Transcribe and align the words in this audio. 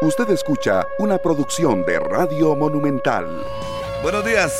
Usted 0.00 0.30
escucha 0.30 0.86
una 1.00 1.18
producción 1.18 1.84
de 1.84 1.98
Radio 1.98 2.54
Monumental. 2.54 3.44
Buenos 4.00 4.24
días. 4.24 4.52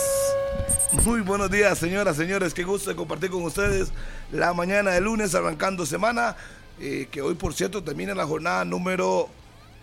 Muy 1.04 1.20
buenos 1.20 1.48
días, 1.48 1.78
señoras, 1.78 2.16
señores. 2.16 2.52
Qué 2.52 2.64
gusto 2.64 2.94
compartir 2.96 3.30
con 3.30 3.44
ustedes 3.44 3.92
la 4.32 4.52
mañana 4.52 4.90
de 4.90 5.00
lunes, 5.00 5.36
arrancando 5.36 5.86
semana. 5.86 6.34
Eh, 6.80 7.06
que 7.12 7.22
hoy, 7.22 7.34
por 7.34 7.54
cierto, 7.54 7.84
termina 7.84 8.16
la 8.16 8.26
jornada 8.26 8.64
número 8.64 9.28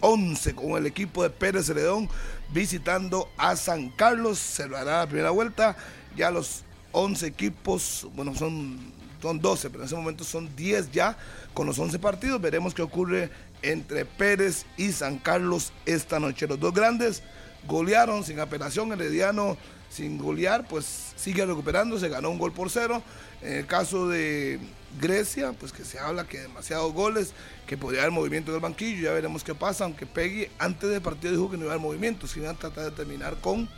11 0.02 0.56
con 0.56 0.72
el 0.72 0.88
equipo 0.88 1.24
de 1.24 1.30
Pérez 1.30 1.68
Celedón 1.68 2.10
visitando 2.50 3.30
a 3.38 3.56
San 3.56 3.92
Carlos. 3.92 4.38
Se 4.40 4.68
lo 4.68 4.76
hará 4.76 5.00
la 5.00 5.08
primera 5.08 5.30
vuelta. 5.30 5.78
Ya 6.18 6.32
los 6.32 6.66
11 6.92 7.28
equipos, 7.28 8.06
bueno, 8.14 8.36
son, 8.36 8.78
son 9.22 9.40
12, 9.40 9.70
pero 9.70 9.84
en 9.84 9.88
ese 9.88 9.96
momento 9.96 10.26
son 10.26 10.54
10 10.54 10.92
ya 10.92 11.18
con 11.54 11.66
los 11.66 11.80
11 11.80 11.98
partidos. 11.98 12.42
Veremos 12.42 12.74
qué 12.74 12.82
ocurre 12.82 13.30
entre 13.62 14.06
Pérez 14.06 14.66
y 14.78 14.92
San 14.92 15.18
Carlos 15.18 15.72
esta 15.86 16.20
noche. 16.20 16.48
Los 16.48 16.60
dos 16.60 16.74
grandes 16.74 17.24
golearon 17.68 18.24
sin 18.24 18.40
apelación, 18.40 18.92
Herediano 18.92 19.58
sin 19.90 20.18
golear, 20.18 20.68
pues 20.68 21.14
sigue 21.16 21.46
recuperándose, 21.46 22.10
ganó 22.10 22.30
un 22.30 22.38
gol 22.38 22.52
por 22.52 22.70
cero. 22.70 23.02
En 23.42 23.54
el 23.54 23.66
caso 23.66 24.10
de 24.10 24.60
Grecia, 25.00 25.54
pues 25.54 25.72
que 25.72 25.86
se 25.86 26.00
habla 26.00 26.28
que 26.28 26.40
demasiados 26.40 26.94
goles, 26.94 27.34
que 27.68 27.78
podría 27.78 28.02
haber 28.02 28.12
movimiento 28.12 28.52
del 28.52 28.62
banquillo, 28.62 29.04
ya 29.04 29.12
veremos 29.12 29.44
qué 29.44 29.56
pasa, 29.56 29.86
aunque 29.86 30.06
Peggy 30.06 30.48
antes 30.60 30.90
del 30.90 31.02
partido 31.02 31.32
dijo 31.32 31.50
que 31.50 31.58
no 31.58 31.64
iba 31.64 31.72
a 31.72 31.76
haber 31.76 31.86
movimiento, 31.86 32.28
sino 32.28 32.50
a 32.50 32.54
tratar 32.54 32.86
de 32.86 32.92
terminar 32.92 33.36
con 33.42 33.70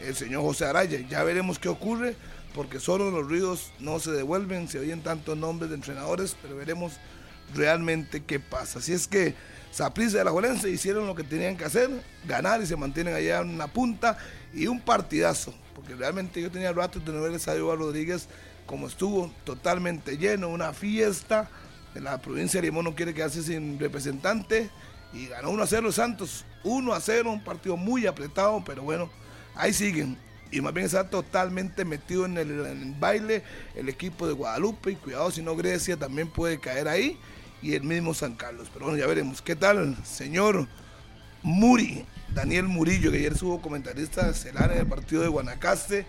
el 0.00 0.14
señor 0.14 0.42
José 0.42 0.66
Araya. 0.66 1.00
Ya 1.08 1.22
veremos 1.24 1.58
qué 1.58 1.68
ocurre, 1.68 2.16
porque 2.54 2.80
solo 2.80 3.10
los 3.10 3.26
ruidos 3.26 3.72
no 3.78 3.98
se 3.98 4.10
devuelven, 4.10 4.68
se 4.68 4.78
oyen 4.78 5.02
tantos 5.02 5.36
nombres 5.36 5.70
de 5.70 5.76
entrenadores, 5.76 6.36
pero 6.42 6.56
veremos 6.56 6.94
realmente 7.54 8.22
qué 8.24 8.40
pasa. 8.40 8.78
Así 8.78 8.92
es 8.92 9.06
que 9.06 9.34
Saprissa 9.70 10.18
de 10.18 10.24
la 10.24 10.30
Jolense 10.30 10.70
hicieron 10.70 11.06
lo 11.06 11.14
que 11.14 11.24
tenían 11.24 11.56
que 11.56 11.64
hacer, 11.64 11.90
ganar 12.26 12.62
y 12.62 12.66
se 12.66 12.76
mantienen 12.76 13.14
allá 13.14 13.40
en 13.40 13.50
una 13.50 13.66
punta 13.66 14.18
y 14.52 14.66
un 14.66 14.80
partidazo, 14.80 15.54
porque 15.74 15.94
realmente 15.94 16.42
yo 16.42 16.50
tenía 16.50 16.72
rato 16.72 17.00
de 17.00 17.12
no 17.12 17.22
ver 17.22 17.34
a 17.34 17.54
Rodríguez 17.74 18.28
como 18.66 18.86
estuvo 18.86 19.32
totalmente 19.44 20.16
lleno, 20.18 20.48
una 20.48 20.72
fiesta. 20.72 21.48
La 21.94 22.20
provincia 22.20 22.60
de 22.60 22.68
Limón 22.68 22.84
no 22.84 22.94
quiere 22.94 23.12
quedarse 23.12 23.42
sin 23.42 23.78
representante 23.78 24.70
y 25.12 25.26
ganó 25.26 25.50
1 25.50 25.62
a 25.62 25.66
0 25.66 25.92
Santos, 25.92 26.44
1 26.64 26.92
a 26.92 27.00
0, 27.00 27.32
un 27.32 27.44
partido 27.44 27.76
muy 27.76 28.06
apretado, 28.06 28.62
pero 28.64 28.82
bueno, 28.82 29.10
ahí 29.54 29.72
siguen 29.72 30.16
y 30.50 30.60
más 30.60 30.74
bien 30.74 30.86
está 30.86 31.08
totalmente 31.08 31.84
metido 31.84 32.26
en 32.26 32.36
el, 32.36 32.50
en 32.50 32.82
el, 32.82 32.94
baile 33.00 33.42
el 33.74 33.88
equipo 33.88 34.26
de 34.26 34.34
Guadalupe 34.34 34.92
y 34.92 34.96
cuidado 34.96 35.30
si 35.30 35.40
no 35.40 35.56
Grecia 35.56 35.96
también 35.96 36.28
puede 36.28 36.60
caer 36.60 36.88
ahí 36.88 37.18
y 37.62 37.74
el 37.74 37.82
mismo 37.84 38.12
San 38.14 38.34
Carlos. 38.34 38.68
Pero 38.72 38.86
bueno, 38.86 38.98
ya 38.98 39.06
veremos. 39.06 39.40
¿Qué 39.42 39.56
tal, 39.56 39.96
señor 40.04 40.66
Muri? 41.42 42.04
Daniel 42.34 42.64
Murillo, 42.64 43.10
que 43.10 43.18
ayer 43.18 43.32
estuvo 43.32 43.60
comentarista 43.60 44.28
estelar 44.30 44.72
en 44.72 44.78
el 44.78 44.86
partido 44.86 45.20
de 45.22 45.28
Guanacaste 45.28 46.06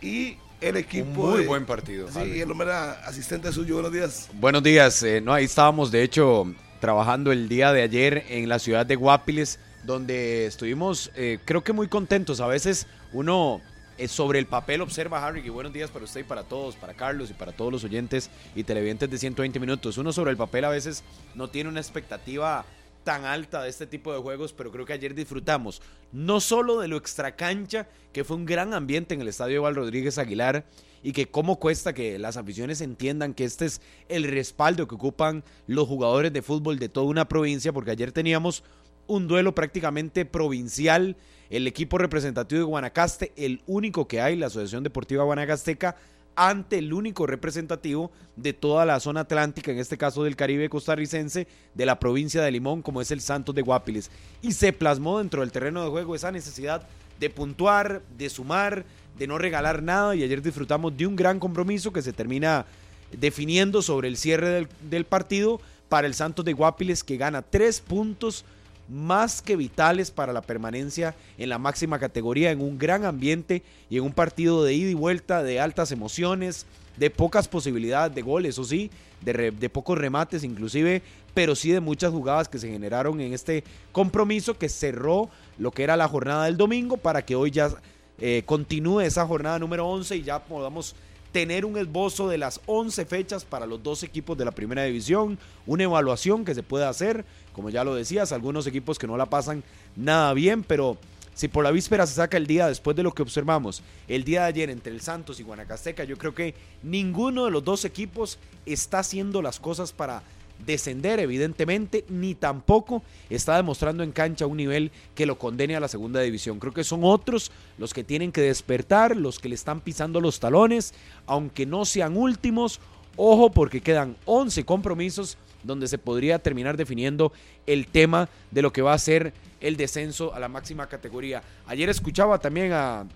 y 0.00 0.36
el 0.60 0.76
equipo. 0.76 1.06
Un 1.22 1.30
muy 1.30 1.40
de- 1.42 1.46
buen 1.46 1.66
partido. 1.66 2.08
Sí, 2.10 2.18
Harvey. 2.18 2.40
el 2.40 2.50
hombre 2.50 2.66
era 2.68 2.92
asistente 3.06 3.52
suyo. 3.52 3.74
Buenos 3.74 3.92
días. 3.92 4.28
Buenos 4.34 4.62
días. 4.62 5.02
eh, 5.04 5.20
no, 5.20 5.32
ahí 5.32 5.44
estábamos, 5.44 5.90
de 5.92 6.02
hecho, 6.02 6.52
trabajando 6.80 7.30
el 7.30 7.48
día 7.48 7.72
de 7.72 7.82
ayer 7.82 8.24
en 8.28 8.48
la 8.48 8.58
ciudad 8.58 8.84
de 8.84 8.96
Guapiles, 8.96 9.60
donde 9.84 10.46
estuvimos, 10.46 11.12
eh, 11.14 11.38
creo 11.44 11.62
que 11.62 11.72
muy 11.72 11.86
contentos. 11.88 12.40
A 12.40 12.46
veces 12.48 12.86
uno 13.12 13.60
sobre 14.08 14.38
el 14.38 14.46
papel 14.46 14.80
observa, 14.80 15.24
Harry, 15.24 15.42
y 15.44 15.48
buenos 15.48 15.72
días 15.72 15.90
para 15.90 16.04
usted 16.04 16.20
y 16.20 16.24
para 16.24 16.44
todos, 16.44 16.76
para 16.76 16.94
Carlos 16.94 17.30
y 17.30 17.34
para 17.34 17.52
todos 17.52 17.70
los 17.70 17.84
oyentes 17.84 18.30
y 18.54 18.64
televidentes 18.64 19.10
de 19.10 19.18
120 19.18 19.60
minutos. 19.60 19.98
Uno 19.98 20.12
sobre 20.12 20.30
el 20.30 20.36
papel 20.36 20.64
a 20.64 20.70
veces 20.70 21.04
no 21.34 21.48
tiene 21.48 21.70
una 21.70 21.80
expectativa 21.80 22.64
tan 23.04 23.24
alta 23.24 23.62
de 23.62 23.68
este 23.68 23.86
tipo 23.86 24.12
de 24.12 24.20
juegos, 24.20 24.52
pero 24.52 24.70
creo 24.70 24.86
que 24.86 24.92
ayer 24.92 25.14
disfrutamos 25.14 25.82
no 26.12 26.40
solo 26.40 26.80
de 26.80 26.88
lo 26.88 26.96
extracancha, 26.96 27.88
que 28.12 28.24
fue 28.24 28.36
un 28.36 28.44
gran 28.44 28.74
ambiente 28.74 29.14
en 29.14 29.20
el 29.20 29.28
estadio 29.28 29.62
Val 29.62 29.74
Rodríguez 29.74 30.18
Aguilar, 30.18 30.64
y 31.02 31.12
que 31.12 31.26
cómo 31.26 31.58
cuesta 31.58 31.92
que 31.92 32.18
las 32.18 32.36
aficiones 32.36 32.80
entiendan 32.80 33.34
que 33.34 33.44
este 33.44 33.64
es 33.64 33.80
el 34.08 34.24
respaldo 34.24 34.86
que 34.86 34.94
ocupan 34.94 35.42
los 35.66 35.88
jugadores 35.88 36.32
de 36.32 36.42
fútbol 36.42 36.78
de 36.78 36.88
toda 36.88 37.06
una 37.06 37.28
provincia, 37.28 37.72
porque 37.72 37.90
ayer 37.90 38.12
teníamos 38.12 38.62
un 39.06 39.28
duelo 39.28 39.54
prácticamente 39.54 40.24
provincial, 40.24 41.16
el 41.50 41.66
equipo 41.66 41.98
representativo 41.98 42.60
de 42.60 42.64
Guanacaste, 42.64 43.32
el 43.36 43.62
único 43.66 44.08
que 44.08 44.20
hay, 44.20 44.36
la 44.36 44.46
Asociación 44.46 44.82
Deportiva 44.82 45.24
Guanacasteca, 45.24 45.96
ante 46.34 46.78
el 46.78 46.92
único 46.92 47.26
representativo 47.26 48.10
de 48.36 48.52
toda 48.52 48.86
la 48.86 49.00
zona 49.00 49.20
atlántica, 49.20 49.70
en 49.70 49.78
este 49.78 49.98
caso 49.98 50.24
del 50.24 50.36
Caribe 50.36 50.68
costarricense, 50.68 51.46
de 51.74 51.86
la 51.86 51.98
provincia 51.98 52.42
de 52.42 52.50
Limón, 52.50 52.82
como 52.82 53.00
es 53.00 53.10
el 53.10 53.20
Santos 53.20 53.54
de 53.54 53.62
Guapiles. 53.62 54.10
Y 54.40 54.52
se 54.52 54.72
plasmó 54.72 55.18
dentro 55.18 55.42
del 55.42 55.52
terreno 55.52 55.84
de 55.84 55.90
juego 55.90 56.14
esa 56.14 56.32
necesidad 56.32 56.86
de 57.20 57.30
puntuar, 57.30 58.02
de 58.16 58.30
sumar, 58.30 58.84
de 59.18 59.26
no 59.26 59.38
regalar 59.38 59.82
nada. 59.82 60.14
Y 60.16 60.22
ayer 60.22 60.40
disfrutamos 60.40 60.96
de 60.96 61.06
un 61.06 61.16
gran 61.16 61.38
compromiso 61.38 61.92
que 61.92 62.02
se 62.02 62.12
termina 62.12 62.64
definiendo 63.12 63.82
sobre 63.82 64.08
el 64.08 64.16
cierre 64.16 64.48
del, 64.48 64.68
del 64.88 65.04
partido 65.04 65.60
para 65.88 66.06
el 66.06 66.14
Santos 66.14 66.44
de 66.44 66.54
Guapiles, 66.54 67.04
que 67.04 67.18
gana 67.18 67.42
tres 67.42 67.80
puntos 67.80 68.46
más 68.88 69.40
que 69.42 69.56
vitales 69.56 70.10
para 70.10 70.32
la 70.32 70.42
permanencia 70.42 71.14
en 71.38 71.48
la 71.48 71.58
máxima 71.58 71.98
categoría, 71.98 72.50
en 72.50 72.60
un 72.60 72.78
gran 72.78 73.04
ambiente 73.04 73.62
y 73.88 73.96
en 73.98 74.04
un 74.04 74.12
partido 74.12 74.64
de 74.64 74.74
ida 74.74 74.90
y 74.90 74.94
vuelta, 74.94 75.42
de 75.42 75.60
altas 75.60 75.92
emociones, 75.92 76.66
de 76.96 77.08
pocas 77.10 77.48
posibilidades 77.48 78.14
de 78.14 78.22
goles, 78.22 78.58
o 78.58 78.64
sí, 78.64 78.90
de, 79.22 79.32
re- 79.32 79.50
de 79.50 79.70
pocos 79.70 79.96
remates 79.96 80.44
inclusive, 80.44 81.00
pero 81.32 81.54
sí 81.54 81.70
de 81.70 81.80
muchas 81.80 82.10
jugadas 82.12 82.48
que 82.48 82.58
se 82.58 82.68
generaron 82.68 83.20
en 83.20 83.32
este 83.32 83.64
compromiso 83.92 84.58
que 84.58 84.68
cerró 84.68 85.30
lo 85.58 85.70
que 85.70 85.84
era 85.84 85.96
la 85.96 86.08
jornada 86.08 86.44
del 86.44 86.56
domingo 86.58 86.98
para 86.98 87.24
que 87.24 87.34
hoy 87.34 87.50
ya 87.50 87.70
eh, 88.18 88.42
continúe 88.44 89.00
esa 89.00 89.26
jornada 89.26 89.58
número 89.58 89.86
11 89.88 90.16
y 90.16 90.22
ya 90.22 90.38
podamos 90.44 90.94
tener 91.32 91.64
un 91.64 91.78
esbozo 91.78 92.28
de 92.28 92.38
las 92.38 92.60
11 92.66 93.06
fechas 93.06 93.44
para 93.44 93.66
los 93.66 93.82
dos 93.82 94.02
equipos 94.02 94.36
de 94.36 94.44
la 94.44 94.52
primera 94.52 94.84
división, 94.84 95.38
una 95.66 95.84
evaluación 95.84 96.44
que 96.44 96.54
se 96.54 96.62
puede 96.62 96.84
hacer, 96.84 97.24
como 97.52 97.70
ya 97.70 97.84
lo 97.84 97.94
decías, 97.94 98.32
algunos 98.32 98.66
equipos 98.66 98.98
que 98.98 99.06
no 99.06 99.16
la 99.16 99.26
pasan 99.26 99.64
nada 99.96 100.32
bien, 100.34 100.62
pero 100.62 100.98
si 101.34 101.48
por 101.48 101.64
la 101.64 101.70
víspera 101.70 102.06
se 102.06 102.14
saca 102.14 102.36
el 102.36 102.46
día 102.46 102.68
después 102.68 102.94
de 102.94 103.02
lo 103.02 103.12
que 103.12 103.22
observamos 103.22 103.82
el 104.06 104.24
día 104.24 104.42
de 104.42 104.48
ayer 104.48 104.70
entre 104.70 104.92
el 104.92 105.00
Santos 105.00 105.40
y 105.40 105.42
Guanacasteca, 105.42 106.04
yo 106.04 106.18
creo 106.18 106.34
que 106.34 106.54
ninguno 106.82 107.46
de 107.46 107.50
los 107.50 107.64
dos 107.64 107.86
equipos 107.86 108.38
está 108.66 108.98
haciendo 108.98 109.40
las 109.40 109.58
cosas 109.58 109.92
para 109.92 110.22
descender, 110.64 111.20
evidentemente, 111.20 112.04
ni 112.08 112.34
tampoco 112.34 113.02
está 113.30 113.56
demostrando 113.56 114.02
en 114.02 114.12
cancha 114.12 114.46
un 114.46 114.56
nivel 114.56 114.90
que 115.14 115.26
lo 115.26 115.38
condene 115.38 115.76
a 115.76 115.80
la 115.80 115.88
segunda 115.88 116.20
división. 116.20 116.58
Creo 116.58 116.72
que 116.72 116.84
son 116.84 117.00
otros 117.04 117.50
los 117.78 117.94
que 117.94 118.04
tienen 118.04 118.32
que 118.32 118.40
despertar, 118.40 119.16
los 119.16 119.38
que 119.38 119.48
le 119.48 119.54
están 119.54 119.80
pisando 119.80 120.20
los 120.20 120.40
talones, 120.40 120.94
aunque 121.26 121.66
no 121.66 121.84
sean 121.84 122.16
últimos. 122.16 122.80
Ojo 123.16 123.50
porque 123.50 123.82
quedan 123.82 124.16
11 124.24 124.64
compromisos 124.64 125.36
donde 125.62 125.86
se 125.86 125.98
podría 125.98 126.38
terminar 126.38 126.76
definiendo 126.76 127.32
el 127.66 127.86
tema 127.86 128.28
de 128.50 128.62
lo 128.62 128.72
que 128.72 128.82
va 128.82 128.94
a 128.94 128.98
ser 128.98 129.32
el 129.60 129.76
descenso 129.76 130.34
a 130.34 130.40
la 130.40 130.48
máxima 130.48 130.88
categoría. 130.88 131.42
Ayer 131.66 131.88
escuchaba 131.88 132.38
también 132.38 132.72
a 132.72 133.06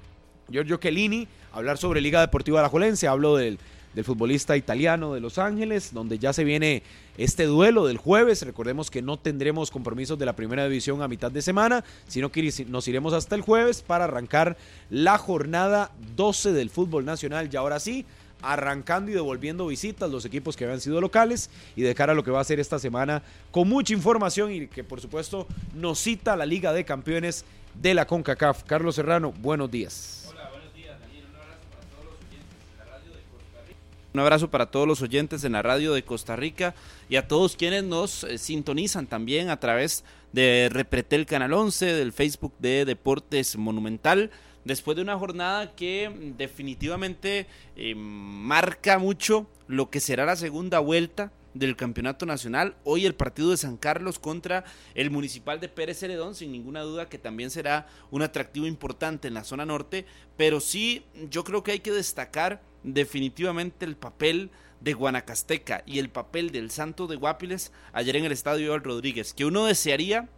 Giorgio 0.50 0.76
Chiellini 0.76 1.26
hablar 1.52 1.78
sobre 1.78 2.00
Liga 2.00 2.20
Deportiva 2.20 2.60
Alajuelense, 2.60 3.08
hablo 3.08 3.36
del, 3.36 3.58
del 3.96 4.04
futbolista 4.04 4.58
italiano 4.58 5.14
de 5.14 5.20
Los 5.20 5.38
Ángeles, 5.38 5.94
donde 5.94 6.18
ya 6.18 6.34
se 6.34 6.44
viene 6.44 6.82
este 7.16 7.46
duelo 7.46 7.86
del 7.86 7.96
jueves. 7.96 8.42
Recordemos 8.42 8.90
que 8.90 9.00
no 9.00 9.18
tendremos 9.18 9.70
compromisos 9.70 10.18
de 10.18 10.26
la 10.26 10.36
primera 10.36 10.68
división 10.68 11.00
a 11.00 11.08
mitad 11.08 11.32
de 11.32 11.40
semana, 11.40 11.82
sino 12.06 12.30
que 12.30 12.52
nos 12.68 12.86
iremos 12.86 13.14
hasta 13.14 13.34
el 13.34 13.40
jueves 13.40 13.80
para 13.80 14.04
arrancar 14.04 14.58
la 14.90 15.16
jornada 15.16 15.92
12 16.14 16.52
del 16.52 16.68
fútbol 16.68 17.06
nacional. 17.06 17.48
Y 17.50 17.56
ahora 17.56 17.80
sí, 17.80 18.04
arrancando 18.42 19.10
y 19.10 19.14
devolviendo 19.14 19.66
visitas 19.66 20.10
los 20.10 20.26
equipos 20.26 20.58
que 20.58 20.64
habían 20.64 20.82
sido 20.82 21.00
locales 21.00 21.48
y 21.74 21.80
de 21.80 21.94
cara 21.94 22.12
a 22.12 22.14
lo 22.14 22.22
que 22.22 22.30
va 22.30 22.40
a 22.40 22.44
ser 22.44 22.60
esta 22.60 22.78
semana 22.78 23.22
con 23.50 23.66
mucha 23.66 23.94
información 23.94 24.52
y 24.52 24.66
que 24.66 24.84
por 24.84 25.00
supuesto 25.00 25.46
nos 25.74 25.98
cita 26.00 26.36
la 26.36 26.44
Liga 26.44 26.74
de 26.74 26.84
Campeones 26.84 27.46
de 27.80 27.94
la 27.94 28.06
CONCACAF. 28.06 28.64
Carlos 28.64 28.94
Serrano, 28.94 29.32
buenos 29.40 29.70
días. 29.70 30.25
Un 34.16 34.20
abrazo 34.20 34.50
para 34.50 34.70
todos 34.70 34.88
los 34.88 35.02
oyentes 35.02 35.44
en 35.44 35.52
la 35.52 35.60
radio 35.60 35.92
de 35.92 36.02
Costa 36.02 36.36
Rica 36.36 36.74
y 37.10 37.16
a 37.16 37.28
todos 37.28 37.54
quienes 37.54 37.84
nos 37.84 38.24
eh, 38.24 38.38
sintonizan 38.38 39.06
también 39.06 39.50
a 39.50 39.60
través 39.60 40.04
de 40.32 40.70
Repretel 40.72 41.26
Canal 41.26 41.52
11, 41.52 41.84
del 41.84 42.14
Facebook 42.14 42.54
de 42.58 42.86
Deportes 42.86 43.58
Monumental. 43.58 44.30
Después 44.64 44.96
de 44.96 45.02
una 45.02 45.18
jornada 45.18 45.76
que 45.76 46.10
definitivamente 46.38 47.46
eh, 47.76 47.94
marca 47.94 48.98
mucho 48.98 49.46
lo 49.68 49.90
que 49.90 50.00
será 50.00 50.24
la 50.24 50.36
segunda 50.36 50.78
vuelta 50.78 51.30
del 51.52 51.76
campeonato 51.76 52.24
nacional. 52.24 52.74
Hoy 52.84 53.04
el 53.04 53.14
partido 53.14 53.50
de 53.50 53.58
San 53.58 53.76
Carlos 53.76 54.18
contra 54.18 54.64
el 54.94 55.10
municipal 55.10 55.60
de 55.60 55.68
Pérez 55.68 55.98
Celedón, 55.98 56.34
sin 56.34 56.52
ninguna 56.52 56.80
duda 56.80 57.10
que 57.10 57.18
también 57.18 57.50
será 57.50 57.86
un 58.10 58.22
atractivo 58.22 58.66
importante 58.66 59.28
en 59.28 59.34
la 59.34 59.44
zona 59.44 59.66
norte, 59.66 60.06
pero 60.38 60.60
sí 60.60 61.04
yo 61.30 61.44
creo 61.44 61.62
que 61.62 61.72
hay 61.72 61.80
que 61.80 61.92
destacar 61.92 62.62
definitivamente 62.86 63.84
el 63.84 63.96
papel 63.96 64.50
de 64.80 64.94
Guanacasteca 64.94 65.82
y 65.84 65.98
el 65.98 66.08
papel 66.08 66.50
del 66.50 66.70
Santo 66.70 67.06
de 67.06 67.16
Guapiles 67.16 67.72
ayer 67.92 68.16
en 68.16 68.24
el 68.24 68.32
estadio 68.32 68.66
Eval 68.66 68.84
Rodríguez, 68.84 69.34
que 69.34 69.44
uno 69.44 69.66
desearía 69.66 70.28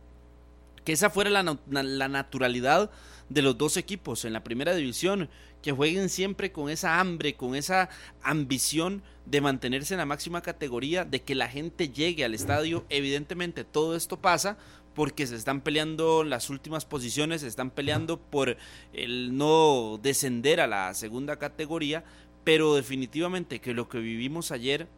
que 0.84 0.92
esa 0.92 1.10
fuera 1.10 1.30
la, 1.30 1.58
la 1.66 2.08
naturalidad 2.08 2.90
de 3.28 3.42
los 3.42 3.58
dos 3.58 3.76
equipos 3.76 4.24
en 4.24 4.32
la 4.32 4.42
primera 4.42 4.74
división, 4.74 5.28
que 5.60 5.72
jueguen 5.72 6.08
siempre 6.08 6.50
con 6.50 6.70
esa 6.70 6.98
hambre, 6.98 7.34
con 7.34 7.54
esa 7.54 7.90
ambición 8.22 9.02
de 9.26 9.42
mantenerse 9.42 9.92
en 9.92 9.98
la 9.98 10.06
máxima 10.06 10.40
categoría, 10.40 11.04
de 11.04 11.22
que 11.22 11.34
la 11.34 11.48
gente 11.48 11.90
llegue 11.90 12.24
al 12.24 12.32
estadio. 12.32 12.86
Evidentemente 12.88 13.64
todo 13.64 13.96
esto 13.96 14.18
pasa 14.18 14.56
porque 14.94 15.26
se 15.26 15.36
están 15.36 15.60
peleando 15.60 16.24
las 16.24 16.50
últimas 16.50 16.84
posiciones, 16.84 17.42
se 17.42 17.46
están 17.46 17.70
peleando 17.70 18.18
por 18.18 18.56
el 18.92 19.36
no 19.36 20.00
descender 20.02 20.60
a 20.60 20.66
la 20.66 20.92
segunda 20.94 21.36
categoría, 21.36 22.04
pero 22.48 22.74
definitivamente 22.76 23.60
que 23.60 23.74
lo 23.74 23.90
que 23.90 23.98
vivimos 23.98 24.52
ayer 24.52 24.88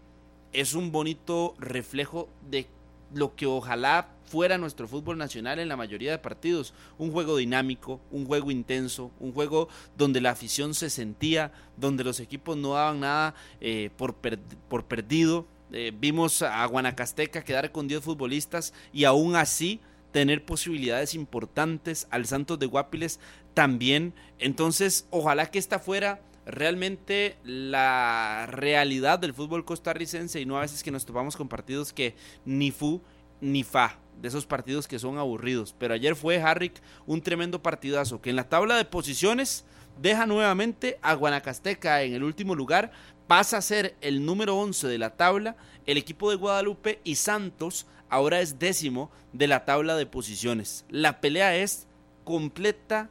es 0.52 0.75
un 0.75 0.93
bonito 0.93 1.56
reflejo 1.58 2.29
de 2.49 2.69
lo 3.12 3.35
que 3.35 3.47
ojalá 3.47 4.11
fuera 4.25 4.56
nuestro 4.56 4.87
fútbol 4.87 5.19
nacional 5.19 5.58
en 5.58 5.69
la 5.69 5.76
mayoría 5.76 6.12
de 6.12 6.19
partidos. 6.19 6.75
Un 6.97 7.11
juego 7.11 7.38
dinámico, 7.38 8.00
un 8.12 8.25
juego 8.25 8.52
intenso, 8.52 9.11
un 9.19 9.32
juego 9.32 9.69
donde 9.99 10.20
la 10.20 10.31
afición 10.31 10.75
se 10.75 10.91
sentía, 10.91 11.50
donde 11.76 12.05
los 12.05 12.20
equipos 12.20 12.56
no 12.56 12.75
daban 12.75 13.00
nada 13.00 13.35
eh, 13.61 13.91
por, 13.96 14.14
por 14.14 14.85
perdido. 14.85 15.44
Eh, 15.73 15.93
vimos 15.93 16.43
a 16.43 16.64
Guanacasteca 16.67 17.43
quedar 17.43 17.73
con 17.73 17.88
10 17.88 18.00
futbolistas 18.00 18.73
y 18.93 19.06
aún 19.06 19.35
así 19.35 19.81
tener 20.12 20.44
posibilidades 20.44 21.17
importantes 21.17 22.06
al 22.12 22.26
Santos 22.26 22.61
de 22.61 22.67
Guapiles 22.67 23.19
también. 23.55 24.14
Entonces, 24.38 25.08
ojalá 25.11 25.50
que 25.50 25.58
esta 25.58 25.81
fuera 25.81 26.20
realmente 26.46 27.37
la 27.44 28.46
realidad 28.48 29.19
del 29.19 29.34
fútbol 29.34 29.64
costarricense 29.64 30.40
y 30.40 30.46
no 30.46 30.56
a 30.56 30.62
veces 30.62 30.82
que 30.82 30.90
nos 30.90 31.06
topamos 31.06 31.37
con 31.37 31.48
partidos 31.48 31.92
que 31.92 32.14
ni 32.44 32.70
fu 32.70 33.02
ni 33.40 33.64
fa, 33.64 33.98
de 34.20 34.28
esos 34.28 34.46
partidos 34.46 34.87
que 34.87 34.98
son 34.98 35.19
aburridos. 35.19 35.75
Pero 35.78 35.94
ayer 35.94 36.14
fue 36.14 36.42
Harrick 36.42 36.81
un 37.06 37.22
tremendo 37.22 37.62
partidazo 37.62 38.20
que 38.20 38.31
en 38.31 38.37
la 38.37 38.48
tabla 38.48 38.76
de 38.76 38.84
posiciones 38.84 39.64
deja 40.00 40.26
nuevamente 40.26 40.98
a 41.02 41.14
Guanacasteca 41.14 42.02
en 42.02 42.14
el 42.14 42.22
último 42.22 42.54
lugar, 42.54 42.93
pasa 43.26 43.58
a 43.58 43.62
ser 43.62 43.96
el 44.00 44.25
número 44.25 44.56
11 44.56 44.88
de 44.88 44.98
la 44.98 45.16
tabla, 45.16 45.56
el 45.86 45.98
equipo 45.98 46.31
de 46.31 46.36
Guadalupe 46.36 47.00
y 47.04 47.16
Santos 47.16 47.86
ahora 48.08 48.40
es 48.40 48.58
décimo 48.58 49.10
de 49.32 49.46
la 49.46 49.64
tabla 49.64 49.96
de 49.96 50.06
posiciones. 50.06 50.84
La 50.88 51.20
pelea 51.20 51.56
es 51.56 51.86
completa, 52.25 53.08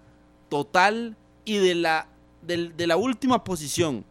total 0.49 1.15
y 1.45 1.57
de 1.57 1.75
la 1.75 2.07
de, 2.41 2.87
la 2.87 2.97
última 2.97 3.43
posición 3.43 4.05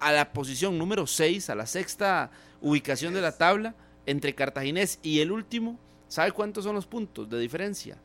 a 0.00 0.12
la 0.12 0.32
posición 0.32 0.78
número 0.78 1.06
6, 1.06 1.50
a 1.50 1.54
la 1.54 1.66
sexta 1.66 2.30
ubicación 2.60 3.14
de 3.14 3.20
la 3.20 3.36
tabla, 3.36 3.74
entre 4.06 4.34
Cartaginés 4.34 4.98
y 5.02 5.20
el 5.20 5.30
último, 5.30 5.78
¿sabe 6.08 6.32
cuántos 6.32 6.64
son 6.64 6.74
los 6.74 6.86
puntos 6.86 7.28
de 7.30 7.38
diferencia? 7.38 7.96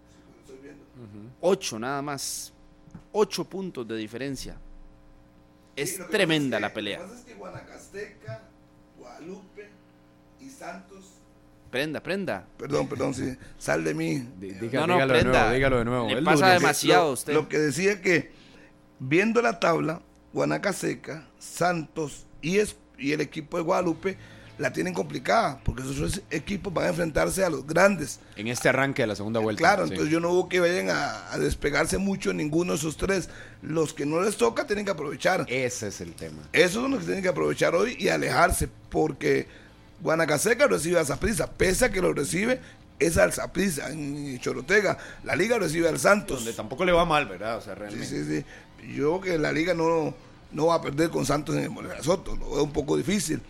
Ocho 1.41 1.79
nada 1.79 2.01
más. 2.01 2.53
Ocho 3.11 3.45
puntos 3.45 3.87
de 3.87 3.95
diferencia. 3.95 4.57
Es 5.75 5.99
tremenda 6.09 6.59
la 6.59 6.73
pelea. 6.73 6.99
Lo 6.99 7.05
que 7.05 7.09
pasa 7.09 7.19
es 7.19 7.25
que 7.25 7.33
Guanacasteca, 7.35 8.43
Guadalupe 8.97 9.69
y 10.41 10.49
Santos. 10.49 11.05
Prenda, 11.69 12.01
prenda. 12.01 12.47
Perdón, 12.57 12.87
perdón, 12.87 13.13
sí. 13.13 13.37
Sal 13.57 13.83
de 13.83 13.93
mí. 13.93 14.15
no, 14.17 14.87
no, 14.87 14.95
dígalo 14.95 15.13
prenda. 15.13 15.13
De 15.13 15.23
nuevo, 15.23 15.53
dígalo 15.53 15.77
de 15.77 15.85
nuevo. 15.85 16.09
Le 16.09 16.21
pasa 16.21 16.53
demasiado 16.53 17.13
usted. 17.13 17.33
Lo 17.33 17.47
que 17.47 17.59
decía 17.59 18.01
que 18.01 18.31
Viendo 18.99 19.41
la 19.41 19.59
tabla, 19.59 20.01
Guanacaseca, 20.33 21.27
Santos 21.39 22.25
y, 22.41 22.57
y 22.97 23.11
el 23.11 23.21
equipo 23.21 23.57
de 23.57 23.63
Guadalupe 23.63 24.17
la 24.57 24.73
tienen 24.73 24.93
complicada, 24.93 25.59
porque 25.63 25.83
esos 25.83 26.21
equipos 26.31 26.73
van 26.73 26.85
a 26.85 26.89
enfrentarse 26.89 27.43
a 27.43 27.49
los 27.49 27.65
grandes. 27.65 28.19
En 28.35 28.47
este 28.47 28.69
arranque 28.69 29.03
de 29.03 29.07
la 29.07 29.15
segunda 29.15 29.39
vuelta. 29.39 29.59
Claro, 29.59 29.83
entonces 29.83 30.09
yo 30.09 30.19
no 30.19 30.31
hubo 30.31 30.49
que 30.49 30.59
vayan 30.59 30.89
a, 30.89 31.37
despegarse 31.37 31.97
mucho 31.97 32.31
en 32.31 32.37
ninguno 32.37 32.73
de 32.73 32.79
esos 32.79 32.97
tres. 32.97 33.29
Los 33.61 33.93
que 33.93 34.05
no 34.05 34.21
les 34.21 34.37
toca 34.37 34.65
tienen 34.65 34.85
que 34.85 34.91
aprovechar. 34.91 35.45
Ese 35.47 35.87
es 35.87 36.01
el 36.01 36.13
tema. 36.13 36.41
Esos 36.53 36.81
son 36.81 36.91
los 36.91 37.01
que 37.01 37.05
tienen 37.05 37.23
que 37.23 37.29
aprovechar 37.29 37.75
hoy 37.75 37.95
y 37.99 38.09
alejarse, 38.09 38.67
porque 38.89 39.47
Guanacaseca 40.01 40.67
recibe 40.67 40.99
a 40.99 41.05
Zaprisa, 41.05 41.51
pese 41.51 41.85
a 41.85 41.91
que 41.91 42.01
lo 42.01 42.13
recibe 42.13 42.59
es 42.99 43.15
al 43.19 43.31
Zaprisa 43.31 43.91
en 43.91 44.39
Chorotega. 44.39 44.97
La 45.23 45.35
liga 45.35 45.59
recibe 45.59 45.87
al 45.87 45.99
Santos. 45.99 46.37
Donde 46.37 46.53
tampoco 46.53 46.83
le 46.83 46.91
va 46.91 47.05
mal, 47.05 47.27
¿verdad? 47.27 47.57
O 47.57 47.61
sea, 47.61 47.75
realmente. 47.75 48.07
Sí, 48.07 48.23
sí, 48.23 48.39
sí 48.39 48.45
yo 48.95 49.21
que 49.21 49.37
la 49.37 49.51
liga 49.51 49.73
no, 49.73 50.13
no 50.51 50.67
va 50.67 50.75
a 50.75 50.81
perder 50.81 51.09
con 51.09 51.25
Santos 51.25 51.55
en 51.55 51.63
el 51.63 51.69
Molina 51.69 52.01
Soto, 52.01 52.35
lo 52.35 52.51
veo 52.51 52.63
un 52.63 52.71
poco 52.71 52.97
difícil. 52.97 53.41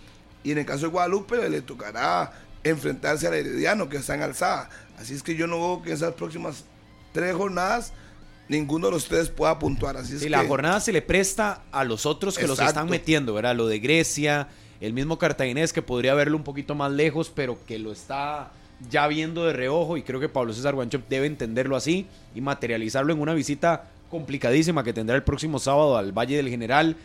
Y 0.44 0.52
en 0.52 0.60
el 0.60 0.66
caso 0.66 0.86
de 0.86 0.88
Guadalupe 0.88 1.50
le 1.50 1.62
tocará 1.62 2.32
enfrentarse 2.64 3.28
al 3.28 3.34
Herediano, 3.34 3.90
que 3.90 3.98
está 3.98 4.16
en 4.16 4.22
alzada. 4.22 4.70
Así 5.00 5.14
es 5.14 5.24
que 5.24 5.36
yo 5.36 5.48
no 5.48 5.58
veo 5.60 5.82
que 5.82 5.92
esas 5.92 6.14
próximas 6.14 6.66
tres 7.12 7.36
jornadas 7.36 7.94
ninguno 8.50 8.88
de 8.88 8.94
los 8.94 9.06
tres 9.06 9.30
pueda 9.30 9.58
puntuar. 9.60 9.98
Así 9.98 10.16
es 10.16 10.30
la 10.30 10.46
jornada 10.46 10.80
se 10.80 10.92
le 10.92 11.02
presta 11.02 11.64
a 11.72 11.84
los 11.84 12.06
otros 12.06 12.38
que 12.38 12.48
los 12.48 12.60
están 12.60 12.90
metiendo, 12.90 13.34
¿verdad? 13.34 13.56
Lo 13.56 13.68
de 13.68 13.80
Grecia, 13.80 14.48
el 14.80 14.94
mismo 14.94 15.18
cartaginés 15.18 15.74
que 15.74 15.82
podría 15.82 16.14
verlo 16.14 16.38
un 16.38 16.44
poquito 16.44 16.76
más 16.76 16.92
lejos, 16.92 17.32
pero 17.34 17.58
que 17.66 17.80
lo 17.80 17.92
está 17.92 18.52
ya 18.90 19.08
viendo 19.08 19.46
de 19.46 19.54
reojo 19.54 19.98
y 19.98 20.04
creo 20.04 20.20
que 20.20 20.30
Pablo 20.30 20.54
César 20.54 20.76
Guancho 20.76 21.02
debe 21.10 21.26
entenderlo 21.26 21.76
así 21.76 22.08
y 22.36 22.42
materializarlo 22.42 23.12
en 23.12 23.20
una 23.20 23.34
visita 23.34 23.90
complicadísima 24.10 24.84
que 24.84 24.94
tendrá 24.94 25.16
el 25.16 25.24
próximo 25.24 25.60
sábado 25.60 25.98
al 25.98 26.12
Valle 26.12 26.38
del 26.38 26.50
General. 26.50 26.96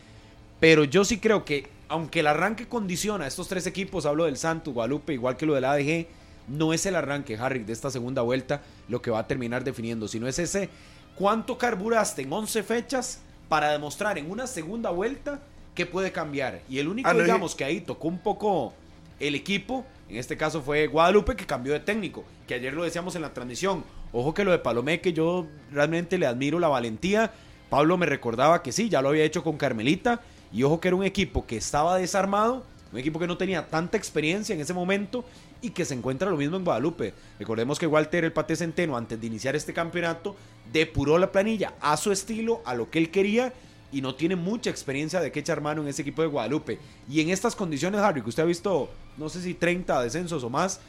Pero 0.61 0.85
yo 0.85 1.05
sí 1.05 1.19
creo 1.19 1.45
que, 1.45 1.69
aunque 1.89 2.21
el 2.21 2.27
arranque 2.27 2.69
condiciona 2.69 3.25
a 3.25 3.29
estos 3.29 3.49
tres 3.49 3.67
equipos, 3.67 4.07
hablo 4.07 4.25
del 4.25 4.37
Santo, 4.37 4.73
Guadalupe, 4.73 5.13
igual 5.13 5.37
que 5.37 5.47
lo 5.47 5.55
del 5.55 5.65
ADG, 5.65 6.07
no 6.49 6.73
es 6.73 6.87
el 6.87 6.97
arranque, 6.97 7.37
Harry, 7.37 7.65
de 7.65 7.73
esta 7.73 7.91
segunda 7.91 8.23
vuelta 8.23 8.63
lo 8.89 9.01
que 9.03 9.11
va 9.11 9.21
a 9.21 9.27
terminar 9.27 9.65
definiendo, 9.65 10.09
sino 10.09 10.27
es 10.29 10.39
ese 10.39 10.69
cuánto 11.17 11.59
carburaste 11.59 12.23
en 12.23 12.33
11 12.33 12.63
fechas 12.63 13.21
para 13.49 13.71
demostrar 13.71 14.19
en 14.19 14.31
una 14.31 14.47
segunda 14.47 14.91
vuelta 14.91 15.41
que 15.75 15.87
puede 15.87 16.13
cambiar. 16.13 16.63
Y 16.69 16.79
el 16.79 16.89
único, 16.89 17.09
ah, 17.09 17.15
digamos, 17.15 17.55
que 17.55 17.65
ahí 17.65 17.81
tocó 17.81 18.09
un 18.09 18.19
poco 18.19 18.73
el 19.21 19.35
equipo, 19.35 19.87
en 20.09 20.17
este 20.17 20.37
caso 20.37 20.63
fue 20.63 20.87
Guadalupe, 20.87 21.37
que 21.37 21.47
cambió 21.47 21.73
de 21.73 21.81
técnico, 21.81 22.25
que 22.47 22.55
ayer 22.55 22.75
lo 22.75 22.83
decíamos 22.83 23.15
en 23.17 23.23
la 23.23 23.33
transmisión. 23.33 23.85
Ojo 24.13 24.35
que 24.35 24.45
lo 24.45 24.51
de 24.51 24.59
Palomeque, 24.59 25.13
yo 25.13 25.47
realmente 25.71 26.19
le 26.19 26.27
admiro 26.27 26.59
la 26.59 26.69
valentía. 26.69 27.33
Pablo 27.71 27.97
me 27.97 28.07
recordaba 28.07 28.63
que 28.63 28.73
sí, 28.73 28.89
ya 28.89 29.01
lo 29.01 29.09
había 29.09 29.25
hecho 29.25 29.43
con 29.43 29.57
Carmelita. 29.57 30.21
Y 30.53 30.65
ojo 30.65 30.81
que 30.81 30.89
era 30.89 30.97
un 30.97 31.05
equipo 31.05 31.47
que 31.47 31.57
estaba 31.57 31.97
desarmado, 31.97 32.63
un 32.93 32.99
equipo 32.99 33.19
que 33.19 33.27
no 33.27 33.39
tenía 33.39 33.69
tanta 33.69 33.97
experiencia 33.97 34.55
en 34.55 34.61
ese 34.61 34.75
momento 34.75 35.25
y 35.63 35.71
que 35.71 35.87
se 35.87 35.95
encuentra 35.95 36.31
lo 36.31 36.37
mismo 36.37 36.59
en 36.59 36.65
Guadalupe. 36.65 37.15
Recordemos 37.39 37.79
que 37.79 37.87
Walter 37.87 38.25
el 38.25 38.33
Pate 38.33 38.55
Centeno, 38.55 38.99
antes 38.99 39.19
de 39.19 39.27
iniciar 39.27 39.57
este 39.57 39.73
campeonato, 39.73 40.37
depuró 40.71 41.17
la 41.17 41.33
planilla 41.33 41.73
a 41.81 41.97
su 41.97 42.13
estilo, 42.13 42.61
a 42.67 42.75
lo 42.75 42.91
que 42.91 42.99
él 42.99 43.11
quería 43.11 43.55
y 43.93 44.03
no 44.03 44.15
tiene 44.15 44.37
mucha 44.37 44.69
experiencia 44.69 45.21
de 45.21 45.33
que 45.33 45.41
echar 45.41 45.61
mano 45.61 45.83
en 45.83 45.89
ese 45.89 46.03
equipo 46.03 46.21
de 46.21 46.29
Guadalupe. 46.29 46.79
Y 47.09 47.21
en 47.21 47.31
estas 47.31 47.55
condiciones, 47.55 48.01
Harry, 48.01 48.23
que 48.23 48.29
usted 48.31 48.43
ha 48.43 48.47
visto, 48.47 48.91
no 49.17 49.29
sé 49.29 49.41
si 49.41 49.55
30 49.55 50.03
descensos 50.03 50.45
o 50.45 50.51
más, 50.51 50.81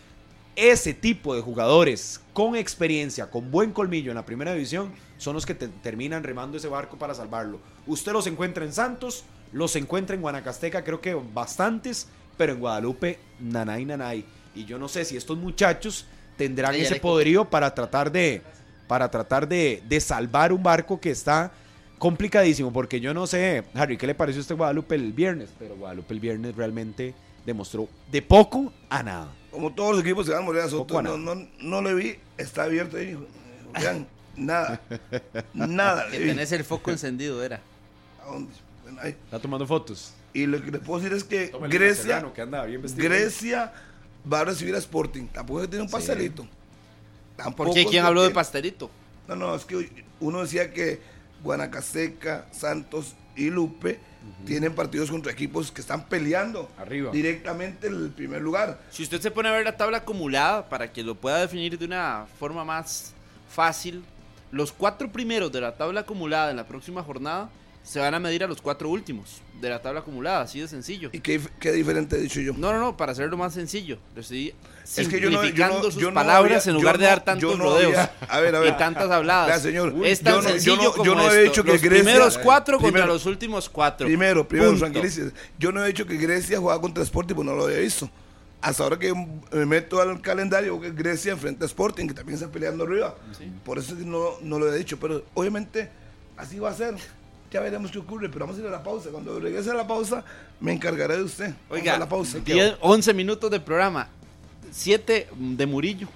ese 0.55 0.93
tipo 0.93 1.35
de 1.35 1.41
jugadores 1.41 2.21
con 2.33 2.55
experiencia, 2.55 3.29
con 3.29 3.49
buen 3.51 3.71
colmillo 3.71 4.11
en 4.11 4.15
la 4.15 4.25
primera 4.25 4.53
división, 4.53 4.91
son 5.17 5.35
los 5.35 5.45
que 5.45 5.55
terminan 5.55 6.23
remando 6.23 6.57
ese 6.57 6.67
barco 6.67 6.97
para 6.97 7.13
salvarlo. 7.13 7.59
Usted 7.87 8.11
los 8.11 8.27
encuentra 8.27 8.65
en 8.65 8.73
Santos, 8.73 9.23
los 9.51 9.75
encuentra 9.75 10.15
en 10.15 10.21
Guanacasteca, 10.21 10.83
creo 10.83 11.01
que 11.01 11.13
bastantes, 11.13 12.07
pero 12.37 12.53
en 12.53 12.59
Guadalupe, 12.59 13.19
nanay, 13.39 13.85
nanay. 13.85 14.25
Y 14.55 14.65
yo 14.65 14.77
no 14.77 14.87
sé 14.87 15.05
si 15.05 15.17
estos 15.17 15.37
muchachos 15.37 16.05
tendrán 16.37 16.75
ese 16.75 16.99
poderío 16.99 17.45
para 17.45 17.73
tratar 17.73 18.11
de, 18.11 18.41
para 18.87 19.09
tratar 19.09 19.47
de, 19.47 19.81
de 19.87 19.99
salvar 19.99 20.51
un 20.51 20.61
barco 20.61 20.99
que 20.99 21.11
está 21.11 21.51
complicadísimo, 21.97 22.73
porque 22.73 22.99
yo 22.99 23.13
no 23.13 23.25
sé, 23.27 23.63
Harry, 23.73 23.97
¿qué 23.97 24.07
le 24.07 24.15
pareció 24.15 24.39
a 24.39 24.41
este 24.41 24.53
Guadalupe 24.53 24.95
el 24.95 25.13
viernes? 25.13 25.49
Pero 25.57 25.77
Guadalupe 25.77 26.13
el 26.13 26.19
viernes 26.19 26.55
realmente 26.55 27.15
demostró 27.45 27.87
de 28.11 28.21
poco 28.21 28.73
a 28.89 29.03
nada 29.03 29.31
como 29.53 29.71
todos 29.71 29.91
los 29.91 30.01
equipos 30.01 30.25
se 30.25 30.31
van 30.31 30.41
a 30.41 30.45
morir 30.45 30.61
a 30.61 30.67
Soto, 30.67 31.01
no, 31.01 31.15
no, 31.15 31.47
no, 31.59 31.81
le 31.81 31.93
vi, 31.93 32.15
está 32.37 32.63
abierto 32.63 32.97
ahí, 32.97 33.17
Vean, 33.79 34.07
nada, 34.35 34.81
nada. 35.53 36.09
Que 36.09 36.19
tenés 36.19 36.51
el 36.51 36.63
foco 36.63 36.91
encendido, 36.91 37.43
era. 37.43 37.61
¿A 38.21 38.31
dónde? 38.31 38.51
Está 39.03 39.39
tomando 39.39 39.65
fotos. 39.65 40.13
Y 40.33 40.47
lo 40.47 40.61
que 40.61 40.71
les 40.71 40.81
puedo 40.81 40.99
decir 40.99 41.15
es 41.15 41.23
que 41.23 41.51
Grecia, 41.69 42.25
Grecia 42.95 43.73
va 44.31 44.41
a 44.41 44.45
recibir 44.45 44.73
a 44.75 44.79
Sporting. 44.79 45.27
Tampoco 45.27 45.67
tiene 45.69 45.85
un 45.85 45.91
pastelito. 45.91 46.47
¿Por 47.55 47.73
qué? 47.73 47.85
¿Quién 47.85 48.05
habló 48.05 48.23
de 48.23 48.31
pastelito? 48.31 48.89
No, 49.27 49.35
no, 49.35 49.55
es 49.55 49.65
que 49.65 49.89
uno 50.19 50.41
decía 50.41 50.71
que 50.73 50.99
Guanacaseca, 51.43 52.47
Santos 52.51 53.15
y 53.35 53.49
Lupe 53.49 53.99
tienen 54.45 54.73
partidos 54.75 55.09
contra 55.09 55.31
equipos 55.31 55.71
que 55.71 55.81
están 55.81 56.07
peleando 56.07 56.69
Arriba. 56.77 57.11
directamente 57.11 57.87
el 57.87 58.09
primer 58.09 58.41
lugar. 58.41 58.79
Si 58.91 59.03
usted 59.03 59.21
se 59.21 59.31
pone 59.31 59.49
a 59.49 59.51
ver 59.51 59.65
la 59.65 59.77
tabla 59.77 59.99
acumulada 59.99 60.67
para 60.67 60.91
que 60.91 61.03
lo 61.03 61.15
pueda 61.15 61.39
definir 61.39 61.77
de 61.77 61.85
una 61.85 62.25
forma 62.39 62.63
más 62.63 63.13
fácil, 63.49 64.03
los 64.51 64.71
cuatro 64.71 65.11
primeros 65.11 65.51
de 65.51 65.61
la 65.61 65.75
tabla 65.75 66.01
acumulada 66.01 66.51
en 66.51 66.57
la 66.57 66.67
próxima 66.67 67.01
jornada 67.03 67.49
se 67.83 67.99
van 67.99 68.13
a 68.13 68.19
medir 68.19 68.43
a 68.43 68.47
los 68.47 68.61
cuatro 68.61 68.89
últimos 68.89 69.41
de 69.59 69.69
la 69.69 69.81
tabla 69.81 70.01
acumulada, 70.01 70.41
así 70.41 70.59
de 70.59 70.67
sencillo. 70.67 71.09
¿Y 71.13 71.19
qué, 71.19 71.39
qué 71.59 71.71
diferente 71.71 72.15
he 72.17 72.19
dicho 72.21 72.39
yo? 72.41 72.53
No, 72.53 72.73
no, 72.73 72.79
no, 72.79 72.97
para 72.97 73.11
hacerlo 73.11 73.37
más 73.37 73.53
sencillo. 73.53 73.97
Lo 74.15 74.21
estoy 74.21 74.53
Es 74.97 75.07
que 75.07 75.19
yo 75.19 75.29
no- 75.29 75.43
yo 75.45 75.67
no- 75.67 75.83
sus 75.83 75.95
yo 75.97 76.13
palabras 76.13 76.63
había- 76.67 76.71
en 76.75 76.81
lugar 76.81 76.97
de 76.97 77.05
dar 77.05 77.23
tantos 77.23 77.57
rodeos 77.59 77.95
había- 77.95 78.11
a 78.27 78.39
ver, 78.39 78.55
a 78.55 78.59
ver. 78.59 78.73
y 78.73 78.77
tantas 78.77 79.09
habladas. 79.11 79.61
Señor, 79.61 79.93
es 80.05 80.19
yo 80.19 80.25
tan 80.25 80.33
yo 80.35 80.41
sencillo 80.49 80.75
no- 80.83 80.91
como 80.93 81.05
yo 81.05 81.15
no 81.15 81.21
he 81.23 81.27
esto. 81.27 81.41
dicho 81.43 81.63
que 81.63 81.71
los 81.73 81.81
Grecia- 81.81 82.03
primeros 82.03 82.37
cuatro 82.37 82.79
contra 82.79 83.05
los 83.05 83.25
últimos 83.25 83.69
cuatro. 83.69 84.07
Primero, 84.07 84.47
primero, 84.47 84.71
Punto. 84.71 84.85
tranquilice. 84.85 85.31
Yo 85.59 85.71
no 85.71 85.83
he 85.83 85.87
dicho 85.87 86.05
que 86.05 86.17
Grecia 86.17 86.57
jugaba 86.59 86.81
contra 86.81 87.03
Sporting, 87.03 87.35
pues 87.35 87.45
no 87.45 87.53
lo 87.53 87.65
había 87.65 87.79
visto. 87.79 88.09
Hasta 88.61 88.83
ahora 88.83 88.97
que 88.97 89.13
me 89.51 89.65
meto 89.65 90.01
al 90.01 90.21
calendario, 90.21 90.79
que 90.79 90.91
Grecia 90.91 91.33
enfrenta 91.33 91.65
a 91.65 91.67
Sporting, 91.67 92.07
que 92.07 92.13
también 92.13 92.35
está 92.35 92.49
peleando 92.49 92.85
arriba. 92.85 93.15
Por 93.65 93.77
eso 93.77 93.93
no, 93.95 94.31
no 94.41 94.57
lo 94.59 94.73
he 94.73 94.77
dicho. 94.77 94.97
Pero 94.99 95.23
obviamente 95.33 95.89
así 96.37 96.59
va 96.59 96.69
a 96.69 96.73
ser. 96.73 96.95
Ya 97.53 97.59
veremos 97.59 97.91
qué 97.91 97.99
ocurre, 97.99 98.29
pero 98.29 98.45
vamos 98.47 98.57
a 98.57 98.61
ir 98.61 98.67
a 98.67 98.71
la 98.71 98.81
pausa. 98.81 99.09
Cuando 99.11 99.39
regrese 99.39 99.69
a 99.69 99.75
la 99.75 99.85
pausa, 99.85 100.23
me 100.59 100.73
encargaré 100.73 101.17
de 101.17 101.23
usted. 101.23 101.45
Vamos 101.69 101.81
Oiga, 101.81 101.95
a 101.95 101.99
la 101.99 102.09
pausa. 102.09 102.39
10, 102.39 102.77
11 102.81 103.13
minutos 103.13 103.51
de 103.51 103.59
programa, 103.59 104.07
7 104.71 105.27
de 105.37 105.65
Murillo. 105.67 106.07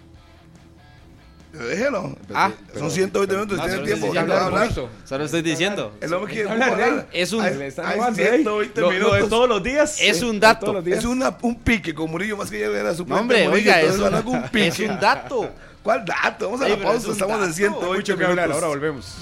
Déjelo. 1.53 2.15
Ah, 2.33 2.51
Son 2.77 2.89
120 2.89 3.33
minutos, 3.35 3.57
no, 3.57 3.65
tiene 3.65 3.83
tiempo. 3.83 4.13
ya 4.13 4.21
hablar. 4.21 4.71
Solo 5.05 5.23
estoy 5.25 5.43
diciendo. 5.43 5.95
El 6.01 6.11
hombre 6.13 6.33
quiere 6.33 6.49
Hablar 6.49 6.75
de 6.75 6.83
hablar. 6.83 7.07
Es 7.13 7.31
un- 7.33 7.41
Hay, 7.41 7.55
Le 7.55 7.67
están 7.67 7.85
hay 7.85 7.97
robando, 7.97 8.21
¿eh? 8.21 8.25
120 8.29 8.81
Lo- 8.81 8.87
lo 8.87 8.93
de 8.93 8.99
minutos. 8.99 9.29
todos 9.29 9.49
los 9.49 9.63
días. 9.63 9.97
Es 10.01 10.21
un 10.23 10.39
dato. 10.39 10.79
Es 10.85 11.05
una, 11.05 11.37
un 11.43 11.55
pique 11.55 11.93
con 11.93 12.09
Murillo, 12.09 12.35
más 12.35 12.49
que 12.49 12.59
ya 12.59 12.65
era 12.65 12.93
su 12.95 13.05
No, 13.05 13.15
hombre, 13.15 13.47
Murillo, 13.47 13.71
oiga, 13.71 13.81
es 13.81 13.97
un, 14.25 14.41
pique. 14.51 14.67
es 14.67 14.79
un 14.79 14.99
dato. 14.99 15.49
¿Cuál 15.83 16.03
dato? 16.03 16.45
Vamos 16.51 16.61
a 16.61 16.67
la 16.69 16.77
pausa, 16.77 17.11
estamos 17.11 17.35
en 17.35 17.41
dato. 17.41 17.53
108 17.53 17.93
Mucho 17.93 18.17
que 18.17 18.25
hablar, 18.25 18.51
ahora 18.51 18.67
volvemos. 18.67 19.15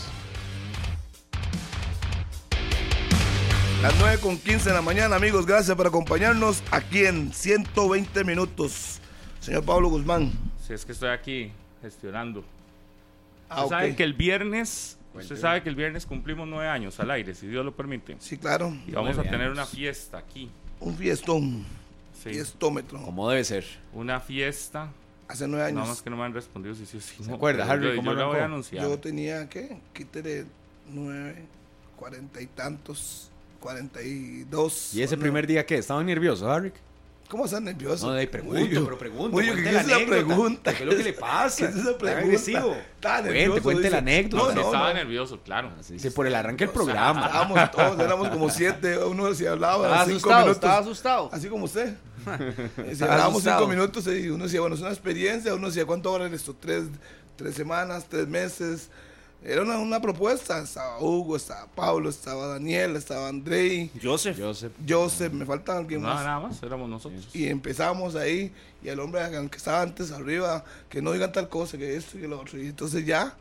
Las 3.81 3.93
9 3.99 4.17
con 4.19 4.37
15 4.37 4.69
de 4.69 4.75
la 4.75 4.81
mañana, 4.81 5.15
amigos. 5.15 5.45
Gracias 5.45 5.75
por 5.75 5.85
acompañarnos 5.85 6.63
aquí 6.71 7.05
en 7.05 7.31
120 7.31 8.23
minutos. 8.23 8.99
Señor 9.39 9.63
Pablo 9.63 9.89
Guzmán. 9.89 10.31
Si 10.65 10.73
es 10.73 10.85
que 10.85 10.93
estoy 10.93 11.09
aquí 11.09 11.51
gestionando. 11.81 12.43
Ah, 13.47 13.63
usted 13.65 13.75
sabe 13.77 13.95
que 13.95 14.03
el 14.03 14.13
viernes, 14.13 14.97
usted 15.13 15.37
sabe 15.37 15.61
que 15.61 15.69
el 15.69 15.75
viernes 15.75 16.05
cumplimos 16.07 16.47
nueve 16.47 16.67
años 16.67 16.99
al 16.99 17.11
aire, 17.11 17.35
si 17.35 17.45
Dios 17.45 17.63
lo 17.63 17.75
permite. 17.75 18.15
Sí, 18.19 18.37
claro. 18.37 18.75
Y 18.87 18.91
vamos 18.91 19.17
a 19.19 19.23
tener 19.23 19.41
años. 19.41 19.53
una 19.53 19.65
fiesta 19.67 20.17
aquí. 20.17 20.49
Un 20.79 20.97
fiestón. 20.97 21.63
Sí. 22.23 22.29
Fiestómetro. 22.31 22.99
Como 23.03 23.29
debe 23.29 23.43
ser. 23.43 23.65
Una 23.93 24.19
fiesta. 24.19 24.89
Hace 25.27 25.47
nueve 25.47 25.71
Nada 25.71 25.81
más 25.81 25.89
años. 25.89 26.01
que 26.01 26.09
no 26.09 26.17
me 26.17 26.23
han 26.23 26.33
respondido 26.33 26.73
si 26.73 26.85
sí 26.87 26.97
o 26.97 27.01
si 27.01 27.23
¿Se 27.23 27.29
no. 27.29 27.35
acuerda, 27.35 27.65
Harry, 27.71 27.89
yo, 27.89 27.95
cómo 27.97 28.11
yo 28.13 28.17
la 28.17 28.25
voy 28.25 28.39
a 28.39 28.45
anunciar. 28.45 28.83
Yo 28.83 28.97
tenía, 28.99 29.47
¿qué? 29.47 29.77
Quítele 29.93 30.45
nueve, 30.91 31.45
cuarenta 31.95 32.41
y 32.41 32.47
tantos, 32.47 33.29
cuarenta 33.65 33.99
y 34.03 34.43
dos. 34.43 34.93
¿Y 34.93 35.01
ese 35.01 35.17
primer 35.17 35.47
día 35.47 35.65
qué? 35.65 35.79
¿Estaban 35.79 36.05
nerviosos, 36.05 36.47
Harry? 36.47 36.71
¿Cómo 37.27 37.45
estás 37.45 37.59
nervioso? 37.63 38.05
No, 38.05 38.13
de 38.13 38.19
ahí 38.21 38.27
pregunto, 38.27 38.83
pero 38.85 38.97
pregunto. 38.99 39.31
Cuente 39.31 39.63
¿qué 39.63 39.71
la 39.71 39.81
es 39.81 39.85
anécdota. 39.87 40.07
pregunta? 40.11 40.73
¿Qué 40.75 40.83
es 40.83 40.85
lo 40.91 40.95
que 40.95 41.03
le 41.03 41.13
pasa? 41.29 41.57
¿Qué 41.57 41.63
es 41.65 41.75
esa 41.77 41.97
pregunta? 41.97 42.19
agresivo. 42.19 42.71
Está 42.75 43.13
Cuente, 43.21 43.33
nervioso, 43.39 43.63
cuente 43.63 43.81
dice. 43.81 43.89
la 43.91 43.97
anécdota. 43.97 44.43
No, 44.43 44.53
no, 44.53 44.61
estaba 44.67 44.87
no. 44.89 44.93
nervioso, 44.93 45.39
claro. 45.43 45.71
Sí, 45.81 45.97
sí, 45.97 46.09
por 46.11 46.27
el 46.27 46.35
arranque 46.35 46.65
del 46.65 46.73
programa. 46.75 47.25
Estábamos 47.25 47.71
todos, 47.71 47.99
éramos 47.99 48.29
como 48.29 48.49
siete, 48.51 48.99
uno 48.99 49.33
se 49.33 49.47
hablaba 49.47 49.85
Estaba 49.87 50.05
cinco 50.05 50.17
asustado, 50.17 50.41
minutos. 50.41 50.57
estaba 50.57 50.77
asustado. 50.77 51.29
Así 51.33 51.47
como 51.49 51.65
usted. 51.65 51.95
Si 52.75 52.91
Estaba 52.91 53.13
hablábamos 53.13 53.41
cinco 53.43 53.67
minutos 53.67 54.05
y 54.07 54.29
uno 54.29 54.43
decía, 54.43 54.61
bueno, 54.61 54.75
es 54.75 54.81
una 54.81 54.91
experiencia, 54.91 55.55
uno 55.55 55.67
decía, 55.67 55.85
¿cuánto 55.85 56.11
vale 56.11 56.33
esto? 56.35 56.55
Tres, 56.59 56.83
tres 57.35 57.55
semanas, 57.55 58.05
tres 58.07 58.27
meses. 58.27 58.89
Era 59.47 59.61
una, 59.61 59.77
una 59.77 60.01
propuesta. 60.01 60.59
Estaba 60.59 60.99
Hugo, 60.99 61.35
estaba 61.35 61.67
Pablo, 61.67 62.09
estaba 62.09 62.47
Daniel, 62.47 62.95
estaba 62.95 63.27
Andrei, 63.27 63.91
Joseph. 64.01 64.37
Joseph. 64.39 64.73
Joseph, 64.87 65.31
me 65.31 65.45
falta 65.45 65.77
alguien 65.77 66.01
más. 66.01 66.23
nada 66.23 66.39
más, 66.39 66.63
éramos 66.63 66.89
nosotros. 66.89 67.29
Y 67.31 67.47
empezamos 67.47 68.15
ahí, 68.15 68.51
y 68.83 68.89
el 68.89 68.99
hombre 68.99 69.21
que 69.51 69.57
estaba 69.57 69.83
antes 69.83 70.11
arriba, 70.11 70.65
que 70.89 70.99
no 70.99 71.11
digan 71.11 71.31
tal 71.31 71.47
cosa, 71.47 71.77
que 71.77 71.95
esto 71.95 72.17
y 72.17 72.21
que 72.21 72.27
lo 72.27 72.41
otro. 72.41 72.59
Y 72.59 72.67
entonces 72.67 73.05
ya 73.05 73.35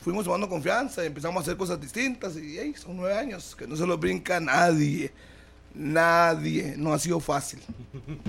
fuimos 0.00 0.24
tomando 0.24 0.48
confianza 0.48 1.02
y 1.02 1.08
empezamos 1.08 1.38
a 1.38 1.42
hacer 1.42 1.56
cosas 1.56 1.80
distintas. 1.80 2.36
Y 2.36 2.58
hey, 2.58 2.74
son 2.80 2.96
nueve 2.96 3.18
años, 3.18 3.56
que 3.56 3.66
no 3.66 3.74
se 3.74 3.84
lo 3.84 3.98
brinca 3.98 4.38
nadie. 4.38 5.10
Nadie. 5.74 6.74
No 6.76 6.92
ha 6.92 6.98
sido 6.98 7.18
fácil. 7.20 7.60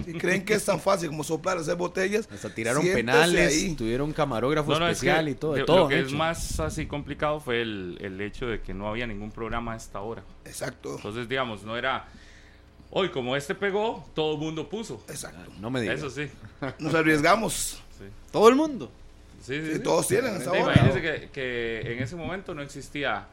Si 0.06 0.14
creen 0.14 0.46
que 0.46 0.54
es 0.54 0.64
tan 0.66 0.80
fácil 0.80 1.10
como 1.10 1.24
soplar, 1.24 1.58
hacer 1.58 1.76
botellas. 1.76 2.28
Hasta 2.32 2.54
tiraron 2.54 2.82
siéntese 2.82 3.06
penales, 3.06 3.54
ahí. 3.54 3.76
tuvieron 3.76 4.14
camarógrafo 4.14 4.72
No, 4.72 4.80
no, 4.80 4.88
es 4.88 4.94
especial 4.94 5.26
que 5.26 5.32
y 5.32 5.36
todo, 5.36 5.54
de 5.54 5.60
lo- 5.62 5.66
todo. 5.66 5.80
Lo 5.82 5.88
que 5.90 6.00
es 6.00 6.12
más 6.12 6.60
así 6.60 6.86
complicado 6.86 7.40
fue 7.40 7.62
el, 7.62 7.98
el 8.02 8.20
hecho 8.22 8.46
de 8.48 8.62
que 8.62 8.74
no 8.74 8.88
había 8.88 9.08
ningún 9.08 9.32
programa 9.32 9.74
a 9.74 9.76
esta 9.78 10.00
hora. 10.02 10.24
Exacto. 10.46 10.96
Entonces, 10.96 11.28
digamos, 11.28 11.64
no 11.64 11.76
era. 11.78 12.06
Hoy, 12.92 13.10
como 13.10 13.36
este 13.36 13.56
pegó, 13.56 14.08
todo 14.14 14.34
el 14.36 14.40
mundo 14.40 14.70
puso. 14.70 15.04
Exacto. 15.10 15.52
No 15.60 15.70
me 15.72 15.82
digas. 15.82 15.98
Eso 16.00 16.10
sí. 16.10 16.28
Nos 16.80 16.94
arriesgamos. 16.94 17.82
Todo 18.32 18.50
el 18.50 18.56
mundo. 18.56 18.92
Sí, 19.42 19.56
sí, 19.60 19.66
Sí, 19.68 19.74
sí. 19.74 19.80
todos 19.84 20.08
tienen 20.08 20.36
esa 20.36 20.52
Sí, 20.52 20.58
hora. 20.58 20.62
imagínense 20.74 21.02
que, 21.02 21.30
que 21.32 21.94
en 21.94 22.02
ese 22.04 22.16
momento 22.16 22.54
no 22.56 22.62
existía 22.62 23.26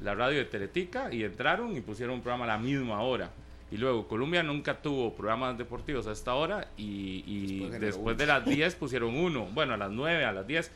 la 0.00 0.14
radio 0.14 0.38
de 0.38 0.46
Teletica 0.46 1.12
y 1.12 1.22
entraron 1.22 1.76
y 1.76 1.80
pusieron 1.80 2.16
un 2.16 2.20
programa 2.22 2.44
a 2.44 2.48
la 2.48 2.58
misma 2.58 3.00
hora. 3.02 3.30
Y 3.72 3.78
luego 3.78 4.06
Colombia 4.06 4.42
nunca 4.42 4.82
tuvo 4.82 5.14
programas 5.14 5.56
deportivos 5.56 6.06
a 6.06 6.12
esta 6.12 6.34
hora 6.34 6.68
y, 6.76 7.24
y 7.26 7.70
después, 7.78 8.18
de 8.18 8.26
las 8.26 8.44
10 8.44 8.74
pusieron 8.74 9.16
uno. 9.16 9.46
Bueno, 9.46 9.72
a 9.72 9.76
las 9.78 9.90
9, 9.90 10.26
a 10.26 10.32
las 10.32 10.46
10, 10.46 10.70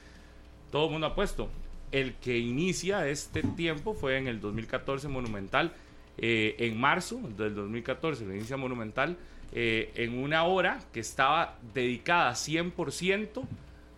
todo 0.72 0.86
el 0.86 0.92
mundo 0.92 1.08
ha 1.08 1.14
puesto. 1.14 1.50
El 1.92 2.14
que 2.14 2.38
inicia 2.38 3.06
este 3.06 3.42
tiempo 3.42 3.92
fue 3.92 4.16
en 4.16 4.28
el 4.28 4.40
2014 4.40 5.08
Monumental, 5.08 5.74
eh, 6.16 6.56
en 6.58 6.80
marzo 6.80 7.20
del 7.36 7.54
2014, 7.54 8.24
lo 8.24 8.34
inicia 8.34 8.56
Monumental, 8.56 9.18
eh, 9.52 9.92
en 9.96 10.18
una 10.18 10.44
hora 10.44 10.80
que 10.94 11.00
estaba 11.00 11.58
dedicada 11.74 12.32
100% 12.32 13.42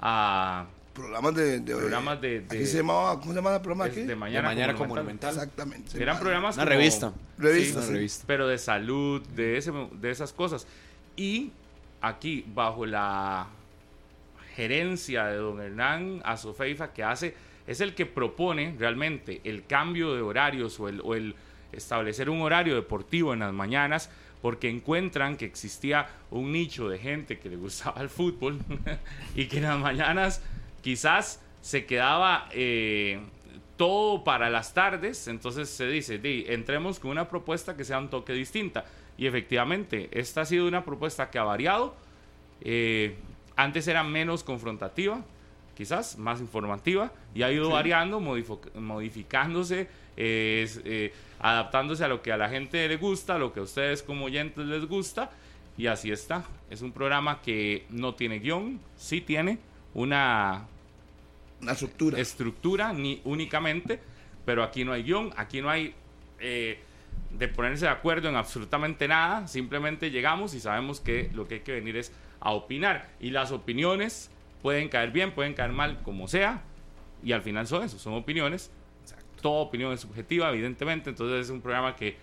a 0.00 0.66
Programas 0.94 1.34
de. 1.34 1.60
de 1.60 1.74
Programas 1.76 2.20
de- 2.20 2.44
aquí 2.46 2.56
de- 2.58 2.66
se 2.66 2.78
llamaba, 2.78 3.20
¿Cómo 3.20 3.32
se 3.32 3.36
llama 3.36 3.54
el 3.54 3.60
programa 3.62 3.84
aquí? 3.84 4.00
de 4.02 4.16
mañana, 4.16 4.48
De 4.50 4.54
mañana 4.56 4.72
Monumental. 4.86 5.30
Exactamente. 5.34 6.02
Eran 6.02 6.16
ma- 6.16 6.20
programas 6.20 6.56
Una 6.56 6.64
como- 6.64 6.76
revista. 6.76 7.12
Revista, 7.38 7.78
Una 7.80 7.88
revista. 7.88 8.24
pero 8.26 8.48
de 8.48 8.58
salud, 8.58 9.22
de, 9.28 9.56
ese, 9.58 9.72
de 9.92 10.10
esas 10.10 10.32
cosas. 10.32 10.66
Y 11.16 11.52
aquí, 12.00 12.44
bajo 12.52 12.84
la 12.86 13.46
gerencia 14.56 15.26
de 15.26 15.36
don 15.36 15.60
Hernán 15.60 16.20
Azofeifa, 16.24 16.92
que 16.92 17.04
hace, 17.04 17.34
es 17.66 17.80
el 17.80 17.94
que 17.94 18.06
propone 18.06 18.74
realmente 18.78 19.40
el 19.44 19.64
cambio 19.66 20.14
de 20.14 20.22
horarios 20.22 20.80
o 20.80 20.88
el, 20.88 21.00
o 21.04 21.14
el 21.14 21.34
establecer 21.70 22.28
un 22.30 22.40
horario 22.40 22.74
deportivo 22.74 23.34
en 23.34 23.40
las 23.40 23.52
mañanas, 23.52 24.10
porque 24.42 24.68
encuentran 24.70 25.36
que 25.36 25.44
existía 25.44 26.08
un 26.30 26.52
nicho 26.52 26.88
de 26.88 26.98
gente 26.98 27.38
que 27.38 27.48
le 27.50 27.56
gustaba 27.56 28.00
el 28.00 28.08
fútbol 28.08 28.58
y 29.36 29.46
que 29.46 29.58
en 29.58 29.64
las 29.64 29.78
mañanas 29.78 30.40
quizás 30.82 31.42
se 31.60 31.86
quedaba 31.86 32.48
eh, 32.52 33.20
todo 33.76 34.24
para 34.24 34.50
las 34.50 34.74
tardes, 34.74 35.28
entonces 35.28 35.68
se 35.68 35.86
dice, 35.86 36.18
"Di, 36.18 36.44
entremos 36.48 36.98
con 36.98 37.10
una 37.12 37.28
propuesta 37.28 37.76
que 37.76 37.84
sea 37.84 37.98
un 37.98 38.10
toque 38.10 38.32
distinta. 38.32 38.84
Y 39.16 39.26
efectivamente, 39.26 40.08
esta 40.12 40.42
ha 40.42 40.44
sido 40.44 40.68
una 40.68 40.84
propuesta 40.84 41.30
que 41.30 41.38
ha 41.38 41.42
variado. 41.42 41.94
Eh, 42.60 43.16
antes 43.56 43.88
era 43.88 44.04
menos 44.04 44.44
confrontativa, 44.44 45.24
quizás 45.76 46.16
más 46.18 46.40
informativa, 46.40 47.12
y 47.34 47.42
ha 47.42 47.50
ido 47.50 47.70
variando, 47.70 48.20
modificándose, 48.20 49.88
eh, 50.16 50.68
eh, 50.84 51.12
adaptándose 51.40 52.04
a 52.04 52.08
lo 52.08 52.22
que 52.22 52.32
a 52.32 52.36
la 52.36 52.48
gente 52.48 52.86
le 52.88 52.96
gusta, 52.96 53.34
a 53.34 53.38
lo 53.38 53.52
que 53.52 53.60
a 53.60 53.64
ustedes 53.64 54.02
como 54.02 54.26
oyentes 54.26 54.64
les 54.66 54.86
gusta, 54.86 55.30
y 55.76 55.86
así 55.86 56.12
está. 56.12 56.44
Es 56.70 56.82
un 56.82 56.92
programa 56.92 57.42
que 57.42 57.86
no 57.90 58.14
tiene 58.14 58.38
guion, 58.38 58.80
sí 58.96 59.20
tiene 59.20 59.58
una 59.98 60.66
Una 61.60 61.72
estructura. 61.72 62.18
estructura 62.18 62.92
ni 62.92 63.20
únicamente, 63.24 64.00
pero 64.44 64.62
aquí 64.62 64.84
no 64.84 64.92
hay 64.92 65.02
guion, 65.02 65.32
aquí 65.36 65.60
no 65.60 65.68
hay 65.68 65.94
eh, 66.38 66.78
de 67.30 67.48
ponerse 67.48 67.86
de 67.86 67.90
acuerdo 67.90 68.28
en 68.28 68.36
absolutamente 68.36 69.08
nada, 69.08 69.48
simplemente 69.48 70.10
llegamos 70.10 70.54
y 70.54 70.60
sabemos 70.60 71.00
que 71.00 71.30
lo 71.34 71.48
que 71.48 71.56
hay 71.56 71.60
que 71.60 71.72
venir 71.72 71.96
es 71.96 72.12
a 72.40 72.52
opinar 72.52 73.10
y 73.18 73.30
las 73.30 73.50
opiniones 73.50 74.30
pueden 74.62 74.88
caer 74.88 75.10
bien, 75.10 75.32
pueden 75.32 75.54
caer 75.54 75.72
mal, 75.72 75.98
como 76.04 76.28
sea, 76.28 76.62
y 77.22 77.32
al 77.32 77.42
final 77.42 77.66
son 77.66 77.82
eso, 77.82 77.98
son 77.98 78.14
opiniones. 78.14 78.70
Toda 79.42 79.60
opinión 79.60 79.92
es 79.92 80.00
subjetiva, 80.00 80.50
evidentemente, 80.50 81.10
entonces 81.10 81.46
es 81.46 81.50
un 81.50 81.60
programa 81.60 81.94
que 81.94 82.16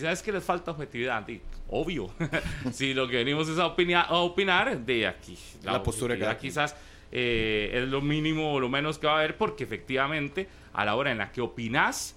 ¿sabes 0.00 0.22
que 0.22 0.32
les 0.32 0.44
falta 0.44 0.70
objetividad? 0.70 1.22
Di, 1.22 1.40
obvio. 1.68 2.10
si 2.72 2.94
lo 2.94 3.08
que 3.08 3.16
venimos 3.16 3.48
es 3.48 3.58
a, 3.58 3.66
opinar, 3.66 4.06
a 4.08 4.16
opinar, 4.16 4.78
de 4.78 5.06
aquí. 5.06 5.36
La 5.62 5.82
postura 5.82 6.16
que 6.16 6.36
quizás 6.36 6.76
eh, 7.12 7.70
es 7.74 7.88
lo 7.88 8.00
mínimo 8.00 8.54
o 8.54 8.60
lo 8.60 8.68
menos 8.68 8.98
que 8.98 9.06
va 9.06 9.14
a 9.14 9.18
haber, 9.18 9.36
porque 9.36 9.64
efectivamente, 9.64 10.48
a 10.72 10.84
la 10.84 10.94
hora 10.94 11.10
en 11.10 11.18
la 11.18 11.32
que 11.32 11.40
opinas, 11.40 12.16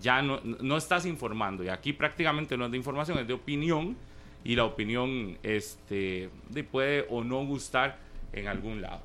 ya 0.00 0.22
no, 0.22 0.40
no 0.42 0.76
estás 0.76 1.06
informando. 1.06 1.64
Y 1.64 1.68
aquí 1.68 1.92
prácticamente 1.92 2.56
no 2.56 2.66
es 2.66 2.70
de 2.70 2.76
información, 2.76 3.18
es 3.18 3.26
de 3.26 3.34
opinión. 3.34 3.96
Y 4.44 4.54
la 4.54 4.64
opinión 4.64 5.36
este, 5.42 6.30
de 6.48 6.64
puede 6.64 7.06
o 7.10 7.24
no 7.24 7.44
gustar 7.44 7.98
en 8.32 8.46
algún 8.46 8.80
lado. 8.80 9.00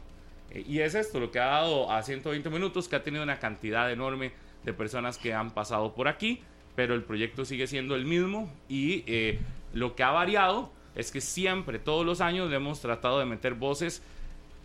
Eh, 0.51 0.63
y 0.67 0.79
es 0.79 0.95
esto 0.95 1.19
lo 1.19 1.31
que 1.31 1.39
ha 1.39 1.45
dado 1.45 1.91
a 1.91 2.03
120 2.03 2.49
minutos, 2.49 2.87
que 2.87 2.95
ha 2.95 3.03
tenido 3.03 3.23
una 3.23 3.39
cantidad 3.39 3.91
enorme 3.91 4.31
de 4.63 4.73
personas 4.73 5.17
que 5.17 5.33
han 5.33 5.51
pasado 5.51 5.93
por 5.93 6.07
aquí. 6.07 6.41
pero 6.75 6.95
el 6.95 7.03
proyecto 7.03 7.45
sigue 7.45 7.67
siendo 7.67 7.93
el 7.95 8.03
mismo 8.03 8.51
y 8.67 9.03
eh, 9.05 9.39
lo 9.73 9.95
que 9.95 10.01
ha 10.01 10.09
variado 10.09 10.71
es 10.95 11.11
que 11.11 11.21
siempre, 11.21 11.77
todos 11.77 12.03
los 12.03 12.19
años, 12.19 12.49
le 12.49 12.55
hemos 12.55 12.81
tratado 12.81 13.19
de 13.19 13.25
meter 13.25 13.53
voces 13.53 14.01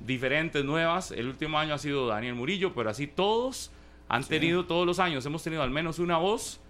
diferentes, 0.01 0.65
nuevas. 0.65 1.11
El 1.11 1.29
último 1.29 1.59
año 1.59 1.75
ha 1.75 1.79
sido 1.79 2.07
Daniel 2.07 2.35
Murillo, 2.35 2.75
pero 2.75 2.91
así 2.91 3.07
todos 3.07 3.71
han 4.09 4.25
tenido, 4.25 4.65
todos 4.65 4.87
los 4.87 4.99
años 4.99 5.25
hemos 5.27 5.43
tenido 5.43 5.63
al 5.63 5.71
menos 5.71 5.99
una 5.99 6.17
voz 6.17 6.61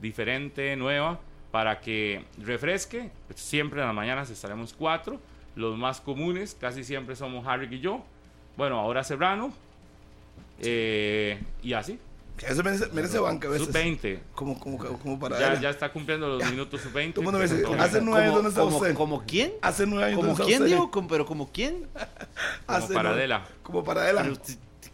diferente, 0.00 0.74
nueva, 0.76 1.20
para 1.50 1.80
que 1.80 2.24
refresque. 2.38 3.10
Siempre 3.34 3.80
en 3.80 3.86
las 3.86 3.94
mañanas 3.94 4.30
estaremos 4.30 4.72
cuatro. 4.72 5.20
Los 5.56 5.76
más 5.76 6.00
comunes 6.00 6.56
casi 6.58 6.84
siempre 6.84 7.16
somos 7.16 7.46
Harry 7.46 7.74
y 7.74 7.80
yo. 7.80 8.04
Bueno, 8.56 8.78
ahora 8.78 9.04
Serrano. 9.04 9.52
Eh, 10.60 11.38
y 11.62 11.72
así. 11.72 11.98
Eso 12.46 12.62
merece, 12.62 12.86
merece 12.92 13.18
banca 13.18 13.48
a 13.48 13.50
veces. 13.50 13.66
Sub 13.66 13.74
20. 13.74 14.20
Como, 14.34 14.58
como, 14.60 14.78
como 14.78 15.18
para 15.18 15.38
Ya, 15.38 15.60
ya 15.60 15.70
está 15.70 15.90
cumpliendo 15.92 16.28
los 16.28 16.42
Ya. 16.42 16.50
minutos 16.50 16.80
sub 16.80 16.92
20. 16.92 17.14
Todo 17.14 17.20
el 17.22 17.24
mundo 17.24 17.38
me 17.38 17.44
dice, 17.46 17.56
pero 17.68 17.82
hace 17.82 18.00
nueve 18.00 18.22
años 18.24 18.34
dónde 18.34 18.48
está 18.50 18.60
como, 18.62 18.76
usted. 18.76 18.94
como 18.94 19.22
quién? 19.24 19.52
Hace 19.62 19.86
nueve 19.86 20.04
años 20.06 20.16
¿Como 20.16 20.28
dónde 20.28 20.42
está 20.42 20.46
quién, 20.48 20.62
usted. 20.62 20.74
digo? 20.76 20.90
Como- 20.90 21.08
¿Pero 21.08 21.26
como 21.26 21.50
quién? 21.52 21.86
Como 21.94 22.78
Hace 22.78 22.94
para 22.94 23.02
nueve- 23.10 23.18
Adela. 23.20 23.46
Como 23.62 23.82
para 23.84 24.08
él. 24.10 24.16
Pero, 24.20 24.36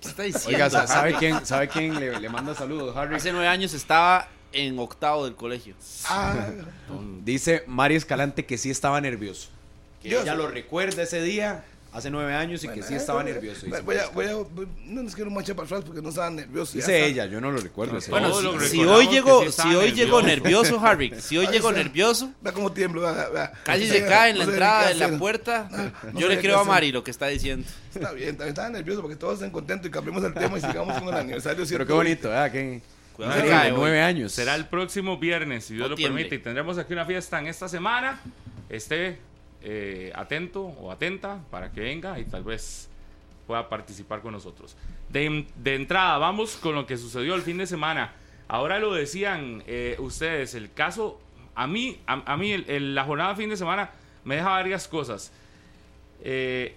¿Qué 0.00 0.08
está 0.08 0.22
diciendo? 0.22 0.48
Oiga, 0.56 0.70
sa- 0.70 0.86
¿sabe 0.86 1.14
quién, 1.14 1.44
sabe 1.46 1.68
quién 1.68 1.98
le, 1.98 2.18
le 2.20 2.28
manda 2.28 2.54
saludos, 2.54 2.96
Harry? 2.96 3.16
Hace 3.16 3.32
nueve 3.32 3.48
años 3.48 3.72
estaba 3.74 4.28
en 4.52 4.78
octavo 4.78 5.24
del 5.24 5.34
colegio. 5.34 5.74
Ah, 6.08 6.46
Dice 7.24 7.64
Mari 7.66 7.96
Escalante 7.96 8.44
que 8.46 8.58
sí 8.58 8.70
estaba 8.70 9.00
nervioso. 9.00 9.48
Que 10.02 10.10
Yo 10.10 10.22
sí. 10.22 10.28
lo 10.36 10.48
recuerda 10.48 11.02
ese 11.02 11.22
día, 11.22 11.64
hace 11.94 12.10
nueve 12.10 12.34
años, 12.34 12.62
y 12.64 12.66
que 12.66 12.72
bueno, 12.74 12.86
sí 12.88 12.94
eh, 12.94 12.96
estaba 12.96 13.22
nervioso. 13.22 13.60
Voy, 13.66 13.70
dice 13.70 13.82
voy 13.82 13.96
a, 13.96 13.98
Mari 14.02 14.12
voy 14.12 14.26
a, 14.26 14.34
voy- 14.34 14.68
no 14.86 15.02
nos 15.04 15.14
quiero 15.14 15.30
manchar 15.30 15.54
para 15.56 15.66
atrás 15.66 15.82
porque 15.86 16.02
no 16.02 16.08
estaba 16.10 16.28
nervioso. 16.28 16.72
Dice 16.74 17.06
ella, 17.06 17.26
yo 17.26 17.40
no 17.40 17.50
lo 17.52 17.58
recuerdo. 17.58 17.96
ese 17.98 18.10
Bueno, 18.10 18.28
lo 18.28 18.34
si 18.60 18.78
recordamos 18.78 18.96
hoy 18.98 19.06
que 19.06 19.12
llegó, 19.14 19.44
sí 19.44 19.62
si 19.62 19.74
hoy 19.74 19.92
llegó 19.92 20.20
nervioso. 20.20 20.62
nervioso, 20.72 20.86
Harry, 20.86 21.12
si 21.20 21.38
hoy 21.38 21.46
llegó 21.46 21.72
nervioso, 21.72 22.32
Vea 22.42 22.52
cómo 22.52 22.72
tiemblo. 22.72 23.00
vea, 23.00 23.28
vea. 23.28 23.52
casi 23.62 23.86
No 23.86 23.92
se 23.94 24.04
cae 24.06 24.30
en 24.30 24.36
no 24.36 24.38
la 24.40 24.44
sabía 24.44 24.54
entrada 24.56 24.88
de 24.88 24.94
la 24.96 25.18
puerta. 25.18 25.68
no 26.12 26.20
Yo 26.20 26.28
le 26.28 26.38
creo 26.40 26.58
a. 26.58 26.64
Mari 26.64 26.90
lo 26.92 27.02
que 27.04 27.10
está 27.12 27.28
diciendo. 27.28 27.66
Está 27.94 28.10
bien, 28.12 28.30
también 28.36 28.48
estaba 28.48 28.68
nervioso 28.70 29.00
porque 29.00 29.16
todos 29.16 29.34
estén 29.34 29.50
contentos 29.50 29.86
y 29.86 29.90
cambiemos 29.90 30.22
el 30.24 30.34
tema 30.34 30.58
y 30.58 30.60
sigamos 30.60 30.98
con 30.98 31.08
el 31.08 31.14
aniversario. 31.14 31.64
Pero 31.68 31.86
qué 31.86 31.92
bonito, 31.92 32.28
¿verdad? 32.28 32.50
Qué 32.50 32.82
Cuidado, 33.14 33.36
increíble, 33.36 33.58
cae 33.60 33.70
nueve 33.72 34.02
años. 34.02 34.32
Será 34.32 34.56
el 34.56 34.66
próximo 34.66 35.16
viernes, 35.18 35.66
si 35.66 35.74
Dios 35.74 35.84
No 35.84 35.90
lo 35.90 35.94
tiemble. 35.94 36.22
permite. 36.24 36.34
Y 36.34 36.38
tendremos 36.40 36.76
aquí 36.78 36.92
una 36.92 37.06
fiesta 37.06 37.38
en 37.38 37.46
esta 37.46 37.68
semana. 37.68 38.20
Esté 38.68 39.18
eh, 39.64 40.12
atento 40.14 40.62
o 40.62 40.90
atenta 40.92 41.40
para 41.50 41.73
que 41.73 41.80
venga 41.80 42.18
y 42.18 42.25
tal 42.25 42.44
vez 42.44 42.88
pueda 43.47 43.68
participar 43.68 44.21
con 44.21 44.33
nosotros. 44.33 44.76
De, 45.09 45.47
de 45.56 45.75
entrada, 45.75 46.18
vamos 46.18 46.56
con 46.56 46.75
lo 46.75 46.87
que 46.87 46.97
sucedió 46.97 47.35
el 47.35 47.42
fin 47.42 47.59
de 47.59 47.66
semana. 47.66 48.12
Ahora 48.47 48.78
lo 48.78 48.92
decían 48.94 49.62
eh, 49.66 49.97
ustedes, 49.99 50.54
el 50.54 50.73
caso, 50.73 51.21
a 51.54 51.66
mí, 51.66 51.99
a, 52.06 52.33
a 52.33 52.37
mí 52.37 52.52
el- 52.52 52.68
el- 52.71 52.94
la 52.94 53.04
jornada 53.04 53.30
de 53.30 53.37
fin 53.37 53.50
de 53.50 53.56
semana 53.56 53.90
me 54.25 54.37
deja 54.37 54.49
varias 54.50 54.87
cosas. 54.88 55.33
Eh, 56.23 56.75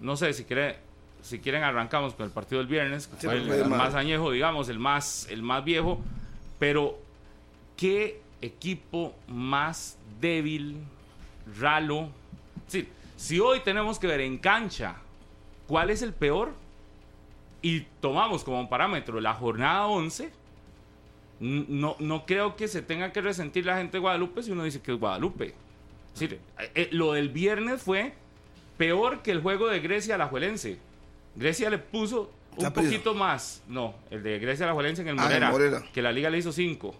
no 0.00 0.16
sé 0.16 0.32
si 0.32 0.44
quiere, 0.44 0.76
si 1.22 1.38
quieren 1.38 1.62
arrancamos 1.62 2.14
con 2.14 2.26
el 2.26 2.32
partido 2.32 2.58
del 2.58 2.68
viernes, 2.68 3.06
que 3.06 3.16
Sí, 3.20 3.26
fue 3.26 3.36
el, 3.36 3.66
más 3.68 3.94
añejo, 3.94 4.30
digamos, 4.30 4.68
el 4.68 4.78
más, 4.78 5.26
el 5.30 5.42
más 5.42 5.64
viejo, 5.64 6.00
pero 6.58 6.98
qué 7.76 8.20
equipo 8.40 9.14
más 9.28 9.98
débil, 10.20 10.76
ralo. 11.58 12.08
Sí, 12.68 12.88
si 13.16 13.40
hoy 13.40 13.60
tenemos 13.60 13.98
que 13.98 14.06
ver 14.06 14.20
en 14.20 14.38
cancha 14.38 14.96
cuál 15.66 15.90
es 15.90 16.02
el 16.02 16.12
peor 16.12 16.52
y 17.60 17.80
tomamos 18.00 18.44
como 18.44 18.68
parámetro 18.68 19.20
la 19.20 19.34
jornada 19.34 19.86
11, 19.86 20.30
n- 21.40 21.66
no, 21.68 21.96
no 21.98 22.24
creo 22.26 22.56
que 22.56 22.68
se 22.68 22.82
tenga 22.82 23.12
que 23.12 23.20
resentir 23.20 23.66
la 23.66 23.76
gente 23.76 23.92
de 23.92 24.00
Guadalupe 24.00 24.42
si 24.42 24.50
uno 24.50 24.64
dice 24.64 24.80
que 24.80 24.92
es 24.92 24.98
Guadalupe. 24.98 25.54
Es 26.14 26.20
decir, 26.20 26.40
eh, 26.58 26.70
eh, 26.74 26.88
lo 26.92 27.12
del 27.12 27.28
viernes 27.30 27.82
fue 27.82 28.12
peor 28.76 29.22
que 29.22 29.30
el 29.30 29.40
juego 29.40 29.68
de 29.68 29.80
Grecia 29.80 30.16
a 30.16 30.18
la 30.18 30.26
Juelense. 30.26 30.78
Grecia 31.36 31.70
le 31.70 31.78
puso 31.78 32.30
un 32.56 32.72
poquito 32.72 33.14
más. 33.14 33.62
No, 33.68 33.94
el 34.10 34.22
de 34.22 34.38
Grecia 34.38 34.66
a 34.66 34.68
la 34.68 34.74
Juelense 34.74 35.02
en 35.02 35.08
el 35.08 35.18
Ah, 35.18 35.22
Morera, 35.22 35.50
Morera. 35.50 35.82
que 35.94 36.02
la 36.02 36.12
liga 36.12 36.28
le 36.30 36.38
hizo 36.38 36.52
5. 36.52 36.94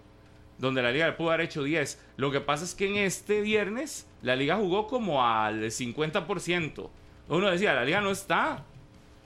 Donde 0.57 0.81
la 0.81 0.91
liga 0.91 1.07
le 1.07 1.13
pudo 1.13 1.29
haber 1.31 1.41
hecho 1.41 1.63
10. 1.63 1.99
Lo 2.17 2.31
que 2.31 2.39
pasa 2.39 2.63
es 2.63 2.75
que 2.75 2.87
en 2.89 2.97
este 2.97 3.41
viernes 3.41 4.07
la 4.21 4.35
liga 4.35 4.55
jugó 4.55 4.87
como 4.87 5.25
al 5.25 5.63
50%. 5.63 6.89
Uno 7.29 7.49
decía, 7.51 7.73
la 7.73 7.83
liga 7.85 8.01
no 8.01 8.11
está 8.11 8.63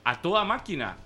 a 0.04 0.22
toda 0.22 0.44
máquina. 0.44 0.96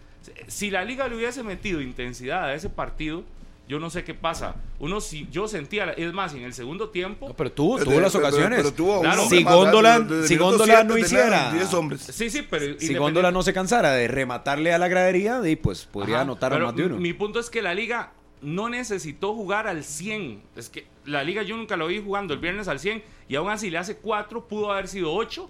Si 0.46 0.70
la 0.70 0.84
liga 0.84 1.08
le 1.08 1.16
hubiese 1.16 1.42
metido 1.42 1.80
intensidad 1.80 2.44
a 2.44 2.54
ese 2.54 2.68
partido, 2.70 3.24
yo 3.68 3.78
no 3.80 3.90
sé 3.90 4.04
qué 4.04 4.14
pasa. 4.14 4.54
Uno 4.78 5.00
si 5.00 5.26
yo 5.30 5.48
sentía, 5.48 5.90
es 5.92 6.12
más, 6.12 6.34
en 6.34 6.42
el 6.44 6.52
segundo 6.52 6.90
tiempo, 6.90 7.28
No, 7.28 7.34
pero 7.34 7.50
tuvo, 7.52 7.78
Pero- 7.78 7.90
tuvo 7.90 8.00
las 8.00 8.12
pero- 8.12 8.26
ocasiones. 8.28 8.58
pero 8.58 8.72
tuvo 8.72 9.00
Claro. 9.00 9.24
Si 9.28 9.42
Góndola- 9.42 10.26
si 10.26 10.36
Góndola 10.36 10.84
no 10.84 10.98
hiciera- 10.98 11.52
10 11.52 11.72
hombres. 11.74 12.02
sí, 12.02 12.30
sí, 12.30 12.46
pero 12.48 12.78
si 12.78 12.94
Góndola 12.94 13.30
no 13.32 13.42
se 13.42 13.52
cansara 13.52 13.92
de 13.92 14.06
rematarle 14.08 14.72
a 14.72 14.78
la 14.78 14.88
gradería, 14.88 15.40
y 15.48 15.56
pues 15.56 15.84
podría 15.86 16.16
Ajá, 16.16 16.22
anotar 16.22 16.52
a 16.54 16.58
más 16.58 16.76
de 16.76 16.84
uno. 16.86 16.96
Mi 16.98 17.12
punto 17.12 17.40
es 17.40 17.50
que 17.50 17.62
la 17.62 17.74
liga 17.74 18.12
no 18.42 18.68
necesitó 18.68 19.34
jugar 19.34 19.66
al 19.66 19.84
100. 19.84 20.42
Es 20.56 20.68
que 20.68 20.86
la 21.04 21.24
liga 21.24 21.42
yo 21.42 21.56
nunca 21.56 21.76
lo 21.76 21.86
vi 21.86 22.02
jugando 22.02 22.34
el 22.34 22.40
viernes 22.40 22.68
al 22.68 22.78
100 22.78 23.02
y 23.28 23.36
aún 23.36 23.50
así 23.50 23.70
le 23.70 23.78
hace 23.78 23.96
4, 23.96 24.46
pudo 24.48 24.72
haber 24.72 24.88
sido 24.88 25.12
8 25.14 25.48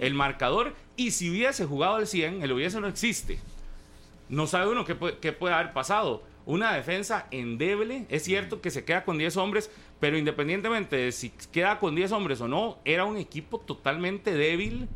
el 0.00 0.14
marcador 0.14 0.72
y 0.96 1.10
si 1.10 1.30
hubiese 1.30 1.64
jugado 1.64 1.96
al 1.96 2.06
100, 2.06 2.42
el 2.42 2.52
hubiese 2.52 2.80
no 2.80 2.86
existe. 2.86 3.40
No 4.28 4.46
sabe 4.46 4.70
uno 4.70 4.84
qué 4.84 4.94
puede, 4.94 5.18
qué 5.18 5.32
puede 5.32 5.54
haber 5.54 5.72
pasado. 5.72 6.22
Una 6.46 6.74
defensa 6.74 7.26
endeble, 7.30 8.06
es 8.08 8.22
cierto 8.22 8.60
que 8.60 8.70
se 8.70 8.84
queda 8.84 9.04
con 9.04 9.18
10 9.18 9.36
hombres, 9.36 9.70
pero 9.98 10.16
independientemente 10.16 10.96
de 10.96 11.12
si 11.12 11.30
queda 11.50 11.78
con 11.80 11.96
10 11.96 12.12
hombres 12.12 12.40
o 12.40 12.46
no, 12.46 12.78
era 12.84 13.04
un 13.04 13.16
equipo 13.16 13.58
totalmente 13.58 14.32
débil. 14.34 14.88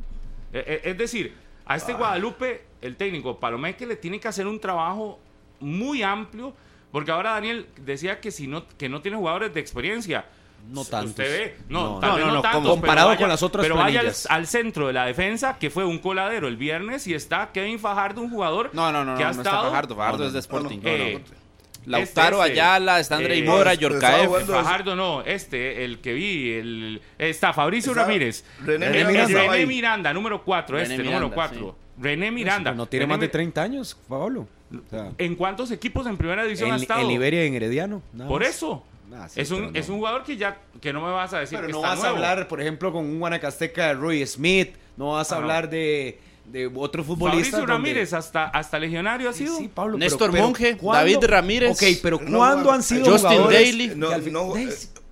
Eh, 0.53 0.65
eh, 0.67 0.81
Es 0.85 0.99
decir, 0.99 1.35
a 1.67 1.77
este 1.77 1.95
Guadalupe, 1.95 2.63
el 2.81 2.97
técnico 2.97 3.41
Palomeque 3.41 3.87
le 3.87 3.97
tiene 3.97 4.21
que 4.21 4.29
hacer 4.29 4.47
un 4.47 4.61
trabajo 4.61 5.19
muy 5.61 6.03
amplio, 6.03 6.55
porque 6.93 7.11
ahora 7.11 7.33
Daniel 7.33 7.67
decía 7.85 8.21
que 8.21 8.31
si 8.31 8.47
no, 8.47 8.65
que 8.79 8.89
no 8.89 9.01
tiene 9.03 9.17
jugadores 9.17 9.53
de 9.55 9.61
experiencia. 9.61 10.25
No 10.71 10.85
tantos. 10.85 11.11
Usted 11.11 11.25
ve, 11.31 11.57
no, 11.69 11.95
No, 11.95 12.01
tal 12.01 12.11
no, 12.11 12.17
vez 12.17 12.25
no, 12.25 12.31
no, 12.31 12.37
no, 12.37 12.43
tantos, 12.43 12.53
como- 12.61 12.65
pero 12.75 12.81
comparado 12.81 13.09
vaya- 13.09 13.19
con 13.21 13.29
las 13.29 13.43
otras 13.43 13.63
Pero 13.65 13.77
vaya 13.77 14.03
al, 14.29 14.47
centro 14.47 14.87
de 14.89 14.93
la 14.93 15.07
defensa, 15.07 15.57
que 15.59 15.71
fue 15.71 15.85
un 15.85 15.99
coladero 15.99 16.49
el 16.49 16.57
viernes, 16.57 17.07
y 17.07 17.15
está 17.15 17.51
Kevin 17.53 17.79
Fajardo, 17.79 18.21
un 18.21 18.29
jugador 18.31 18.71
No, 18.73 18.91
no, 18.93 19.05
no, 19.05 19.17
que 19.17 19.23
no, 19.23 19.29
ha 19.29 19.33
no 19.33 19.39
está 19.39 19.51
estado- 19.51 19.71
Fajardo. 19.71 19.97
Fajardo 19.97 20.19
No, 20.19 20.25
es 20.27 20.33
de 20.33 20.39
Sporting. 20.41 20.79
no, 20.83 20.89
no, 20.91 20.91
Eh, 20.97 21.23
no. 21.25 21.39
Lautaro 21.87 22.45
este, 22.45 22.53
Ayala, 22.53 23.01
está 23.01 23.17
André 23.17 23.39
eh, 23.39 23.43
Mora, 23.45 23.71
pero 23.71 23.81
Yorkaev. 23.93 24.45
Fajardo 24.47 24.95
no, 24.97 25.23
este, 25.23 25.85
el 25.85 26.01
que 26.01 26.13
vi, 26.13 26.53
el, 26.53 27.03
está 27.17 27.55
Fabricio 27.55 27.95
Ramírez. 27.95 28.45
René 28.63 28.91
Miranda 28.91 29.27
René. 29.53 29.65
Miranda, 29.67 30.13
número 30.13 30.43
4, 30.45 30.77
René 30.77 30.83
este, 30.95 30.97
Miranda, 31.05 31.21
número 31.21 31.35
4. 31.35 31.77
René 31.99 32.31
Miranda. 32.31 32.73
no 32.75 32.85
tiene 32.87 33.05
René 33.07 33.15
más 33.15 33.21
de 33.21 33.27
Mi- 33.29 33.33
30 33.33 33.63
años, 33.63 33.97
Pablo. 34.07 34.47
O 34.71 34.91
sea, 34.91 35.13
¿En 35.19 35.35
cuántos 35.37 35.71
equipos 35.71 36.07
en 36.07 36.17
primera 36.17 36.43
división 36.45 36.71
ha 36.73 36.77
en, 36.77 36.83
estado? 36.83 37.01
en 37.01 37.09
Liberia 37.09 37.45
y 37.45 37.49
en 37.49 37.55
Herediano. 37.55 38.03
nada 38.13 38.29
Por 38.29 38.43
más. 38.43 38.51
eso. 38.51 38.85
Ah, 39.15 39.27
sí, 39.29 39.41
es, 39.41 39.51
un, 39.51 39.59
pero 39.61 39.71
no. 39.73 39.79
es 39.79 39.89
un 39.89 39.97
jugador 39.97 40.23
que 40.25 40.37
ya 40.37 40.59
que 40.83 40.93
no 40.93 41.01
me 41.05 41.11
vas 41.11 41.33
a 41.33 41.39
decir 41.39 41.57
Pero 41.57 41.69
que 41.69 41.73
no 41.73 41.79
está 41.79 41.95
vas 41.95 42.05
a 42.05 42.09
hablar, 42.11 42.47
por 42.49 42.61
ejemplo, 42.61 42.93
con 42.93 43.05
un 43.07 43.19
Guanacasteca 43.19 43.89
de 43.89 43.95
Roy 43.95 44.27
Smith, 44.27 44.75
no 44.99 45.13
vas 45.13 45.33
a 45.33 45.37
Ah, 45.37 45.39
no. 45.39 45.43
hablar 45.45 45.71
de, 45.71 46.19
de 46.45 46.67
otro 46.75 47.03
futbolista. 47.03 47.53
Fabricio 47.53 47.67
Ramírez 47.67 48.13
hasta, 48.13 48.45
hasta 48.45 48.79
legionario 48.79 49.31
ha 49.31 49.33
sido. 49.33 49.57
Sí, 49.57 49.69
Pablo, 49.75 49.97
Néstor 49.97 50.31
Monge, 50.37 50.77
David 50.83 51.19
Ramírez. 51.23 51.71
Ok, 51.71 51.99
pero 52.03 52.21
No, 52.21 52.37
¿cuándo 52.39 52.65
no, 52.65 52.73
han 52.73 52.83
sido 52.83 53.07
Justin 53.13 53.31
jugadores 53.31 53.71
Daly. 53.71 53.93
No, 53.97 54.19
no, 54.19 54.55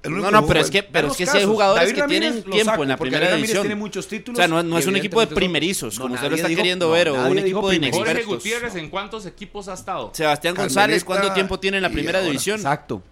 Daly- 0.06 0.12
el 0.12 0.12
único 0.14 0.30
No, 0.30 0.40
no, 0.40 0.46
pero 0.46 0.60
es 0.60 0.70
que, 0.70 0.82
pero 0.82 1.08
es 1.08 1.16
que 1.16 1.26
sí 1.26 1.36
hay 1.38 1.44
jugadores 1.44 1.82
David 1.84 1.94
que 1.94 2.00
Ramírez 2.00 2.20
tienen 2.32 2.50
tiempo 2.50 2.70
saco, 2.70 2.82
en 2.82 2.88
la 2.88 2.96
primera 2.96 3.18
David 3.20 3.32
Ramírez 3.32 3.48
división. 3.48 3.62
tiene 3.62 3.74
muchos 3.76 4.08
títulos 4.08 4.38
O 4.38 4.40
sea, 4.40 4.48
no, 4.48 4.62
no 4.62 4.78
es 4.78 4.86
un 4.86 4.96
equipo 4.96 5.20
de 5.20 5.26
primerizos, 5.28 5.96
No, 5.96 6.02
como 6.02 6.14
usted 6.14 6.28
lo 6.30 6.36
está 6.36 6.48
dijo- 6.48 6.58
queriendo 6.58 6.86
no, 6.86 6.92
ver, 6.92 7.08
o 7.10 7.28
un 7.28 7.38
equipo 7.38 7.68
de. 7.70 7.76
Jorge 7.76 7.76
inexpertos. 7.76 8.26
Gutiérrez, 8.26 8.74
¿en 8.76 8.88
cuántos 8.90 9.26
equipos 9.26 9.68
ha 9.68 9.74
estado? 9.74 10.10
Sebastián 10.14 10.54
Carmelita 10.54 10.80
González, 10.80 11.04
¿cuánto 11.04 11.32
tiempo 11.32 11.58
tiene 11.60 11.76
en 11.78 11.82
la 11.82 11.90
primera 11.90 12.20
división? 12.20 12.56
Exacto. 12.56 13.02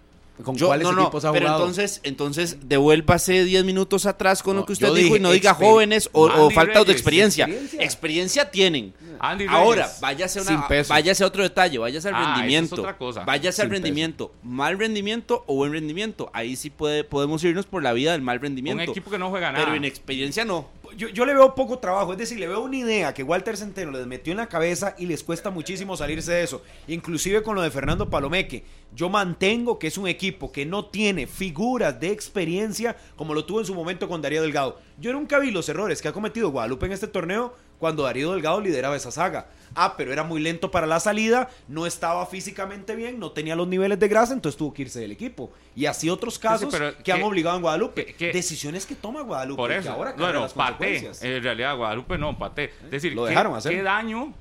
¿Con 0.43 0.57
Yo- 0.57 0.67
cuáles 0.67 0.85
no, 0.85 0.93
no, 0.93 1.03
equipos 1.03 1.25
ha 1.25 1.33
pero 1.33 1.47
jugado? 1.47 1.61
entonces, 1.61 2.01
entonces 2.03 2.57
devuélvase 2.65 3.45
10 3.45 3.65
minutos 3.65 4.05
atrás 4.05 4.43
con 4.43 4.57
No, 4.57 4.63
lo 4.63 4.67
que 4.67 4.73
usted 4.73 4.93
dijo 4.93 5.17
y 5.17 5.21
no 5.21 5.31
diga 5.31 5.55
jóvenes 5.55 6.11
o, 6.13 6.51
falta 6.51 6.83
de 6.83 6.91
experiencia. 6.93 7.45
experiencia. 7.45 7.83
experiencia. 7.85 8.51
tienen. 8.51 8.93
Andy 9.21 9.47
Ahora, 9.49 9.89
váyase, 10.01 10.41
una, 10.41 10.67
váyase 10.89 11.23
a 11.23 11.27
otro 11.29 11.43
detalle, 11.45 11.79
váyase 11.79 12.09
al 12.09 12.15
Ah, 12.15 12.19
eso 12.19 12.29
es 12.31 12.35
rendimiento. 12.37 12.75
otra 12.77 12.99
cosa. 12.99 13.21
Váyase 13.25 13.63
al 13.63 13.69
Sin 13.69 13.73
rendimiento. 13.75 14.33
Mal 14.43 14.77
rendimiento 14.79 15.45
o 15.47 15.55
buen 15.55 15.73
rendimiento. 15.73 16.31
Ahí 16.35 16.57
sí 16.57 16.69
puede, 16.69 17.05
podemos 17.05 17.43
irnos 17.45 17.67
por 17.67 17.83
la 17.83 17.93
vida 17.93 18.13
del 18.13 18.23
mal 18.23 18.39
un 18.39 18.43
rendimiento. 18.43 18.91
equipo 18.91 19.11
que 19.11 19.19
no 19.19 19.31
juega 19.31 19.53
nada. 19.53 19.65
pero 19.65 19.77
en 19.77 19.85
experiencia 19.85 20.45
no. 20.45 20.69
Yo, 20.97 21.09
yo 21.09 21.27
le 21.27 21.35
veo 21.35 21.55
poco 21.55 21.79
trabajo, 21.79 22.13
es 22.13 22.19
decir, 22.19 22.39
le 22.39 22.49
veo 22.49 22.61
una 22.61 22.77
idea 22.77 23.15
que 23.15 23.23
Walter 23.23 23.57
Centeno 23.57 23.91
les 23.91 24.07
metió 24.07 24.33
en 24.33 24.39
la 24.39 24.49
cabeza 24.49 24.95
y 24.99 25.07
les 25.07 25.23
cuesta 25.23 25.51
muchísimo 25.51 25.97
salirse 25.97 26.33
de 26.33 26.43
eso. 26.43 26.63
Inclusive 26.87 27.43
con 27.43 27.55
lo 27.55 27.63
de 27.63 27.71
Fernando 27.71 28.09
Palomeque. 28.11 28.65
Yo 28.95 29.09
mantengo 29.09 29.79
que 29.79 29.89
es 29.89 29.99
un 29.99 30.07
equipo 30.07 30.53
que 30.53 30.67
no 30.67 30.87
tiene 30.87 31.27
figuras 31.27 31.99
de 31.99 32.11
experiencia 32.11 32.97
como 33.17 33.35
lo 33.35 33.45
tuvo 33.45 33.61
en 33.61 33.67
su 33.67 33.75
momento 33.75 34.09
con 34.09 34.23
Darío 34.23 34.43
Delgado. 34.43 34.79
Yo 34.99 35.13
nunca 35.13 35.39
vi 35.39 35.51
los 35.51 35.69
errores 35.69 36.01
que 36.01 36.09
ha 36.09 36.13
cometido 36.13 36.51
Guadalupe 36.51 36.87
en 36.87 36.93
este 36.93 37.09
torneo 37.09 37.55
cuando 37.79 38.05
Darío 38.05 38.33
Delgado 38.33 38.61
lideraba 38.61 38.97
esa 38.97 39.11
saga. 39.11 39.47
Ah, 39.77 39.95
pero 39.97 40.13
era 40.13 40.23
muy 40.23 40.41
lento 40.41 40.71
para 40.71 40.87
la 40.87 41.01
salida, 41.01 41.51
no 41.67 41.85
estaba 41.87 42.25
físicamente 42.27 42.95
bien, 42.95 43.19
no 43.19 43.33
tenía 43.33 43.57
los 43.57 43.67
niveles 43.67 43.99
de 43.99 44.07
grasa, 44.07 44.33
entonces 44.33 44.57
tuvo 44.57 44.73
que 44.73 44.83
irse 44.83 45.01
del 45.01 45.11
equipo. 45.11 45.51
Y 45.75 45.87
así 45.87 46.09
otros 46.09 46.39
casos 46.39 46.73
que 47.03 47.11
han 47.13 47.19
¿qué- 47.19 47.25
obligado 47.25 47.57
en 47.57 47.63
Guadalupe. 47.63 48.15
Decisiones 48.33 48.87
que 48.87 48.95
toma 48.95 49.23
Guadalupe. 49.23 49.57
Por 49.57 49.71
que 49.71 49.79
eso, 49.79 49.91
ahora 49.91 50.11
carga 50.13 50.25
bueno, 50.27 50.41
las 50.43 50.53
Paté, 50.53 51.11
en 51.21 51.43
realidad 51.43 51.77
Guadalupe 51.77 52.17
no, 52.19 52.39
Paté. 52.39 52.73
Es 52.85 52.91
decir, 52.93 53.15
Lo 53.15 53.25
¿qué, 53.25 53.31
dejaron 53.31 53.57
hacer. 53.57 53.73
qué 53.73 53.83
daño 53.83 54.33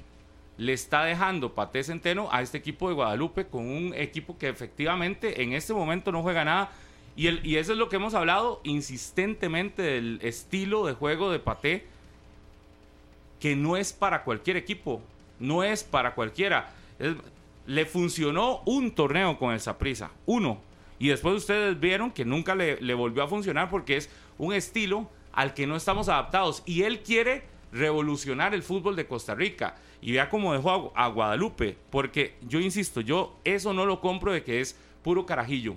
le 0.58 0.74
está 0.74 1.04
dejando 1.04 1.56
Paté 1.56 1.84
Centeno 1.84 2.30
a 2.32 2.44
este 2.44 2.60
equipo 2.60 2.88
de 2.90 2.94
Guadalupe 2.94 3.48
con 3.48 3.66
un 3.68 3.92
equipo 3.96 4.38
que 4.38 4.50
efectivamente 4.50 5.42
en 5.42 5.54
este 5.54 5.74
momento 5.74 6.12
no 6.12 6.22
juega 6.22 6.46
nada? 6.46 6.72
Y, 7.16 7.26
el, 7.28 7.44
y 7.46 7.58
eso 7.58 7.72
es 7.74 7.80
lo 7.80 7.90
que 7.90 7.96
hemos 7.96 8.14
hablado 8.14 8.62
insistentemente 8.64 9.82
del 9.82 10.20
estilo 10.22 10.86
de 10.86 10.94
juego 10.94 11.32
de 11.32 11.40
Paté, 11.40 11.88
que 13.44 13.58
no 13.58 13.76
es 13.76 13.92
para 13.92 14.24
cualquier 14.24 14.56
equipo, 14.56 15.02
no 15.38 15.66
es 15.66 15.84
para 15.84 16.16
cualquiera. 16.16 16.72
Le 17.66 17.86
funcionó 17.86 18.62
un 18.66 18.92
torneo 18.92 19.38
con 19.38 19.52
el 19.52 19.60
Saprissa, 19.60 20.12
uno. 20.26 20.62
Y 20.98 21.10
después 21.10 21.36
ustedes 21.36 21.78
vieron 21.78 22.12
que 22.12 22.24
nunca 22.24 22.56
le, 22.56 22.80
le 22.80 22.94
volvió 22.94 23.22
a 23.22 23.28
funcionar 23.28 23.70
porque 23.70 23.98
es 23.98 24.10
un 24.38 24.54
estilo 24.54 25.10
al 25.34 25.54
que 25.54 25.68
no 25.68 25.76
estamos 25.76 26.08
adaptados. 26.08 26.64
Y 26.66 26.84
él 26.84 27.02
quiere 27.02 27.44
revolucionar 27.74 28.54
el 28.54 28.64
fútbol 28.64 28.96
de 28.96 29.08
Costa 29.08 29.36
Rica. 29.36 29.76
Y 30.00 30.14
vea 30.14 30.30
cómo 30.30 30.54
dejó 30.54 30.94
a, 30.96 31.04
a 31.04 31.10
Guadalupe. 31.10 31.76
Porque 31.90 32.36
yo 32.48 32.62
insisto, 32.62 33.02
yo 33.02 33.38
eso 33.44 33.74
no 33.74 33.86
lo 33.86 34.00
compro 34.00 34.32
de 34.32 34.46
que 34.46 34.62
es 34.62 34.80
puro 35.04 35.26
carajillo. 35.26 35.76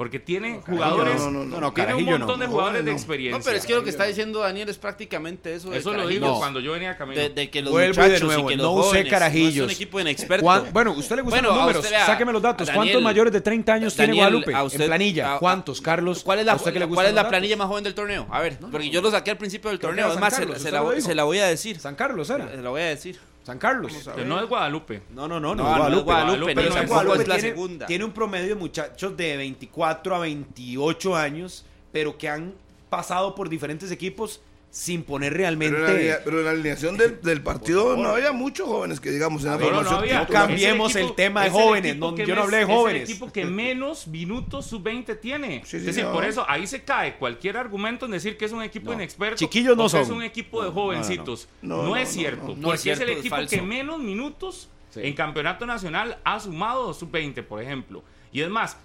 Porque 0.00 0.18
tiene 0.18 0.62
jugadores. 0.66 1.16
no, 1.20 1.30
no, 1.30 1.44
no, 1.44 1.60
no, 1.60 1.72
tiene 1.74 1.92
un 1.92 2.04
montón 2.06 2.26
no. 2.26 2.36
de 2.38 2.46
jugadores 2.46 2.80
No, 2.80 2.86
de 2.86 2.92
experiencia. 2.92 3.36
No, 3.38 3.44
pero 3.44 3.58
es 3.58 3.66
que 3.66 3.74
lo 3.74 3.84
que 3.84 3.90
está 3.90 4.04
diciendo 4.04 4.38
Daniel 4.40 4.70
es 4.70 4.78
prácticamente 4.78 5.54
eso. 5.54 5.68
de 5.68 5.76
Eso 5.76 5.92
lo 5.92 6.08
digo 6.08 6.26
No. 6.26 6.38
cuando 6.38 6.58
yo 6.58 6.72
venía 6.72 6.96
camino. 6.96 7.20
De, 7.20 7.28
de 7.28 7.50
que 7.50 7.60
los 7.60 7.70
Vuelvo 7.70 8.00
de 8.00 8.08
muchachos 8.08 8.22
nuevo, 8.26 8.48
y 8.50 8.52
que 8.54 8.56
los 8.56 8.64
no 8.64 8.72
usé 8.72 9.06
carajillos. 9.06 9.56
No 9.56 9.62
es 9.64 9.76
un 9.76 9.82
equipo 9.82 10.00
inexperto. 10.00 10.42
¿Cuán- 10.42 10.72
Bueno, 10.72 10.92
usted 10.92 11.16
le 11.16 11.20
gustan 11.22 11.42
Bueno, 11.42 11.48
los 11.54 11.60
números. 11.66 11.84
usted, 11.84 11.98
Sáqueme 12.06 12.32
los 12.32 12.40
datos. 12.40 12.70
¿Cuántos 12.70 13.02
mayores 13.02 13.30
de 13.30 13.42
30 13.42 13.74
años 13.74 13.94
tiene 13.94 14.14
Guadalupe? 14.14 14.54
a 14.54 14.64
usted- 14.64 14.80
en 14.80 14.86
planilla. 14.86 15.34
a- 15.34 15.38
¿Cuántos, 15.38 15.82
Carlos? 15.82 16.22
¿Cuál 16.24 16.38
es 16.38 16.46
la, 16.46 16.52
¿A 16.52 16.56
usted 16.56 16.72
que 16.72 16.78
le 16.78 16.86
gustan 16.86 16.94
cuál 17.04 17.06
es 17.08 17.14
la 17.14 17.28
planilla 17.28 17.56
más 17.58 17.66
joven 17.68 17.84
del 17.84 17.94
torneo? 17.94 18.26
A 18.30 18.40
ver, 18.40 18.58
porque 18.58 18.88
yo 18.88 19.02
lo 19.02 19.10
saqué 19.10 19.32
al 19.32 19.36
principio 19.36 19.68
del 19.68 19.78
torneo. 19.78 20.06
era 20.06 20.08
Es 20.08 20.14
San 20.14 20.20
más, 20.22 20.32
se- 20.32 20.38
Carlos, 20.40 20.54
se, 20.56 20.60
usted 20.60 20.72
la, 20.72 20.78
lo 20.78 20.84
voy- 20.86 20.96
dijo. 20.96 21.08
se 21.08 21.14
la 21.14 21.24
voy 21.24 21.38
a 21.40 21.46
decir. 21.46 21.78
San 21.78 21.94
Carlos 21.94 22.30
era. 22.30 22.48
Se 22.50 22.56
la 22.56 22.70
voy 22.70 22.80
a 22.80 22.86
decir. 22.86 23.18
San 23.50 23.58
Carlos. 23.58 23.92
que 24.14 24.24
no 24.24 24.40
es 24.40 24.48
Guadalupe. 24.48 25.02
No, 25.10 25.26
no, 25.26 25.40
no, 25.40 25.54
no, 25.56 25.64
No, 25.64 25.64
no 25.64 25.70
es 25.70 26.04
Guadalupe. 26.04 26.04
Guadalupe, 26.04 26.54
Pero 26.54 26.86
Guadalupe 26.86 27.22
es 27.22 27.28
la 27.28 27.34
tiene, 27.34 27.48
segunda. 27.50 27.86
tiene 27.86 28.04
un 28.04 28.12
promedio 28.12 28.48
de 28.50 28.54
muchachos 28.54 29.16
de 29.16 29.36
24 29.36 30.14
a 30.14 30.18
28 30.20 31.16
años, 31.16 31.64
pero 31.90 32.16
que 32.16 32.28
han 32.28 32.54
pasado 32.88 33.34
por 33.34 33.48
diferentes 33.48 33.90
equipos 33.90 34.40
sin 34.70 35.02
poner 35.02 35.34
realmente. 35.34 35.74
Pero 35.76 35.88
en 35.88 35.94
la, 35.94 35.98
alinea- 36.00 36.20
pero 36.24 36.38
en 36.38 36.44
la 36.44 36.50
alineación 36.52 36.96
del, 36.96 37.20
del 37.20 37.42
partido 37.42 37.96
no 37.96 38.10
había 38.10 38.30
muchos 38.32 38.68
jóvenes 38.68 39.00
que 39.00 39.10
digamos 39.10 39.42
en 39.44 39.50
la 39.50 39.58
No, 39.58 39.82
no, 39.82 39.90
había. 39.90 40.26
cambiemos 40.26 40.90
Es 40.90 40.96
el 40.96 41.06
el 41.08 41.14
tema 41.16 41.40
de 41.42 41.48
es 41.48 41.54
el 41.54 41.60
jóvenes, 41.60 41.90
equipo 41.92 42.10
no- 42.10 42.14
que 42.16 42.26
yo 42.26 42.34
no 42.36 42.42
hablé 42.42 42.56
de 42.58 42.62
Es 42.62 42.68
jóvenes. 42.68 43.02
el 43.02 43.10
equipo 43.10 43.32
que 43.32 43.44
menos 43.46 44.06
minutos 44.06 44.66
sub-20 44.66 45.18
tiene. 45.18 45.62
Sí, 45.64 45.70
sí, 45.72 45.76
es 45.78 45.86
decir, 45.86 46.04
no. 46.04 46.12
por 46.12 46.24
eso 46.24 46.44
ahí 46.48 46.66
se 46.68 46.82
cae 46.84 47.16
cualquier 47.16 47.56
argumento 47.56 48.04
en 48.06 48.12
decir 48.12 48.36
que 48.36 48.44
es 48.44 48.52
un 48.52 48.62
equipo 48.62 48.90
No. 48.90 48.94
inexperto. 48.94 49.36
Chiquillos 49.38 49.76
no 49.76 49.88
que 49.88 50.00
es 50.00 50.06
son. 50.06 50.16
un 50.18 50.22
equipo 50.22 50.62
de 50.62 50.70
jovencitos. 50.70 51.48
no, 51.62 51.76
No, 51.78 51.82
no. 51.82 51.88
No, 51.88 51.96
es 51.96 52.08
cierto. 52.08 52.42
no, 52.42 52.48
no. 52.50 52.54
No 52.56 52.62
porque 52.62 52.76
es 52.76 52.82
cierto, 52.82 53.02
es 53.02 53.08
el 53.08 53.14
es 53.14 53.20
equipo 53.20 53.36
que 53.48 53.62
menos 53.62 53.98
minutos 53.98 54.68
Sí. 54.94 55.00
en 55.04 55.14
campeonato 55.14 55.66
nacional 55.66 56.18
ha 56.24 56.38
sumado 56.40 56.94
sub-20, 56.94 57.42
por 57.44 57.60
ejemplo. 57.62 58.02
Y 58.32 58.40
es 58.42 58.48
más. 58.48 58.76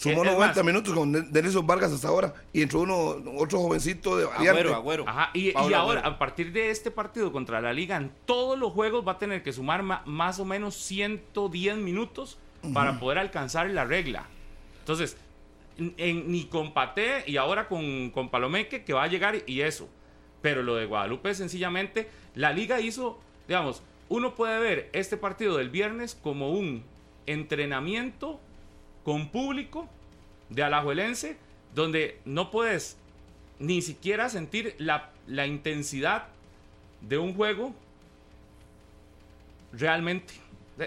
Sumó 0.00 0.22
es- 0.22 0.28
es 0.28 0.34
90 0.34 0.54
más, 0.54 0.64
minutos 0.64 0.94
con 0.94 1.12
Den- 1.12 1.32
Denison 1.32 1.66
Vargas 1.66 1.92
hasta 1.92 2.06
ahora 2.08 2.32
y 2.52 2.62
entró 2.62 2.80
uno, 2.82 3.16
otro 3.36 3.58
jovencito 3.58 4.16
de 4.16 4.26
variante. 4.26 4.50
Agüero, 4.50 4.74
Agüero. 4.76 5.08
Ajá, 5.08 5.30
y, 5.34 5.52
ahora, 5.56 5.80
Agüero. 5.80 6.06
a 6.06 6.18
partir 6.18 6.52
de 6.52 6.70
este 6.70 6.90
partido 6.92 7.32
contra 7.32 7.60
la 7.60 7.72
Liga, 7.72 7.96
en 7.96 8.12
todos 8.24 8.56
los 8.58 8.72
juegos 8.72 9.06
va 9.06 9.12
a 9.12 9.18
tener 9.18 9.42
que 9.42 9.52
sumar 9.52 9.82
ma- 9.82 10.02
más 10.06 10.38
o 10.38 10.44
menos 10.44 10.76
110 10.76 11.76
minutos 11.76 12.38
para 12.72 13.00
poder 13.00 13.18
alcanzar 13.18 13.68
la 13.70 13.84
regla. 13.84 14.26
Entonces, 14.80 15.16
en- 15.78 15.94
en- 15.96 16.30
ni 16.30 16.44
con 16.44 16.72
Paté 16.72 17.24
y 17.26 17.36
ahora 17.36 17.66
con, 17.68 18.10
con 18.10 18.28
Palomeque, 18.28 18.84
que 18.84 18.92
va 18.92 19.02
a 19.02 19.06
llegar 19.08 19.42
y 19.46 19.62
eso. 19.62 19.88
Pero 20.42 20.62
lo 20.62 20.76
de 20.76 20.86
Guadalupe, 20.86 21.34
sencillamente, 21.34 22.08
la 22.36 22.52
Liga 22.52 22.80
hizo, 22.80 23.18
digamos, 23.48 23.82
uno 24.08 24.36
puede 24.36 24.58
ver 24.60 24.90
este 24.92 25.16
partido 25.16 25.56
del 25.56 25.70
viernes 25.70 26.14
como 26.22 26.50
un 26.52 26.84
entrenamiento 27.26 28.40
con 29.08 29.30
público 29.30 29.88
de 30.50 30.62
Alajuelense, 30.62 31.38
donde 31.74 32.20
no 32.26 32.50
puedes 32.50 32.98
ni 33.58 33.80
siquiera 33.80 34.28
sentir 34.28 34.74
la, 34.76 35.12
la 35.26 35.46
intensidad 35.46 36.26
de 37.00 37.16
un 37.16 37.32
juego 37.32 37.72
realmente. 39.72 40.34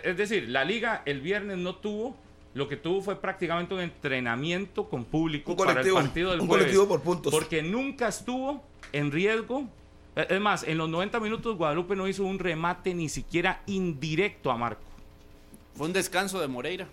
Es 0.03 0.15
decir, 0.17 0.47
la 0.49 0.63
liga 0.63 1.01
el 1.05 1.19
viernes 1.21 1.57
no 1.57 1.77
tuvo, 1.77 2.15
lo 2.53 2.67
que 2.67 2.77
tuvo 2.77 3.01
fue 3.01 3.15
prácticamente 3.19 3.73
un 3.73 3.79
entrenamiento 3.81 4.87
con 4.87 5.03
público 5.03 5.53
Un 5.53 5.57
para 5.57 5.81
el 5.81 5.91
partido 5.91 6.29
del 6.29 6.41
un 6.41 6.47
jueves. 6.47 6.65
colectivo 6.65 6.87
por 6.87 7.01
puntos. 7.01 7.33
Porque 7.33 7.63
nunca 7.63 8.07
estuvo 8.09 8.63
en 8.93 9.11
riesgo. 9.11 9.65
Eh, 10.15 10.27
Es 10.29 10.39
más, 10.41 10.61
en 10.61 10.77
los 10.77 10.87
90 10.89 11.19
minutos 11.19 11.57
Guadalupe 11.57 11.95
no 11.95 12.07
hizo 12.07 12.23
un 12.23 12.37
remate 12.37 12.93
ni 12.93 13.09
siquiera 13.09 13.63
indirecto 13.65 14.51
a 14.51 14.57
Marco. 14.57 14.83
Fue 15.73 15.87
un 15.87 15.93
descanso 15.93 16.39
de 16.39 16.47
Moreira. 16.47 16.87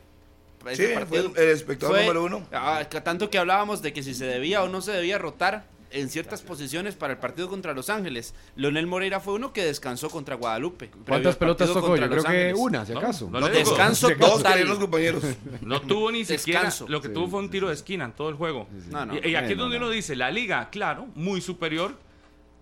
Sí, 0.76 0.84
ese 0.84 1.06
fue 1.06 1.18
el 1.20 1.48
espectador 1.50 1.94
Fue- 1.96 2.04
número 2.06 2.24
uno. 2.24 2.46
ah, 2.52 2.84
tanto 3.04 3.30
que 3.30 3.38
hablábamos 3.38 3.82
de 3.82 3.92
que 3.92 4.02
si 4.02 4.14
se 4.14 4.26
debía 4.26 4.62
o 4.62 4.68
no 4.68 4.80
se 4.80 4.92
debía 4.92 5.18
rotar 5.18 5.64
en 5.90 6.10
ciertas 6.10 6.42
posiciones 6.42 6.96
para 6.96 7.14
el 7.14 7.18
partido 7.18 7.48
contra 7.48 7.72
Los 7.72 7.88
Ángeles. 7.88 8.34
Leonel 8.56 8.86
Moreira 8.86 9.20
fue 9.20 9.32
uno 9.32 9.54
que 9.54 9.64
descansó 9.64 10.10
contra 10.10 10.34
Guadalupe. 10.36 10.90
¿Cuántas 11.06 11.36
pelotas 11.36 11.68
tocó? 11.68 11.86
contra 11.88 12.04
Yo 12.04 12.10
creo 12.10 12.16
Los 12.16 12.24
que 12.30 12.30
Ángeles. 12.30 12.54
una, 12.58 12.84
si 12.84 12.92
No, 12.92 12.98
acaso. 12.98 13.30
no 13.30 13.40
No, 13.40 13.48
digo. 13.48 13.58
descanso 13.70 14.08
Dos 14.18 14.36
total. 14.36 14.68
los 14.68 14.78
compañeros. 14.78 15.22
No 15.62 15.80
tuvo 15.80 16.12
ni 16.12 16.26
siquiera. 16.26 16.60
Descanso. 16.60 16.86
Lo 16.88 17.00
que 17.00 17.08
tuvo 17.08 17.28
fue 17.28 17.40
un 17.40 17.48
tiro 17.50 17.68
de 17.68 17.74
esquina 17.74 18.04
en 18.04 18.12
todo 18.12 18.28
el 18.28 18.34
juego. 18.34 18.68
No, 18.90 19.06
no. 19.06 19.14
Y, 19.16 19.28
y 19.30 19.34
aquí 19.34 19.52
es 19.52 19.58
donde 19.58 19.78
no. 19.78 19.86
uno 19.86 19.94
dice: 19.94 20.14
la 20.14 20.30
liga, 20.30 20.68
claro, 20.70 21.06
muy 21.14 21.40
superior. 21.40 21.94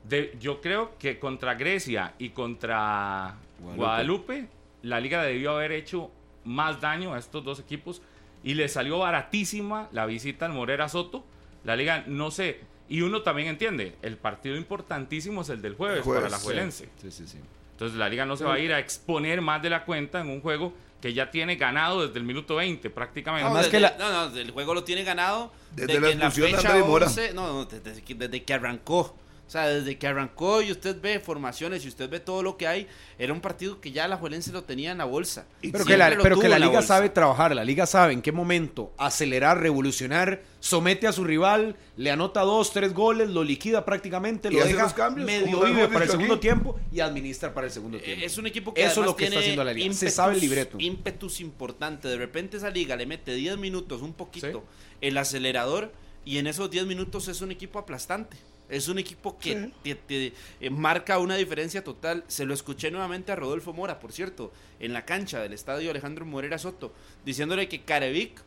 De, 0.08 0.36
yo 0.40 0.60
creo 0.60 0.96
que 0.98 1.18
contra 1.18 1.54
Grecia 1.56 2.14
y 2.20 2.28
contra 2.28 3.34
Guadalupe. 3.58 3.76
Guadalupe. 3.76 4.48
la 4.82 5.00
liga 5.00 5.24
debió 5.24 5.50
haber 5.56 5.72
hecho 5.72 6.12
más 6.46 6.80
daño 6.80 7.12
a 7.14 7.18
estos 7.18 7.44
dos 7.44 7.58
equipos. 7.60 8.00
Y 8.42 8.54
le 8.54 8.68
salió 8.68 8.98
baratísima 9.00 9.88
la 9.92 10.06
visita 10.06 10.46
al 10.46 10.52
Morera 10.52 10.88
Soto. 10.88 11.24
La 11.64 11.74
liga, 11.76 12.04
no 12.06 12.30
sé. 12.30 12.60
Y 12.88 13.00
uno 13.02 13.22
también 13.22 13.48
entiende: 13.48 13.96
el 14.02 14.16
partido 14.16 14.56
importantísimo 14.56 15.42
es 15.42 15.48
el 15.48 15.60
del 15.60 15.74
jueves, 15.74 15.98
El 15.98 16.04
jueves, 16.04 16.22
para 16.24 16.36
la. 16.36 16.42
Juelense. 16.42 16.88
Sí, 17.02 17.10
sí, 17.10 17.26
sí. 17.26 17.38
Entonces 17.72 17.98
la 17.98 18.08
liga 18.08 18.24
no 18.24 18.36
se 18.36 18.44
va 18.44 18.54
a 18.54 18.58
ir 18.58 18.72
a 18.72 18.78
exponer 18.78 19.42
más 19.42 19.60
de 19.62 19.68
la 19.70 19.84
cuenta 19.84 20.20
en 20.20 20.30
un 20.30 20.40
juego 20.40 20.72
que 21.02 21.12
ya 21.12 21.30
tiene 21.30 21.56
ganado 21.56 22.06
desde 22.06 22.18
el 22.18 22.24
minuto 22.24 22.56
20 22.56 22.88
prácticamente. 22.88 23.42
No, 23.44 23.48
Además 23.54 23.70
desde, 23.70 23.76
que 23.76 23.80
la- 23.80 23.96
no, 23.98 24.30
no, 24.30 24.36
el 24.36 24.50
juego 24.50 24.72
lo 24.72 24.82
tiene 24.84 25.04
ganado 25.04 25.52
Desde 25.74 25.92
de 25.94 26.00
la 26.00 26.06
que 26.06 26.12
en 26.14 26.18
la 26.20 26.24
de 26.30 26.30
fecha 26.30 26.74
Mora. 26.86 27.06
11, 27.06 27.34
no, 27.34 27.46
no, 27.52 27.64
desde, 27.66 28.02
que- 28.02 28.14
desde 28.14 28.44
que 28.44 28.54
arrancó. 28.54 29.14
O 29.46 29.50
sea, 29.50 29.68
desde 29.68 29.96
que 29.96 30.08
arrancó 30.08 30.60
y 30.60 30.72
usted 30.72 31.00
ve 31.00 31.20
formaciones 31.20 31.84
y 31.84 31.88
usted 31.88 32.10
ve 32.10 32.18
todo 32.18 32.42
lo 32.42 32.56
que 32.56 32.66
hay, 32.66 32.88
era 33.16 33.32
un 33.32 33.40
partido 33.40 33.80
que 33.80 33.92
ya 33.92 34.08
la 34.08 34.16
Juelense 34.16 34.50
lo 34.50 34.64
tenía 34.64 34.90
en 34.90 34.98
la 34.98 35.04
bolsa. 35.04 35.46
Y 35.62 35.70
Pero 35.70 35.84
que 35.84 35.96
la, 35.96 36.18
pero 36.20 36.40
que 36.40 36.48
la 36.48 36.58
liga 36.58 36.82
sabe 36.82 37.10
trabajar, 37.10 37.54
la 37.54 37.62
liga 37.64 37.86
sabe 37.86 38.12
en 38.12 38.22
qué 38.22 38.32
momento 38.32 38.92
acelerar, 38.98 39.60
revolucionar, 39.60 40.42
somete 40.58 41.06
a 41.06 41.12
su 41.12 41.22
rival, 41.22 41.76
le 41.96 42.10
anota 42.10 42.40
dos, 42.40 42.72
tres 42.72 42.92
goles, 42.92 43.30
lo 43.30 43.44
liquida 43.44 43.84
prácticamente, 43.84 44.50
lo 44.50 44.58
hace 44.58 44.70
deja 44.70 44.82
los 44.82 44.94
cambios, 44.94 45.24
medio 45.26 45.60
vive 45.60 45.86
para 45.86 46.06
el 46.06 46.10
segundo 46.10 46.34
aquí. 46.34 46.40
tiempo 46.42 46.80
y 46.90 46.98
administra 46.98 47.54
para 47.54 47.68
el 47.68 47.72
segundo 47.72 47.98
tiempo. 47.98 48.26
Es 48.26 48.38
un 48.38 48.48
equipo 48.48 48.74
que 48.74 48.82
Eso 48.82 49.00
es 49.02 49.06
lo 49.06 49.14
que 49.14 49.26
está 49.26 49.30
tiene 49.34 49.44
haciendo 49.44 49.62
la 49.62 49.72
liga. 49.72 49.94
Se 49.94 50.10
sabe 50.10 50.34
el 50.34 50.40
libreto. 50.40 50.76
ímpetus 50.80 51.40
importante. 51.40 52.08
De 52.08 52.16
repente 52.16 52.56
esa 52.56 52.70
liga 52.70 52.96
le 52.96 53.06
mete 53.06 53.32
10 53.32 53.58
minutos, 53.58 54.02
un 54.02 54.12
poquito, 54.12 54.64
Sí. 54.64 54.96
el 55.02 55.16
acelerador 55.18 55.92
y 56.24 56.38
en 56.38 56.48
esos 56.48 56.68
10 56.68 56.84
minutos 56.86 57.28
es 57.28 57.40
un 57.42 57.52
equipo 57.52 57.78
aplastante. 57.78 58.36
Es 58.68 58.88
un 58.88 58.98
equipo 58.98 59.38
que 59.38 59.52
Sí. 59.54 59.72
te, 59.82 59.94
te, 59.94 60.32
eh, 60.60 60.70
marca 60.70 61.18
una 61.18 61.36
diferencia 61.36 61.84
total. 61.84 62.24
Se 62.26 62.44
lo 62.44 62.52
escuché 62.54 62.90
nuevamente 62.90 63.30
a 63.32 63.36
Rodolfo 63.36 63.72
Mora, 63.72 64.00
por 64.00 64.12
cierto, 64.12 64.52
en 64.80 64.92
la 64.92 65.04
cancha 65.04 65.40
del 65.40 65.52
estadio 65.52 65.90
Alejandro 65.90 66.24
Morera 66.26 66.58
Soto, 66.58 66.92
diciéndole 67.24 67.68
que 67.68 67.82
Carevic 67.82 68.42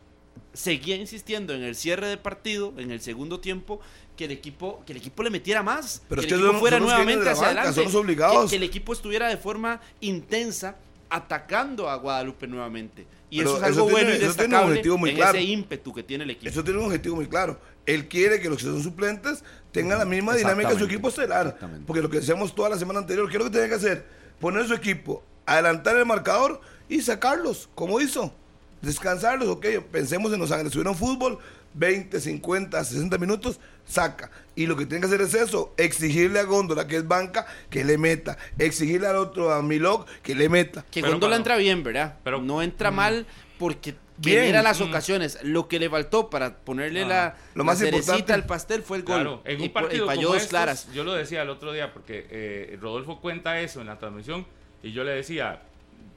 seguía 0.53 0.95
insistiendo 0.95 1.53
en 1.53 1.63
el 1.63 1.75
cierre 1.75 2.07
de 2.07 2.17
partido, 2.17 2.73
en 2.77 2.91
el 2.91 3.01
segundo 3.01 3.39
tiempo, 3.39 3.79
que 4.15 4.25
el 4.25 4.31
equipo, 4.31 4.83
que 4.85 4.93
el 4.93 4.97
equipo 4.97 5.23
le 5.23 5.29
metiera 5.29 5.63
más, 5.63 6.03
Pero 6.09 6.21
que 6.21 6.27
es 6.27 6.33
el 6.33 6.39
que 6.39 6.45
equipo 6.45 6.59
fuera 6.59 6.79
nuevamente 6.79 7.29
hacia 7.29 7.47
banca, 7.47 7.61
adelante, 7.69 8.49
que 8.49 8.55
el 8.55 8.63
equipo 8.63 8.93
estuviera 8.93 9.29
de 9.29 9.37
forma 9.37 9.79
intensa 10.01 10.75
atacando 11.09 11.89
a 11.89 11.95
Guadalupe 11.95 12.47
nuevamente. 12.47 13.05
Y 13.29 13.39
Pero 13.39 13.49
eso 13.51 13.57
es 13.57 13.63
algo 13.63 13.75
eso 13.75 13.85
tiene- 13.87 13.91
bueno 13.91 14.09
y 14.09 14.13
eso 14.13 14.19
tiene 14.19 14.29
un 14.29 14.37
destacable 14.49 14.71
objetivo 14.71 14.97
muy 14.97 15.09
en 15.11 15.15
claro. 15.17 15.37
ese 15.37 15.47
ímpetu 15.47 15.93
que 15.93 16.03
tiene 16.03 16.23
el 16.23 16.29
equipo. 16.31 16.49
Eso 16.49 16.63
tiene 16.63 16.79
un 16.79 16.85
objetivo 16.85 17.15
muy 17.15 17.27
claro. 17.27 17.59
Él 17.85 18.07
quiere 18.07 18.39
que 18.39 18.49
los 18.49 18.57
que 18.57 18.63
son 18.65 18.81
suplentes 18.83 19.43
tengan 19.71 19.99
la 19.99 20.05
misma 20.05 20.35
dinámica 20.35 20.71
en 20.71 20.79
su 20.79 20.85
equipo 20.85 21.09
estelar. 21.09 21.57
Porque 21.85 22.01
lo 22.01 22.09
que 22.09 22.19
decíamos 22.19 22.53
toda 22.55 22.69
la 22.69 22.77
semana 22.77 22.99
anterior, 22.99 23.27
¿qué 23.29 23.37
es 23.37 23.39
lo 23.43 23.45
que 23.45 23.51
tenía 23.51 23.69
que 23.69 23.75
hacer? 23.75 24.05
Poner 24.39 24.67
su 24.67 24.73
equipo, 24.73 25.23
adelantar 25.45 25.95
el 25.97 26.05
marcador 26.05 26.61
y 26.87 27.01
sacarlos, 27.01 27.69
como 27.75 27.99
hizo. 28.01 28.33
Descansarlos, 28.81 29.49
ok, 29.49 29.65
pensemos 29.91 30.31
en 30.31 30.39
Los 30.39 30.51
Ángeles, 30.51 30.71
tuvieron 30.71 30.95
fútbol, 30.95 31.37
20, 31.73 32.19
50, 32.19 32.83
60 32.83 33.17
minutos, 33.17 33.59
saca. 33.85 34.31
Y 34.55 34.65
lo 34.65 34.75
que 34.75 34.85
tiene 34.85 35.01
que 35.01 35.07
hacer 35.07 35.21
es 35.21 35.33
eso, 35.33 35.73
exigirle 35.77 36.39
a 36.39 36.43
Góndola, 36.43 36.87
que 36.87 36.97
es 36.97 37.07
banca, 37.07 37.45
que 37.69 37.83
le 37.83 37.97
meta. 37.97 38.37
Exigirle 38.57 39.07
al 39.07 39.15
otro, 39.17 39.53
a 39.53 39.61
Milog, 39.61 40.05
que 40.23 40.35
le 40.35 40.49
meta. 40.49 40.85
Que 40.91 41.01
Pero 41.01 41.13
Góndola 41.13 41.35
entra 41.35 41.57
bien, 41.57 41.83
¿verdad? 41.83 42.17
pero- 42.23 42.41
no 42.41 42.61
entra 42.61 42.91
mal 42.91 43.25
porque 43.57 43.95
Bien, 44.21 44.41
genera 44.41 44.61
las 44.61 44.81
mm. 44.81 44.83
ocasiones. 44.83 45.39
Lo 45.43 45.69
que 45.69 45.79
le 45.79 45.89
faltó 45.89 46.29
para 46.29 46.57
ponerle 46.57 47.05
la, 47.05 47.37
Lo 47.53 47.59
la 47.59 47.63
más 47.63 47.79
cerecita 47.79 47.97
importante- 48.17 48.33
al 48.33 48.45
pastel 48.45 48.81
fue 48.83 48.97
el 48.97 49.03
gol. 49.03 49.15
Claro, 49.15 49.41
en 49.45 49.57
un 49.59 49.63
y 49.63 49.69
partido 49.69 50.07
como 50.07 50.21
dos 50.21 50.35
estos, 50.35 50.49
claras. 50.49 50.91
yo 50.93 51.05
lo 51.05 51.13
decía 51.13 51.41
el 51.43 51.49
otro 51.49 51.71
día 51.71 51.93
porque 51.93 52.27
eh, 52.29 52.77
Rodolfo 52.81 53.21
cuenta 53.21 53.61
eso 53.61 53.79
en 53.79 53.87
la 53.87 53.97
transmisión 53.97 54.45
y 54.83 54.91
yo 54.91 55.05
le 55.05 55.11
decía, 55.11 55.61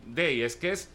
Dey, 0.07 0.43
es 0.43 0.57
que 0.57 0.73
es, 0.73 0.88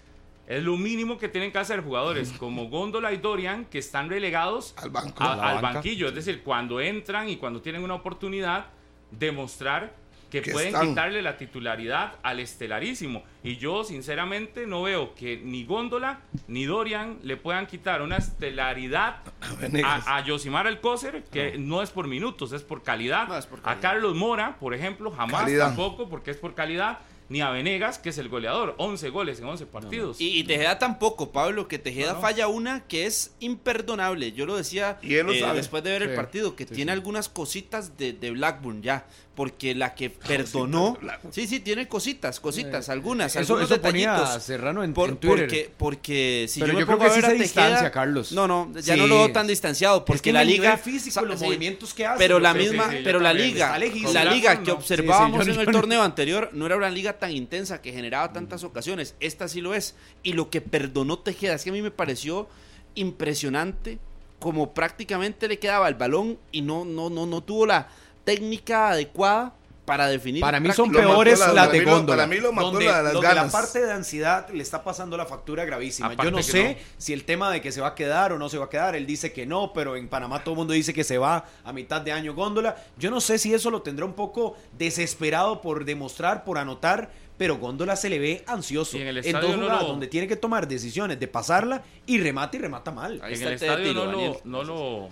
es 0.47 0.63
lo 0.63 0.77
mínimo 0.77 1.17
que 1.17 1.27
tienen 1.27 1.51
que 1.51 1.57
hacer 1.59 1.81
jugadores 1.83 2.31
como 2.39 2.69
Góndola 2.69 3.11
y 3.13 3.17
Dorian 3.17 3.65
que 3.65 3.79
están 3.79 4.09
relegados 4.09 4.73
Al 4.77 4.89
banco. 4.89 5.23
a- 5.23 5.57
A 5.57 5.61
banquillo, 5.61 6.07
es 6.07 6.15
decir, 6.15 6.41
cuando 6.43 6.79
entran 6.81 7.27
y 7.29 7.35
cuando 7.37 7.61
tienen 7.61 7.83
una 7.83 7.95
oportunidad, 7.95 8.67
demostrar 9.11 9.93
que, 10.29 10.41
Que 10.41 10.51
pueden 10.51 10.69
están. 10.73 10.89
quitarle 10.89 11.21
la 11.21 11.37
titularidad 11.37 12.15
al 12.21 12.41
estelarísimo. 12.41 13.23
Y 13.45 13.55
yo, 13.55 13.85
sinceramente, 13.85 14.67
no 14.67 14.81
veo 14.83 15.15
que 15.15 15.37
ni 15.37 15.63
Góndola 15.63 16.19
ni 16.49 16.65
Dorian 16.65 17.19
le 17.23 17.37
puedan 17.37 17.65
quitar 17.65 18.01
una 18.01 18.17
estelaridad 18.17 19.19
Venegas. 19.61 20.05
a, 20.05 20.17
a 20.17 20.25
Yosimar 20.25 20.67
Alcócer, 20.67 21.23
que 21.31 21.57
no. 21.57 21.81
es 21.81 21.91
por 21.91 22.07
minutos, 22.09 22.51
es 22.51 22.61
por 22.63 22.83
calidad. 22.83 23.29
No, 23.29 23.37
es 23.37 23.45
por 23.45 23.59
A 23.59 23.61
calidad. 23.61 23.81
Carlos 23.81 24.15
Mora, 24.15 24.57
por 24.59 24.73
ejemplo, 24.73 25.11
jamás 25.11 25.43
Calidad. 25.43 25.67
tampoco, 25.67 26.09
porque 26.09 26.31
es 26.31 26.37
por 26.37 26.53
calidad. 26.53 26.99
Ni 27.29 27.41
a 27.41 27.49
Venegas, 27.49 27.99
que 27.99 28.09
es 28.09 28.17
el 28.17 28.29
goleador, 28.29 28.75
11 28.77 29.09
goles 29.09 29.39
en 29.39 29.45
11 29.45 29.65
partidos. 29.65 30.21
Y, 30.21 30.39
y 30.39 30.43
Tejeda 30.45 30.79
tampoco, 30.79 31.31
Pablo, 31.31 31.67
que 31.67 31.77
Tejeda 31.77 32.09
No, 32.09 32.15
no. 32.15 32.21
falla 32.21 32.47
una 32.47 32.87
que 32.87 33.05
es 33.05 33.31
imperdonable. 33.39 34.31
Yo 34.31 34.45
lo 34.45 34.55
decía 34.55 34.97
Y 35.01 35.15
él 35.15 35.25
lo 35.25 35.33
eh, 35.33 35.39
sabe. 35.41 35.57
después 35.57 35.83
de 35.83 35.91
ver 35.91 36.03
el 36.03 36.15
partido, 36.15 36.55
que 36.55 36.65
sí, 36.65 36.73
tiene 36.75 36.91
sí. 36.91 36.93
algunas 36.93 37.27
cositas 37.29 37.97
de, 37.97 38.13
de 38.13 38.31
Blackburn 38.31 38.81
ya. 38.81 39.05
Porque 39.37 39.75
la 39.75 39.93
que 39.93 40.09
perdonó. 40.27 40.97
Sí, 41.29 41.45
sí, 41.45 41.59
tiene 41.59 41.87
cositas, 41.87 42.39
cositas, 42.39 42.89
algunas. 42.89 43.35
Eso, 43.35 43.53
algunos 43.53 43.69
eso 43.71 43.79
ponía 43.81 44.13
detallitos. 44.13 44.43
Serrano 44.43 44.83
en, 44.83 44.93
Por- 44.95 45.09
en 45.09 45.17
Twitter. 45.17 45.39
Porque, 45.45 45.71
porque 45.77 46.45
si 46.49 46.59
Pero 46.59 46.73
yo, 46.73 46.73
me 46.73 46.79
yo 46.81 46.87
creo 46.87 46.97
que 46.99 47.05
a 47.05 47.09
sí 47.09 47.15
ver 47.17 47.25
a 47.25 47.27
Tejeda- 47.29 47.43
distancia, 47.43 47.91
Carlos. 47.91 48.31
No, 48.31 48.47
no, 48.47 48.71
ya 48.73 48.95
Sí. 48.95 48.99
no 48.99 49.05
lo 49.05 49.15
veo 49.19 49.31
tan 49.31 49.45
distanciado 49.45 50.03
porque 50.03 50.15
Es 50.17 50.21
que 50.23 50.33
la 50.33 50.43
liga 50.43 50.75
físico, 50.77 51.21
los 51.21 51.39
sí, 51.39 51.45
movimientos 51.45 51.93
que 51.93 52.07
hace, 52.07 52.17
Pero 52.17 52.39
la 52.39 52.55
misma, 52.55 52.89
pero 53.03 53.19
la 53.19 53.31
liga, 53.31 53.77
la 54.11 54.25
liga 54.25 54.63
que 54.63 54.71
observábamos 54.71 55.45
yo- 55.45 55.53
en 55.53 55.59
el 55.59 55.67
torneo 55.71 56.01
anterior 56.01 56.49
no 56.53 56.65
era 56.65 56.75
una 56.75 56.89
liga 56.89 57.13
tan 57.19 57.31
intensa 57.31 57.79
que 57.79 57.93
generaba 57.93 58.33
tantas 58.33 58.63
ocasiones. 58.63 59.13
Esta 59.19 59.47
sí 59.47 59.61
lo 59.61 59.75
es. 59.75 59.93
Y 60.23 60.33
lo 60.33 60.49
que 60.49 60.61
perdonó 60.61 61.19
Tejeda 61.19 61.53
es 61.53 61.63
que 61.63 61.69
a 61.69 61.73
mí 61.73 61.83
me 61.83 61.91
pareció 61.91 62.49
impresionante 62.95 63.99
como 64.39 64.73
prácticamente 64.73 65.47
le 65.47 65.57
quedaba 65.59 65.87
el 65.87 65.95
balón 65.95 66.37
y 66.51 66.61
no 66.61 66.85
no 66.85 67.09
no 67.09 67.25
no 67.25 67.41
tuvo 67.41 67.65
la 67.65 67.87
técnica 68.27 68.89
adecuada 68.89 69.53
para 69.85 70.07
definir. 70.09 70.41
Para 70.41 70.59
mí 70.59 70.69
son 70.73 70.91
Lo 70.91 70.99
mató 70.99 71.11
peores 71.13 71.39
la- 71.39 71.53
las 71.53 71.71
de 71.71 71.79
Góndola. 71.85 72.17
para 72.23 72.27
mí 72.27 72.41
lo 72.41 72.51
mató 72.51 72.71
donde, 72.71 72.85
la- 72.87 73.01
las 73.03 73.13
donde 73.13 73.25
ganas. 73.29 73.45
la 73.45 73.51
parte 73.53 73.79
de 73.85 73.93
ansiedad 73.93 74.49
le 74.49 74.61
está 74.61 74.83
pasando 74.83 75.15
la 75.15 75.25
factura 75.25 75.63
gravísima. 75.63 76.07
Aparte 76.09 76.23
Yo 76.25 76.31
no 76.35 76.43
sé 76.43 76.73
no. 76.77 76.85
si 76.97 77.13
el 77.13 77.23
tema 77.23 77.49
de 77.49 77.61
que 77.61 77.71
se 77.71 77.79
va 77.79 77.87
a 77.87 77.95
quedar 77.95 78.33
o 78.33 78.37
no 78.37 78.49
se 78.49 78.57
va 78.57 78.65
a 78.65 78.69
quedar, 78.69 78.97
él 78.97 79.05
dice 79.05 79.31
que 79.31 79.45
no, 79.45 79.71
pero 79.71 79.95
en 79.95 80.09
Panamá 80.09 80.43
todo 80.43 80.55
el 80.55 80.57
mundo 80.57 80.73
dice 80.73 80.93
que 80.93 81.05
se 81.05 81.17
va 81.17 81.45
a 81.63 81.71
mitad 81.71 82.01
de 82.01 82.11
año 82.11 82.33
Góndola. 82.35 82.75
Yo 82.97 83.09
no 83.09 83.21
sé 83.21 83.37
si 83.39 83.53
eso 83.53 83.71
lo 83.71 83.81
tendrá 83.81 84.03
un 84.05 84.11
poco 84.11 84.57
desesperado 84.77 85.61
por 85.61 85.85
demostrar, 85.85 86.43
por 86.43 86.57
anotar, 86.57 87.09
pero 87.37 87.57
Góndola 87.57 87.95
se 87.95 88.09
le 88.09 88.19
ve 88.19 88.43
ansioso. 88.47 88.97
Y 88.97 89.01
en 89.01 89.07
el 89.09 89.17
en 89.17 89.25
estadio 89.25 89.47
dos 89.49 89.57
no 89.57 89.63
jugadas 89.63 89.83
lo- 89.83 89.87
donde 89.89 90.07
tiene 90.07 90.27
que 90.27 90.35
tomar 90.35 90.67
decisiones 90.67 91.19
de 91.19 91.27
pasarla 91.27 91.83
y 92.05 92.19
remata 92.19 92.57
y 92.57 92.59
remata 92.59 92.91
mal. 92.91 93.19
Ahí 93.23 93.35
en 93.35 93.43
el 93.43 93.53
estadio 93.53 93.83
tiro, 93.85 94.05
no 94.05 94.11
lo, 94.11 94.41
no 94.45 94.63
lo, 94.63 95.09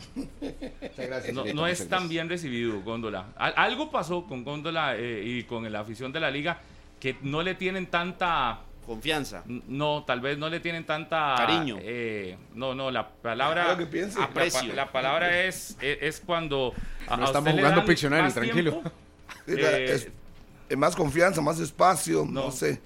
no, 1.33 1.45
no 1.53 1.67
es 1.67 1.87
tan 1.87 2.09
bien 2.09 2.29
recibido 2.29 2.81
Góndola. 2.81 3.27
Al- 3.35 3.53
algo 3.57 3.91
pasó 3.91 4.25
con 4.25 4.43
Góndola 4.43 4.95
eh, 4.97 5.23
y 5.25 5.43
con 5.43 5.71
la 5.71 5.79
afición 5.81 6.11
de 6.11 6.19
la 6.19 6.31
liga 6.31 6.59
que 6.99 7.15
no 7.21 7.43
le 7.43 7.55
tienen 7.55 7.87
tanta 7.87 8.59
Confianza. 8.85 9.43
no, 9.67 10.03
tal 10.05 10.21
vez 10.21 10.37
no 10.37 10.47
le 10.47 10.59
tienen 10.59 10.85
tanta 10.85 11.33
Cariño. 11.37 11.77
eh, 11.81 12.37
no, 12.53 12.75
no, 12.75 12.91
la 12.91 13.07
palabra 13.09 13.63
Claro 13.75 13.89
que 13.89 14.01
la 14.01 14.23
Aprecio. 14.23 14.73
La, 14.73 14.91
palabra 14.91 15.43
es, 15.43 15.75
es, 15.81 15.97
es 16.01 16.19
cuando 16.19 16.73
a- 17.07 17.17
No 17.17 17.23
a 17.23 17.25
estamos 17.25 17.47
usted 17.49 17.51
le 17.55 17.61
jugando 17.61 17.79
dan 17.81 17.87
Pictionary, 17.87 18.23
más 18.23 18.33
tranquilo. 18.35 18.81
eh, 19.47 20.11
más 20.77 20.95
confianza, 20.95 21.41
más 21.41 21.59
espacio, 21.59 22.25
no, 22.25 22.45
No. 22.45 22.51
sé. 22.51 22.79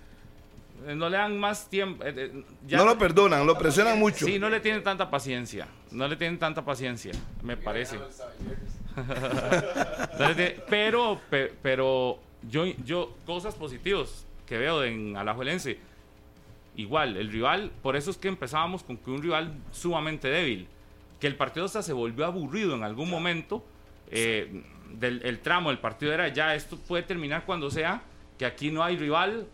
eh, 0.88 0.96
no 0.96 1.10
le 1.10 1.18
dan 1.18 1.38
más 1.40 1.70
tiempo. 1.70 2.04
eh, 2.06 2.14
eh, 2.16 2.44
ya- 2.68 2.78
no 2.78 2.86
lo 2.86 2.98
perdonan, 2.98 3.46
lo 3.46 3.58
presionan 3.58 4.00
mucho. 4.00 4.26
Sí, 4.26 4.40
no 4.40 4.50
le 4.50 4.60
tienen 4.60 4.82
tanta 4.84 5.10
paciencia. 5.10 5.68
No 5.92 6.08
le 6.08 6.16
tienen 6.16 6.40
tanta 6.40 6.64
paciencia, 6.64 7.12
me 7.44 7.58
parece. 7.58 7.98
Pero, 10.70 11.20
pe- 11.30 11.54
pero 11.62 12.20
yo, 12.50 12.66
yo, 12.86 13.16
cosas 13.26 13.56
positivas 13.56 14.26
que 14.46 14.58
veo 14.58 14.84
en 14.84 15.16
Alajuelense. 15.18 15.78
Igual, 16.76 17.18
el 17.18 17.32
rival, 17.32 17.72
por 17.82 17.96
eso 17.96 18.10
es 18.12 18.18
que 18.18 18.28
empezábamos 18.30 18.84
con 18.84 18.98
que 18.98 19.12
un 19.12 19.22
rival 19.22 19.54
sumamente 19.72 20.28
débil. 20.30 20.68
Que 21.20 21.28
el 21.28 21.36
partido 21.36 21.66
hasta 21.66 21.82
se 21.84 21.92
volvió 21.94 22.26
aburrido 22.26 22.76
en 22.76 22.84
algún 22.84 23.10
momento. 23.10 23.64
eh, 24.12 24.64
del 24.98 25.22
el 25.24 25.40
tramo 25.40 25.70
del 25.70 25.80
partido 25.80 26.14
era 26.14 26.28
ya, 26.30 26.56
esto 26.56 26.78
puede 26.78 27.04
terminar 27.04 27.44
cuando 27.46 27.70
sea, 27.70 28.02
que 28.38 28.46
aquí 28.46 28.72
no 28.72 28.84
hay 28.84 28.98
rival 28.98 29.48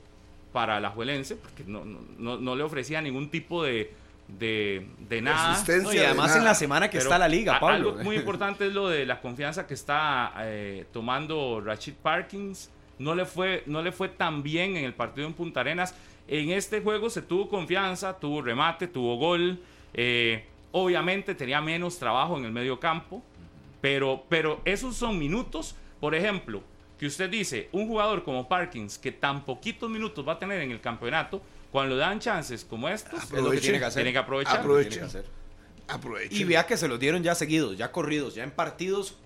para 0.54 0.78
Alajuelense, 0.78 1.36
porque 1.36 1.64
no, 1.66 1.84
no, 1.84 2.00
no, 2.18 2.38
no 2.38 2.56
le 2.56 2.64
ofrecía 2.64 3.02
ningún 3.02 3.30
tipo 3.30 3.64
de, 3.64 3.92
de, 4.28 4.88
de 5.00 5.22
nada. 5.22 5.62
No, 5.84 5.92
y 5.92 5.98
de 5.98 6.06
además 6.06 6.28
nada. 6.28 6.40
en 6.40 6.46
la 6.46 6.56
semana 6.56 6.90
que 6.90 6.98
Pero 6.98 7.10
está 7.10 7.18
la 7.20 7.28
liga, 7.28 7.60
Pablo. 7.60 7.90
Algo 7.92 8.04
muy 8.04 8.16
importante 8.16 8.68
es 8.68 8.74
lo 8.74 8.88
de 8.88 9.06
la 9.06 9.20
confianza 9.20 9.68
que 9.68 9.74
está 9.74 10.34
eh, 10.40 10.86
tomando 10.94 11.62
Rachid 11.64 11.96
Parkins. 11.96 12.70
No 12.98 13.14
le, 13.14 13.26
fue, 13.26 13.64
no 13.66 13.82
le 13.82 13.92
fue 13.92 14.08
tan 14.08 14.42
bien 14.42 14.78
en 14.78 14.86
el 14.86 14.94
partido 14.94 15.28
en 15.28 15.34
Punta 15.34 15.60
Arenas. 15.60 15.94
En 16.28 16.52
este 16.52 16.80
juego 16.82 17.10
se 17.10 17.22
tuvo 17.22 17.50
confianza, 17.50 18.18
tuvo 18.18 18.42
remate, 18.42 18.88
tuvo 18.88 19.18
gol. 19.18 19.60
eh, 19.94 20.46
obviamente 20.72 21.36
tenía 21.36 21.62
menos 21.62 21.98
trabajo 22.00 22.38
en 22.38 22.46
el 22.46 22.52
medio 22.52 22.80
campo. 22.80 23.24
Pero, 23.86 24.26
pero 24.30 24.62
esos 24.66 24.96
son 24.96 25.20
minutos, 25.20 25.76
por 26.00 26.16
ejemplo, 26.16 26.64
que 26.98 27.06
usted 27.06 27.30
dice, 27.30 27.70
un 27.72 27.88
jugador 27.88 28.24
como 28.24 28.50
Parkins, 28.50 28.98
que 28.98 29.12
tan 29.12 29.46
poquitos 29.46 29.92
minutos 29.92 30.28
va 30.28 30.34
a 30.34 30.40
tener 30.40 30.60
en 30.62 30.72
el 30.72 30.82
campeonato, 30.82 31.40
cuando 31.72 31.94
le 31.94 32.02
dan 32.02 32.20
chances 32.20 32.66
como 32.66 32.90
estos, 32.90 33.22
Es 33.26 33.30
lo 33.30 33.52
que 33.52 33.60
tiene 33.60 33.78
que 33.78 33.86
hacer. 33.86 34.02
tiene 34.02 34.12
que 34.12 34.18
aprovechar. 34.18 34.58
Aproveche. 34.58 34.90
Tiene 34.90 35.02
que 35.02 35.08
hacer. 35.08 35.26
Aprovechen. 35.88 36.36
Y 36.36 36.44
vea 36.46 36.66
que 36.66 36.78
se 36.78 36.88
los 36.88 37.00
dieron 37.00 37.22
ya 37.22 37.36
seguidos, 37.36 37.78
ya 37.78 37.92
corridos, 37.92 38.34
ya 38.34 38.44
en 38.44 38.50
partidos 38.50 39.20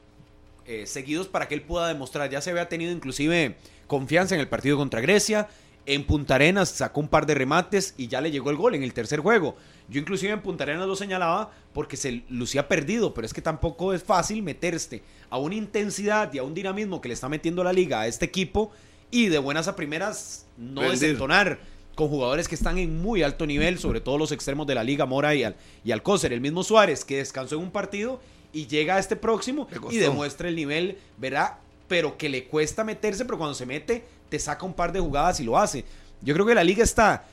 eh, 0.65 0.86
seguidos 0.86 1.30
para 1.30 1.48
que 1.48 1.56
él 1.56 1.62
pueda 1.62 1.88
demostrar. 1.88 2.30
Ya 2.30 2.41
se 2.41 2.50
había 2.50 2.67
tenido 2.67 2.91
inclusive 2.91 3.56
confianza 3.88 4.36
en 4.36 4.41
el 4.41 4.50
partido 4.50 4.76
contra 4.76 5.00
Grecia. 5.00 5.48
En 5.86 6.04
Punta 6.04 6.36
Arenas 6.36 6.67
sacó 6.67 7.00
un 7.00 7.08
par 7.08 7.26
de 7.26 7.34
remates 7.34 7.93
y 7.95 8.10
ya 8.10 8.19
le 8.19 8.30
llegó 8.30 8.50
el 8.50 8.58
gol 8.58 8.76
en 8.76 8.84
el 8.84 8.93
tercer 8.93 9.22
juego. 9.22 9.56
Yo 9.89 9.99
inclusive 9.99 10.32
en 10.32 10.41
Punta 10.41 10.63
Arenas 10.63 10.88
lo 10.88 10.95
señalaba 10.95 11.52
porque 11.73 11.97
se 11.97 12.23
lucía 12.30 12.67
perdido, 12.67 13.13
pero 13.13 13.25
es 13.25 13.34
que 13.34 13.41
tampoco 13.41 13.93
es 13.93 14.04
fácil 14.04 14.43
meterse 14.43 15.02
a 15.30 15.38
una 15.38 15.56
intensidad 15.56 16.32
y 16.34 16.38
a 16.38 16.43
un 16.43 16.54
dinamismo 16.54 17.02
que 17.02 17.08
le 17.08 17.13
está 17.13 17.28
metiendo 17.28 17.63
la 17.63 17.73
liga 17.73 18.02
a 18.02 18.08
este 18.08 18.25
equipo 18.25 18.71
y 19.12 19.28
de 19.28 19.39
buenas 19.39 19.67
a 19.67 19.75
primeras 19.75 20.45
no 20.58 20.82
desentonar 20.82 21.60
con 21.95 22.08
jugadores 22.08 22.47
que 22.47 22.56
están 22.56 22.78
en 22.78 23.02
muy 23.02 23.23
alto 23.23 23.45
nivel, 23.45 23.80
sobre 23.80 23.99
todo 23.99 24.17
los 24.17 24.32
extremos 24.32 24.65
de 24.67 24.75
la 24.75 24.84
liga, 24.84 25.06
Mora 25.06 25.36
y, 25.36 25.43
Al, 25.43 25.56
y 25.84 25.91
Alcócer. 25.91 26.32
El 26.32 26.39
mismo 26.39 26.63
Suárez, 26.63 27.04
que 27.04 27.17
descansó 27.17 27.56
en 27.56 27.62
un 27.63 27.71
partido 27.71 28.21
y 28.54 28.67
llega 28.67 28.95
a 28.95 28.99
este 28.99 29.15
próximo 29.15 29.67
y 29.89 29.97
demuestra 29.97 30.47
el 30.47 30.56
nivel, 30.56 30.97
¿verdad? 31.17 31.56
Pero 31.88 32.17
que 32.17 32.30
le 32.30 32.45
cuesta 32.45 32.84
meterse, 32.84 33.25
pero 33.25 33.38
cuando 33.38 33.54
se 33.54 33.65
mete, 33.65 34.06
te 34.30 34.39
saca 34.39 34.65
un 34.65 34.73
par 34.73 34.93
de 34.93 34.99
jugadas 34.99 35.39
y 35.39 35.43
lo 35.43 35.58
hace. 35.58 35.84
Yo 36.21 36.34
creo 36.34 36.45
que 36.45 36.56
la 36.56 36.63
liga 36.63 36.84
está 36.84 37.25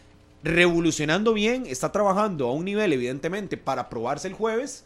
revolucionando 0.42 1.32
bien, 1.32 1.66
está 1.66 1.92
trabajando 1.92 2.48
a 2.48 2.52
un 2.52 2.64
nivel, 2.64 2.92
evidentemente, 2.92 3.56
para 3.56 3.88
probarse 3.88 4.28
el 4.28 4.34
jueves 4.34 4.84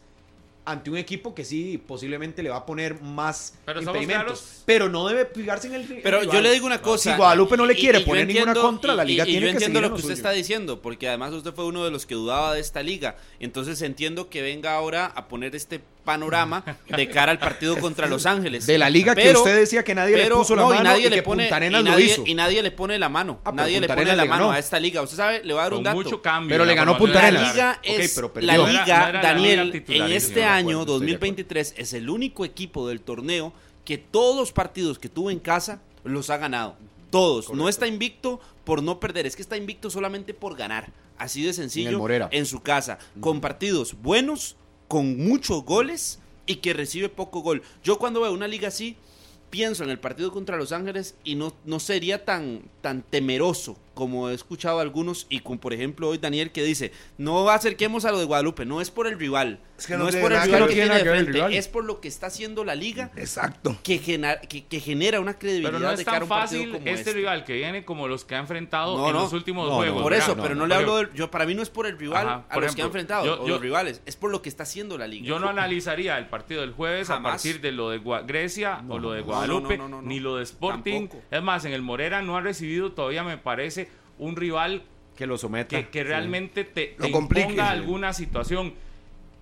ante 0.65 0.91
un 0.91 0.97
equipo 0.97 1.35
que 1.35 1.45
sí 1.45 1.83
posiblemente 1.87 2.43
le 2.43 2.51
va 2.51 2.59
a 2.59 2.67
poner 2.67 3.01
más 3.01 3.55
Pero 3.65 3.81
somos 3.81 4.03
impedimentos. 4.03 4.63
Pero 4.67 4.89
no 4.89 5.07
debe 5.09 5.27
fijarse 5.27 5.69
en 5.69 5.75
el 5.75 5.85
Pero 6.03 6.21
rival. 6.21 6.35
yo 6.35 6.41
le 6.41 6.53
digo 6.53 6.67
una 6.67 6.81
cosa. 6.81 7.11
Si 7.11 7.17
Guadalupe 7.17 7.57
no 7.57 7.67
le 7.67 7.75
quiere 7.75 8.01
y 8.01 8.05
poner 8.05 8.27
ninguna 8.27 8.55
contra, 8.55 8.95
la 8.95 9.05
liga 9.05 9.25
y 9.25 9.33
tiene 9.33 9.41
yo 9.41 9.47
que 9.47 9.53
entiendo 9.53 9.79
seguir 9.79 9.91
lo 9.91 9.97
que 9.97 10.03
lo 10.03 10.07
usted 10.07 10.09
suyo. 10.09 10.15
está 10.15 10.31
diciendo, 10.31 10.83
porque 10.83 11.09
además 11.09 11.33
usted 11.33 11.53
fue 11.53 11.65
uno 11.65 11.85
de 11.85 11.91
los 11.91 12.07
que 12.07 12.15
dudaba 12.15 12.55
de 12.55 12.61
esta 12.61 12.83
liga. 12.83 13.17
Entonces 13.41 13.81
entiendo 13.83 14.29
que 14.29 14.43
venga 14.43 14.75
ahora 14.75 15.07
a 15.07 15.29
poner 15.29 15.57
este 15.57 15.81
panorama 16.05 16.65
de 16.89 17.09
cara 17.09 17.33
al 17.33 17.39
partido 17.39 17.77
contra 17.79 18.07
Los 18.07 18.27
Ángeles. 18.27 18.67
De 18.67 18.79
la 18.79 18.91
liga 18.91 19.15
que 19.15 19.31
usted 19.33 19.57
decía 19.57 19.85
que 19.85 19.95
nadie 19.95 20.17
le 20.17 20.23
pero 20.25 20.39
puso 20.39 20.57
la 20.57 20.63
no, 20.63 20.73
y 20.73 20.77
mano 20.79 20.91
nadie 20.91 21.07
y 21.07 21.11
le 21.11 21.17
que 21.17 21.23
pone, 21.23 21.45
Punta 21.45 21.55
y 21.55 21.57
Arenas 21.57 21.85
lo 21.85 21.91
nadie, 21.91 22.05
hizo. 22.07 22.23
y 22.27 22.35
nadie 22.35 22.63
le 22.63 22.71
pone 22.71 22.99
la 22.99 23.09
mano. 23.09 23.41
Ah, 23.45 23.53
nadie 23.53 23.81
le 23.81 23.89
pone 23.89 24.05
la 24.17 24.23
le 24.25 24.29
mano 24.29 24.51
a 24.51 24.59
esta 24.59 24.79
liga. 24.81 25.03
Usted 25.03 25.17
sabe, 25.17 25.43
le 25.45 25.53
voy 25.53 25.61
a 25.61 25.65
dar 25.65 25.75
un 25.75 25.83
dato. 25.83 25.97
mucho 25.97 26.21
cambio. 26.23 26.55
Pero 26.55 26.65
le 26.65 26.73
en 26.73 26.77
ganó 26.79 26.97
Punta 26.99 27.19
Arenas. 27.21 27.43
La 27.43 27.53
liga 27.53 27.81
es 27.83 28.13
pero 28.15 28.29
la 28.29 28.33
perdió. 28.35 28.53
No 28.57 28.69
era- 28.69 28.81
liga, 28.83 28.99
no 29.03 29.09
era 29.09 29.23
la 29.23 29.29
Daniel, 29.29 29.73
titular, 29.73 30.11
en 30.11 30.17
este 30.17 30.45
año 30.45 30.81
estoy 30.81 30.87
de 30.87 30.93
2023 30.93 31.75
es 31.77 31.93
el 31.93 32.11
único 32.11 32.45
equipo 32.45 32.89
del 32.89 33.01
torneo 33.01 33.53
que 33.85 33.99
todos 33.99 34.37
los 34.37 34.53
partidos 34.53 34.99
que 34.99 35.09
tuvo 35.09 35.31
en 35.31 35.39
casa 35.39 35.81
los 36.05 36.31
ha 36.31 36.37
ganado. 36.39 36.77
Todos. 37.11 37.53
No 37.53 37.69
está 37.69 37.87
invicto 37.87 38.41
por 38.65 38.83
no 38.83 39.01
perder, 39.01 39.27
es 39.27 39.35
que 39.37 39.43
está 39.43 39.57
invicto 39.57 39.91
solamente 39.91 40.33
por 40.35 40.57
ganar. 40.57 40.93
Así 41.19 41.43
de 41.43 41.53
sencillo 41.53 41.99
Morera. 41.99 42.29
en 42.33 42.47
su 42.47 42.63
casa, 42.63 42.99
con 43.21 43.41
partidos 43.43 43.95
buenos 44.01 44.57
con 44.91 45.25
muchos 45.25 45.65
goles 45.65 46.19
y 46.47 46.57
que 46.57 46.73
recibe 46.73 47.09
poco 47.09 47.43
gol. 47.43 47.63
Yo 47.85 47.97
cuando 47.97 48.23
veo 48.23 48.33
una 48.33 48.49
liga 48.49 48.67
así, 48.67 48.97
pienso 49.49 49.85
en 49.85 49.91
el 49.91 50.01
partido 50.01 50.33
contra 50.33 50.57
Los 50.57 50.73
Ángeles 50.73 51.15
y 51.23 51.37
no, 51.37 51.53
no 51.65 51.79
sería 51.79 52.25
tan, 52.25 52.63
tan 52.81 53.03
temeroso 53.03 53.77
como 53.95 54.29
he 54.31 54.35
escuchado 54.35 54.79
a 54.79 54.83
algunos 54.83 55.27
y 55.29 55.41
con 55.41 55.59
por 55.59 55.73
ejemplo 55.73 56.09
hoy 56.09 56.19
Daniel 56.19 56.53
que 56.53 56.63
dice, 56.63 56.93
no 57.19 57.49
acerquemos 57.51 58.05
a 58.05 58.13
lo 58.13 58.19
de 58.19 58.25
Guadalupe, 58.25 58.65
no 58.65 58.81
es 58.81 58.91
por 58.91 59.07
el 59.07 59.19
rival, 59.19 59.61
Es 59.79 59.87
que 59.87 59.95
no, 59.97 60.05
no 60.05 60.09
es 60.09 60.17
por 60.17 60.33
el 60.33 60.39
que 60.41 60.45
rival 60.47 60.67
que 60.69 60.75
tiene 60.75 60.95
de 60.95 61.01
frente, 61.01 61.33
rival. 61.33 61.55
es 61.55 61.69
por 61.69 61.85
lo 61.85 62.01
que 62.01 62.09
está 62.09 62.29
haciendo 62.29 62.65
la 62.65 62.75
liga 62.75 63.11
Exacto. 63.17 63.77
que, 63.83 63.99
genera, 63.99 64.41
que, 64.41 64.65
que 64.67 64.81
genera 64.81 65.21
una 65.21 65.39
credibilidad 65.39 65.71
Pero 65.73 65.85
no 65.85 65.91
es 65.93 65.99
de 65.99 66.05
cara 66.05 66.17
tan 66.19 66.23
un 66.25 66.29
fácil 66.29 66.67
como 66.73 66.77
este, 66.87 66.93
este. 66.93 67.13
rival 67.13 67.45
que 67.45 67.55
viene 67.55 67.85
como 67.85 68.09
los 68.09 68.25
que 68.25 68.35
ha 68.37 68.39
enfrentado 68.39 68.97
No, 68.97 69.09
en 69.09 69.13
no. 69.15 69.21
los 69.23 69.33
últimos 69.33 69.69
juegos. 69.71 70.03
Por 70.03 70.15
eso, 70.15 70.35
pero 70.37 70.55
no, 70.55 70.63
no, 70.63 70.67
le 70.69 70.75
hablo 70.77 70.97
del- 70.97 71.13
yo 71.13 71.31
para 71.31 71.45
mí 71.47 71.55
no 71.55 71.63
es 71.63 71.71
por 71.71 71.87
el 71.87 71.99
rival 71.99 72.27
Ajá, 72.27 72.45
a 72.49 72.59
los 72.59 72.75
que 72.75 72.83
ha 72.83 72.87
enfrentado 72.87 73.25
yo- 73.27 73.43
o 73.43 73.47
yo- 73.47 73.55
los 73.55 73.61
rivales, 73.61 74.01
es 74.07 74.17
por 74.17 74.31
lo 74.31 74.41
que 74.43 74.49
está 74.49 74.63
haciendo 74.63 74.97
la 74.99 75.07
liga. 75.07 75.27
Yo 75.27 75.39
no 75.39 75.49
analizaría 75.49 76.17
el 76.19 76.29
partido 76.29 76.61
del 76.63 76.73
jueves 76.73 77.11
a 77.11 77.21
partir 77.23 77.61
de 77.61 77.73
lo 77.73 77.91
de 77.91 78.01
Gua- 78.03 78.25
Grecia 78.27 78.83
o 78.89 78.99
lo 78.99 79.13
de 79.13 79.23
Guadalupe, 79.23 79.79
ni 80.03 80.21
lo 80.21 80.37
de 80.37 80.45
Sporting. 80.45 81.09
Es 81.31 81.43
más, 81.43 81.65
en 81.65 81.73
el 81.73 81.83
Morera 81.83 82.23
no 82.23 82.37
ha 82.37 82.41
recibido 82.41 82.93
todavía, 82.93 83.25
me 83.25 83.37
parece, 83.39 83.89
un 84.21 84.37
rival 84.37 84.83
Que 85.17 85.27
lo 85.27 85.37
someta. 85.37 85.77
que, 85.77 85.89
que 85.89 86.01
Sí. 86.03 86.05
realmente 86.05 86.65
te, 86.65 86.95
te 86.99 87.09
imponga 87.09 87.71
alguna 87.71 88.13
situación. 88.13 88.75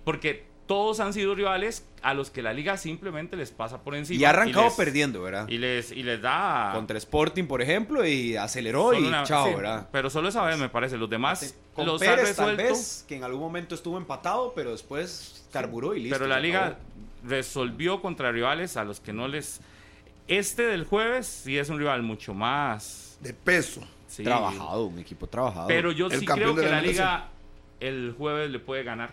Porque 0.03 0.47
todos 0.65 0.99
han 0.99 1.13
sido 1.13 1.33
rivales 1.35 1.85
a 2.03 2.13
los 2.13 2.29
que 2.29 2.41
la 2.43 2.53
liga 2.53 2.77
simplemente 2.77 3.35
les 3.35 3.51
pasa 3.51 3.81
por 3.83 3.95
encima. 3.95 4.21
Y 4.21 4.25
ha 4.25 4.29
arrancado 4.29 4.65
les- 4.65 4.73
perdiendo, 4.75 5.21
¿verdad? 5.21 5.47
Y 5.49 5.57
les, 5.57 5.91
y 5.91 6.03
les 6.03 6.21
da... 6.21 6.71
Contra 6.75 6.97
Sporting, 6.97 7.45
por 7.45 7.61
ejemplo, 7.61 8.05
y 8.05 8.35
aceleró 8.35 8.93
y 8.93 9.03
una- 9.03 9.23
chao, 9.23 9.47
sí, 9.47 9.55
¿verdad? 9.55 9.89
Pero 9.91 10.09
solo 10.09 10.29
esa 10.29 10.43
vez 10.43 10.57
me 10.57 10.69
parece. 10.69 10.97
Los 10.97 11.09
demás 11.09 11.55
Con 11.73 11.85
los 11.87 12.01
ha 12.01 12.05
Pérez, 12.05 12.35
tal 12.35 12.49
resuelto. 12.55 12.63
vez, 12.73 13.05
que 13.07 13.15
en 13.15 13.23
algún 13.23 13.41
momento 13.41 13.73
estuvo 13.75 13.97
empatado, 13.97 14.53
pero 14.55 14.71
después 14.71 15.47
carburó 15.51 15.95
y 15.95 16.01
listo. 16.03 16.17
pero 16.17 16.27
la 16.29 16.39
liga 16.39 16.65
acabó. 16.67 16.79
resolvió 17.27 18.01
contra 18.01 18.31
rivales 18.31 18.77
a 18.77 18.83
los 18.83 18.99
que 18.99 19.11
no 19.13 19.27
les... 19.27 19.61
Este 20.27 20.61
del 20.63 20.85
jueves 20.85 21.25
sí 21.25 21.57
es 21.57 21.69
un 21.69 21.79
rival 21.79 22.03
mucho 22.03 22.33
más... 22.35 23.17
De 23.21 23.33
peso. 23.33 23.81
Sí. 24.09 24.23
Trabajado, 24.23 24.85
un 24.87 24.99
equipo 24.99 25.25
trabajado. 25.27 25.67
Pero 25.67 25.91
yo 25.93 26.07
El 26.07 26.19
sí 26.19 26.25
creo 26.25 26.53
que 26.55 26.67
la 26.69 26.81
liga 26.81 27.29
el 27.79 28.13
jueves 28.17 28.49
le 28.51 28.59
puede 28.59 28.83
ganar 28.83 29.11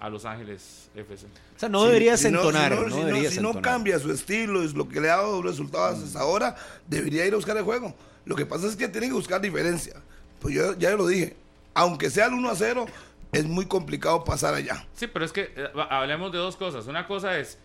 a 0.00 0.08
Los 0.10 0.24
Ángeles 0.24 0.90
FC. 0.96 1.26
o 1.26 1.58
sea, 1.58 1.68
no 1.68 1.84
debería 1.84 2.16
si 2.16 2.30
no- 2.30 2.42
si 2.50 2.58
no, 2.58 2.90
si 2.90 3.02
debería 3.04 3.30
si 3.30 3.40
no 3.40 3.48
entonar. 3.50 3.62
cambia 3.62 3.98
su 4.00 4.10
estilo, 4.12 4.62
es 4.62 4.74
lo 4.74 4.88
que 4.88 5.00
le 5.00 5.08
ha 5.08 5.16
dado 5.16 5.40
resultados 5.40 6.02
hasta 6.02 6.20
ahora, 6.20 6.56
debería 6.88 7.24
ir 7.24 7.32
a 7.32 7.36
buscar 7.36 7.56
el 7.56 7.62
juego. 7.62 7.94
Lo 8.24 8.34
que 8.34 8.44
pasa 8.44 8.66
es 8.66 8.74
que 8.76 8.88
tiene 8.88 9.06
que 9.06 9.12
buscar 9.14 9.40
diferencia. 9.40 9.94
Pues 10.40 10.54
yo 10.54 10.76
ya 10.76 10.90
lo 10.90 11.06
dije, 11.06 11.36
aunque 11.74 12.10
sea 12.10 12.26
el 12.26 12.34
1 12.34 12.50
a 12.50 12.56
0, 12.56 12.86
es 13.32 13.44
muy 13.46 13.66
complicado 13.66 14.22
pasar 14.24 14.52
allá. 14.54 14.84
Sí, 14.94 15.06
pero 15.06 15.24
es 15.24 15.32
que 15.32 15.52
eh, 15.56 15.68
hablemos 15.90 16.32
de 16.32 16.38
dos 16.38 16.56
cosas. 16.56 16.86
Una 16.88 17.06
cosa 17.06 17.38
es 17.38 17.58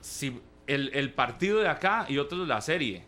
si 0.00 0.40
el, 0.66 0.90
el 0.94 1.12
partido 1.12 1.60
de 1.60 1.68
acá 1.68 2.04
y 2.08 2.18
otro 2.18 2.42
es 2.42 2.48
la 2.48 2.60
serie. 2.60 3.04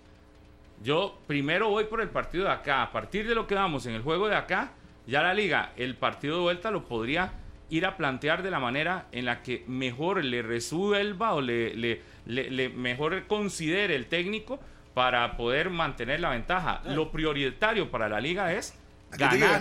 Yo 0.83 1.19
primero 1.27 1.69
voy 1.69 1.85
por 1.85 2.01
el 2.01 2.09
partido 2.09 2.45
de 2.45 2.51
acá. 2.51 2.83
A 2.83 2.93
partir 2.93 3.29
de 3.29 3.35
lo 3.35 3.47
que 3.47 3.55
vamos 3.55 3.87
en 3.87 3.95
el 3.95 4.03
juego 4.03 4.29
de 4.29 4.37
acá, 4.37 4.73
ya 5.07 5.23
la 5.23 5.35
liga, 5.35 5.73
el 5.77 5.95
partido 5.97 6.37
de 6.37 6.43
vuelta 6.43 6.71
lo 6.71 6.85
podría 6.85 7.33
ir 7.69 7.87
a 7.87 7.97
plantear 7.97 8.43
de 8.43 8.51
la 8.51 8.59
manera 8.59 9.07
en 9.13 9.27
la 9.27 9.43
que 9.43 9.65
mejor 9.69 10.25
le 10.25 10.43
resuelva 10.43 11.35
o 11.35 11.41
le, 11.41 11.75
le- 11.75 12.01
le- 12.27 12.51
le 12.51 12.69
mejor 12.69 13.27
considere 13.27 13.95
el 13.95 14.07
técnico 14.07 14.59
para 14.95 15.37
poder 15.37 15.71
mantener 15.71 16.21
la 16.21 16.31
ventaja. 16.31 16.81
Lo 16.95 17.13
prioritario 17.13 17.91
para 17.91 18.09
la 18.09 18.21
liga 18.21 18.53
es 18.53 18.75
ganar. 19.41 19.61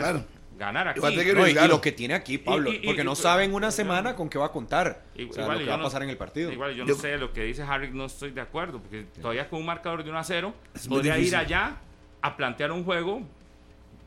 Ganar 0.60 0.89
aquí. 0.89 1.00
Igual 1.00 1.15
No, 1.15 1.48
y, 1.48 1.67
lo 1.69 1.80
que 1.80 1.91
tiene 1.93 2.13
aquí, 2.13 2.38
Pablo, 2.38 2.69
Y- 2.72 2.76
y- 2.76 2.80
y- 2.82 2.86
porque 2.86 3.04
no 3.06 3.15
saben 3.15 3.54
una 3.54 3.72
semana 3.72 4.13
con 4.15 4.30
qué 4.30 4.38
va 4.38 4.48
a 4.48 4.52
contar. 4.52 5.04
I- 5.15 5.24
o 5.30 5.34
sea, 5.34 5.43
igual 5.43 5.58
lo 5.58 5.60
que 5.60 5.65
yo 5.65 5.69
va 5.69 5.76
a 5.76 5.78
no- 5.78 5.84
pasar 5.86 6.04
en 6.04 6.10
el 6.10 6.17
partido. 6.17 6.52
Igual 6.52 6.76
yo 6.76 6.86
no 6.86 6.95
sé, 6.95 7.17
lo 7.17 7.32
que 7.32 7.43
dice 7.45 7.63
Harry 7.63 7.89
no 7.91 8.06
estoy 8.06 8.32
de 8.32 8.41
acuerdo, 8.41 8.80
porque 8.80 9.06
todavía 9.22 9.48
con 9.50 9.60
un 9.62 9.65
marcador 9.65 10.04
de 10.04 10.10
1 10.10 10.19
a 10.19 10.24
0, 10.26 10.54
Es 10.76 10.88
muy 10.89 10.98
podría 10.98 11.17
ir 11.17 11.34
allá 11.36 11.78
a 12.22 12.36
plantear 12.36 12.72
un 12.74 12.84
juego 12.84 13.22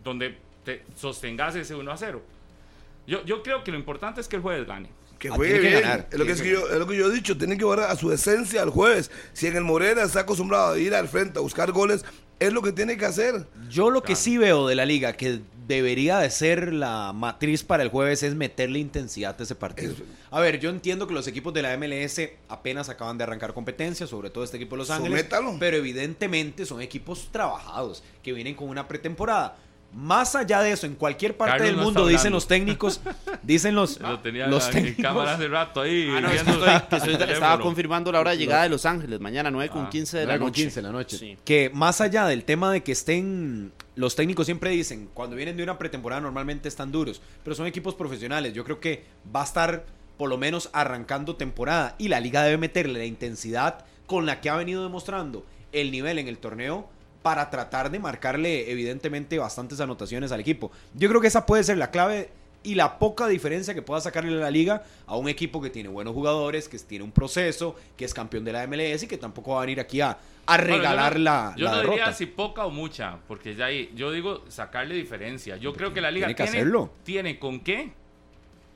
donde 0.05 0.37
te 0.65 0.85
sostengas 0.97 1.57
ese 1.57 1.75
1 1.75 1.91
a 1.91 1.97
0. 1.97 2.23
Yo, 3.07 3.25
yo 3.25 3.43
creo 3.43 3.65
que 3.65 3.71
lo 3.73 3.79
importante 3.79 4.21
es 4.21 4.29
que 4.29 4.37
el 4.37 4.43
jueves 4.43 4.67
gane. 4.67 4.89
Que 5.19 5.29
Ah, 5.29 5.33
juegue 5.37 5.53
tiene 5.55 5.69
que 5.69 5.77
bien. 5.79 5.89
ganar, 5.89 6.09
es, 6.11 6.19
lo 6.19 6.25
que 6.27 6.33
es, 6.33 6.43
yo, 6.45 6.69
es 6.69 6.79
lo 6.79 6.87
que 6.87 6.97
yo 6.97 7.07
he 7.11 7.15
dicho, 7.15 7.39
tienen 7.39 7.57
que 7.57 7.65
jugar 7.65 7.81
a 7.81 7.97
su 7.97 8.13
esencia 8.13 8.63
el 8.63 8.71
jueves. 8.71 9.11
Si 9.33 9.47
en 9.47 9.57
el 9.57 9.63
Morena 9.65 10.03
está 10.03 10.21
acostumbrado 10.21 10.73
a 10.75 10.79
ir 10.79 10.95
al 10.95 11.09
frente 11.09 11.39
a 11.39 11.43
buscar 11.43 11.71
goles, 11.73 12.05
es 12.41 12.53
lo 12.53 12.61
que 12.61 12.73
tiene 12.73 12.97
que 12.97 13.05
hacer. 13.07 13.47
Yo 13.69 13.89
lo 13.91 14.03
que 14.03 14.17
sí 14.17 14.37
veo 14.37 14.67
de 14.67 14.75
la 14.75 14.85
liga 14.85 15.13
que 15.13 15.41
debería 15.75 16.19
de 16.19 16.31
ser 16.31 16.73
la 16.73 17.13
matriz 17.13 17.63
para 17.65 17.83
el 17.83 17.89
jueves 17.89 18.23
es 18.23 18.35
meterle 18.35 18.79
intensidad 18.79 19.37
a 19.39 19.43
ese 19.43 19.55
partido. 19.55 19.93
Eso. 19.93 20.03
A 20.31 20.41
ver, 20.41 20.61
yo 20.61 20.71
entiendo 20.71 21.07
que 21.07 21.15
los 21.15 21.27
equipos 21.27 21.53
de 21.55 21.63
la 21.63 21.77
MLS 21.77 22.21
apenas 22.49 22.89
acaban 22.89 23.19
de 23.19 23.25
arrancar 23.25 23.53
competencia, 23.55 24.07
sobre 24.07 24.31
todo 24.31 24.45
este 24.45 24.57
equipo 24.57 24.77
de 24.77 24.79
Los 24.79 24.91
Ángeles, 24.91 25.21
Sométalo. 25.21 25.57
pero 25.59 25.77
evidentemente 25.77 26.65
son 26.67 26.81
equipos 26.83 27.29
trabajados 27.33 28.03
que 28.23 28.33
vienen 28.33 28.55
con 28.55 28.69
una 28.69 28.87
pretemporada. 28.89 29.57
Más 29.95 30.35
allá 30.37 30.63
de 30.63 30.73
eso, 30.73 30.87
en 30.87 30.95
cualquier 30.95 31.37
parte 31.37 31.53
Carlos 31.59 31.69
del 31.69 31.77
no 31.77 31.83
mundo 31.83 32.07
dicen 32.07 32.33
los 32.33 32.49
técnicos, 32.49 33.03
dicen 33.43 33.75
los, 33.75 34.01
Lo 34.01 34.21
tenía 34.21 34.47
los 34.47 34.65
en 34.69 34.73
técnicos. 34.73 35.03
cámara 35.03 35.35
hace 35.35 35.49
rato 35.49 35.83
ahí. 35.83 36.09
Ah, 36.11 36.21
no, 36.23 36.29
es 36.31 36.39
que 36.41 36.45
viendo 36.45 36.65
estoy- 36.67 36.89
que 36.89 36.97
el 36.97 37.13
estoy- 37.13 37.31
estaba 37.35 37.61
confirmando 37.61 38.11
la 38.11 38.21
hora 38.21 38.31
de 38.31 38.39
llegada 38.39 38.63
de 38.63 38.71
Los 38.71 38.87
Ángeles, 38.87 39.21
mañana 39.21 39.51
9 39.51 39.69
con 39.71 39.85
Ah, 39.85 39.91
15 39.91 40.17
de 40.17 40.23
la 40.25 40.39
9 40.39 40.39
con 40.41 40.47
noche. 40.49 40.63
15 40.63 40.81
de 40.81 40.83
la 40.87 40.93
noche. 40.93 41.19
Sí. 41.19 41.37
Que 41.45 41.71
más 41.75 42.01
allá 42.01 42.25
del 42.27 42.45
tema 42.45 42.73
de 42.73 42.83
que 42.83 42.93
estén, 42.93 43.71
los 43.95 44.17
técnicos 44.17 44.47
siempre 44.47 44.71
dicen, 44.71 45.09
cuando 45.13 45.37
vienen 45.37 45.57
de 45.57 45.63
una 45.63 45.79
pretemporada 45.79 46.21
normalmente 46.21 46.69
están 46.69 46.93
duros, 46.93 47.21
pero 47.45 47.55
son 47.55 47.67
equipos 47.67 47.95
profesionales. 47.95 48.55
Yo 48.55 48.65
creo 48.65 48.81
que 48.81 49.05
va 49.35 49.43
a 49.43 49.45
estar 49.45 49.85
por 50.17 50.31
lo 50.31 50.39
menos 50.39 50.71
arrancando 50.73 51.37
temporada 51.37 51.95
y 51.99 52.09
la 52.09 52.21
liga 52.21 52.43
debe 52.43 52.59
meterle 52.59 52.99
la 52.99 53.05
intensidad 53.05 53.85
con 54.07 54.27
la 54.27 54.41
que 54.41 54.51
ha 54.51 54.57
venido 54.57 54.83
demostrando 54.83 55.45
el 55.73 55.91
nivel 55.91 56.19
en 56.19 56.29
el 56.29 56.39
torneo 56.39 56.89
para 57.23 57.51
tratar 57.51 57.91
de 57.91 57.99
marcarle 57.99 58.71
evidentemente 58.71 59.39
bastantes 59.39 59.81
anotaciones 59.81 60.33
al 60.33 60.41
equipo. 60.41 60.71
Yo 60.95 61.09
creo 61.09 61.21
que 61.21 61.29
esa 61.29 61.47
puede 61.47 61.65
ser 61.65 61.79
la 61.79 61.91
clave 61.91 62.31
y 62.65 62.75
la 62.77 62.99
poca 62.99 63.27
diferencia 63.27 63.75
que 63.75 63.83
pueda 63.83 64.01
sacarle 64.01 64.31
la 64.33 64.51
liga 64.51 64.85
a 65.07 65.17
un 65.17 65.29
equipo 65.29 65.61
que 65.61 65.71
tiene 65.71 65.89
buenos 65.89 66.15
jugadores, 66.15 66.69
que 66.69 66.79
tiene 66.79 67.05
un 67.05 67.13
proceso, 67.13 67.75
que 67.97 68.05
es 68.05 68.15
campeón 68.15 68.45
de 68.45 68.53
la 68.53 68.67
MLS 68.67 69.03
y 69.03 69.07
que 69.09 69.19
tampoco 69.19 69.53
va 69.53 69.59
a 69.59 69.61
venir 69.63 69.81
aquí 69.81 70.01
a, 70.01 70.11
a 70.47 70.57
Bueno, 70.57 70.67
yo 70.69 70.77
regalar 70.79 71.15
no- 71.19 71.25
la, 71.25 71.55
Yo 71.57 71.65
la 71.65 71.71
no 71.73 71.77
derrota. 71.79 71.97
diría 71.97 72.13
si 72.13 72.27
poca 72.27 72.65
o 72.65 72.71
mucha, 72.71 73.19
porque 73.27 73.55
ya 73.55 73.67
ahí, 73.67 73.91
yo 73.95 74.13
digo 74.13 74.45
sacarle 74.49 74.95
diferencia. 74.95 75.57
Yo 75.57 75.73
creo 75.73 75.93
que 75.93 76.01
la 76.01 76.11
liga 76.11 76.27
Tiene 76.27 76.37
que 76.37 76.43
tiene, 76.45 76.59
hacerlo. 76.59 76.91
tiene 77.05 77.39
con 77.39 77.61
qué. 77.61 77.93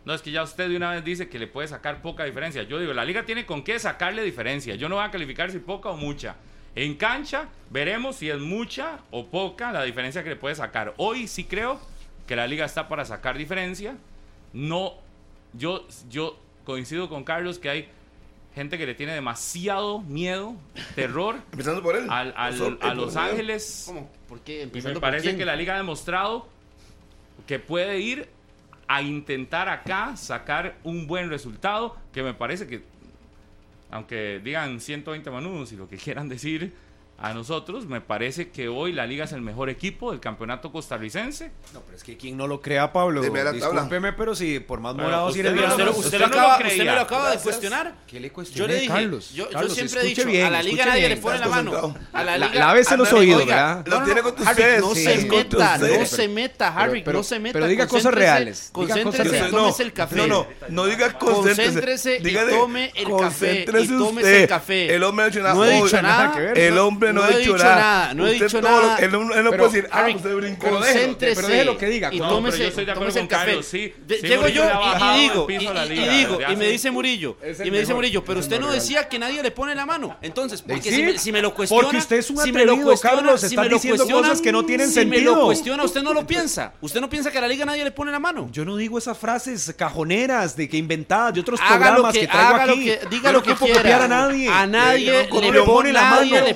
No, 0.04 0.14
es 0.14 0.22
que 0.22 0.30
ya 0.30 0.42
usted 0.44 0.68
de 0.68 0.76
una 0.76 0.92
vez 0.92 1.04
dice 1.04 1.28
que 1.28 1.38
le 1.38 1.48
puede 1.48 1.66
sacar 1.66 2.00
poca 2.00 2.24
diferencia. 2.24 2.62
Yo 2.62 2.78
digo, 2.78 2.92
la 2.92 3.04
liga 3.04 3.24
tiene 3.24 3.44
con 3.44 3.64
qué 3.64 3.78
sacarle 3.78 4.22
diferencia. 4.22 4.76
Yo 4.76 4.88
no 4.88 4.96
voy 4.96 5.04
a 5.04 5.10
calificar 5.10 5.50
si 5.50 5.58
poca 5.58 5.88
o 5.90 5.96
mucha. 5.96 6.36
En 6.76 6.94
cancha 6.94 7.48
veremos 7.70 8.16
si 8.16 8.30
es 8.30 8.38
mucha 8.38 8.98
o 9.10 9.26
poca 9.26 9.72
la 9.72 9.82
diferencia 9.82 10.22
que 10.22 10.28
le 10.30 10.36
puede 10.36 10.54
sacar. 10.54 10.94
Hoy 10.98 11.26
sí 11.26 11.44
creo 11.44 11.80
que 12.26 12.36
la 12.36 12.46
liga 12.46 12.64
está 12.64 12.88
para 12.88 13.04
sacar 13.04 13.36
diferencia. 13.38 13.96
No, 14.52 14.94
yo, 15.52 15.86
yo 16.10 16.38
coincido 16.64 17.08
con 17.08 17.24
Carlos 17.24 17.58
que 17.58 17.68
hay 17.68 17.88
gente 18.54 18.78
que 18.78 18.86
le 18.86 18.94
tiene 18.94 19.12
demasiado 19.12 20.00
miedo, 20.00 20.56
terror 20.94 21.36
Empezando 21.52 21.82
por 21.82 21.94
él. 21.96 22.06
al- 22.10 22.32
al- 22.36 22.78
a 22.80 22.94
Los. 22.94 23.16
Ángeles. 23.16 23.84
¿Cómo? 23.86 24.10
¿Por 24.28 24.40
qué? 24.40 24.54
Y 24.54 24.56
me 24.58 24.62
Empezando 24.64 24.94
por 25.00 25.08
parece 25.10 25.24
quién? 25.26 25.38
que 25.38 25.44
la 25.44 25.56
liga 25.56 25.74
ha 25.74 25.76
demostrado 25.78 26.48
que 27.46 27.58
puede 27.58 28.00
ir 28.00 28.28
a 28.88 29.02
intentar 29.02 29.68
acá 29.68 30.16
sacar 30.16 30.76
un 30.84 31.06
buen 31.06 31.28
resultado, 31.28 31.96
que 32.12 32.22
me 32.22 32.34
parece 32.34 32.66
que, 32.66 32.82
aunque 33.90 34.40
digan 34.42 34.80
120 34.80 35.30
manudos 35.30 35.72
y 35.72 35.76
lo 35.76 35.88
que 35.88 35.96
quieran 35.96 36.28
decir 36.28 36.72
a 37.18 37.32
nosotros, 37.32 37.86
me 37.86 38.02
parece 38.02 38.50
que 38.50 38.68
hoy 38.68 38.92
la 38.92 39.06
liga 39.06 39.24
es 39.24 39.32
el 39.32 39.40
mejor 39.40 39.70
equipo 39.70 40.10
del 40.10 40.20
campeonato 40.20 40.70
costarricense. 40.70 41.50
No, 41.72 41.80
pero 41.80 41.96
es 41.96 42.04
que 42.04 42.18
quien 42.18 42.36
no 42.36 42.46
lo 42.46 42.60
crea, 42.60 42.92
Pablo. 42.92 43.22
Discúlpeme, 43.22 44.12
pero 44.12 44.34
si 44.34 44.60
por 44.60 44.80
más 44.80 44.94
morado 44.94 45.32
si 45.32 45.40
usted 45.40 45.54
no- 45.54 45.62
usted, 45.66 45.84
lo- 45.84 45.90
usted 45.92 46.04
usted 46.04 46.18
lo 46.20 46.26
no 46.28 46.34
lo 46.34 46.40
acaba, 46.40 46.58
creía. 46.58 46.72
usted 46.74 46.84
me 46.84 46.92
lo 46.94 47.00
acaba 47.00 47.20
de 47.22 47.26
Gracias. 47.36 47.42
cuestionar. 47.42 47.94
¿Qué 48.06 48.20
le 48.20 48.28
Yo 48.28 48.34
cuestioné, 48.34 48.74
le 48.74 48.80
dije, 48.80 48.92
Carlos? 48.92 49.30
yo, 49.32 49.44
yo 49.46 49.50
Carlos, 49.50 49.72
siempre 49.74 50.00
he 50.00 50.04
dicho, 50.04 50.26
bien, 50.26 50.46
a 50.46 50.50
la 50.50 50.62
liga 50.62 50.84
nadie 50.84 51.00
bien. 51.00 51.10
le 51.12 51.16
pone 51.16 51.38
la 51.38 51.48
mano. 51.48 51.94
A 52.12 52.22
la 52.22 52.36
La- 52.36 52.48
liga, 52.48 52.60
lávese 52.60 52.96
los 52.98 53.12
oídos, 53.14 53.42
oiga, 53.42 53.76
¿verdad? 53.76 53.86
Lo 53.98 54.04
tiene 54.04 54.22
con 54.22 54.32
ustedes, 54.38 54.80
no 54.82 54.94
se 54.94 55.16
meta, 55.26 55.78
no 55.78 56.06
se 56.06 56.28
meta, 56.28 56.76
Harry, 56.76 57.02
no 57.02 57.22
se 57.22 57.38
meta. 57.38 57.52
pero 57.54 57.66
diga 57.66 57.86
cosas 57.88 58.12
reales, 58.12 58.68
Concéntrese 58.72 59.48
tómese 59.50 59.82
el 59.84 59.92
café. 59.94 60.16
No, 60.16 60.26
no, 60.26 60.46
no 60.68 60.84
diga 60.86 61.16
concéntrese. 61.18 61.64
Concéntrese 61.72 62.18
y 62.22 62.34
tome 62.50 62.92
el 62.94 63.08
café, 63.16 63.62
y 63.62 63.64
tómese 63.64 63.94
usted. 63.94 64.42
el 64.42 64.48
café. 64.48 64.94
El 64.94 65.02
hombre 65.02 65.24
ha 65.24 65.28
dicho 65.28 65.40
nada. 65.40 65.54
No 65.54 65.64
he 65.64 65.76
Hoy- 65.78 65.82
dicho 65.84 66.02
nada. 66.02 66.32
que 66.32 66.40
ver, 66.40 66.58
El 66.58 66.74
¿no? 66.74 66.86
hombre 66.86 67.05
hombre 67.08 67.12
no, 67.12 67.20
No 67.20 67.26
ha 67.26 67.30
he 67.34 67.38
dicho, 67.38 67.52
dicho 67.54 67.64
nada. 67.64 67.76
nada, 67.76 68.14
no 68.14 68.26
he 68.26 68.32
Usted 68.32 68.46
dicho 68.46 68.60
todo 68.60 68.80
nada. 68.82 68.96
Él, 68.98 69.12
no- 69.12 69.34
él 69.34 69.44
no 69.44 69.50
puede 69.50 69.62
decir, 69.64 69.88
ah, 69.92 70.06
usted 70.14 70.34
brincó. 70.34 70.60
pero 70.66 70.80
déjelo, 70.80 71.16
pero 71.18 71.48
déjelo 71.48 71.78
que 71.78 71.86
diga. 71.86 72.12
y 72.12 72.18
No, 72.18 72.28
tómese, 72.28 72.56
pero 72.58 72.62
yo 72.64 72.68
estoy 72.68 72.84
de 72.84 72.92
acuerdo 72.92 73.14
con. 73.14 73.26
Carlos, 73.26 73.66
sí. 73.66 73.92
De- 74.06 74.16
Sí, 74.20 74.26
llego 74.28 74.48
yo 74.48 74.64
y, 74.64 75.20
digo, 75.20 75.46
y, 75.48 75.58
liga, 75.58 76.12
digo, 76.12 76.38
me 76.56 76.68
dice 76.68 76.90
Murillo, 76.90 77.36
y 77.64 77.70
me 77.70 77.80
dice. 77.80 77.94
Murillo, 77.94 78.24
pero 78.24 78.40
usted 78.40 78.60
no 78.60 78.70
decía 78.70 79.08
que 79.08 79.18
nadie 79.18 79.42
le 79.42 79.50
pone 79.50 79.74
la 79.74 79.86
mano. 79.86 80.16
Entonces, 80.22 80.62
porque 80.62 80.82
Sí, 80.82 80.96
si, 80.96 81.02
me, 81.02 81.18
si 81.18 81.32
me 81.32 81.40
lo 81.42 81.54
cuestiona, 81.54 81.82
porque 81.84 81.98
usted 81.98 82.16
es 82.16 82.30
un 82.30 82.36
si 82.38 82.52
me 82.52 82.60
lo 82.64 82.72
atrevido, 82.72 82.86
cuestiona, 82.88 83.16
Carlos, 83.16 83.40
si 83.40 83.46
está 83.46 83.64
diciendo 83.64 84.06
cosas 84.08 84.40
que 84.40 84.52
no 84.52 84.64
tienen 84.64 84.88
si 84.90 85.00
me 85.00 85.04
lo 85.20 85.30
sentido. 85.32 85.44
cuestiona, 85.46 85.84
usted 85.84 86.02
no 86.02 86.12
lo 86.12 86.26
piensa. 86.26 86.72
Usted 86.80 87.00
no 87.00 87.08
piensa 87.08 87.30
que 87.30 87.38
a 87.38 87.40
la 87.42 87.48
liga 87.48 87.64
nadie 87.64 87.84
le 87.84 87.90
pone 87.90 88.10
la 88.12 88.18
mano. 88.18 88.48
Yo 88.52 88.64
no 88.64 88.76
digo 88.76 88.98
esas 88.98 89.16
frases 89.18 89.74
cajoneras 89.76 90.56
de 90.56 90.68
que 90.68 90.76
inventadas 90.76 91.34
de 91.34 91.40
otros 91.40 91.60
programas 91.60 92.12
que, 92.12 92.26
traigo 92.26 92.54
aquí. 92.72 92.92
diga 93.10 93.32
lo 93.32 93.38
no 93.38 93.44
que 93.44 93.54
quiera. 93.54 93.74
copiar 93.80 94.02
a 94.02 94.08
nadie. 94.08 94.48
A 94.48 94.66
nadie 94.66 95.12
le 95.50 95.62
pone 95.62 95.92
la 95.92 96.02
nadie 96.10 96.32
mano. 96.32 96.46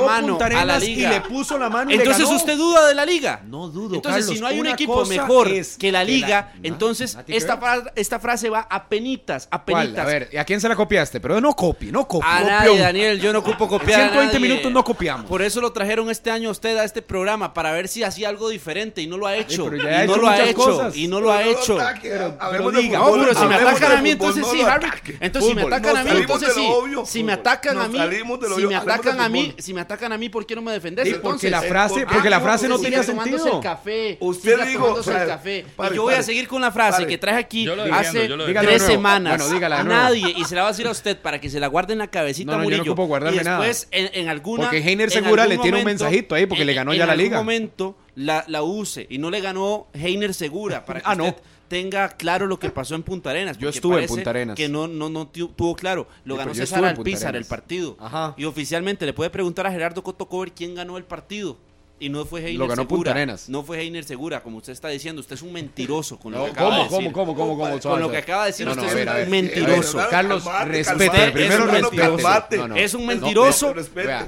La 0.00 0.06
mano 0.06 0.38
Punta 0.38 0.46
a 0.60 0.64
la 0.64 0.78
liga. 0.78 1.08
y 1.10 1.12
le 1.14 1.20
puso 1.22 1.58
la 1.58 1.68
mano 1.70 1.90
y 1.90 1.94
le 1.96 2.02
Entonces 2.02 2.24
ganó. 2.24 2.36
usted 2.36 2.56
duda 2.56 2.86
de 2.88 2.94
la 2.94 3.04
liga. 3.06 3.40
No 3.46 3.68
dudo, 3.68 3.96
Entonces, 3.96 4.22
Carlos. 4.24 4.36
si 4.36 4.40
no 4.40 4.46
hay 4.46 4.60
un 4.60 4.66
equipo 4.66 5.04
mejor 5.06 5.48
es 5.48 5.76
que 5.76 5.90
la 5.92 6.00
que 6.00 6.04
la- 6.06 6.16
liga, 6.16 6.52
no, 6.54 6.60
entonces 6.62 7.16
esta, 7.28 7.56
fra- 7.58 7.92
esta 7.94 8.18
frase 8.18 8.50
va 8.50 8.60
a 8.70 8.88
penitas, 8.88 9.48
a 9.50 9.62
¿Cuál? 9.62 9.84
penitas. 9.84 10.04
A 10.04 10.06
ver, 10.08 10.28
¿y 10.32 10.36
a 10.36 10.44
quién 10.44 10.60
se 10.60 10.68
la 10.68 10.76
copiaste? 10.76 11.20
Pero 11.20 11.40
no 11.40 11.54
copie, 11.54 11.90
no 11.92 12.06
copie. 12.06 12.28
A 12.28 12.38
copión. 12.40 12.48
nadie, 12.58 12.78
Daniel, 12.78 13.20
yo 13.20 13.32
no 13.32 13.38
ocupo 13.40 13.68
copiar 13.68 14.00
a 14.00 14.04
120 14.04 14.34
nadie. 14.38 14.48
minutos 14.48 14.72
no 14.72 14.84
copiamos. 14.84 15.26
Por 15.26 15.42
eso 15.42 15.60
lo 15.60 15.72
trajeron 15.72 16.10
este 16.10 16.30
año 16.30 16.48
a 16.48 16.52
usted 16.52 16.76
a 16.78 16.84
este 16.84 17.02
programa, 17.02 17.52
para 17.54 17.72
ver 17.72 17.88
si 17.88 18.02
hacía 18.02 18.28
algo 18.28 18.48
diferente 18.48 19.02
y 19.02 19.06
no 19.06 19.16
lo 19.16 19.26
ha 19.26 19.36
hecho. 19.36 19.64
pero 19.70 19.82
ya 19.82 20.00
ha 20.00 20.04
y 20.04 20.08
no 20.08 20.16
lo 20.16 20.28
ha 20.28 20.42
hecho. 20.44 20.54
cosas. 20.54 20.96
Y 20.96 21.08
no 21.08 21.20
lo 21.20 21.32
ha 21.32 21.42
hecho. 21.42 21.78
Pero- 22.02 22.70
diga, 22.70 22.98
No, 22.98 23.12
pero 23.12 23.34
si 23.34 23.46
me 23.46 23.54
atacan 23.54 23.92
a 23.92 24.02
mí, 24.02 24.10
entonces 24.10 24.46
sí, 24.50 24.60
Harry. 24.62 24.88
Entonces, 25.20 25.48
si 25.50 25.54
me 25.54 25.62
atacan 25.62 25.96
a 25.96 26.04
mí, 26.04 26.10
entonces 26.14 26.54
sí. 26.54 26.68
Si 27.06 27.22
me 27.24 27.32
atacan 27.32 27.78
a 27.78 27.88
mí, 27.88 27.98
si 27.98 28.66
me 28.66 28.74
atacan 28.76 29.20
a 29.20 29.28
mí, 29.28 29.54
si 29.58 29.74
me 29.74 29.80
atacan 29.84 30.12
a 30.12 30.18
mí, 30.18 30.28
¿por 30.28 30.44
qué 30.44 30.54
no 30.54 30.62
me 30.62 30.72
defendés? 30.72 31.04
Sí, 31.06 31.12
porque 31.14 31.46
Entonces, 31.46 31.50
la 31.50 31.62
frase, 31.62 32.06
porque 32.06 32.28
la 32.28 32.40
frase 32.40 32.68
no 32.68 32.78
tenía 32.78 33.02
sentido. 33.02 33.56
el 33.56 33.60
café. 33.60 34.16
Usted 34.20 34.66
dijo, 34.66 34.98
el 34.98 35.04
pare, 35.04 35.26
café. 35.26 35.66
pare, 35.76 35.94
y 35.94 35.96
yo 35.96 36.02
voy 36.02 36.14
a 36.14 36.22
seguir 36.22 36.48
con 36.48 36.60
la 36.60 36.70
frase 36.72 36.98
Pare. 37.02 37.06
que 37.06 37.18
traje 37.18 37.38
aquí 37.38 37.64
Yo 37.64 37.74
hace 37.92 38.28
yo 38.28 38.36
tres 38.60 38.82
semanas. 38.82 39.38
Bueno, 39.38 39.54
dígala 39.54 39.80
a 39.80 39.84
nadie. 39.84 40.34
Y 40.36 40.44
se 40.44 40.54
la 40.54 40.62
va 40.62 40.68
a 40.68 40.70
decir 40.72 40.86
a 40.86 40.90
usted 40.90 41.16
para 41.18 41.40
que 41.40 41.48
se 41.48 41.60
la 41.60 41.68
guarde 41.68 41.92
en 41.92 41.98
la 42.00 42.08
cabecita 42.08 42.52
No, 42.52 42.58
no, 42.58 42.64
yo 42.64 42.70
no 42.70 42.76
Murillo. 42.76 42.92
ocupo 42.92 43.06
guardarme 43.06 43.40
y 43.40 43.44
después, 43.44 43.88
en, 43.90 44.10
en 44.12 44.28
alguna. 44.28 44.64
Porque 44.64 44.78
Heiner 44.78 45.06
en 45.08 45.10
Segura 45.24 45.42
algún 45.44 45.56
le 45.56 45.62
tiene 45.62 45.78
un 45.78 45.84
mensajito 45.84 46.34
ahí, 46.34 46.46
porque 46.46 46.62
en- 46.62 46.66
le 46.66 46.74
ganó 46.74 46.92
en 46.92 46.98
ya 46.98 47.06
la 47.06 47.12
algún 47.12 47.24
liga. 47.24 47.36
momento 47.38 47.96
la, 48.16 48.44
la 48.48 48.62
use. 48.62 49.06
Y 49.10 49.18
no 49.18 49.30
le 49.30 49.40
ganó 49.40 49.86
Heiner 49.92 50.34
Segura. 50.34 50.84
Para 50.84 51.00
que 51.00 51.06
Ah, 51.08 51.14
no. 51.14 51.34
Tenga 51.74 52.08
claro 52.10 52.46
lo 52.46 52.56
que 52.60 52.70
pasó 52.70 52.94
en 52.94 53.02
Punta 53.02 53.30
Arenas. 53.30 53.58
Yo 53.58 53.68
estuve 53.68 54.02
en 54.02 54.06
Punta 54.06 54.30
Arenas. 54.30 54.54
Que 54.56 54.68
no, 54.68 54.86
no, 54.86 55.08
no 55.08 55.26
tu- 55.26 55.48
tuvo 55.48 55.74
claro. 55.74 56.06
Lo 56.24 56.34
Sí, 56.34 56.38
ganó 56.38 56.54
César 56.54 56.84
Alpizar 56.84 57.34
el 57.34 57.44
partido. 57.46 57.96
Ajá. 57.98 58.32
Y 58.36 58.44
oficialmente 58.44 59.04
le 59.04 59.12
puede 59.12 59.28
preguntar 59.30 59.66
a 59.66 59.72
Gerardo 59.72 60.00
Cotocover 60.04 60.52
quién 60.52 60.76
ganó 60.76 60.96
el 60.98 61.04
partido. 61.04 61.56
Y 62.00 62.08
no 62.08 62.24
fue 62.26 62.40
Heiner 62.40 62.58
Lo 62.58 62.66
ganó 62.66 62.82
Segura. 62.82 62.88
Punta 62.96 63.10
Arenas. 63.12 63.48
No 63.48 63.62
fue 63.62 63.78
Heiner 63.78 64.02
Segura, 64.04 64.42
como 64.42 64.58
usted 64.58 64.72
está 64.72 64.88
diciendo. 64.88 65.20
Usted 65.20 65.36
es 65.36 65.42
un 65.42 65.52
mentiroso 65.52 66.18
con 66.18 66.32
lo 66.32 66.38
No, 66.38 66.44
que 66.46 66.50
acaba 66.50 66.70
de 66.70 66.86
¿Cómo, 66.88 66.98
decir. 66.98 67.12
cómo, 67.12 67.34
cómo, 67.36 67.56
cómo, 67.56 67.78
cómo? 67.78 67.80
Con 67.80 68.00
lo 68.00 68.10
que 68.10 68.16
acaba 68.18 68.42
de 68.44 68.50
decir 68.50 68.66
No, 68.66 68.74
no, 68.74 68.82
usted 68.82 68.94
ver, 68.96 69.08
es 69.08 69.14
un 69.14 69.16
ver. 69.20 69.28
mentiroso. 69.28 69.96
Ver, 69.98 70.08
Carlos, 70.08 70.42
Calmate, 70.44 70.64
respete. 70.70 71.06
calmate, 71.06 71.30
Primero 71.32 71.66
respete. 71.66 71.96
calmate. 71.96 72.56
No, 72.58 72.68
no. 72.68 72.76
Es 72.76 72.94
un 72.94 73.06
mentiroso. 73.06 73.74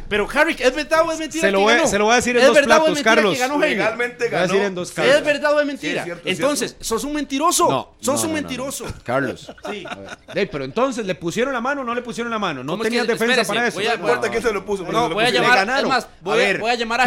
Pero 0.08 0.28
Harry, 0.32 0.56
¿es 0.58 0.74
verdad 0.74 1.00
o 1.06 1.12
es 1.12 1.18
mentira? 1.18 1.40
Se 1.40 1.50
lo 1.50 1.58
que 1.58 1.64
voy 1.64 1.86
se 1.88 1.98
lo 1.98 2.04
voy 2.04 2.12
a 2.12 2.16
decir 2.16 2.36
en 2.36 2.42
¿Es 2.42 2.48
dos 2.48 2.58
platos, 2.60 3.00
Carlos. 3.02 3.36
Legalmente 3.36 4.24
Voy 4.26 4.28
a 4.28 4.30
ganó. 4.30 4.52
decir 4.52 4.62
en 4.66 4.74
dos 4.74 4.98
¿Es 4.98 5.24
verdad 5.24 5.54
o 5.54 5.60
es 5.60 5.66
mentira? 5.66 5.92
Sí, 5.92 5.98
es 5.98 6.04
cierto, 6.04 6.28
es 6.28 6.38
Entonces, 6.38 6.76
sos 6.80 7.02
un 7.04 7.12
mentiroso. 7.14 7.68
No, 7.68 7.94
sos 8.00 8.22
un 8.24 8.32
mentiroso. 8.32 8.86
Carlos. 9.02 9.52
Sí. 9.70 9.84
Pero 10.32 10.64
entonces, 10.64 11.04
¿le 11.04 11.16
pusieron 11.16 11.52
la 11.52 11.60
mano 11.60 11.80
o 11.80 11.84
no 11.84 11.94
le 11.96 12.02
pusieron 12.02 12.30
la 12.30 12.38
mano? 12.38 12.62
No 12.62 12.74
¿Cómo 12.74 12.84
es 12.84 12.90
tenías 12.90 13.06
defensa 13.08 13.44
para 13.44 13.66
eso. 13.66 13.76
voy 13.78 13.86
a- 13.88 13.96
No 13.96 14.06
importa 14.06 14.30
quién 14.30 14.42
se 14.42 14.52
lo 14.52 14.64
puso. 14.64 14.84
No, 14.84 15.10
voy 15.10 15.24
a 15.24 15.30
llamar, 15.30 15.68
es 15.80 15.84
más, 15.88 16.06
voy 16.20 16.40
A 16.70 16.74
llamar 16.74 17.00
a 17.00 17.04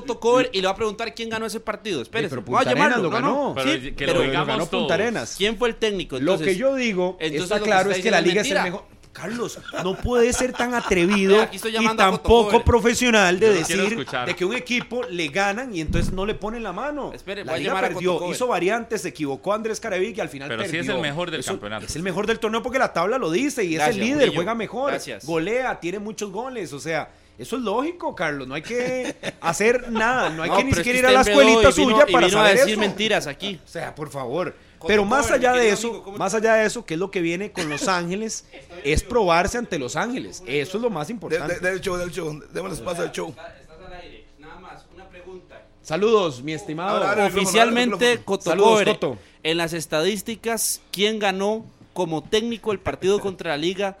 Gerardo 0.00 0.14
Cotocover 0.14 0.50
y 0.52 0.60
le 0.60 0.66
voy 0.66 0.72
a 0.72 0.76
preguntar 0.76 1.14
quién 1.14 1.28
ganó 1.30 1.46
ese 1.46 1.60
partido. 1.60 2.02
Espérese, 2.02 2.30
pero 2.30 2.42
voy 2.42 2.56
a 2.56 2.58
Punta 2.58 2.70
Arenas 2.70 2.96
lo 2.98 3.02
no, 3.02 3.08
no. 3.08 3.10
ganó. 3.10 3.52
Pero 3.56 3.72
Sí, 3.72 3.80
que 3.92 3.92
pero 4.06 4.12
lo 4.14 4.18
Lo 4.20 4.24
digamos 4.26 4.46
ganó 4.48 4.66
todos. 4.66 4.82
Punta 4.82 4.94
Arenas. 4.94 5.34
¿Quién 5.36 5.56
fue 5.56 5.68
el 5.70 5.76
técnico? 5.76 6.18
Lo 6.18 6.38
que 6.38 6.56
yo 6.56 6.74
digo 6.74 7.16
entonces 7.20 7.42
está 7.44 7.58
que 7.58 7.64
claro 7.64 7.90
está 7.90 7.98
es 7.98 8.02
que 8.04 8.10
la 8.10 8.20
liga 8.20 8.40
es 8.42 8.46
es 8.50 8.56
el 8.56 8.62
mejor. 8.62 8.84
Carlos, 9.12 9.58
no 9.82 9.96
puede 9.96 10.32
ser 10.32 10.52
tan 10.52 10.72
atrevido 10.74 11.42
estoy 11.52 11.76
y 11.76 11.96
tampoco 11.96 12.62
profesional 12.62 13.40
de 13.40 13.54
decir 13.54 13.76
de 14.24 14.36
que 14.36 14.44
un 14.44 14.54
equipo 14.54 15.02
le 15.02 15.26
ganan 15.26 15.74
y 15.74 15.80
entonces 15.80 16.12
no 16.12 16.24
le 16.24 16.34
ponen 16.36 16.62
la 16.62 16.72
mano. 16.72 17.12
Espere, 17.12 17.44
la 17.44 17.56
liga 17.56 17.78
perdió, 17.80 18.30
hizo 18.30 18.46
variantes, 18.46 19.02
se 19.02 19.08
equivocó 19.08 19.52
Andrés 19.52 19.80
Caraví 19.80 20.14
y 20.16 20.20
al 20.20 20.28
final 20.28 20.48
Pero 20.48 20.62
sí 20.62 20.68
perdió. 20.70 20.92
es 20.92 20.96
el 20.96 21.02
mejor 21.02 21.32
del 21.32 21.40
Eso- 21.40 21.50
campeonato. 21.52 21.86
Es 21.86 21.96
el 21.96 22.04
mejor 22.04 22.28
del 22.28 22.38
torneo 22.38 22.62
porque 22.62 22.78
la 22.78 22.92
tabla 22.92 23.18
lo 23.18 23.32
dice 23.32 23.64
y 23.64 23.74
es 23.74 23.82
el 23.88 23.98
líder, 23.98 24.14
Murillo. 24.18 24.34
juega 24.36 24.54
mejor, 24.54 24.90
Gracias. 24.92 25.26
golea, 25.26 25.80
tiene 25.80 25.98
muchos 25.98 26.30
goles, 26.30 26.72
o 26.72 26.78
sea, 26.78 27.10
eso 27.38 27.56
es 27.56 27.62
lógico, 27.62 28.14
Carlos, 28.14 28.46
no 28.46 28.54
hay 28.54 28.62
que 28.62 29.14
hacer 29.40 29.90
nada, 29.90 30.28
no 30.30 30.42
hay 30.42 30.50
No, 30.50 30.56
que 30.58 30.64
ni 30.64 30.70
es 30.70 30.76
siquiera 30.76 30.96
que 30.96 31.00
ir 31.00 31.06
a 31.06 31.12
la 31.12 31.20
escuelita 31.22 31.52
y 31.54 31.56
vino- 31.58 31.72
suya 31.72 32.04
y 32.08 32.12
para 32.12 32.26
vino 32.26 32.38
a 32.38 32.42
saber 32.42 32.56
decir 32.58 32.72
eso. 32.72 32.80
mentiras 32.80 33.26
aquí. 33.26 33.60
O 33.64 33.68
sea, 33.68 33.94
por 33.94 34.10
favor. 34.10 34.54
Pero 34.86 35.04
más 35.04 35.30
allá 35.30 35.52
de 35.52 35.68
eso, 35.70 35.88
amigo, 35.88 36.04
¿cómo 36.04 36.16
más 36.16 36.32
allá 36.34 36.54
de 36.54 36.64
eso, 36.66 36.86
¿qué 36.86 36.94
es 36.94 37.00
lo 37.00 37.10
que 37.10 37.20
viene 37.20 37.52
con 37.52 37.68
Los 37.68 37.86
Ángeles? 37.86 38.46
Es 38.82 39.02
probarse 39.02 39.58
ante 39.58 39.78
Los 39.78 39.94
Ángeles. 39.94 40.42
Eso 40.46 40.76
es 40.78 40.82
lo 40.82 40.88
más 40.88 41.08
De- 41.08 41.12
importante. 41.12 41.58
de- 41.60 41.70
Del 41.70 41.80
show, 41.82 41.96
del 41.96 42.10
show. 42.10 42.42
Démosle 42.52 42.76
espacio 42.78 43.04
al 43.04 43.12
show. 43.12 43.28
Estás 43.28 43.78
al 43.86 43.92
aire. 43.92 44.24
Nada 44.38 44.58
más, 44.58 44.86
una 44.94 45.06
pregunta. 45.08 45.62
Saludos, 45.82 46.42
mi 46.42 46.54
estimado. 46.54 47.04
Ahora. 47.06 47.26
Oficialmente, 47.26 48.22
Coto 48.24 48.44
Saludos, 48.50 48.84
Coto. 48.84 49.18
en 49.42 49.56
las 49.58 49.74
estadísticas, 49.74 50.80
¿quién 50.90 51.18
ganó 51.18 51.64
como 51.92 52.22
técnico 52.22 52.72
el 52.72 52.78
partido 52.78 53.18
contra 53.20 53.50
la 53.50 53.56
Liga 53.58 53.98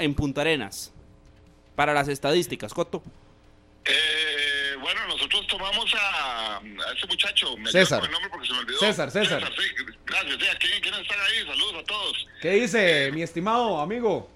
en 0.00 0.14
Punta 0.14 0.40
Arenas? 0.40 0.90
Para 1.80 1.94
las 1.94 2.08
estadísticas, 2.08 2.74
Coto. 2.74 3.02
Eh, 3.86 4.76
bueno, 4.82 5.00
nosotros 5.08 5.46
tomamos 5.46 5.90
a, 5.94 6.58
a 6.58 6.92
ese 6.94 7.06
muchacho. 7.06 7.56
Me 7.56 7.70
César. 7.72 8.04
el 8.04 8.10
nombre 8.10 8.28
porque 8.28 8.48
se 8.48 8.52
me 8.52 8.58
olvidó. 8.58 8.80
César, 8.80 9.10
César. 9.10 9.42
sí, 9.56 9.64
gracias. 10.04 10.36
Sí, 10.38 10.46
aquí, 10.54 10.68
¿quiénes 10.82 11.00
están 11.00 11.18
ahí? 11.20 11.46
Saludos 11.46 11.74
a 11.82 11.84
todos. 11.84 12.28
¿Qué 12.42 12.50
dice 12.50 13.10
mi 13.12 13.22
estimado 13.22 13.80
amigo? 13.80 14.30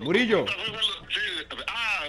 Murillo. 0.00 0.44
Ah, 1.66 2.06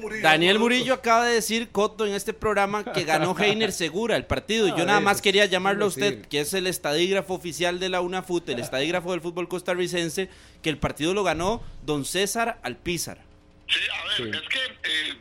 Murillo. 0.00 0.22
Daniel 0.22 0.58
Murillo 0.58 0.94
acaba 0.94 1.24
de 1.24 1.34
decir, 1.34 1.70
Coto, 1.70 2.06
en 2.06 2.14
este 2.14 2.32
programa 2.32 2.84
que 2.84 3.04
ganó 3.04 3.34
Heiner 3.38 3.72
Segura 3.72 4.16
el 4.16 4.24
partido. 4.26 4.66
Ah, 4.66 4.74
Yo 4.76 4.84
nada 4.84 4.98
eso 4.98 5.04
más 5.04 5.22
quería 5.22 5.46
llamarlo 5.46 5.84
a 5.86 5.88
usted, 5.88 6.26
que 6.26 6.40
es 6.40 6.54
el 6.54 6.66
estadígrafo 6.66 7.34
oficial 7.34 7.80
de 7.80 7.88
la 7.88 8.00
UNAFUT, 8.00 8.48
el 8.50 8.60
estadígrafo 8.60 9.12
del 9.12 9.20
fútbol 9.20 9.48
costarricense, 9.48 10.28
que 10.62 10.70
el 10.70 10.78
partido 10.78 11.14
lo 11.14 11.24
ganó 11.24 11.62
don 11.82 12.04
César 12.04 12.58
Alpizar. 12.62 13.18
Sí, 13.68 13.78
a 13.92 14.04
ver, 14.04 14.16
Sí. 14.16 14.38
es 14.42 14.48
que 14.48 14.58
eh, 14.58 15.14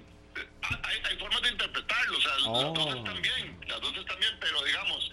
hay, 0.84 0.98
hay 1.12 1.18
formas 1.18 1.42
de 1.42 1.50
interpretarlo. 1.50 2.18
O 2.18 2.22
sea, 2.22 2.32
Oh. 2.48 2.62
las 2.62 2.74
dos 2.74 2.96
están 2.96 3.22
bien. 3.22 3.58
Las 3.68 3.82
dos 3.82 3.98
están 3.98 4.20
bien, 4.20 4.34
pero 4.40 4.64
digamos, 4.64 5.12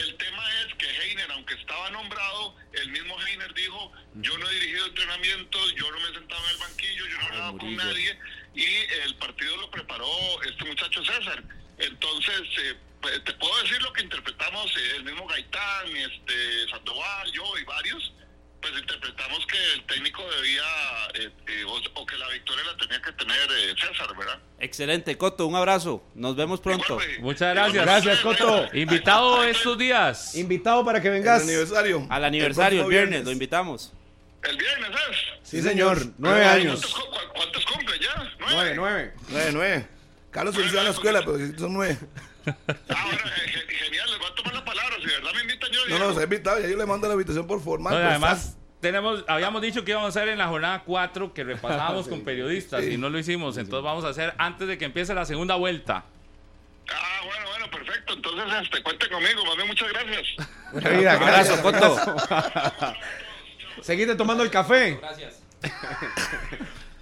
el 0.00 0.16
tema 0.16 0.44
es 0.60 0.74
que 0.74 0.86
Heiner, 0.86 1.30
aunque 1.32 1.54
estaba 1.54 1.90
nombrado, 1.90 2.56
el 2.72 2.90
mismo 2.90 3.16
Heiner 3.20 3.52
dijo, 3.54 3.92
yo 4.14 4.36
no 4.38 4.48
he 4.48 4.54
dirigido 4.54 4.86
entrenamientos, 4.86 5.74
yo 5.74 5.90
no 5.90 6.00
me 6.00 6.08
he 6.10 6.14
sentado 6.14 6.44
en 6.44 6.50
el 6.50 6.56
banquillo, 6.58 7.06
yo 7.06 7.16
no 7.16 7.22
he 7.22 7.26
hablado 7.26 7.58
con 7.58 7.76
nadie, 7.76 8.18
y 8.54 8.64
el 9.04 9.14
partido 9.16 9.56
lo 9.56 9.70
preparó 9.70 10.42
este 10.42 10.64
muchacho 10.64 11.04
César. 11.04 11.42
Entonces, 11.78 12.42
eh, 12.58 12.74
pues, 13.00 13.24
te 13.24 13.32
puedo 13.34 13.62
decir 13.62 13.80
lo 13.82 13.92
que 13.92 14.02
interpretamos 14.02 14.66
eh, 14.76 14.96
el 14.96 15.04
mismo 15.04 15.26
Gaitán, 15.26 15.96
este, 15.96 16.68
Sandoval, 16.70 17.32
yo 17.32 17.58
y 17.58 17.64
varios, 17.64 18.12
pues 18.60 18.72
interpretamos 18.78 19.46
que 19.46 19.56
el 19.74 19.84
técnico 19.86 20.22
debía, 20.36 20.62
eh, 21.14 21.30
eh, 21.46 21.64
o, 21.64 22.00
o 22.00 22.06
que 22.06 22.16
la 22.18 22.28
victoria 22.28 22.64
la 22.64 22.76
tenía 22.76 23.00
que 23.02 23.12
tener 23.12 23.36
eh, 23.36 23.74
César, 23.80 24.14
¿verdad? 24.16 24.38
Excelente, 24.58 25.16
Coto, 25.16 25.46
un 25.46 25.56
abrazo. 25.56 26.02
Nos 26.14 26.36
vemos 26.36 26.60
pronto. 26.60 27.00
Igual. 27.00 27.20
Muchas 27.20 27.54
gracias. 27.54 27.84
Gracias, 27.84 28.20
Coto. 28.20 28.68
Invitado 28.74 29.42
estos 29.44 29.78
días. 29.78 30.34
Invitado 30.34 30.84
para 30.84 31.00
que 31.00 31.08
vengas. 31.10 31.42
aniversario. 31.42 32.06
Al 32.10 32.24
aniversario, 32.24 32.82
el 32.82 32.88
viernes, 32.88 33.24
lo 33.24 33.32
invitamos. 33.32 33.92
El 34.42 34.56
viernes 34.56 34.90
es. 35.10 35.16
Sí, 35.48 35.62
señor. 35.62 35.98
Nueve 36.18 36.40
¿Cuántos, 36.42 36.60
años. 36.64 36.86
cu- 36.86 37.10
cu- 37.10 37.32
¿Cuántos 37.34 37.64
cumple 37.66 37.98
ya? 37.98 38.32
Nueve, 38.38 38.72
nueve. 38.76 39.12
Nueve, 39.28 39.50
nueve. 39.52 39.88
Carlos 40.30 40.54
se 40.54 40.62
en 40.62 40.74
la 40.84 40.90
escuela, 40.90 41.20
pero 41.24 41.38
son 41.58 41.72
nueve. 41.74 41.98
Ah, 42.46 43.04
bueno, 43.06 43.20
eh, 43.26 43.48
ge- 43.48 43.74
genial, 43.74 44.10
les 44.10 44.18
voy 44.18 44.28
a 44.30 44.34
tomar 44.34 44.54
la 44.54 44.64
palabra. 44.64 44.96
Si 44.98 45.06
de 45.06 45.12
verdad 45.12 45.30
me 45.34 45.40
invitan 45.42 45.70
yo. 45.70 45.86
No, 45.88 45.98
no, 45.98 46.14
se 46.14 46.20
ha 46.20 46.24
invitado. 46.24 46.60
Ya 46.60 46.68
yo 46.68 46.76
le 46.76 46.86
mando 46.86 47.06
la 47.08 47.14
invitación 47.14 47.46
por 47.46 47.62
formal. 47.62 47.92
No, 47.92 47.98
pero 47.98 48.10
además, 48.10 48.56
tenemos, 48.80 49.24
habíamos 49.28 49.60
dicho 49.62 49.84
que 49.84 49.90
íbamos 49.92 50.06
a 50.16 50.18
hacer 50.20 50.28
en 50.30 50.38
la 50.38 50.48
jornada 50.48 50.82
4 50.84 51.34
que 51.34 51.44
repasábamos 51.44 52.08
con 52.08 52.22
periodistas 52.22 52.82
sí. 52.84 52.92
y 52.92 52.96
no 52.96 53.10
lo 53.10 53.18
hicimos. 53.18 53.56
Entonces 53.58 53.84
vamos 53.84 54.04
a 54.04 54.08
hacer 54.08 54.34
antes 54.38 54.66
de 54.68 54.78
que 54.78 54.84
empiece 54.86 55.14
la 55.14 55.24
segunda 55.24 55.54
vuelta. 55.56 56.04
Ah, 56.92 57.20
bueno, 57.24 57.46
bueno, 57.50 57.70
perfecto. 57.70 58.14
Entonces, 58.14 58.44
este, 58.62 58.82
cuenten 58.82 59.10
conmigo. 59.12 59.42
Bien, 59.56 59.68
muchas 59.68 59.88
gracias. 59.92 60.26
Un 60.72 60.86
abrazo, 61.08 61.26
gracias. 61.26 61.60
Coto. 61.60 62.16
Seguiste 63.82 64.14
tomando 64.14 64.42
el 64.42 64.50
café. 64.50 64.98
Gracias. 65.00 65.42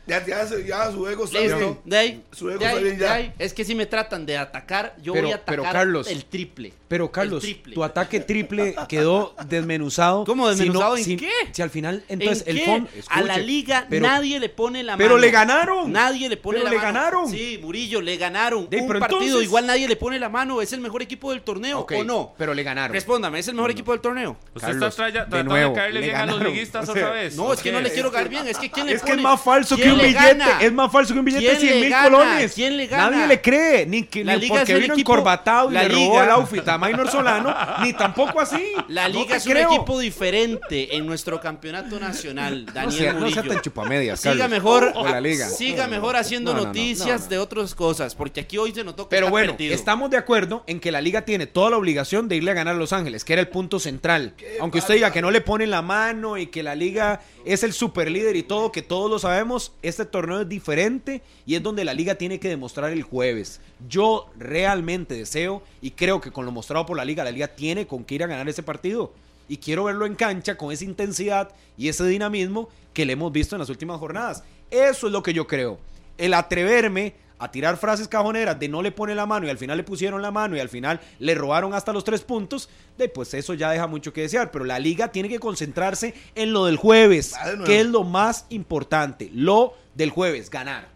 Ya, 0.09 0.24
ya, 0.24 0.44
ya 0.66 0.90
su 0.90 1.06
ego 1.06 1.26
está 1.26 1.38
Listo. 1.38 1.59
bien. 1.59 1.78
De 1.84 1.96
ahí, 1.98 2.24
Su 2.32 2.48
ego 2.48 2.59
de 2.61 2.64
está 2.64 2.78
bien 2.78 2.98
de 2.98 3.04
ya. 3.04 3.12
ahí. 3.12 3.32
Es 3.38 3.52
que 3.52 3.62
si 3.64 3.74
me 3.74 3.84
tratan 3.84 4.24
de 4.24 4.38
atacar, 4.38 4.96
yo 5.02 5.12
Pero- 5.12 5.26
voy 5.26 5.32
a 5.34 5.44
pero, 5.44 5.62
atacar 5.62 5.80
Carlos, 5.82 6.09
el 6.11 6.24
triple. 6.24 6.72
Pero 6.89 7.12
Carlos, 7.12 7.45
tu 7.74 7.84
ataque 7.84 8.20
triple 8.20 8.74
quedó 8.89 9.34
desmenuzado. 9.47 10.24
¿Cómo 10.24 10.49
desmenuzado? 10.49 10.97
Si 10.97 11.03
¿En 11.12 11.18
si- 11.18 11.24
qué? 11.26 11.30
Si 11.53 11.61
al 11.62 11.68
final, 11.70 12.03
¿En 12.09 12.20
entonces 12.22 12.45
el 12.47 12.61
fondo. 12.61 12.89
a 13.09 13.20
la 13.22 13.36
liga 13.36 13.86
pero- 13.91 14.07
nadie 14.07 14.41
le 14.41 14.49
pone 14.49 14.82
la 14.82 14.97
pero 14.97 15.11
mano. 15.11 15.20
le 15.20 15.30
ganaron. 15.30 15.93
Nadie 15.93 16.28
le 16.28 16.36
pone 16.39 16.59
Pero 16.59 16.64
la 16.64 16.70
le 16.70 16.76
mano. 16.78 16.93
ganaron. 16.95 17.30
Sí, 17.30 17.59
Murillo, 17.62 18.01
le 18.01 18.16
ganaron. 18.16 18.68
De- 18.70 18.78
Un 18.80 18.86
pero 18.89 19.01
partido, 19.01 19.20
entonces- 19.22 19.45
igual 19.47 19.66
nadie 19.66 19.86
le 19.86 19.97
pone 19.97 20.18
la 20.18 20.28
mano. 20.30 20.62
¿Es 20.62 20.72
el 20.72 20.80
mejor 20.80 21.03
equipo 21.03 21.30
del 21.30 21.43
torneo 21.43 21.86
o 21.89 22.05
no? 22.05 22.32
Pero 22.39 22.55
le 22.55 22.62
ganaron. 22.62 22.95
Respóndame, 22.95 23.39
¿es 23.39 23.49
el 23.49 23.55
mejor 23.55 23.70
equipo 23.70 23.93
del 23.93 24.01
torneo? 24.01 24.39
Usted 24.55 24.68
Carlos, 24.68 24.89
está 24.89 25.03
traya- 25.05 25.24
de 25.24 25.30
tratando 25.30 25.53
nuevo, 25.53 25.70
de 25.74 25.76
caerle 25.78 26.01
le 26.01 26.07
bien 26.07 26.16
a 26.18 26.26
los 26.26 26.41
liguistas 26.43 26.89
O 26.89 26.93
otra 26.93 27.11
vez. 27.11 27.36
No, 27.36 27.53
es 27.53 27.61
que 27.61 27.70
no 27.70 27.80
le 27.82 27.91
quiero 27.93 28.11
caer 28.11 28.28
bien. 28.30 28.49
Es 28.49 28.57
que 28.59 28.70
¿quién 28.70 28.86
le 28.86 28.95
Es 28.95 29.03
que 29.03 29.09
pone? 29.11 29.20
es 29.20 29.24
más 29.24 29.41
falso 29.43 29.76
que 29.76 29.82
¿Quién 29.82 29.95
un 29.95 29.99
le 30.01 30.07
billete. 30.09 30.45
Es 30.62 30.72
más 30.72 30.91
falso 30.91 31.12
que 31.12 31.18
un 31.20 31.24
billete 31.26 31.45
de 31.45 31.51
¿Quién 31.51 31.61
100 31.61 31.80
le 31.80 31.86
mil 31.86 31.97
colones. 32.03 32.55
¿Quién 32.55 32.76
le 32.78 32.86
gana? 32.86 33.11
Nadie 33.11 33.26
le 33.26 33.41
cree. 33.43 33.84
Ni, 33.86 34.05
que, 34.05 34.24
porque 34.49 34.74
vino 34.78 34.95
encorbatado 34.95 35.70
y 35.70 35.74
le 35.74 35.89
robó 35.89 36.22
el 36.22 36.30
outfit 36.30 36.64
a 36.78 36.80
Maynor 36.80 37.10
Solano. 37.10 37.54
ni 37.82 37.92
tampoco 37.92 38.40
así. 38.40 38.72
La 38.88 39.08
No 39.08 39.20
liga 39.20 39.32
te 39.32 39.36
es 39.36 39.46
un 39.46 39.56
equipo 39.56 39.98
diferente 39.98 40.96
en 40.96 41.06
nuestro 41.06 41.40
campeonato 41.40 41.98
nacional, 41.98 42.64
No 42.66 42.72
Daniel 42.72 43.14
no 43.14 43.20
Murillo. 43.20 43.42
sea 43.42 43.52
tan 43.52 43.60
chupamedias, 43.62 44.20
Siga 44.20 44.32
Carlos. 44.34 44.50
mejor, 44.50 44.92
O 44.94 45.04
la 45.08 45.20
liga. 45.20 45.48
siga 45.48 45.84
No, 45.86 45.90
no, 45.90 45.96
mejor 45.96 46.12
no. 46.14 46.18
haciendo 46.20 46.52
No, 46.52 46.56
no, 46.58 46.62
no, 46.62 46.66
noticias 46.68 47.20
no, 47.20 47.24
no. 47.24 47.30
de 47.30 47.38
otras 47.38 47.74
cosas, 47.74 48.14
porque 48.14 48.40
aquí 48.40 48.58
hoy 48.58 48.72
se 48.72 48.84
notó 48.84 49.04
que 49.04 49.10
Pero 49.10 49.26
está 49.26 49.30
bueno, 49.30 49.52
perdido. 49.52 49.74
estamos 49.74 50.10
de 50.10 50.16
acuerdo 50.16 50.64
en 50.66 50.80
que 50.80 50.92
la 50.92 51.00
liga 51.00 51.22
tiene 51.22 51.46
toda 51.46 51.70
la 51.70 51.76
obligación 51.76 52.28
de 52.28 52.36
irle 52.36 52.50
a 52.50 52.54
ganar 52.54 52.74
a 52.74 52.78
Los 52.78 52.92
Ángeles, 52.92 53.24
que 53.24 53.32
era 53.32 53.40
el 53.42 53.48
punto 53.48 53.78
central. 53.80 54.34
Aunque 54.60 54.78
usted 54.78 54.94
diga 54.94 55.12
que 55.12 55.22
no 55.22 55.30
le 55.30 55.40
ponen 55.40 55.70
la 55.70 55.82
mano 55.82 56.36
y 56.36 56.46
que 56.46 56.62
la 56.62 56.74
liga 56.74 57.20
es 57.44 57.62
el 57.62 57.72
super 57.72 58.10
líder 58.10 58.36
y 58.36 58.42
todo, 58.42 58.70
que 58.72 58.82
todos 58.82 59.10
lo 59.10 59.18
sabemos, 59.18 59.72
este 59.82 60.04
torneo 60.04 60.42
es 60.42 60.48
diferente 60.48 61.22
y 61.46 61.54
es 61.54 61.62
donde 61.62 61.84
la 61.84 61.94
liga 61.94 62.14
tiene 62.16 62.38
que 62.38 62.48
demostrar 62.48 62.90
el 62.92 63.02
jueves. 63.02 63.60
Yo 63.88 64.28
realmente 64.36 65.14
deseo 65.14 65.62
y 65.80 65.92
creo 65.92 66.20
que 66.20 66.30
con 66.30 66.44
lo 66.44 66.52
mostrado 66.52 66.67
por 66.86 66.96
la 66.96 67.04
liga, 67.04 67.24
la 67.24 67.30
liga 67.30 67.48
tiene 67.48 67.86
con 67.86 68.04
qué 68.04 68.16
ir 68.16 68.24
a 68.24 68.26
ganar 68.26 68.48
ese 68.48 68.62
partido. 68.62 69.12
Y 69.48 69.56
quiero 69.56 69.84
verlo 69.84 70.06
en 70.06 70.14
cancha 70.14 70.56
con 70.56 70.72
esa 70.72 70.84
intensidad 70.84 71.50
y 71.76 71.88
ese 71.88 72.04
dinamismo 72.06 72.68
que 72.92 73.06
le 73.06 73.14
hemos 73.14 73.32
visto 73.32 73.54
en 73.54 73.60
las 73.60 73.70
últimas 73.70 73.98
jornadas. 73.98 74.44
Eso 74.70 75.06
es 75.06 75.12
lo 75.12 75.22
que 75.22 75.32
yo 75.32 75.46
creo. 75.46 75.78
El 76.18 76.34
atreverme 76.34 77.14
a 77.38 77.50
tirar 77.50 77.76
frases 77.76 78.08
cajoneras 78.08 78.58
de 78.58 78.68
no 78.68 78.82
le 78.82 78.90
pone 78.90 79.14
la 79.14 79.26
mano 79.26 79.46
y 79.46 79.50
al 79.50 79.58
final 79.58 79.76
le 79.76 79.84
pusieron 79.84 80.20
la 80.20 80.30
mano 80.30 80.56
y 80.56 80.60
al 80.60 80.68
final 80.68 81.00
le 81.18 81.34
robaron 81.34 81.72
hasta 81.72 81.92
los 81.92 82.04
tres 82.04 82.22
puntos, 82.22 82.68
de 82.96 83.08
pues 83.08 83.32
eso 83.34 83.54
ya 83.54 83.70
deja 83.70 83.86
mucho 83.86 84.12
que 84.12 84.22
desear. 84.22 84.50
Pero 84.50 84.64
la 84.64 84.78
liga 84.78 85.12
tiene 85.12 85.28
que 85.28 85.38
concentrarse 85.38 86.14
en 86.34 86.52
lo 86.52 86.66
del 86.66 86.76
jueves, 86.76 87.34
de 87.44 87.64
que 87.64 87.80
es 87.80 87.86
lo 87.86 88.04
más 88.04 88.46
importante. 88.50 89.30
Lo 89.32 89.74
del 89.94 90.10
jueves, 90.10 90.50
ganar. 90.50 90.88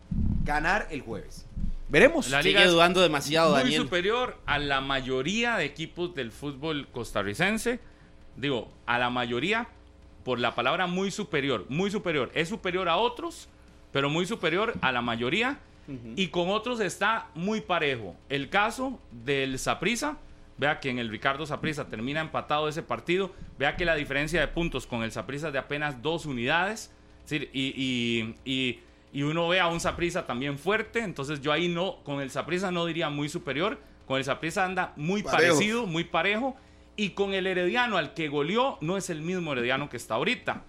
Ganar 0.45 0.89
el 0.91 1.01
jueves. 1.01 1.42
Veremos. 1.93 2.31
La 2.31 2.39
Sigue 2.43 2.55
liga 2.55 2.65
es 2.65 2.73
dudando 2.73 3.03
demasiado, 3.03 3.51
muy 3.53 3.61
Daniel. 3.65 3.83
superior 3.83 4.39
a 4.47 4.59
la 4.59 4.81
mayoría 4.81 5.57
de 5.59 5.67
equipos 5.67 6.15
del 6.15 6.33
fútbol 6.33 6.89
costarricense. 6.89 7.81
Digo, 8.37 8.73
a 8.87 8.99
la 8.99 9.11
mayoría 9.11 9.69
por 10.25 10.39
la 10.41 10.55
palabra 10.55 10.87
muy 10.87 11.11
superior. 11.11 11.67
Muy 11.69 11.91
superior. 11.91 12.31
Es 12.35 12.49
superior 12.49 12.89
a 12.89 12.97
otros, 12.97 13.47
pero 13.93 14.09
muy 14.09 14.25
superior 14.25 14.73
a 14.81 14.91
la 14.91 15.03
mayoría. 15.03 15.59
Y 16.17 16.29
con 16.29 16.49
otros 16.49 16.81
está 16.81 17.27
muy 17.35 17.61
parejo. 17.61 18.17
El 18.31 18.49
caso 18.49 18.99
del 19.11 19.59
Saprisa. 19.59 20.17
Vea 20.57 20.81
que 20.81 20.89
en 20.91 20.99
el 20.99 21.09
Ricardo 21.11 21.45
Saprisa 21.45 21.89
termina 21.89 22.21
empatado 22.23 22.69
ese 22.69 22.83
partido. 22.83 23.33
Vea 23.59 23.77
que 23.77 23.85
la 23.85 23.95
diferencia 23.97 24.41
de 24.41 24.49
puntos 24.49 24.87
con 24.87 25.03
el 25.03 25.13
Saprisa 25.13 25.49
es 25.49 25.53
de 25.53 25.59
apenas 25.59 26.01
dos 26.01 26.25
unidades. 26.25 26.91
Es 27.25 27.31
decir, 27.31 27.51
y, 27.53 27.75
y- 27.77 28.35
y- 28.51 28.81
y 29.13 29.23
uno 29.23 29.47
ve 29.49 29.61
a 29.61 29.67
un 29.67 29.79
Saprisa 29.79 30.27
también 30.27 30.59
fuerte. 30.59 31.01
Entonces 31.01 31.41
yo 31.41 31.53
ahí 31.53 31.69
no, 31.69 32.03
con 32.03 32.21
el 32.21 32.31
Saprisa 32.31 32.71
no 32.71 32.87
diría 32.87 33.11
muy 33.11 33.29
superior. 33.29 33.79
Con 34.07 34.19
el 34.19 34.25
Saprisa 34.25 34.65
anda 34.65 34.93
muy 34.97 35.23
Parejo. 35.23 35.53
parecido, 35.55 35.87
muy 35.87 36.05
parejo. 36.05 36.57
Y 36.97 37.11
con 37.11 37.35
el 37.35 37.47
Herediano 37.47 37.99
al 37.99 38.15
que 38.15 38.29
goleó, 38.29 38.79
no 38.81 38.97
es 38.97 39.11
el 39.11 39.21
mismo 39.23 39.53
Herediano 39.53 39.89
que 39.89 39.97
está 39.97 40.15
ahorita. 40.15 40.63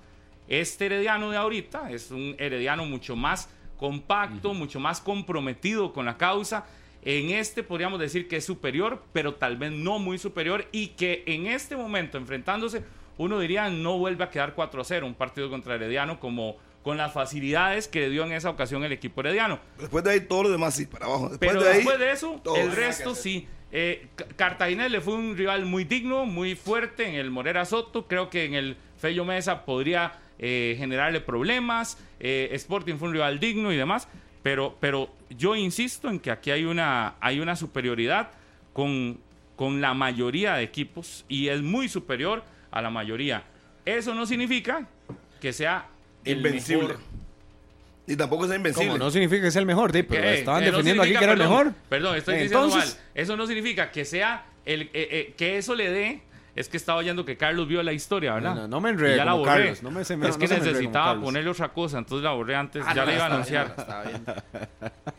Este 0.48 0.86
Herediano 0.86 1.32
de 1.32 1.38
ahorita 1.38 1.90
es 1.92 2.12
un 2.12 2.36
Herediano 2.38 2.86
mucho 2.86 3.16
más 3.16 3.50
compacto, 3.78 4.54
mucho 4.54 4.80
más 4.80 5.00
comprometido 5.00 5.94
con 5.94 6.06
la 6.06 6.18
causa. 6.18 6.66
En 7.02 7.32
este 7.32 7.64
podríamos 7.64 8.00
decir 8.00 8.28
que 8.28 8.38
es 8.38 8.46
superior, 8.46 9.04
pero 9.14 9.36
tal 9.36 9.58
vez 9.58 9.72
no 9.72 10.00
muy 10.00 10.18
superior 10.18 10.66
y 10.72 10.88
que 10.90 11.24
en 11.28 11.48
este 11.48 11.76
momento 11.76 12.18
enfrentándose, 12.18 12.84
uno 13.18 13.40
diría 13.40 13.70
no 13.70 13.98
vuelve 13.98 14.24
a 14.24 14.30
quedar 14.30 14.54
4 14.54 14.82
a 14.82 14.84
0 14.86 15.08
un 15.08 15.16
partido 15.16 15.50
contra 15.50 15.76
Herediano 15.76 16.20
como 16.20 16.56
con 16.84 16.98
las 16.98 17.14
facilidades 17.14 17.88
que 17.88 18.10
dio 18.10 18.26
en 18.26 18.34
esa 18.34 18.50
ocasión 18.50 18.84
el 18.84 18.92
equipo 18.92 19.22
Herediano. 19.22 19.60
Después 19.80 20.04
de 20.04 20.12
ahí, 20.12 20.20
todo 20.22 20.44
lo 20.44 20.50
demás 20.52 20.76
sí, 20.76 20.86
para 20.86 21.06
abajo. 21.06 21.30
Después 21.30 21.52
Pero 21.52 21.64
de 21.64 21.70
ahí, 21.70 21.76
después 21.78 21.98
de 22.00 22.12
eso, 22.12 22.42
el 22.58 22.72
resto 22.76 23.16
sí. 23.16 23.48
Eh, 23.72 24.08
Ca- 24.16 24.26
Cartaginés 24.36 24.92
le 24.92 25.02
fue 25.02 25.16
un 25.16 25.36
rival 25.36 25.66
muy 25.66 25.84
digno, 25.86 26.26
muy 26.26 26.56
fuerte 26.56 27.08
en 27.08 27.16
el 27.16 27.32
Morera 27.32 27.66
Soto. 27.66 28.06
Creo 28.08 28.30
que 28.30 28.46
en 28.46 28.54
el 28.54 28.78
Fello 29.00 29.26
Mesa 29.26 29.66
podría 29.66 30.14
eh, 30.38 30.76
generarle 30.78 31.22
problemas. 31.22 31.98
Eh, 32.20 32.50
Sporting 32.52 32.96
fue 32.98 33.08
un 33.08 33.14
rival 33.16 33.40
digno 33.40 33.72
y 33.72 33.78
demás. 33.78 34.08
Pero, 34.44 34.76
pero 34.80 35.10
yo 35.30 35.56
insisto 35.56 36.10
en 36.10 36.20
que 36.20 36.30
aquí 36.30 36.52
hay 36.52 36.66
una, 36.66 37.16
hay 37.22 37.40
una 37.40 37.56
superioridad 37.56 38.30
con, 38.74 39.20
con 39.56 39.80
la 39.80 39.94
mayoría 39.94 40.56
de 40.56 40.64
equipos 40.64 41.24
y 41.30 41.48
es 41.48 41.62
muy 41.62 41.88
superior 41.88 42.44
a 42.70 42.82
la 42.82 42.90
mayoría. 42.90 43.44
Eso 43.86 44.14
no 44.14 44.26
significa 44.26 44.86
que 45.40 45.54
sea 45.54 45.88
el 46.26 46.38
invencible. 46.38 46.88
mejor. 46.90 47.00
Y 48.06 48.16
tampoco 48.18 48.46
es 48.46 48.54
invencible. 48.56 48.90
Como 48.90 48.98
no 49.04 49.12
significa 49.12 49.44
que 49.44 49.52
sea 49.52 49.62
el 49.62 49.66
mejor, 49.66 49.92
di, 49.94 50.04
pero 50.04 50.28
estaban 50.30 50.60
que 50.62 50.68
no 50.68 50.78
defendiendo 50.78 51.04
aquí 51.04 51.16
que 51.16 51.24
era 51.24 51.34
el 51.34 51.40
mejor. 51.40 51.74
Perdón, 51.90 52.18
estoy 52.18 52.36
diciendo 52.36 52.66
Entonces- 52.66 52.96
mal. 52.96 53.04
Eso 53.16 53.38
no 53.38 53.48
significa 53.48 53.92
que 53.92 54.04
sea 54.06 54.46
el 54.66 54.84
eh, 54.84 54.90
eh, 54.94 55.34
que 55.38 55.58
eso 55.58 55.74
le 55.76 55.90
dé. 55.90 56.22
Es 56.56 56.70
que 56.70 56.78
estaba 56.78 57.00
oyendo 57.00 57.26
que 57.26 57.36
Carlos 57.36 57.68
vio 57.68 57.82
la 57.82 57.94
historia, 57.94 58.36
¿verdad? 58.36 58.54
No, 58.54 58.62
no, 58.64 58.68
no 58.68 58.82
me 58.82 58.92
enrede 58.92 59.14
Y 59.14 59.18
ya 59.18 59.26
la 59.26 59.34
borré. 59.34 59.52
Carlos, 59.52 59.82
no 59.84 59.90
me- 59.90 60.06
se 60.06 60.16
me- 60.18 60.28
es 60.30 60.38
no 60.38 60.40
que 60.40 60.48
necesitaba 60.54 61.20
ponerle 61.20 61.50
otra 61.50 61.70
cosa, 61.70 61.98
entonces 61.98 62.24
la 62.24 62.32
borré 62.32 62.56
antes. 62.56 62.84
Ah, 62.86 62.94
ya 62.94 63.02
no, 63.06 63.08
le 63.10 63.16
iba 63.16 63.24
a 63.24 63.28
anunciar. 63.34 63.66
bien, 63.68 63.80
está 63.80 64.04
bien. 64.04 64.24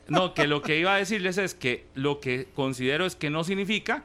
No, 0.06 0.32
que 0.34 0.46
lo 0.46 0.62
que 0.62 0.78
iba 0.78 0.94
a 0.94 0.98
decirles 0.98 1.38
es 1.38 1.54
que 1.54 1.86
lo 1.94 2.20
que 2.20 2.46
considero 2.54 3.04
es 3.04 3.16
que 3.16 3.30
no 3.30 3.42
significa 3.42 4.04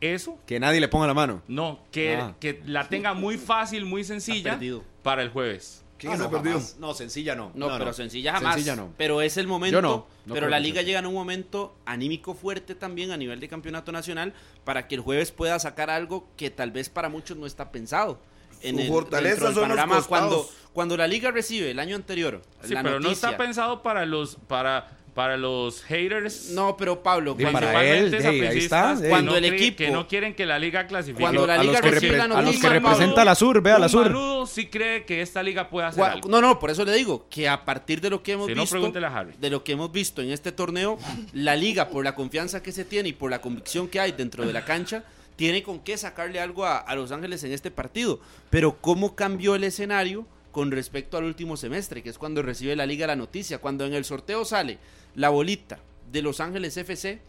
eso. 0.00 0.38
Que 0.46 0.60
nadie 0.60 0.78
le 0.80 0.86
ponga 0.86 1.08
la 1.08 1.14
mano. 1.14 1.42
No, 1.48 1.80
que, 1.90 2.16
Ah. 2.16 2.34
que 2.38 2.62
la 2.66 2.88
tenga 2.88 3.14
muy 3.14 3.36
fácil, 3.36 3.84
muy 3.84 4.04
sencilla 4.04 4.56
para 5.02 5.22
el 5.22 5.30
jueves. 5.30 5.84
¿Quién 6.00 6.14
Ah, 6.14 6.16
se 6.16 6.22
no, 6.24 6.30
perdió? 6.30 6.52
jamás. 6.54 6.76
No, 6.80 6.94
sencilla 6.94 7.34
no. 7.36 7.52
No, 7.54 7.68
pero 7.78 7.92
sencilla 7.92 8.32
jamás. 8.32 8.54
Sencilla 8.54 8.74
no. 8.76 8.92
Pero 8.96 9.20
es 9.22 9.36
el 9.36 9.46
momento. 9.46 9.76
Yo 9.76 9.82
no, 9.82 10.06
no 10.26 10.34
pero 10.34 10.48
la 10.48 10.58
liga 10.58 10.76
sea. 10.76 10.82
llega 10.84 10.98
en 11.00 11.06
un 11.06 11.14
momento 11.14 11.76
anímico 11.84 12.34
fuerte 12.34 12.74
también 12.74 13.10
a 13.12 13.16
nivel 13.16 13.38
de 13.38 13.48
campeonato 13.48 13.92
nacional 13.92 14.32
para 14.64 14.88
que 14.88 14.94
el 14.96 15.02
jueves 15.02 15.30
pueda 15.30 15.58
sacar 15.58 15.90
algo 15.90 16.26
que 16.36 16.50
tal 16.50 16.70
vez 16.72 16.88
para 16.88 17.08
muchos 17.08 17.36
no 17.36 17.46
está 17.46 17.70
pensado. 17.70 18.18
En 18.62 18.76
Su 18.76 18.82
el, 18.82 18.88
fortaleza 18.88 19.30
dentro 19.34 19.46
del 19.48 19.54
son 19.54 19.68
los 19.68 19.76
panorama. 19.78 19.96
costados. 19.96 20.08
cuando, 20.46 20.50
cuando 20.72 20.96
la 20.96 21.06
liga 21.06 21.30
recibe 21.30 21.70
el 21.70 21.78
año 21.78 21.96
anterior. 21.96 22.42
Sí, 22.62 22.74
la 22.74 22.82
pero 22.82 23.00
no 23.00 23.10
está 23.10 23.36
pensado 23.36 23.82
para 23.82 24.04
los, 24.06 24.36
para, 24.48 24.98
para 25.14 25.36
los 25.36 25.82
haters. 25.82 26.50
No, 26.50 26.76
pero 26.76 27.02
Pablo, 27.02 27.34
cuando, 27.36 27.52
para 27.60 27.84
él, 27.84 28.10
Principalmente 28.10 28.16
de 28.22 28.28
ahí, 28.28 28.34
ahí 28.34 28.46
sapricistas 28.46 28.90
está, 28.92 29.02
que 29.02 29.08
Cuando 29.10 29.32
no 29.32 29.36
el 29.38 29.44
equipo- 29.44 29.76
que 29.76 29.90
no 29.90 30.06
quieren 30.08 30.34
que 30.34 30.46
la 30.46 30.58
liga 30.58 30.86
clasifique. 30.86 31.20
Cuando 31.20 31.46
la 31.46 31.54
a 31.54 31.58
liga 31.58 31.72
los 31.72 31.80
que, 31.80 32.00
repre- 32.00 32.20
a 32.20 32.26
los 32.28 32.36
noticia, 32.44 32.60
que 32.70 32.80
Pablo, 32.80 32.90
representa 32.90 33.24
la 33.24 33.34
sur, 33.34 33.60
vea 33.62 33.78
la 33.78 33.88
sur. 33.88 34.04
Manudo 34.10 34.46
sí 34.46 34.66
cree 34.66 35.04
que 35.04 35.20
esta 35.22 35.42
liga 35.42 35.68
puede 35.68 35.88
hacer 35.88 36.02
algo. 36.04 36.28
No, 36.28 36.40
no, 36.40 36.58
por 36.58 36.70
eso 36.70 36.84
le 36.84 36.92
digo 36.94 37.26
que 37.28 37.48
a 37.48 37.64
partir 37.64 38.00
de 38.00 38.10
lo 38.10 38.22
que 38.22 38.32
hemos 38.32 38.46
Si 38.46 38.54
visto, 38.54 38.70
pregúntele 38.70 39.06
a 39.06 39.16
Harry. 39.16 39.32
de 39.38 39.50
lo 39.50 39.64
que 39.64 39.72
hemos 39.72 39.90
visto 39.92 40.22
en 40.22 40.30
este 40.30 40.52
torneo, 40.52 40.98
la 41.32 41.56
liga 41.56 41.88
por 41.88 42.04
la 42.04 42.14
confianza 42.14 42.62
que 42.62 42.72
se 42.72 42.84
tiene 42.84 43.08
y 43.10 43.12
por 43.12 43.30
la 43.30 43.40
convicción 43.40 43.88
que 43.88 44.00
hay 44.00 44.12
dentro 44.12 44.46
de 44.46 44.52
la 44.52 44.64
cancha, 44.64 45.04
tiene 45.36 45.62
con 45.62 45.80
qué 45.80 45.96
sacarle 45.96 46.38
algo 46.38 46.64
a, 46.66 46.76
a 46.78 46.94
Los 46.94 47.12
Ángeles 47.12 47.42
en 47.44 47.52
este 47.52 47.70
partido. 47.70 48.20
Pero 48.50 48.76
cómo 48.80 49.14
cambió 49.14 49.54
el 49.54 49.64
escenario 49.64 50.26
con 50.52 50.70
respecto 50.70 51.16
al 51.16 51.24
último 51.24 51.56
semestre, 51.56 52.02
que 52.02 52.10
es 52.10 52.18
cuando 52.18 52.42
recibe 52.42 52.74
la 52.76 52.86
liga 52.86 53.06
la 53.06 53.16
noticia, 53.16 53.58
cuando 53.58 53.84
en 53.86 53.94
el 53.94 54.04
sorteo 54.04 54.44
sale 54.44 54.78
la 55.14 55.28
bolita 55.28 55.78
de 56.12 56.22
Los 56.22 56.40
Ángeles 56.40 56.76
FC, 56.76 57.20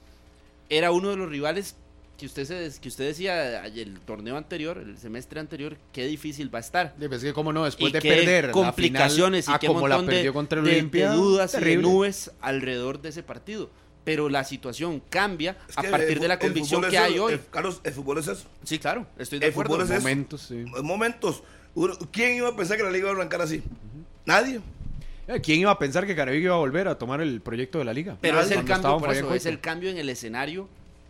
era 0.69 0.91
uno 0.91 1.09
de 1.09 1.17
los 1.17 1.29
rivales 1.29 1.75
que 2.17 2.25
usted 2.27 2.45
se, 2.45 2.79
que 2.79 2.87
usted 2.87 3.05
decía 3.05 3.65
el 3.65 3.99
torneo 4.01 4.37
anterior, 4.37 4.77
el 4.77 4.97
semestre 4.97 5.39
anterior, 5.39 5.75
qué 5.91 6.05
difícil 6.05 6.53
va 6.53 6.59
a 6.59 6.61
estar 6.61 6.93
pues, 6.97 7.11
es 7.13 7.23
que 7.23 7.33
cómo 7.33 7.51
no, 7.51 7.65
después 7.65 7.89
y 7.89 7.93
de 7.93 7.99
qué 7.99 8.09
perder 8.09 8.45
la 8.47 8.51
complicaciones 8.51 9.45
final, 9.45 9.57
y 9.57 9.59
qué 9.59 9.65
a 9.65 9.69
como 9.69 9.87
la 9.87 9.95
montón 9.97 10.09
de- 10.11 10.15
perdió 10.17 10.33
contra 10.33 10.59
el 10.59 10.65
de, 10.65 10.71
de 10.71 10.77
Olimpia, 10.77 11.11
dudas 11.13 11.53
y 11.53 11.57
de 11.57 11.59
terrible. 11.63 11.83
nubes 11.83 12.31
alrededor 12.41 13.01
de 13.01 13.09
ese 13.09 13.23
partido. 13.23 13.69
Pero 14.03 14.29
la 14.29 14.43
situación 14.43 14.99
cambia 15.11 15.57
Es 15.69 15.77
a 15.77 15.83
partir 15.83 16.09
el 16.13 16.19
de 16.19 16.27
la 16.27 16.39
convicción 16.39 16.81
que 16.81 16.87
es 16.95 17.01
hay 17.01 17.19
hoy. 17.19 17.33
el- 17.33 17.41
Carlos, 17.51 17.81
el 17.83 17.93
fútbol 17.93 18.17
es 18.17 18.27
eso. 18.27 18.47
Sí, 18.63 18.79
claro, 18.79 19.05
estoy 19.19 19.37
de 19.39 19.45
el 19.47 19.51
acuerdo. 19.51 19.73
fútbol 19.73 19.85
es 19.85 19.91
eso. 19.91 19.99
Momentos, 20.01 20.41
sí. 20.41 20.55
En 20.55 20.85
momentos. 20.85 21.43
Uno- 21.75 21.93
¿Quién 22.11 22.35
iba 22.37 22.49
a 22.49 22.55
pensar 22.55 22.77
que 22.77 22.83
la 22.83 22.91
liga 22.91 23.03
iba 23.05 23.11
a 23.11 23.15
arrancar 23.15 23.41
así? 23.41 23.63
Nadie. 24.25 24.61
Eh, 25.27 25.39
¿Quién 25.41 25.59
iba 25.59 25.71
a 25.71 25.79
pensar 25.79 26.05
que 26.05 26.15
Carabigo 26.15 26.43
iba 26.45 26.55
a 26.55 26.59
volver 26.59 26.87
a 26.87 26.97
tomar 26.97 27.21
el 27.21 27.41
proyecto 27.41 27.77
de 27.79 27.85
la 27.85 27.93
liga? 27.93 28.17
Pero 28.21 28.39
es 28.39 28.51
el 28.51 28.65
Cuando 28.65 28.73
cambio, 28.73 28.97
por 28.99 29.15
eso, 29.15 29.33
es 29.33 29.45
el 29.45 29.59
cambio 29.59 29.89
en 29.89 29.97
el 29.97 30.09
escenario. 30.09 30.67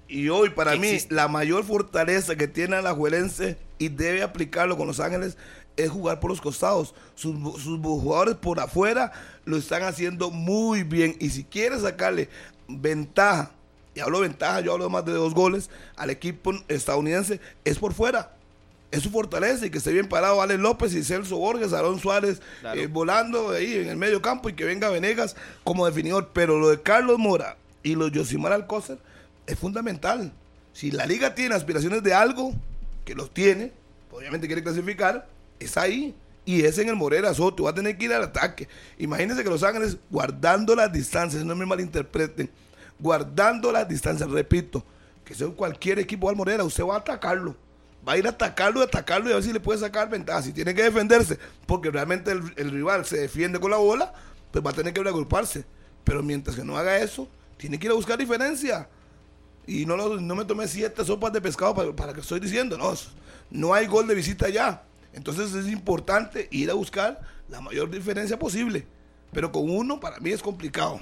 Y 0.08 0.28
hoy, 0.30 0.50
para 0.50 0.76
mí, 0.76 0.88
existe. 0.88 1.16
la 1.16 1.28
mayor 1.30 1.64
fortaleza 1.64 2.36
que 2.36 2.48
tiene 2.48 2.82
la 2.82 2.94
Juelense 2.94 3.58
y 3.80 3.88
debe 3.90 4.22
aplicarlo 4.24 4.78
con 4.78 4.86
Los 4.88 5.00
Ángeles 5.00 5.38
es 5.78 5.90
jugar 5.90 6.20
por 6.20 6.30
los 6.30 6.42
costados. 6.42 6.94
Sus, 7.16 7.34
sus 7.64 7.80
jugadores 7.80 8.36
por 8.36 8.60
afuera 8.60 9.14
lo 9.46 9.56
están 9.56 9.84
haciendo 9.84 10.30
muy 10.30 10.84
bien. 10.84 11.16
Y 11.20 11.30
si 11.30 11.46
quiere 11.46 11.80
sacarle 11.80 12.28
ventaja, 12.68 13.52
y 13.96 14.02
hablo 14.02 14.20
de 14.22 14.28
ventaja, 14.28 14.60
yo 14.62 14.74
hablo 14.74 14.86
de 14.86 14.90
más 14.92 15.06
de 15.06 15.14
dos 15.14 15.34
goles, 15.34 15.70
al 15.96 16.10
equipo 16.10 16.54
estadounidense, 16.68 17.40
es 17.64 17.80
por 17.80 17.94
fuera. 17.94 18.34
Es 18.92 19.04
su 19.04 19.10
fortaleza 19.10 19.66
y 19.66 19.70
que 19.70 19.78
esté 19.78 19.94
bien 19.94 20.08
parado 20.08 20.42
Ale 20.42 20.58
López 20.58 20.94
y 20.94 21.04
Celso 21.04 21.38
Borges, 21.38 21.72
Aarón 21.72 22.00
Suárez 22.00 22.42
eh, 22.76 22.88
volando 22.88 23.52
ahí 23.52 23.76
en 23.76 23.88
el 23.88 23.96
medio 23.96 24.22
campo 24.22 24.50
y 24.50 24.54
que 24.54 24.66
venga 24.66 24.90
Venegas 24.90 25.38
como 25.64 25.86
definidor. 25.86 26.32
Pero 26.34 26.60
lo 26.60 26.70
de 26.70 26.82
Carlos 26.82 27.18
Mora 27.18 27.56
y 27.84 27.96
lo 27.96 28.10
de 28.10 28.12
Yosimar 28.12 28.52
Alcócer 28.52 29.00
es 29.48 29.58
fundamental. 29.58 30.34
Si 30.74 30.92
la 30.92 31.06
liga 31.06 31.36
tiene 31.36 31.56
aspiraciones 31.56 32.04
de 32.04 32.14
algo, 32.14 32.54
que 33.06 33.16
los 33.16 33.34
tiene, 33.34 33.72
obviamente 34.12 34.48
quiere 34.48 34.64
clasificar, 34.64 35.28
es 35.60 35.78
ahí. 35.78 36.16
Y 36.44 36.64
es 36.64 36.78
en 36.80 36.90
el 36.90 36.96
Morera 36.96 37.34
Soto, 37.34 37.64
va 37.64 37.70
a 37.70 37.76
tener 37.76 37.98
que 37.98 38.06
ir 38.06 38.14
al 38.14 38.24
ataque. 38.24 38.68
Imagínense 38.98 39.44
que 39.44 39.50
Los 39.50 39.64
Ángeles, 39.64 39.98
guardando 40.10 40.76
las 40.76 40.92
distancias, 40.92 41.46
no 41.46 41.56
me 41.56 41.68
malinterpreten, 41.68 42.50
guardando 43.00 43.72
las 43.72 43.88
distancias, 43.88 44.30
repito, 44.30 44.84
que 45.24 45.36
sea 45.36 45.48
cualquier 45.50 46.00
equipo 46.00 46.30
al 46.30 46.36
Morera, 46.36 46.64
usted 46.64 46.84
va 46.84 46.96
a 46.96 47.00
atacarlo. 47.00 47.56
Va 48.08 48.14
a 48.14 48.18
ir 48.18 48.26
a 48.26 48.32
atacarlo 48.32 48.80
y 48.80 48.84
atacarlo 48.84 49.30
y 49.30 49.32
a 49.32 49.36
ver 49.36 49.44
si 49.44 49.54
le 49.54 49.60
puede 49.60 49.80
sacar 49.80 50.10
ventaja. 50.10 50.42
Si 50.42 50.54
tiene 50.54 50.74
que 50.74 50.84
defenderse, 50.84 51.38
porque 51.68 51.92
realmente 51.92 52.32
el, 52.32 52.42
el 52.58 52.72
rival 52.72 53.06
se 53.06 53.18
defiende 53.20 53.60
con 53.60 53.70
la 53.72 53.78
bola, 53.78 54.14
pues 54.52 54.66
va 54.66 54.72
a 54.72 54.74
tener 54.74 54.94
que 54.94 55.02
agruparse. 55.02 55.66
Pero 56.04 56.24
mientras 56.24 56.56
que 56.56 56.64
no 56.64 56.78
haga 56.78 56.98
eso, 56.98 57.28
tiene 57.58 57.78
que 57.78 57.86
ir 57.88 57.92
a 57.92 57.96
buscar 57.96 58.18
diferencia. 58.18 58.88
Y 59.68 59.86
no, 59.86 59.96
lo- 59.96 60.20
no 60.20 60.36
me 60.36 60.46
tomé 60.46 60.68
siete 60.68 61.06
sopas 61.06 61.32
de 61.32 61.42
pescado 61.42 61.76
para, 61.76 61.96
para 61.96 62.14
que 62.14 62.22
estoy 62.22 62.40
diciendo, 62.40 62.78
no, 62.78 62.94
no 63.52 63.74
hay 63.74 63.86
gol 63.86 64.08
de 64.08 64.16
visita 64.16 64.50
ya. 64.50 64.84
Entonces 65.14 65.54
es 65.54 65.68
importante 65.72 66.48
ir 66.52 66.72
a 66.72 66.74
buscar 66.74 67.22
la 67.50 67.62
mayor 67.62 67.92
diferencia 67.92 68.40
posible. 68.40 68.88
Pero 69.32 69.52
con 69.52 69.70
uno 69.70 70.00
para 70.00 70.20
mí 70.20 70.32
es 70.32 70.42
complicado. 70.42 71.00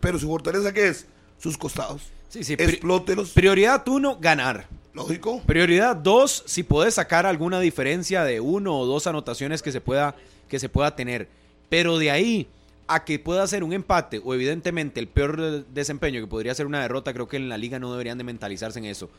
Pero 0.00 0.18
su 0.18 0.26
fortaleza 0.28 0.72
que 0.74 0.88
es 0.88 1.06
sus 1.38 1.56
costados. 1.56 2.02
Sí, 2.28 2.44
sí, 2.44 2.52
Explótelos. 2.54 3.30
Prioridad 3.30 3.86
uno, 3.88 4.18
ganar. 4.20 4.66
Lógico. 4.96 5.42
Prioridad 5.46 5.94
dos, 5.94 6.42
si 6.46 6.62
puedes 6.62 6.94
sacar 6.94 7.26
alguna 7.26 7.60
diferencia 7.60 8.24
de 8.24 8.40
uno 8.40 8.76
o 8.78 8.86
dos 8.86 9.06
anotaciones 9.06 9.62
que 9.62 9.70
se 9.70 9.80
pueda, 9.80 10.16
que 10.48 10.58
se 10.58 10.68
pueda 10.70 10.96
tener. 10.96 11.28
Pero 11.68 11.98
de 11.98 12.10
ahí 12.10 12.48
a 12.88 13.04
que 13.04 13.18
pueda 13.18 13.46
ser 13.46 13.62
un 13.62 13.72
empate 13.74 14.22
o 14.24 14.32
evidentemente 14.32 14.98
el 14.98 15.08
peor 15.08 15.40
de- 15.40 15.64
desempeño 15.74 16.20
que 16.20 16.26
podría 16.26 16.54
ser 16.54 16.66
una 16.66 16.80
derrota, 16.80 17.12
creo 17.12 17.28
que 17.28 17.36
en 17.36 17.48
la 17.48 17.58
liga 17.58 17.78
no 17.78 17.90
deberían 17.92 18.16
de 18.16 18.24
mentalizarse 18.24 18.78
en 18.78 18.86
eso. 18.86 19.10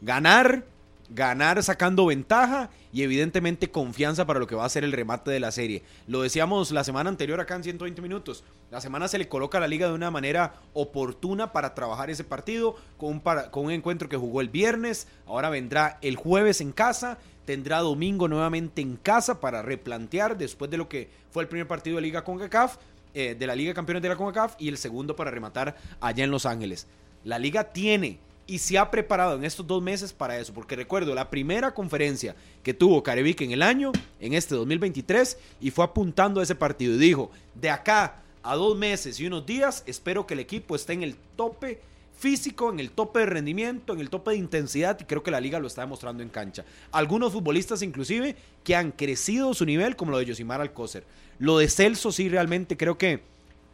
Ganar, 0.00 0.64
ganar 1.10 1.62
sacando 1.62 2.06
ventaja 2.06 2.70
y 2.92 3.02
evidentemente 3.02 3.70
confianza 3.70 4.26
para 4.26 4.38
lo 4.38 4.46
que 4.46 4.54
va 4.54 4.64
a 4.64 4.68
ser 4.68 4.84
el 4.84 4.92
remate 4.92 5.30
de 5.30 5.40
la 5.40 5.52
serie. 5.52 5.82
Lo 6.06 6.22
decíamos 6.22 6.70
la 6.70 6.84
semana 6.84 7.10
anterior 7.10 7.40
acá 7.40 7.56
en 7.56 7.64
120 7.64 8.00
minutos. 8.00 8.44
La 8.70 8.80
semana 8.80 9.08
se 9.08 9.18
le 9.18 9.28
coloca 9.28 9.58
a 9.58 9.60
la 9.60 9.68
liga 9.68 9.88
de 9.88 9.94
una 9.94 10.10
manera 10.10 10.54
oportuna 10.72 11.52
para 11.52 11.74
trabajar 11.74 12.10
ese 12.10 12.24
partido 12.24 12.76
con 12.96 13.10
un, 13.10 13.20
con 13.50 13.66
un 13.66 13.72
encuentro 13.72 14.08
que 14.08 14.16
jugó 14.16 14.40
el 14.40 14.48
viernes. 14.48 15.08
Ahora 15.26 15.50
vendrá 15.50 15.98
el 16.00 16.16
jueves 16.16 16.60
en 16.60 16.72
casa. 16.72 17.18
Tendrá 17.44 17.78
domingo 17.80 18.28
nuevamente 18.28 18.80
en 18.80 18.96
casa 18.96 19.40
para 19.40 19.62
replantear 19.62 20.38
después 20.38 20.70
de 20.70 20.76
lo 20.76 20.88
que 20.88 21.10
fue 21.30 21.42
el 21.42 21.48
primer 21.48 21.66
partido 21.66 21.96
de 21.96 22.02
Liga 22.02 22.22
CONCACAF, 22.22 22.76
eh, 23.14 23.34
de 23.36 23.46
la 23.46 23.56
Liga 23.56 23.70
de 23.70 23.74
Campeones 23.74 24.02
de 24.02 24.08
la 24.08 24.16
CONCACAF 24.16 24.54
y 24.58 24.68
el 24.68 24.78
segundo 24.78 25.16
para 25.16 25.32
rematar 25.32 25.76
allá 26.00 26.22
en 26.22 26.30
Los 26.30 26.46
Ángeles. 26.46 26.86
La 27.24 27.38
liga 27.38 27.64
tiene 27.64 28.18
y 28.50 28.58
se 28.58 28.78
ha 28.78 28.90
preparado 28.90 29.36
en 29.36 29.44
estos 29.44 29.64
dos 29.64 29.80
meses 29.80 30.12
para 30.12 30.36
eso, 30.36 30.52
porque 30.52 30.74
recuerdo 30.74 31.14
la 31.14 31.30
primera 31.30 31.72
conferencia 31.72 32.34
que 32.64 32.74
tuvo 32.74 33.00
Carevic 33.00 33.42
en 33.42 33.52
el 33.52 33.62
año, 33.62 33.92
en 34.18 34.34
este 34.34 34.56
2023, 34.56 35.38
y 35.60 35.70
fue 35.70 35.84
apuntando 35.84 36.40
a 36.40 36.42
ese 36.42 36.56
partido 36.56 36.96
y 36.96 36.98
dijo, 36.98 37.30
de 37.54 37.70
acá 37.70 38.16
a 38.42 38.56
dos 38.56 38.76
meses 38.76 39.20
y 39.20 39.26
unos 39.28 39.46
días, 39.46 39.84
espero 39.86 40.26
que 40.26 40.34
el 40.34 40.40
equipo 40.40 40.74
esté 40.74 40.94
en 40.94 41.04
el 41.04 41.14
tope 41.36 41.80
físico, 42.18 42.72
en 42.72 42.80
el 42.80 42.90
tope 42.90 43.20
de 43.20 43.26
rendimiento, 43.26 43.92
en 43.92 44.00
el 44.00 44.10
tope 44.10 44.32
de 44.32 44.38
intensidad, 44.38 44.98
y 44.98 45.04
creo 45.04 45.22
que 45.22 45.30
la 45.30 45.40
liga 45.40 45.60
lo 45.60 45.68
está 45.68 45.82
demostrando 45.82 46.24
en 46.24 46.28
cancha. 46.28 46.64
Algunos 46.90 47.32
futbolistas 47.32 47.82
inclusive 47.82 48.34
que 48.64 48.74
han 48.74 48.90
crecido 48.90 49.54
su 49.54 49.64
nivel, 49.64 49.94
como 49.94 50.10
lo 50.10 50.18
de 50.18 50.26
Yosimar 50.26 50.60
Alcócer. 50.60 51.04
Lo 51.38 51.56
de 51.56 51.68
Celso 51.68 52.10
sí 52.10 52.28
realmente 52.28 52.76
creo 52.76 52.98
que 52.98 53.22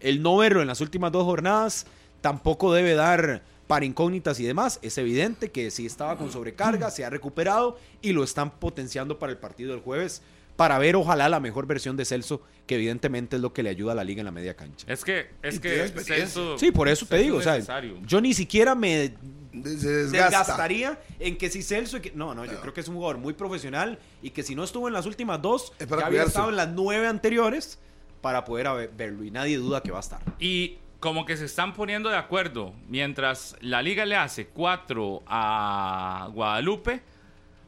el 0.00 0.20
no 0.20 0.36
verlo 0.36 0.60
en 0.60 0.68
las 0.68 0.82
últimas 0.82 1.12
dos 1.12 1.24
jornadas 1.24 1.86
tampoco 2.20 2.74
debe 2.74 2.92
dar 2.92 3.42
para 3.66 3.84
incógnitas 3.84 4.38
y 4.40 4.44
demás. 4.44 4.78
Es 4.82 4.96
evidente 4.98 5.50
que 5.50 5.70
sí 5.70 5.86
estaba 5.86 6.16
con 6.16 6.30
sobrecarga, 6.32 6.90
se 6.90 7.04
ha 7.04 7.10
recuperado 7.10 7.78
y 8.02 8.12
lo 8.12 8.22
están 8.24 8.50
potenciando 8.58 9.18
para 9.18 9.32
el 9.32 9.38
partido 9.38 9.72
del 9.72 9.80
jueves 9.80 10.22
para 10.56 10.78
ver 10.78 10.96
ojalá 10.96 11.28
la 11.28 11.38
mejor 11.38 11.66
versión 11.66 11.98
de 11.98 12.06
Celso, 12.06 12.40
que 12.66 12.76
evidentemente 12.76 13.36
es 13.36 13.42
lo 13.42 13.52
que 13.52 13.62
le 13.62 13.68
ayuda 13.68 13.92
a 13.92 13.94
la 13.94 14.04
liga 14.04 14.20
en 14.20 14.24
la 14.24 14.30
media 14.30 14.54
cancha. 14.56 14.86
Es 14.90 15.04
que, 15.04 15.26
es 15.42 15.60
que. 15.60 15.84
Celso- 16.02 16.58
Sí, 16.58 16.70
por 16.70 16.88
eso 16.88 17.04
te 17.04 17.16
Celso 17.16 17.22
digo, 17.24 17.36
o 17.38 17.42
sea, 17.42 17.58
yo 18.06 18.20
ni 18.22 18.32
siquiera 18.32 18.74
me 18.74 19.12
desgasta. 19.52 20.28
desgastaría 20.28 20.98
en 21.18 21.36
que 21.36 21.50
si 21.50 21.62
Celso... 21.62 21.98
y 21.98 22.00
que- 22.00 22.12
no, 22.12 22.34
no, 22.34 22.46
yo 22.46 22.58
creo 22.60 22.72
que 22.72 22.80
es 22.80 22.88
un 22.88 22.94
jugador 22.94 23.18
muy 23.18 23.34
profesional 23.34 23.98
y 24.22 24.30
que 24.30 24.42
si 24.42 24.54
no 24.54 24.64
estuvo 24.64 24.88
en 24.88 24.94
las 24.94 25.04
últimas 25.04 25.42
dos, 25.42 25.72
Es 25.78 25.86
para 25.86 26.02
ya 26.02 26.06
había 26.06 26.22
estado 26.22 26.48
en 26.48 26.56
las 26.56 26.68
nueve 26.70 27.06
anteriores 27.06 27.78
para 28.22 28.44
poder 28.46 28.66
haber- 28.66 28.90
verlo 28.96 29.24
y 29.24 29.30
nadie 29.30 29.58
duda 29.58 29.82
que 29.82 29.90
va 29.90 29.98
a 29.98 30.00
estar. 30.00 30.20
Y 30.38 30.78
como 31.06 31.24
que 31.24 31.36
se 31.36 31.44
están 31.44 31.72
poniendo 31.72 32.08
de 32.08 32.16
acuerdo. 32.16 32.74
Mientras 32.88 33.56
la 33.60 33.80
liga 33.80 34.04
le 34.04 34.16
hace 34.16 34.48
4 34.48 35.22
a 35.24 36.28
Guadalupe, 36.32 37.00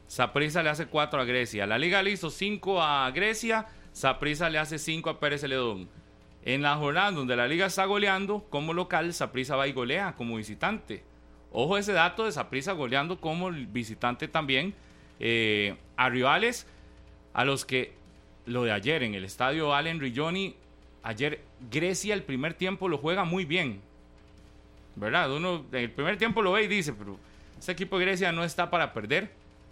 Saprissa 0.07 0.61
le 0.61 0.69
hace 0.69 0.87
4 0.87 1.21
a 1.21 1.23
Grecia. 1.23 1.65
La 1.65 1.77
liga 1.77 2.03
le 2.03 2.11
hizo 2.11 2.31
5 2.31 2.81
a 2.81 3.09
Grecia, 3.11 3.67
Saprissa 3.93 4.49
le 4.49 4.57
hace 4.57 4.77
5 4.77 5.09
a 5.09 5.21
Pérez 5.21 5.39
Celedón. 5.39 5.87
En 6.43 6.63
la 6.63 6.75
jornada 6.75 7.11
donde 7.11 7.37
la 7.37 7.47
liga 7.47 7.67
está 7.67 7.85
goleando 7.85 8.43
como 8.49 8.73
local, 8.73 9.13
Saprissa 9.13 9.55
va 9.55 9.69
y 9.69 9.71
golea 9.71 10.15
como 10.17 10.35
visitante. 10.35 11.05
Ojo 11.53 11.77
ese 11.77 11.93
dato 11.93 12.25
de 12.25 12.33
Saprissa 12.33 12.73
goleando 12.73 13.21
como 13.21 13.51
visitante 13.51 14.27
también 14.27 14.73
eh, 15.21 15.77
a 15.95 16.09
rivales 16.09 16.67
a 17.31 17.45
los 17.45 17.63
que 17.63 17.93
lo 18.45 18.65
de 18.65 18.73
ayer 18.73 19.01
en 19.01 19.13
el 19.13 19.23
estadio 19.23 19.73
Allen 19.73 20.01
Rigioni, 20.01 20.57
ayer 21.03 21.47
Grecia 21.71 22.13
el 22.13 22.23
primer 22.23 22.53
tiempo 22.53 22.87
lo 22.87 22.97
juega 22.97 23.23
muy 23.23 23.45
bien. 23.45 23.81
¿Verdad? 24.95 25.33
Uno 25.33 25.65
en 25.71 25.77
el 25.77 25.91
primer 25.91 26.17
tiempo 26.17 26.41
lo 26.41 26.51
ve 26.51 26.63
y 26.63 26.67
dice, 26.67 26.93
pero 26.93 27.17
ese 27.57 27.71
equipo 27.71 27.97
de 27.97 28.05
Grecia 28.05 28.31
no 28.31 28.43
está 28.43 28.69
para 28.69 28.93
perder, 28.93 29.31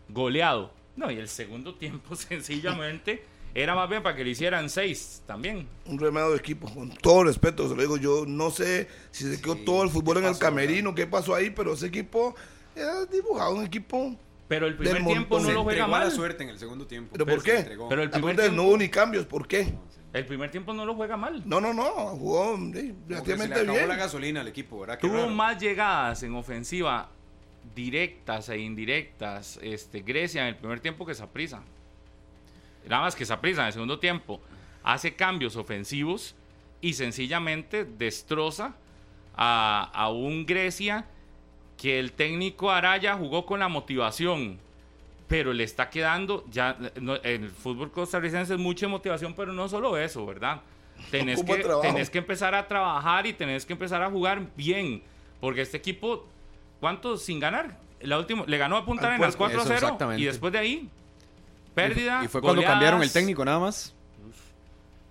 goleado. 0.09 0.71
No, 0.95 1.11
y 1.11 1.17
el 1.17 1.27
segundo 1.27 1.75
tiempo 1.75 2.15
sencillamente 2.15 3.23
era 3.53 3.73
más 3.75 3.89
bien 3.89 4.03
para 4.03 4.15
que 4.15 4.23
le 4.23 4.31
hicieran 4.31 4.69
seis 4.69 5.21
también. 5.25 5.67
un 5.85 5.97
remedio 5.97 6.31
de 6.31 6.37
equipo, 6.37 6.71
con 6.71 6.91
todo 6.91 7.23
respeto, 7.23 7.67
se 7.67 7.75
lo 7.75 7.81
digo, 7.81 7.97
yo 7.97 8.25
no 8.27 8.51
sé 8.51 8.87
si 9.11 9.23
se 9.23 9.41
quedó 9.41 9.55
todo 9.55 9.83
el 9.83 9.89
fútbol 9.89 10.17
en 10.17 10.25
el 10.25 10.37
camerino, 10.37 10.93
qué 10.93 11.07
pasó 11.07 11.33
ahí, 11.33 11.49
pero 11.49 11.73
ese 11.73 11.87
equipo 11.87 12.35
era 12.75 13.05
dibujado, 13.05 13.55
un 13.55 13.65
equipo... 13.65 14.15
Pero 14.47 14.65
el 14.65 14.77
primer 14.77 15.03
tiempo 15.03 15.39
no 15.39 15.51
lo 15.51 15.63
juega 15.63 15.87
mal. 15.87 16.09
suerte 16.09 16.43
en 16.43 16.49
el 16.49 16.57
segundo 16.57 16.87
tiempo. 16.87 17.09
¿Pero 17.11 17.25
por 17.25 17.43
qué? 17.43 17.65
Pero 17.89 18.01
el 18.01 18.09
primer, 18.09 18.35
tiempo, 18.37 18.55
no 18.55 18.63
hubo 18.63 18.77
ni 18.77 18.87
cambios, 18.87 19.25
¿por 19.25 19.45
qué? 19.45 19.73
El 20.13 20.25
primer 20.25 20.49
tiempo 20.49 20.73
no 20.73 20.85
lo 20.85 20.95
juega 20.95 21.17
mal. 21.17 21.43
No, 21.45 21.59
no, 21.59 21.73
no, 21.73 21.83
jugó 22.17 22.57
sí, 22.73 22.95
relativamente 23.07 23.63
bien. 23.63 23.87
gasolina 23.89 24.41
al 24.41 24.47
equipo, 24.47 24.79
¿verdad? 24.79 24.99
Tuvo 24.99 25.27
más 25.27 25.59
llegadas 25.59 26.23
en 26.23 26.33
ofensiva 26.35 27.09
directas 27.75 28.49
e 28.49 28.59
indirectas 28.59 29.59
este, 29.61 30.01
Grecia 30.01 30.43
en 30.43 30.47
el 30.49 30.55
primer 30.55 30.79
tiempo 30.79 31.05
que 31.05 31.13
Saprisa. 31.13 31.61
Nada 32.87 33.01
más 33.01 33.15
que 33.15 33.25
Saprisa 33.25 33.61
en 33.61 33.67
el 33.67 33.73
segundo 33.73 33.99
tiempo 33.99 34.41
hace 34.83 35.15
cambios 35.15 35.55
ofensivos 35.57 36.35
y 36.79 36.93
sencillamente 36.93 37.83
destroza 37.83 38.75
a, 39.35 39.91
a 39.93 40.09
un 40.09 40.45
Grecia 40.45 41.05
que 41.75 41.99
el 41.99 42.13
técnico 42.13 42.71
Araya 42.71 43.15
jugó 43.15 43.45
con 43.45 43.59
la 43.59 43.67
motivación, 43.67 44.59
pero 45.27 45.51
le 45.53 45.63
está 45.63 45.89
quedando 45.89 46.45
ya 46.49 46.77
no, 47.01 47.15
el 47.15 47.49
fútbol 47.49 47.91
costarricense 47.91 48.53
es 48.53 48.59
mucha 48.59 48.87
motivación, 48.87 49.33
pero 49.33 49.51
no 49.53 49.67
solo 49.67 49.97
eso, 49.97 50.25
¿verdad? 50.25 50.61
Tenés 51.11 51.43
que, 51.43 51.63
tenés 51.81 52.09
que 52.09 52.17
empezar 52.17 52.55
a 52.55 52.67
trabajar 52.67 53.27
y 53.27 53.33
tenés 53.33 53.65
que 53.65 53.73
empezar 53.73 54.01
a 54.01 54.09
jugar 54.09 54.41
bien, 54.55 55.03
porque 55.39 55.61
este 55.61 55.77
equipo, 55.77 56.25
¿cuántos 56.79 57.23
sin 57.23 57.39
ganar? 57.39 57.77
La 58.01 58.17
última, 58.17 58.43
le 58.47 58.57
ganó 58.57 58.77
a 58.77 58.85
Punta 58.85 59.07
Arenas 59.07 59.35
Puerto. 59.35 59.57
4 59.57 59.59
a 59.59 59.61
Eso, 59.63 59.67
0 59.75 59.85
exactamente. 59.87 60.21
y 60.21 60.25
después 60.25 60.53
de 60.53 60.59
ahí, 60.59 60.89
pérdida. 61.75 62.21
Y 62.23 62.27
fue 62.27 62.41
cuando 62.41 62.61
goleadas. 62.61 62.73
cambiaron 62.75 63.03
el 63.03 63.11
técnico 63.11 63.43
nada 63.45 63.59
más. 63.59 63.93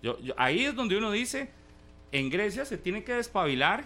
Yo- 0.03 0.19
yo- 0.21 0.35
ahí 0.37 0.65
es 0.65 0.75
donde 0.75 0.97
uno 0.97 1.11
dice, 1.11 1.51
en 2.13 2.31
Grecia 2.31 2.65
se 2.65 2.79
tiene 2.79 3.03
que 3.05 3.13
despabilar 3.15 3.85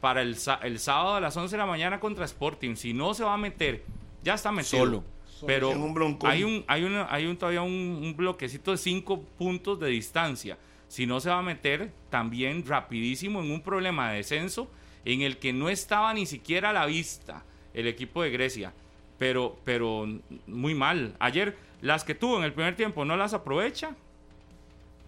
para 0.00 0.22
el, 0.22 0.36
sa- 0.36 0.60
el 0.62 0.78
sábado 0.78 1.14
a 1.16 1.20
las 1.20 1.36
11 1.36 1.52
de 1.54 1.58
la 1.58 1.66
mañana 1.66 2.00
contra 2.00 2.24
Sporting. 2.24 2.74
Si 2.76 2.92
no 2.94 3.14
se 3.14 3.22
va 3.24 3.34
a 3.34 3.38
meter, 3.38 3.84
ya 4.22 4.34
está 4.34 4.50
metido. 4.52 4.84
Solo. 4.84 5.04
Pero 5.46 5.72
En 5.72 5.82
un 5.82 6.18
hay 6.24 6.44
un, 6.44 6.64
hay 6.66 6.84
hay 7.08 7.26
un 7.26 7.36
todavía 7.36 7.62
un, 7.62 7.72
un 7.72 8.16
bloquecito 8.16 8.70
de 8.72 8.76
5 8.76 9.22
puntos 9.38 9.78
de 9.80 9.88
distancia. 9.88 10.58
Si 10.88 11.06
no 11.06 11.20
se 11.20 11.30
va 11.30 11.38
a 11.38 11.42
meter 11.42 11.92
también 12.10 12.66
rapidísimo 12.66 13.40
en 13.40 13.50
un 13.50 13.62
problema 13.62 14.10
de 14.10 14.18
descenso 14.18 14.70
en 15.04 15.22
el 15.22 15.38
que 15.38 15.52
no 15.52 15.68
estaba 15.68 16.12
ni 16.14 16.26
siquiera 16.26 16.70
a 16.70 16.72
la 16.72 16.86
vista 16.86 17.44
el 17.74 17.86
equipo 17.86 18.22
de 18.22 18.30
Grecia. 18.30 18.72
pero, 19.18 19.58
pero 19.64 20.08
muy 20.46 20.74
mal. 20.74 21.14
Ayer, 21.18 21.54
las 21.82 22.04
que 22.04 22.14
tuvo 22.14 22.38
en 22.38 22.44
el 22.44 22.54
primer 22.54 22.74
tiempo 22.74 23.04
no 23.04 23.16
las 23.16 23.34
aprovecha. 23.34 23.94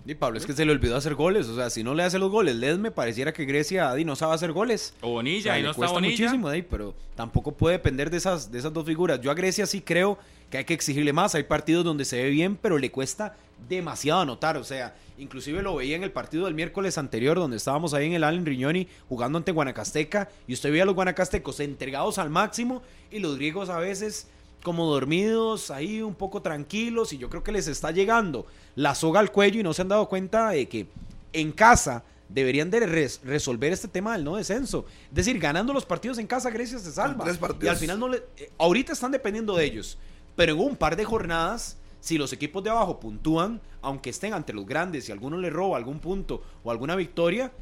Y 0.05 0.15
Pablo, 0.17 0.39
es 0.39 0.47
que 0.47 0.53
se 0.53 0.65
le 0.65 0.73
olvidó 0.73 0.97
hacer 0.97 1.15
goles. 1.15 1.47
O 1.49 1.55
sea, 1.55 1.71
si 1.71 1.85
no 1.85 1.95
le 1.95 2.03
hace 2.03 2.19
los 2.19 2.31
goles, 2.31 2.57
me 2.79 2.91
pareciera 2.91 3.33
que 3.33 3.45
Grecia 3.45 3.91
Adi, 3.91 4.05
no 4.05 4.17
sabe 4.17 4.35
hacer 4.35 4.53
goles. 4.53 4.95
O 5.01 5.11
Bonilla, 5.11 5.39
O 5.39 5.43
sea, 5.43 5.59
y 5.59 5.63
le 5.63 5.65
no 5.67 5.71
está 5.71 5.79
cuesta 5.79 5.95
Bonilla. 5.95 6.25
muchísimo, 6.25 6.49
Adi, 6.49 6.63
pero 6.63 6.95
tampoco 7.15 7.53
puede 7.53 7.77
depender 7.77 8.11
de 8.11 8.17
esas, 8.17 8.51
de 8.51 8.59
esas 8.59 8.73
dos 8.73 8.85
figuras. 8.85 9.21
Yo 9.21 9.31
a 9.31 9.35
Grecia 9.35 9.65
sí 9.67 9.81
creo 9.81 10.19
que 10.51 10.59
hay 10.59 10.65
que 10.65 10.75
exigirle 10.75 11.13
más. 11.13 11.35
Hay 11.37 11.45
partidos 11.45 11.85
donde 11.85 12.05
se 12.05 12.21
ve 12.21 12.31
bien, 12.31 12.57
pero 12.61 12.79
le 12.79 12.91
cuesta 12.91 13.37
demasiado 13.69 14.21
anotar. 14.23 14.57
O 14.57 14.65
sea, 14.65 14.97
inclusive 15.19 15.63
lo 15.63 15.77
veía 15.77 15.95
en 15.95 16.03
el 16.03 16.11
partido 16.11 16.47
del 16.47 16.55
miércoles 16.55 16.99
anterior, 16.99 17.37
donde 17.37 17.57
estábamos 17.57 17.95
ahí 17.95 18.07
en 18.07 18.15
el 18.15 18.25
Allen 18.25 18.45
Riñoni 18.45 18.89
jugando 19.09 19.39
ante 19.39 19.53
Guanacasteca. 19.53 20.29
Y 20.49 20.55
usted 20.55 20.71
veía 20.71 20.83
a 20.83 20.87
los 20.87 20.97
guanacastecos 20.97 21.61
entregados 21.61 22.19
al 22.19 22.29
máximo 22.29 22.83
y 23.13 23.21
los 23.21 23.37
griegos 23.37 23.69
a 23.69 23.79
veces 23.79 24.27
como 24.63 24.87
dormidos, 24.87 25.71
ahí 25.71 26.03
un 26.03 26.15
poco 26.15 26.43
tranquilos. 26.43 27.13
Y 27.13 27.19
yo 27.19 27.29
creo 27.29 27.43
que 27.43 27.53
les 27.53 27.69
está 27.69 27.91
llegando 27.91 28.47
la 28.77 28.95
soga 28.95 29.21
al 29.21 29.33
cuello 29.33 29.61
y 29.61 29.63
no 29.63 29.73
se 29.75 29.83
han 29.83 29.89
dado 29.89 30.09
cuenta 30.09 30.51
de 30.51 30.69
que 30.69 30.87
en 31.33 31.53
casa 31.53 32.05
deberían 32.29 32.71
de 32.71 32.81
res- 32.87 33.21
resolver 33.25 33.73
este 33.73 33.89
tema 33.89 34.13
del 34.15 34.25
no 34.25 34.37
descenso. 34.37 34.87
Es 35.11 35.15
decir, 35.15 35.39
ganando 35.39 35.73
los 35.73 35.85
partidos 35.85 36.19
en 36.19 36.27
casa, 36.27 36.51
Grecia 36.51 36.79
se 36.79 36.91
salva. 36.93 37.25
Y 37.67 37.69
al 37.69 37.77
final 37.77 37.99
no 37.99 38.09
le... 38.09 38.23
eh, 38.37 38.51
ahorita 38.59 38.93
están 38.93 39.13
dependiendo 39.13 39.55
de 39.57 39.65
ellos. 39.65 39.99
Pero 40.35 40.55
en 40.55 40.61
un 40.61 40.77
par 40.77 40.97
de 40.97 41.05
jornadas, 41.05 41.77
si 42.01 42.17
los 42.17 42.33
equipos 42.33 42.65
de 42.65 42.71
abajo 42.71 42.99
puntúan, 43.01 43.61
aunque 43.83 44.11
estén 44.11 44.33
ante 44.33 44.53
los 44.55 44.65
grandes 44.67 45.09
y 45.09 45.13
alguno 45.13 45.37
le 45.37 45.51
roba 45.51 45.77
algún 45.77 45.99
punto 45.99 46.43
o 46.65 46.71
alguna 46.71 46.97
victoria, 46.97 47.53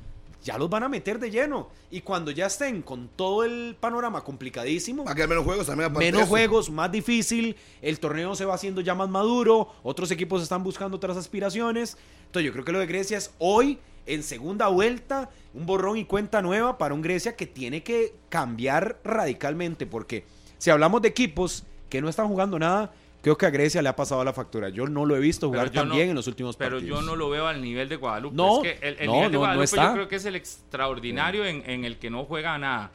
ya 0.42 0.58
los 0.58 0.70
van 0.70 0.82
a 0.82 0.88
meter 0.88 1.18
de 1.18 1.30
lleno. 1.30 1.68
Y 1.90 2.00
cuando 2.00 2.30
ya 2.30 2.46
estén 2.46 2.82
con 2.82 3.08
todo 3.08 3.44
el 3.44 3.76
panorama 3.78 4.22
complicadísimo, 4.22 5.04
Va 5.04 5.12
a 5.12 5.14
quedar 5.14 5.28
menos 5.28 5.44
juegos 5.44 5.66
también. 5.66 5.92
menos 5.92 6.28
juegos, 6.28 6.70
más 6.70 6.90
difícil, 6.90 7.56
el 7.82 7.98
torneo 8.00 8.34
se 8.34 8.44
va 8.44 8.54
haciendo 8.54 8.80
ya 8.80 8.94
más 8.94 9.08
maduro, 9.08 9.68
otros 9.82 10.10
equipos 10.10 10.42
están 10.42 10.62
buscando 10.62 10.96
otras 10.96 11.16
aspiraciones. 11.16 11.96
Entonces 12.26 12.46
yo 12.46 12.52
creo 12.52 12.64
que 12.64 12.72
lo 12.72 12.78
de 12.78 12.86
Grecia 12.86 13.18
es 13.18 13.32
hoy, 13.38 13.78
en 14.06 14.22
segunda 14.22 14.68
vuelta, 14.68 15.30
un 15.52 15.66
borrón 15.66 15.96
y 15.96 16.04
cuenta 16.04 16.42
nueva 16.42 16.78
para 16.78 16.94
un 16.94 17.02
Grecia 17.02 17.36
que 17.36 17.46
tiene 17.46 17.82
que 17.82 18.14
cambiar 18.28 18.98
radicalmente, 19.04 19.86
porque 19.86 20.24
si 20.58 20.70
hablamos 20.70 21.02
de 21.02 21.08
equipos 21.08 21.64
que 21.88 22.00
no 22.00 22.08
están 22.08 22.28
jugando 22.28 22.58
nada, 22.58 22.92
creo 23.22 23.36
que 23.36 23.46
a 23.46 23.50
Grecia 23.50 23.82
le 23.82 23.88
ha 23.88 23.96
pasado 23.96 24.22
la 24.24 24.32
factura. 24.32 24.68
Yo 24.68 24.86
no 24.86 25.04
lo 25.06 25.16
he 25.16 25.20
visto 25.20 25.50
Pero 25.50 25.60
jugar 25.62 25.72
tan 25.72 25.88
no- 25.88 25.94
bien 25.94 26.08
en 26.10 26.14
los 26.14 26.26
últimos 26.26 26.56
Pero 26.56 26.76
partidos. 26.76 27.00
yo 27.00 27.06
no 27.06 27.16
lo 27.16 27.28
veo 27.30 27.46
al 27.46 27.60
nivel 27.62 27.88
de 27.88 27.96
Guadalupe. 27.96 28.36
No, 28.36 28.62
es 28.64 28.78
que 28.78 28.86
el, 28.88 28.96
el 29.00 29.06
no, 29.06 29.12
nivel 29.14 29.28
de 29.28 29.32
no, 29.32 29.32
no 29.32 29.38
Guadalupe 29.40 29.64
está. 29.64 29.86
yo 29.88 29.92
creo 29.94 30.08
que 30.08 30.16
es 30.16 30.24
el 30.24 30.36
extraordinario 30.36 31.44
en, 31.44 31.62
en 31.68 31.84
el 31.84 31.98
que 31.98 32.10
no 32.10 32.24
juega 32.24 32.56
nada. 32.58 32.90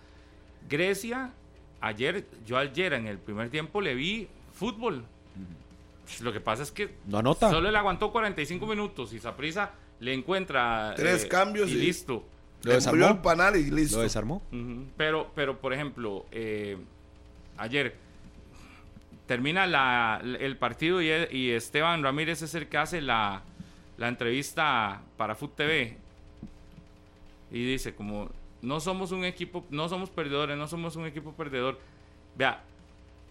Grecia, 0.69 1.31
ayer, 1.81 2.25
yo 2.45 2.57
ayer 2.57 2.93
en 2.93 3.07
el 3.07 3.17
primer 3.19 3.49
tiempo 3.49 3.81
le 3.81 3.93
vi 3.95 4.27
fútbol. 4.53 5.03
Lo 6.21 6.31
que 6.31 6.39
pasa 6.39 6.63
es 6.63 6.71
que 6.71 6.95
No 7.07 7.17
anota. 7.19 7.49
solo 7.49 7.71
le 7.71 7.77
aguantó 7.77 8.11
45 8.11 8.65
minutos 8.67 9.11
y 9.13 9.19
Saprisa 9.19 9.71
le 9.99 10.13
encuentra 10.13 10.93
Tres 10.95 11.23
eh, 11.23 11.27
cambios 11.27 11.69
y 11.69 11.73
y- 11.73 11.77
listo. 11.77 12.23
Lo 12.63 12.69
Le 12.71 12.75
desarmó. 12.75 13.07
el 13.07 13.17
panal 13.19 13.55
y 13.57 13.69
listo. 13.69 13.97
Lo 13.97 14.03
desarmó. 14.03 14.41
Pero, 14.97 15.31
pero 15.35 15.59
por 15.59 15.71
ejemplo, 15.73 16.25
eh, 16.31 16.77
ayer 17.57 17.95
termina 19.25 19.65
la- 19.65 20.21
el 20.23 20.57
partido 20.57 21.01
y, 21.01 21.51
Esteban 21.51 22.03
Ramírez 22.03 22.41
es 22.41 22.55
el 22.55 22.67
que 22.67 22.77
hace 22.77 23.01
la, 23.01 23.41
entrevista 23.97 25.01
para 25.17 25.35
Food 25.35 25.51
TV 25.51 25.97
y 27.49 27.65
dice 27.65 27.95
como 27.95 28.29
no 28.61 28.79
somos 28.79 29.11
un 29.11 29.23
equipo, 29.23 29.63
no 29.69 29.87
somos 29.87 30.09
perdedores, 30.09 30.57
no 30.57 30.67
somos 30.67 30.95
un 30.95 31.05
equipo 31.05 31.31
perdedor. 31.33 31.79
Vea, 32.35 32.63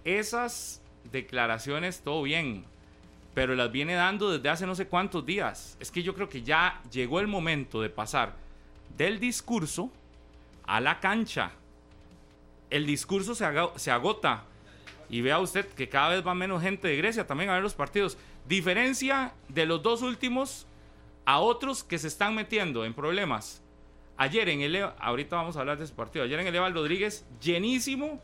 esas 0.05 0.81
declaraciones 1.11 2.01
todo 2.01 2.23
bien, 2.23 2.65
pero 3.35 3.55
las 3.55 3.71
viene 3.71 3.95
dando 3.95 4.31
desde 4.31 4.49
hace 4.49 4.67
no 4.67 4.75
sé 4.75 4.87
cuántos 4.87 5.27
días. 5.27 5.77
Es 5.81 5.91
que 5.91 6.03
yo 6.03 6.15
creo 6.15 6.29
que 6.29 6.43
ya 6.43 6.81
llegó 6.91 7.21
el 7.21 7.27
momento 7.27 7.83
de 7.83 7.91
pasar 7.91 8.35
del 8.97 9.19
discurso 9.19 9.91
a 10.67 10.81
la 10.81 11.01
cancha. 11.01 11.51
El 12.71 12.87
discurso 12.87 13.35
se 13.35 13.91
agota. 13.91 14.45
Y 15.09 15.21
vea 15.21 15.39
usted 15.39 15.67
que 15.67 15.89
cada 15.89 16.11
vez 16.11 16.27
va 16.27 16.35
menos 16.35 16.63
gente 16.63 16.89
de 16.89 16.97
Grecia 16.97 17.27
también 17.27 17.51
a 17.51 17.55
ver 17.55 17.63
los 17.63 17.75
partidos. 17.75 18.19
Diferencia 18.47 19.35
de 19.49 19.67
los 19.67 19.83
dos 19.83 20.03
últimos 20.03 20.67
a 21.25 21.39
otros 21.39 21.85
que 21.85 21.99
se 21.99 22.09
están 22.09 22.35
metiendo 22.35 22.85
en 22.85 22.95
problemas. 22.95 23.63
Ayer 24.17 24.49
en 24.49 24.61
el... 24.61 24.77
Ahorita 24.99 25.37
vamos 25.37 25.57
a 25.57 25.61
hablar 25.61 25.79
de 25.79 25.85
ese 25.85 25.95
partido. 25.95 26.25
Ayer 26.25 26.39
en 26.39 26.47
el 26.47 26.55
Eval 26.55 26.75
Rodríguez, 26.75 27.27
llenísimo. 27.41 28.23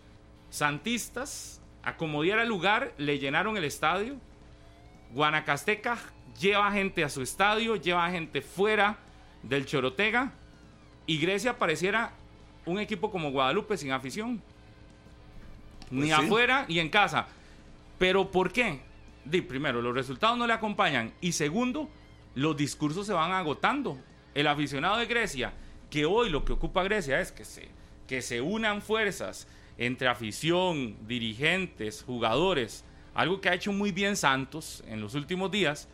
Santistas, 0.51 1.63
a 1.83 1.97
como 1.97 2.23
diera 2.23 2.45
lugar, 2.45 2.93
le 2.99 3.19
llenaron 3.19 3.57
el 3.57 3.65
estadio. 3.65 4.17
Guanacasteca 5.13 5.99
lleva 6.41 6.71
gente 6.73 7.05
a 7.05 7.09
su 7.09 7.23
estadio, 7.23 7.77
lleva 7.77 8.11
gente 8.11 8.43
fuera 8.43 8.99
del 9.43 9.67
Chorotega. 9.67 10.33
Y 11.07 11.19
Grecia 11.19 11.59
pareciera 11.59 12.13
un 12.67 12.79
equipo 12.79 13.11
como 13.11 13.31
Guadalupe 13.31 13.77
sin 13.77 13.93
afición. 13.93 14.43
Ni 15.91 16.07
sí. 16.07 16.13
afuera 16.13 16.65
y 16.69 16.79
en 16.79 16.89
casa. 16.89 17.27
Pero 17.99 18.31
¿por 18.31 18.53
qué? 18.53 18.81
Di, 19.25 19.43
primero, 19.43 19.83
los 19.83 19.95
resultados 19.95 20.39
no 20.39 20.47
le 20.47 20.53
acompañan. 20.53 21.13
Y 21.21 21.33
segundo, 21.33 21.91
los 22.35 22.57
discursos 22.57 23.07
se 23.07 23.13
van 23.13 23.33
agotando. 23.33 23.99
El 24.35 24.47
aficionado 24.47 24.97
de 24.99 25.07
Grecia, 25.07 25.53
que 25.91 26.07
hoy 26.07 26.31
lo 26.31 26.45
que 26.45 26.53
ocupa 26.53 26.85
Grecia 26.85 27.21
es 27.21 27.33
que 27.33 27.45
se, 27.45 27.69
que 28.07 28.23
se 28.23 28.41
unan 28.41 28.81
fuerzas 28.81 29.49
entre 29.77 30.09
afición, 30.09 30.97
dirigentes, 31.07 32.03
jugadores, 32.03 32.85
algo 33.15 33.41
que 33.41 33.49
ha 33.49 33.55
hecho 33.55 33.73
muy 33.73 33.93
bien 33.93 34.17
Santos 34.17 34.85
en 34.87 35.01
los 35.01 35.15
últimos 35.15 35.51
días, 35.51 35.89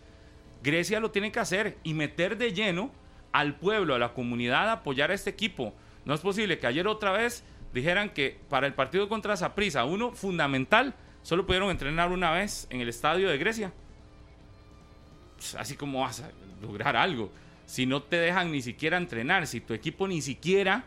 Grecia 0.62 1.00
lo 1.00 1.10
tiene 1.10 1.32
que 1.32 1.40
hacer 1.40 1.78
y 1.82 1.94
meter 1.94 2.36
de 2.36 2.52
lleno 2.52 2.90
al 3.32 3.56
pueblo, 3.56 3.94
a 3.94 3.98
la 3.98 4.12
comunidad 4.12 4.68
a 4.68 4.72
apoyar 4.72 5.10
a 5.10 5.14
este 5.14 5.30
equipo. 5.30 5.74
No 6.04 6.14
es 6.14 6.20
posible 6.20 6.58
que 6.58 6.66
ayer 6.66 6.86
otra 6.86 7.12
vez 7.12 7.44
dijeran 7.72 8.10
que 8.10 8.38
para 8.48 8.66
el 8.66 8.74
partido 8.74 9.08
contra 9.08 9.36
Saprissa, 9.36 9.84
uno 9.84 10.12
fundamental, 10.12 10.94
solo 11.22 11.46
pudieron 11.46 11.70
entrenar 11.70 12.12
una 12.12 12.30
vez 12.30 12.66
en 12.70 12.80
el 12.80 12.88
estadio 12.88 13.28
de 13.28 13.38
Grecia. 13.38 13.72
Pues, 15.36 15.54
así 15.54 15.76
como 15.76 16.00
vas 16.00 16.20
a 16.20 16.30
lograr 16.62 16.96
algo. 16.96 17.30
Si 17.66 17.86
no 17.86 18.02
te 18.02 18.16
dejan 18.16 18.52
ni 18.52 18.62
siquiera 18.62 18.96
entrenar, 18.96 19.46
si 19.46 19.60
tu 19.60 19.74
equipo 19.74 20.08
ni 20.08 20.22
siquiera 20.22 20.84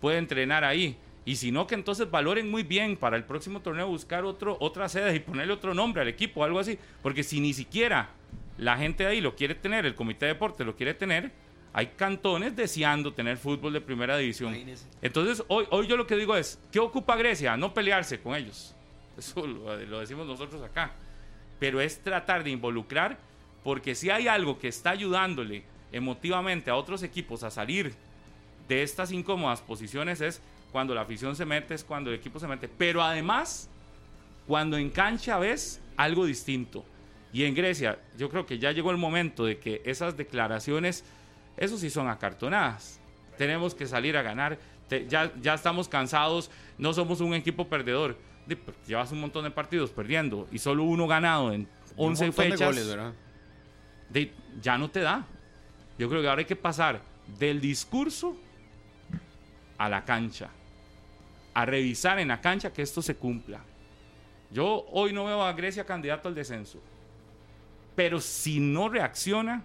puede 0.00 0.18
entrenar 0.18 0.64
ahí. 0.64 0.96
Y 1.26 1.36
si 1.36 1.50
no, 1.50 1.66
que 1.66 1.74
entonces 1.74 2.10
valoren 2.10 2.50
muy 2.50 2.62
bien 2.62 2.96
para 2.96 3.16
el 3.16 3.24
próximo 3.24 3.60
torneo 3.60 3.88
buscar 3.88 4.24
otro, 4.24 4.56
otra 4.60 4.88
sede 4.88 5.16
y 5.16 5.20
ponerle 5.20 5.54
otro 5.54 5.72
nombre 5.72 6.02
al 6.02 6.08
equipo 6.08 6.40
o 6.40 6.44
algo 6.44 6.58
así. 6.58 6.78
Porque 7.02 7.22
si 7.22 7.40
ni 7.40 7.54
siquiera 7.54 8.10
la 8.58 8.76
gente 8.76 9.04
de 9.04 9.10
ahí 9.10 9.20
lo 9.20 9.34
quiere 9.34 9.54
tener, 9.54 9.86
el 9.86 9.94
comité 9.94 10.26
de 10.26 10.34
deporte 10.34 10.64
lo 10.64 10.76
quiere 10.76 10.94
tener, 10.94 11.32
hay 11.74 11.88
cantones 11.88 12.54
deseando 12.54 13.12
tener 13.12 13.36
fútbol 13.36 13.72
de 13.72 13.80
primera 13.80 14.16
división. 14.16 14.56
Entonces, 15.02 15.44
hoy, 15.48 15.66
hoy 15.70 15.88
yo 15.88 15.96
lo 15.96 16.06
que 16.06 16.16
digo 16.16 16.36
es, 16.36 16.58
¿qué 16.70 16.78
ocupa 16.78 17.16
Grecia? 17.16 17.56
No 17.56 17.74
pelearse 17.74 18.20
con 18.20 18.36
ellos. 18.36 18.74
Eso 19.18 19.46
lo, 19.46 19.76
lo 19.84 19.98
decimos 20.00 20.26
nosotros 20.26 20.62
acá. 20.62 20.92
Pero 21.58 21.80
es 21.80 21.98
tratar 21.98 22.44
de 22.44 22.50
involucrar, 22.50 23.18
porque 23.64 23.96
si 23.96 24.08
hay 24.08 24.28
algo 24.28 24.58
que 24.58 24.68
está 24.68 24.90
ayudándole 24.90 25.64
emotivamente 25.90 26.70
a 26.70 26.76
otros 26.76 27.02
equipos 27.02 27.42
a 27.42 27.50
salir 27.50 27.92
de 28.68 28.82
estas 28.82 29.12
incómodas 29.12 29.60
posiciones 29.60 30.20
es 30.20 30.40
cuando 30.72 30.94
la 30.94 31.02
afición 31.02 31.36
se 31.36 31.44
mete, 31.44 31.74
es 31.74 31.84
cuando 31.84 32.10
el 32.10 32.16
equipo 32.16 32.38
se 32.38 32.46
mete. 32.46 32.68
Pero 32.68 33.02
además, 33.02 33.68
cuando 34.46 34.76
en 34.76 34.90
cancha 34.90 35.38
ves 35.38 35.80
algo 35.96 36.24
distinto. 36.24 36.84
Y 37.32 37.44
en 37.44 37.54
Grecia, 37.54 37.98
yo 38.16 38.28
creo 38.28 38.46
que 38.46 38.58
ya 38.58 38.70
llegó 38.70 38.92
el 38.92 38.96
momento 38.96 39.44
de 39.44 39.58
que 39.58 39.82
esas 39.84 40.16
declaraciones, 40.16 41.04
eso 41.56 41.78
sí 41.78 41.90
son 41.90 42.08
acartonadas. 42.08 43.00
Tenemos 43.38 43.74
que 43.74 43.86
salir 43.86 44.16
a 44.16 44.22
ganar. 44.22 44.58
Te- 44.88 45.06
ya, 45.08 45.32
ya 45.40 45.54
estamos 45.54 45.88
cansados, 45.88 46.50
no 46.78 46.92
somos 46.92 47.20
un 47.20 47.34
equipo 47.34 47.68
perdedor. 47.68 48.16
Pero 48.46 48.60
Llevas 48.86 49.10
un 49.12 49.20
montón 49.20 49.44
de 49.44 49.50
partidos 49.50 49.90
perdiendo 49.90 50.46
y 50.52 50.58
solo 50.58 50.84
uno 50.84 51.06
ganado 51.06 51.52
en 51.52 51.66
11 51.96 52.24
un 52.24 52.28
montón 52.28 52.32
fechas 52.32 52.58
de 52.60 52.66
goles, 52.66 52.88
¿verdad? 52.88 53.12
de- 54.10 54.32
ya 54.60 54.76
no 54.78 54.90
te 54.90 55.00
da. 55.00 55.24
Yo 55.98 56.08
creo 56.08 56.20
que 56.22 56.28
ahora 56.28 56.40
hay 56.40 56.44
que 56.46 56.56
pasar 56.56 57.00
del 57.38 57.60
discurso 57.60 58.36
a 59.78 59.88
la 59.88 60.04
cancha. 60.04 60.50
A 61.54 61.64
revisar 61.64 62.18
en 62.18 62.28
la 62.28 62.40
cancha 62.40 62.72
que 62.72 62.82
esto 62.82 63.00
se 63.00 63.16
cumpla. 63.16 63.60
Yo 64.50 64.84
hoy 64.92 65.12
no 65.12 65.24
veo 65.24 65.42
a 65.42 65.52
Grecia 65.52 65.84
candidato 65.86 66.28
al 66.28 66.34
descenso. 66.34 66.80
Pero 67.96 68.20
si 68.20 68.60
no 68.60 68.88
reacciona, 68.88 69.62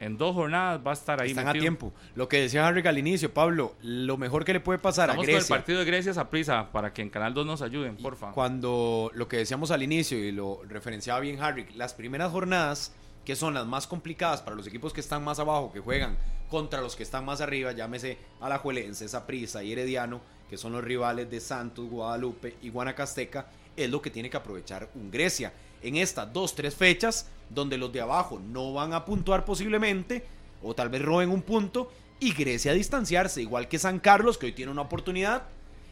en 0.00 0.18
dos 0.18 0.34
jornadas 0.34 0.80
va 0.86 0.90
a 0.90 0.94
estar 0.94 1.20
ahí. 1.20 1.30
Están 1.30 1.48
a 1.48 1.52
tiempo. 1.52 1.92
Lo 2.14 2.28
que 2.28 2.40
decía 2.40 2.66
Harry 2.66 2.86
al 2.86 2.98
inicio, 2.98 3.32
Pablo, 3.32 3.74
lo 3.82 4.16
mejor 4.16 4.44
que 4.44 4.52
le 4.52 4.60
puede 4.60 4.78
pasar 4.78 5.10
a 5.10 5.16
con 5.16 5.24
el 5.24 5.30
Grecia. 5.30 5.56
partido 5.56 5.78
de 5.78 5.84
Grecia 5.84 6.12
a 6.16 6.30
prisa 6.30 6.70
para 6.72 6.92
que 6.92 7.02
en 7.02 7.10
Canal 7.10 7.34
2 7.34 7.46
nos 7.46 7.62
ayuden, 7.62 7.96
porfa. 7.96 8.32
Cuando 8.32 9.10
lo 9.14 9.28
que 9.28 9.38
decíamos 9.38 9.70
al 9.70 9.82
inicio 9.82 10.18
y 10.18 10.32
lo 10.32 10.62
referenciaba 10.68 11.20
bien 11.20 11.40
Harry, 11.40 11.66
las 11.74 11.94
primeras 11.94 12.30
jornadas, 12.30 12.92
que 13.24 13.34
son 13.36 13.54
las 13.54 13.66
más 13.66 13.86
complicadas 13.86 14.42
para 14.42 14.54
los 14.54 14.66
equipos 14.66 14.92
que 14.92 15.00
están 15.00 15.24
más 15.24 15.38
abajo, 15.38 15.72
que 15.72 15.80
juegan 15.80 16.16
contra 16.48 16.80
los 16.80 16.94
que 16.94 17.02
están 17.02 17.24
más 17.24 17.40
arriba, 17.40 17.72
llámese 17.72 18.18
Alajuelense, 18.40 19.08
Saprissa 19.08 19.64
y 19.64 19.72
Herediano, 19.72 20.20
que 20.48 20.56
son 20.56 20.72
los 20.72 20.84
rivales 20.84 21.28
de 21.28 21.40
Santos, 21.40 21.88
Guadalupe 21.88 22.54
y 22.62 22.70
Guanacasteca, 22.70 23.48
es 23.76 23.90
lo 23.90 24.00
que 24.00 24.10
tiene 24.10 24.30
que 24.30 24.36
aprovechar 24.36 24.88
un 24.94 25.10
Grecia. 25.10 25.52
En 25.82 25.96
estas 25.96 26.32
dos, 26.32 26.54
tres 26.54 26.74
fechas, 26.74 27.28
donde 27.50 27.78
los 27.78 27.92
de 27.92 28.00
abajo 28.00 28.40
no 28.40 28.72
van 28.72 28.92
a 28.92 29.04
puntuar 29.04 29.44
posiblemente, 29.44 30.24
o 30.62 30.74
tal 30.74 30.88
vez 30.88 31.02
roben 31.02 31.30
un 31.30 31.42
punto, 31.42 31.90
y 32.18 32.32
Grecia 32.32 32.72
a 32.72 32.74
distanciarse, 32.74 33.42
igual 33.42 33.68
que 33.68 33.78
San 33.78 33.98
Carlos, 33.98 34.38
que 34.38 34.46
hoy 34.46 34.52
tiene 34.52 34.72
una 34.72 34.82
oportunidad, 34.82 35.44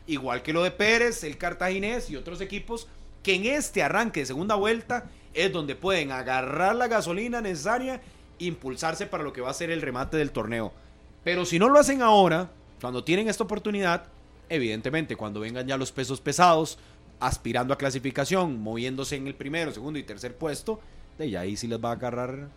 igual 0.06 0.42
que 0.42 0.52
lo 0.52 0.62
de 0.62 0.70
Pérez, 0.70 1.24
el 1.24 1.38
Cartaginés 1.38 2.10
y 2.10 2.16
otros 2.16 2.40
equipos, 2.40 2.88
que 3.22 3.34
en 3.34 3.46
este 3.46 3.82
arranque 3.82 4.20
de 4.20 4.26
segunda 4.26 4.54
vuelta 4.54 5.10
es 5.32 5.52
donde 5.52 5.74
pueden 5.74 6.12
agarrar 6.12 6.76
la 6.76 6.88
gasolina 6.88 7.40
necesaria 7.40 8.00
e 8.38 8.44
impulsarse 8.44 9.06
para 9.06 9.24
lo 9.24 9.32
que 9.32 9.40
va 9.40 9.50
a 9.50 9.54
ser 9.54 9.70
el 9.70 9.82
remate 9.82 10.16
del 10.16 10.30
torneo. 10.30 10.72
Pero 11.24 11.44
si 11.44 11.58
no 11.58 11.68
lo 11.68 11.78
hacen 11.78 12.02
ahora, 12.02 12.50
cuando 12.80 13.02
tienen 13.02 13.28
esta 13.28 13.44
oportunidad, 13.44 14.06
evidentemente 14.48 15.16
cuando 15.16 15.40
vengan 15.40 15.66
ya 15.66 15.76
los 15.76 15.92
pesos 15.92 16.20
pesados, 16.20 16.78
aspirando 17.20 17.72
a 17.72 17.78
clasificación, 17.78 18.60
moviéndose 18.60 19.16
en 19.16 19.26
el 19.26 19.34
primero, 19.34 19.72
segundo 19.72 19.98
y 19.98 20.02
tercer 20.02 20.36
puesto, 20.36 20.80
ya 21.18 21.40
ahí 21.40 21.56
sí 21.56 21.66
les 21.66 21.82
va 21.82 21.90
a 21.90 21.92
agarrar 21.92 22.50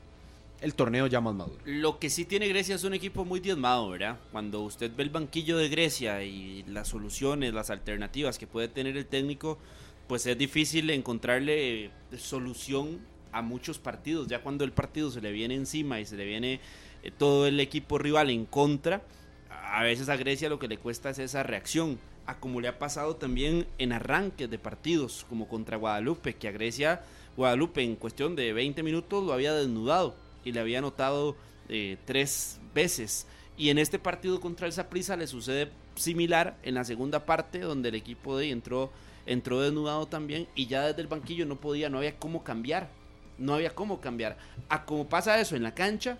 el 0.61 0.73
torneo 0.73 1.07
ya 1.07 1.21
más 1.21 1.35
maduro. 1.35 1.59
Lo 1.65 1.99
que 1.99 2.09
sí 2.09 2.25
tiene 2.25 2.47
Grecia 2.47 2.75
es 2.75 2.83
un 2.83 2.93
equipo 2.93 3.25
muy 3.25 3.39
diezmado, 3.39 3.89
¿verdad? 3.89 4.17
Cuando 4.31 4.61
usted 4.61 4.91
ve 4.95 5.03
el 5.03 5.09
banquillo 5.09 5.57
de 5.57 5.69
Grecia 5.69 6.23
y 6.23 6.63
las 6.63 6.87
soluciones, 6.87 7.53
las 7.53 7.69
alternativas 7.69 8.37
que 8.37 8.47
puede 8.47 8.67
tener 8.67 8.97
el 8.97 9.05
técnico, 9.05 9.59
pues 10.07 10.25
es 10.25 10.37
difícil 10.37 10.89
encontrarle 10.89 11.85
eh, 11.85 11.91
solución 12.17 12.99
a 13.31 13.41
muchos 13.41 13.77
partidos. 13.77 14.27
Ya 14.27 14.41
cuando 14.41 14.63
el 14.63 14.71
partido 14.71 15.11
se 15.11 15.21
le 15.21 15.31
viene 15.31 15.55
encima 15.55 15.99
y 15.99 16.05
se 16.05 16.17
le 16.17 16.25
viene 16.25 16.59
eh, 17.03 17.11
todo 17.15 17.45
el 17.45 17.59
equipo 17.59 17.97
rival 17.97 18.29
en 18.29 18.45
contra, 18.45 19.03
a 19.49 19.83
veces 19.83 20.09
a 20.09 20.15
Grecia 20.15 20.49
lo 20.49 20.59
que 20.59 20.67
le 20.67 20.77
cuesta 20.77 21.09
es 21.09 21.19
esa 21.19 21.43
reacción. 21.43 21.99
A 22.25 22.39
como 22.39 22.59
le 22.59 22.67
ha 22.67 22.77
pasado 22.77 23.15
también 23.15 23.67
en 23.77 23.93
arranques 23.93 24.49
de 24.49 24.59
partidos, 24.59 25.25
como 25.29 25.47
contra 25.47 25.77
Guadalupe, 25.77 26.35
que 26.35 26.49
a 26.49 26.51
Grecia, 26.51 27.01
Guadalupe 27.37 27.83
en 27.83 27.95
cuestión 27.95 28.35
de 28.35 28.51
20 28.51 28.81
minutos 28.81 29.23
lo 29.23 29.31
había 29.31 29.53
desnudado 29.53 30.15
y 30.43 30.51
le 30.51 30.59
había 30.59 30.79
anotado 30.79 31.35
eh, 31.69 31.97
tres 32.05 32.59
veces. 32.73 33.27
Y 33.57 33.69
en 33.69 33.77
este 33.77 33.99
partido 33.99 34.41
contra 34.41 34.65
el 34.65 34.73
Saprissa 34.73 35.15
le 35.15 35.27
sucede 35.27 35.71
similar 35.95 36.57
en 36.63 36.75
la 36.75 36.83
segunda 36.83 37.25
parte, 37.25 37.59
donde 37.59 37.89
el 37.89 37.95
equipo 37.95 38.37
de 38.37 38.49
entró, 38.49 38.91
entró 39.25 39.61
desnudado 39.61 40.07
también 40.07 40.47
y 40.55 40.65
ya 40.65 40.87
desde 40.87 41.01
el 41.01 41.07
banquillo 41.07 41.45
no 41.45 41.55
podía, 41.55 41.89
no 41.89 41.99
había 41.99 42.17
cómo 42.17 42.43
cambiar. 42.43 42.89
No 43.37 43.53
había 43.53 43.75
cómo 43.75 44.01
cambiar. 44.01 44.37
A 44.67 44.85
como 44.85 45.07
pasa 45.07 45.39
eso 45.39 45.55
en 45.55 45.61
la 45.61 45.75
cancha, 45.75 46.17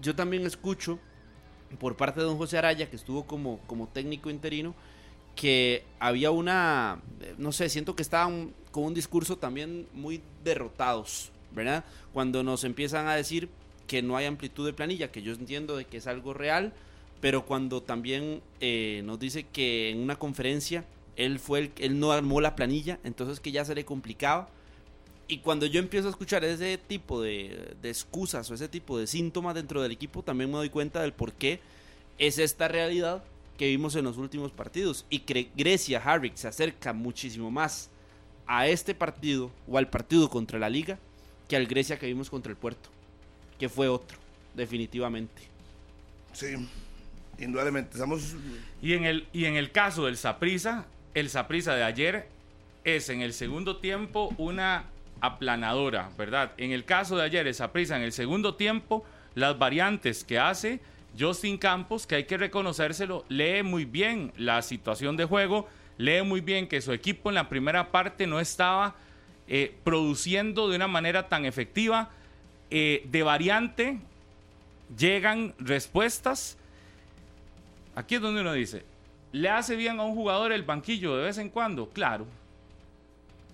yo 0.00 0.14
también 0.14 0.44
escucho 0.44 0.98
por 1.78 1.96
parte 1.96 2.20
de 2.20 2.26
don 2.26 2.36
José 2.36 2.58
Araya, 2.58 2.90
que 2.90 2.96
estuvo 2.96 3.26
como, 3.26 3.58
como 3.66 3.88
técnico 3.88 4.28
interino, 4.28 4.74
que 5.34 5.84
había 5.98 6.30
una, 6.30 7.00
no 7.38 7.52
sé, 7.52 7.70
siento 7.70 7.96
que 7.96 8.02
estaban 8.02 8.52
con 8.72 8.84
un 8.84 8.94
discurso 8.94 9.36
también 9.36 9.86
muy 9.92 10.20
derrotados, 10.42 11.30
¿verdad? 11.54 11.84
Cuando 12.12 12.42
nos 12.42 12.64
empiezan 12.64 13.06
a 13.06 13.14
decir 13.14 13.48
que 13.86 14.02
no 14.02 14.16
hay 14.16 14.24
amplitud 14.26 14.66
de 14.66 14.72
planilla, 14.72 15.12
que 15.12 15.22
yo 15.22 15.32
entiendo 15.32 15.76
de 15.76 15.84
que 15.84 15.98
es 15.98 16.06
algo 16.08 16.34
real, 16.34 16.72
pero 17.20 17.44
cuando 17.44 17.82
también 17.82 18.40
eh, 18.60 19.02
nos 19.04 19.20
dice 19.20 19.44
que 19.44 19.90
en 19.90 20.00
una 20.00 20.16
conferencia 20.16 20.84
él 21.14 21.38
fue 21.38 21.58
el, 21.60 21.72
él 21.78 22.00
no 22.00 22.10
armó 22.10 22.40
la 22.40 22.56
planilla, 22.56 22.98
entonces 23.04 23.38
que 23.38 23.52
ya 23.52 23.64
se 23.64 23.74
le 23.74 23.84
complicaba. 23.84 24.48
Y 25.28 25.38
cuando 25.38 25.66
yo 25.66 25.78
empiezo 25.78 26.08
a 26.08 26.10
escuchar 26.10 26.42
ese 26.44 26.78
tipo 26.78 27.22
de, 27.22 27.76
de 27.80 27.90
excusas 27.90 28.50
o 28.50 28.54
ese 28.54 28.68
tipo 28.68 28.98
de 28.98 29.06
síntomas 29.06 29.54
dentro 29.54 29.82
del 29.82 29.92
equipo, 29.92 30.22
también 30.22 30.50
me 30.50 30.56
doy 30.56 30.70
cuenta 30.70 31.02
del 31.02 31.12
por 31.12 31.32
qué 31.32 31.60
es 32.18 32.38
esta 32.38 32.68
realidad 32.68 33.22
que 33.56 33.68
vimos 33.68 33.94
en 33.94 34.04
los 34.04 34.16
últimos 34.16 34.50
partidos. 34.50 35.06
Y 35.10 35.20
que 35.20 35.50
Grecia, 35.54 36.02
Harvick, 36.04 36.36
se 36.36 36.48
acerca 36.48 36.92
muchísimo 36.92 37.50
más 37.50 37.90
a 38.46 38.66
este 38.66 38.94
partido 38.94 39.50
o 39.68 39.78
al 39.78 39.88
partido 39.88 40.28
contra 40.28 40.58
la 40.58 40.68
liga 40.68 40.98
que 41.48 41.56
al 41.56 41.66
Grecia 41.66 41.98
que 41.98 42.06
vimos 42.06 42.30
contra 42.30 42.50
el 42.50 42.56
Puerto, 42.56 42.88
que 43.58 43.68
fue 43.68 43.88
otro, 43.88 44.18
definitivamente. 44.54 45.42
Sí, 46.32 46.54
indudablemente. 47.38 47.92
Estamos 47.92 48.34
Y 48.80 48.94
en 48.94 49.04
el, 49.04 49.26
y 49.32 49.44
en 49.44 49.56
el 49.56 49.70
caso 49.70 50.06
del 50.06 50.16
Saprisa, 50.16 50.86
el 51.14 51.28
Saprisa 51.28 51.74
de 51.74 51.84
ayer 51.84 52.28
es 52.84 53.08
en 53.08 53.20
el 53.20 53.32
segundo 53.32 53.76
tiempo 53.76 54.34
una 54.38 54.86
aplanadora, 55.20 56.10
¿verdad? 56.18 56.52
En 56.56 56.72
el 56.72 56.84
caso 56.84 57.16
de 57.16 57.24
ayer, 57.24 57.46
el 57.46 57.54
Saprisa 57.54 57.96
en 57.96 58.02
el 58.02 58.12
segundo 58.12 58.54
tiempo, 58.54 59.04
las 59.34 59.58
variantes 59.58 60.24
que 60.24 60.38
hace 60.38 60.80
Justin 61.18 61.58
Campos, 61.58 62.06
que 62.06 62.16
hay 62.16 62.24
que 62.24 62.38
reconocérselo, 62.38 63.24
lee 63.28 63.62
muy 63.62 63.84
bien 63.84 64.32
la 64.36 64.62
situación 64.62 65.16
de 65.16 65.24
juego, 65.24 65.68
lee 66.02 66.22
muy 66.22 66.40
bien 66.40 66.66
que 66.66 66.80
su 66.80 66.92
equipo 66.92 67.28
en 67.28 67.36
la 67.36 67.48
primera 67.48 67.90
parte 67.90 68.26
no 68.26 68.40
estaba 68.40 68.96
eh, 69.46 69.74
produciendo 69.84 70.68
de 70.68 70.76
una 70.76 70.88
manera 70.88 71.28
tan 71.28 71.44
efectiva. 71.44 72.10
Eh, 72.70 73.06
de 73.08 73.22
variante 73.22 73.98
llegan 74.98 75.54
respuestas. 75.58 76.58
Aquí 77.94 78.16
es 78.16 78.20
donde 78.20 78.40
uno 78.40 78.52
dice, 78.52 78.84
¿le 79.30 79.48
hace 79.48 79.76
bien 79.76 80.00
a 80.00 80.04
un 80.04 80.14
jugador 80.14 80.52
el 80.52 80.62
banquillo 80.62 81.16
de 81.16 81.24
vez 81.24 81.38
en 81.38 81.48
cuando? 81.48 81.88
Claro. 81.90 82.26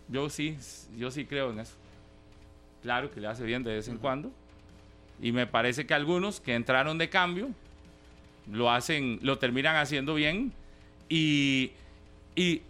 Yo 0.09 0.31
sí, 0.31 0.57
yo 0.97 1.11
sí 1.11 1.27
creo 1.27 1.51
en 1.51 1.61
eso. 1.61 1.75
Claro 2.83 3.11
que 3.11 3.21
le 3.21 3.27
hace 3.27 3.45
bien 3.45 3.63
de 3.63 3.75
vez 3.75 3.89
en 3.89 3.99
cuando. 3.99 4.31
Y 5.21 5.33
me 5.33 5.47
parece 5.47 5.87
que 5.87 5.93
algunos 5.93 6.41
que 6.41 6.55
entraron 6.55 6.97
de 6.97 7.11
cambio 7.11 7.51
lo 8.51 8.71
hacen, 8.71 9.19
lo 9.21 9.37
terminan 9.39 9.77
haciendo 9.77 10.15
bien. 10.15 10.53
Y, 11.11 11.73
y 12.35 12.63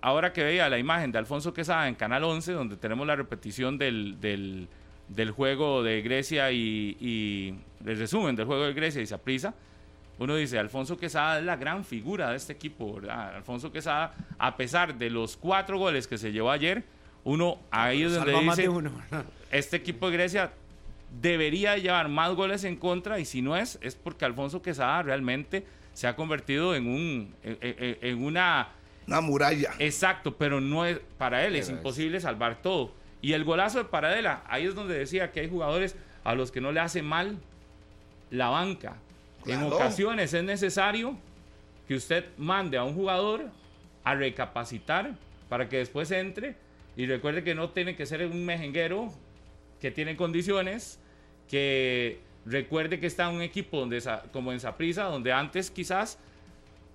ahora 0.00 0.32
que 0.32 0.42
veía 0.44 0.68
la 0.68 0.78
imagen 0.78 1.10
de 1.12 1.18
Alfonso 1.18 1.52
Quesada 1.52 1.88
en 1.88 1.94
Canal 1.94 2.24
11, 2.24 2.52
donde 2.52 2.76
tenemos 2.76 3.06
la 3.06 3.16
repetición 3.16 3.78
del, 3.78 4.20
del, 4.20 4.68
del 5.08 5.30
juego 5.30 5.82
de 5.82 6.02
Grecia 6.02 6.52
y, 6.52 6.96
y, 7.00 7.54
el 7.84 7.98
resumen 7.98 8.36
del 8.36 8.46
juego 8.46 8.64
de 8.64 8.72
Grecia 8.74 9.02
y 9.02 9.06
Saprisa, 9.06 9.54
uno 10.18 10.34
dice, 10.36 10.58
Alfonso 10.58 10.96
Quesada 10.96 11.38
es 11.38 11.44
la 11.44 11.56
gran 11.56 11.84
figura 11.84 12.30
de 12.30 12.36
este 12.36 12.52
equipo, 12.52 12.94
¿verdad? 12.94 13.36
Alfonso 13.36 13.70
Quesada, 13.72 14.14
a 14.38 14.56
pesar 14.56 14.96
de 14.98 15.10
los 15.10 15.36
cuatro 15.36 15.78
goles 15.78 16.06
que 16.08 16.18
se 16.18 16.32
llevó 16.32 16.50
ayer, 16.50 16.82
uno 17.24 17.58
ahí 17.70 18.02
es 18.02 18.14
donde 18.14 18.32
dice, 18.40 18.68
uno. 18.68 18.90
este 19.52 19.76
equipo 19.76 20.08
de 20.10 20.16
Grecia 20.16 20.52
debería 21.20 21.76
llevar 21.78 22.08
más 22.08 22.34
goles 22.34 22.64
en 22.64 22.76
contra 22.76 23.18
y 23.18 23.24
si 23.24 23.42
no 23.42 23.56
es, 23.56 23.78
es 23.80 23.94
porque 23.94 24.24
Alfonso 24.24 24.60
Quesada 24.62 25.02
realmente 25.02 25.64
se 25.94 26.06
ha 26.06 26.14
convertido 26.16 26.74
en 26.74 26.86
un 26.86 27.34
en, 27.42 27.58
en- 27.60 27.98
en 28.02 28.22
una 28.24 28.68
una 29.08 29.20
muralla. 29.20 29.74
exacto, 29.78 30.36
pero 30.36 30.60
no 30.60 30.84
es 30.84 31.00
para 31.16 31.46
él 31.46 31.56
es 31.56 31.68
imposible 31.68 32.20
salvar 32.20 32.62
todo. 32.62 32.92
Y 33.20 33.32
el 33.32 33.44
golazo 33.44 33.78
de 33.78 33.84
Paradela, 33.84 34.44
ahí 34.48 34.66
es 34.66 34.74
donde 34.74 34.96
decía 34.96 35.32
que 35.32 35.40
hay 35.40 35.48
jugadores 35.48 35.96
a 36.24 36.34
los 36.34 36.52
que 36.52 36.60
no 36.60 36.72
le 36.72 36.80
hace 36.80 37.02
mal 37.02 37.38
la 38.30 38.48
banca. 38.48 38.96
En 39.46 39.62
ocasiones 39.62 40.34
es 40.34 40.44
necesario 40.44 41.16
que 41.88 41.94
usted 41.94 42.26
mande 42.36 42.76
a 42.76 42.84
un 42.84 42.94
jugador 42.94 43.46
a 44.04 44.14
recapacitar 44.14 45.14
para 45.48 45.68
que 45.68 45.78
después 45.78 46.10
entre 46.10 46.54
y 46.96 47.06
recuerde 47.06 47.42
que 47.42 47.54
no 47.54 47.70
tiene 47.70 47.96
que 47.96 48.04
ser 48.04 48.26
un 48.26 48.44
mejenguero 48.44 49.12
que 49.80 49.90
tiene 49.90 50.16
condiciones, 50.16 51.00
que 51.48 52.20
recuerde 52.44 53.00
que 53.00 53.06
está 53.06 53.30
en 53.30 53.36
un 53.36 53.42
equipo 53.42 53.78
donde, 53.78 54.02
como 54.32 54.52
en 54.52 54.60
Saprisa, 54.60 55.04
donde 55.04 55.32
antes 55.32 55.70
quizás 55.70 56.18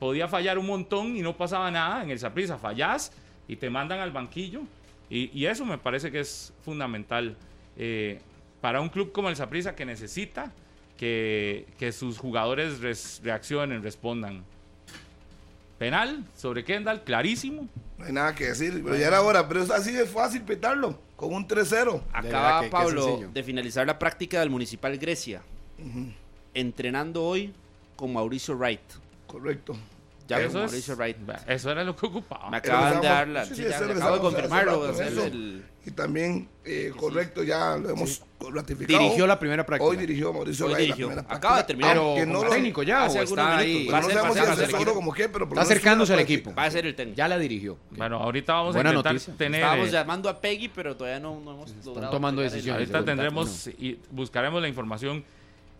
podía 0.04 0.28
fallar 0.28 0.58
un 0.58 0.66
montón 0.68 1.16
y 1.16 1.22
no 1.22 1.38
pasaba 1.38 1.72
nada. 1.72 2.04
En 2.04 2.10
el 2.10 2.20
Saprisa 2.20 2.58
fallás 2.58 3.14
y 3.48 3.56
te 3.56 3.70
mandan 3.70 4.02
al 4.02 4.12
banquillo. 4.12 4.64
Y, 5.10 5.30
y 5.34 5.46
eso 5.46 5.64
me 5.66 5.78
parece 5.78 6.12
que 6.12 6.20
es 6.20 6.52
fundamental 6.66 7.38
eh, 7.78 8.20
para 8.60 8.82
un 8.82 8.90
club 8.90 9.14
como 9.14 9.30
el 9.30 9.38
Saprisa 9.38 9.76
que 9.76 9.86
necesita 9.86 10.52
que, 10.98 11.66
que 11.80 11.94
sus 11.94 12.18
jugadores 12.18 12.82
res- 12.82 13.22
reaccionen, 13.24 13.82
respondan. 13.82 14.44
Penal 15.78 16.26
sobre 16.36 16.66
Kendall, 16.66 17.04
clarísimo. 17.06 17.70
No 17.98 18.04
hay 18.06 18.12
nada 18.12 18.36
que 18.36 18.48
decir. 18.48 18.82
Pero 18.84 18.98
ya 18.98 19.08
era 19.08 19.22
hora. 19.22 19.48
Pero 19.48 19.64
es 19.64 19.70
así 19.72 19.94
de 19.94 20.06
fácil 20.06 20.42
petarlo. 20.42 21.00
Con 21.16 21.34
un 21.34 21.48
3-0. 21.48 21.70
verdad 21.70 22.02
Acaba 22.14 22.62
que- 22.62 22.68
Pablo 22.70 23.22
de 23.34 23.42
finalizar 23.44 23.88
la 23.88 23.98
práctica 23.98 24.42
del 24.42 24.50
Municipal 24.50 24.98
Grecia, 24.98 25.42
entrenando 26.54 27.24
hoy 27.24 27.54
con 27.96 28.12
Mauricio 28.12 28.56
Wright. 28.58 28.82
Correcto. 29.34 29.76
Ya 30.26 30.38
eso, 30.40 30.64
es- 30.64 30.72
Mauricio 30.72 30.96
Wright. 30.96 31.18
eso 31.48 31.70
era 31.72 31.84
lo 31.84 31.96
que 31.98 32.06
ocupaba. 32.06 32.50
Me 32.50 32.56
acaban 32.58 33.02
de 33.02 33.08
dar 33.08 33.28
la. 33.28 33.46
sí, 33.46 33.56
sí, 33.56 33.64
ya 33.70 33.82
me 33.82 33.92
acabo 33.94 34.16
de 34.16 34.22
confirmarlo. 34.22 34.90
el- 34.90 35.66
Y 35.86 35.92
también, 35.92 36.48
eh, 36.64 36.94
correcto, 36.96 37.44
ya 37.44 37.76
lo 37.76 37.90
hemos 37.90 38.22
ratificado. 38.40 39.00
Dirigió 39.00 39.28
la 39.28 39.38
primera 39.38 39.66
práctica. 39.66 39.90
Hoy 39.90 39.98
dirigió 39.98 40.32
Mauricio 40.32 40.68
Hoy 40.68 40.76
dirigió. 40.76 41.10
la 41.10 41.16
primera 41.16 41.36
Acaba 41.36 41.58
de 41.58 41.64
terminar. 41.66 41.92
Pero 41.98 42.26
no 42.26 42.44
lo- 42.46 42.50
técnico 42.50 42.84
ya 42.84 43.04
hace 43.04 43.20
o 43.20 43.24
está 43.24 43.36
minutos. 43.44 43.60
ahí. 43.60 43.88
Va 43.90 43.98
a 43.98 44.00
no 44.02 44.08
ser- 44.08 44.16
sabemos 44.16 44.38
va 44.38 44.56
si 44.80 44.86
como 44.94 45.14
qué, 45.14 45.28
pero 45.28 45.50
por 45.50 45.58
Está 45.58 45.62
acercándose 45.74 46.14
al 46.14 46.20
equipo. 46.22 46.54
Va 46.56 46.64
a 46.64 46.72
ser 46.72 46.86
el 46.86 46.96
técnico. 46.96 47.18
Ya 47.18 47.28
la 47.28 47.38
dirigió. 47.38 47.78
Bueno, 47.92 48.16
ahorita 48.20 48.54
vamos 48.54 48.76
Buena 48.76 48.92
a 48.92 48.94
intentar 48.94 49.14
noticia. 49.16 49.34
tener. 49.36 49.60
Estábamos 49.60 49.92
llamando 49.92 50.30
a 50.30 50.40
Peggy, 50.40 50.70
pero 50.70 50.96
todavía 50.96 51.20
no, 51.20 51.38
no 51.42 51.52
hemos 51.52 51.76
logrado. 51.86 52.12
tomando 52.12 52.42
decisiones. 52.42 52.90
Ahorita, 52.90 53.04
tendremos 53.04 53.68
y 53.68 54.00
buscaremos 54.10 54.62
la 54.62 54.70
información. 54.70 55.26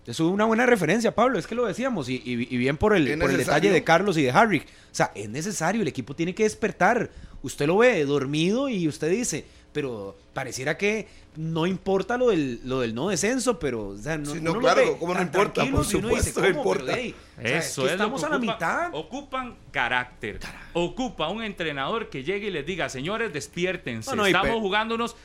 Eso 0.06 0.28
es 0.28 0.34
una 0.34 0.44
buena 0.46 0.66
referencia, 0.66 1.16
Pablo, 1.16 1.40
es 1.40 1.48
que 1.48 1.56
lo 1.56 1.66
decíamos, 1.66 2.10
y, 2.10 2.16
y- 2.26 2.48
y 2.54 2.58
bien 2.58 2.76
por 2.78 2.94
el, 2.96 3.18
por 3.20 3.30
el 3.32 3.38
detalle 3.38 3.72
de 3.72 3.84
Carlos 3.86 4.18
y 4.18 4.24
de 4.24 4.32
Harry. 4.32 4.60
O 4.60 4.64
sea, 4.96 5.12
es 5.16 5.30
necesario, 5.30 5.82
el 5.82 5.88
equipo 5.88 6.14
tiene 6.16 6.36
que 6.36 6.44
despertar. 6.44 7.10
Usted 7.42 7.68
lo 7.68 7.78
ve 7.78 8.04
dormido 8.06 8.68
y 8.68 8.88
usted 8.88 9.10
dice, 9.10 9.46
pero 9.72 10.16
pareciera 10.34 10.78
que 10.78 11.08
no 11.38 11.66
importa 11.66 12.18
lo 12.18 12.30
del, 12.30 12.60
lo 12.66 12.82
del 12.82 12.94
no 12.94 13.10
descenso, 13.10 13.60
pero, 13.60 13.88
o 13.90 13.98
sea, 13.98 14.18
no, 14.18 14.34
Sí, 14.34 14.40
no, 14.42 14.60
claro, 14.60 14.98
¿cómo 15.00 15.14
no 15.14 15.22
importa? 15.22 15.66
Por 15.72 15.80
dice, 15.86 15.92
supuesto 16.02 16.42
¿cómo? 16.42 16.48
importa. 16.54 16.86
Pero, 16.88 16.98
hey, 16.98 17.16
o 17.38 17.42
sea, 17.42 17.58
Eso 17.58 17.82
que 17.84 17.88
es 17.88 17.98
lo 17.98 18.04
estamos 18.04 18.22
que 18.22 18.26
a 18.26 18.30
la 18.30 18.36
ocupa- 18.38 18.54
mitad. 18.54 18.90
Ocupan 18.94 19.56
carácter. 19.72 20.40
Ocupa 20.74 21.30
un 21.30 21.44
entrenador 21.44 22.10
que 22.10 22.24
llegue 22.24 22.48
y 22.48 22.52
les 22.52 22.66
diga, 22.66 22.90
señores, 22.90 23.32
despiértense. 23.32 24.14
No, 24.16 24.26
Estamos 24.26 24.60
jugándonos 24.60 25.16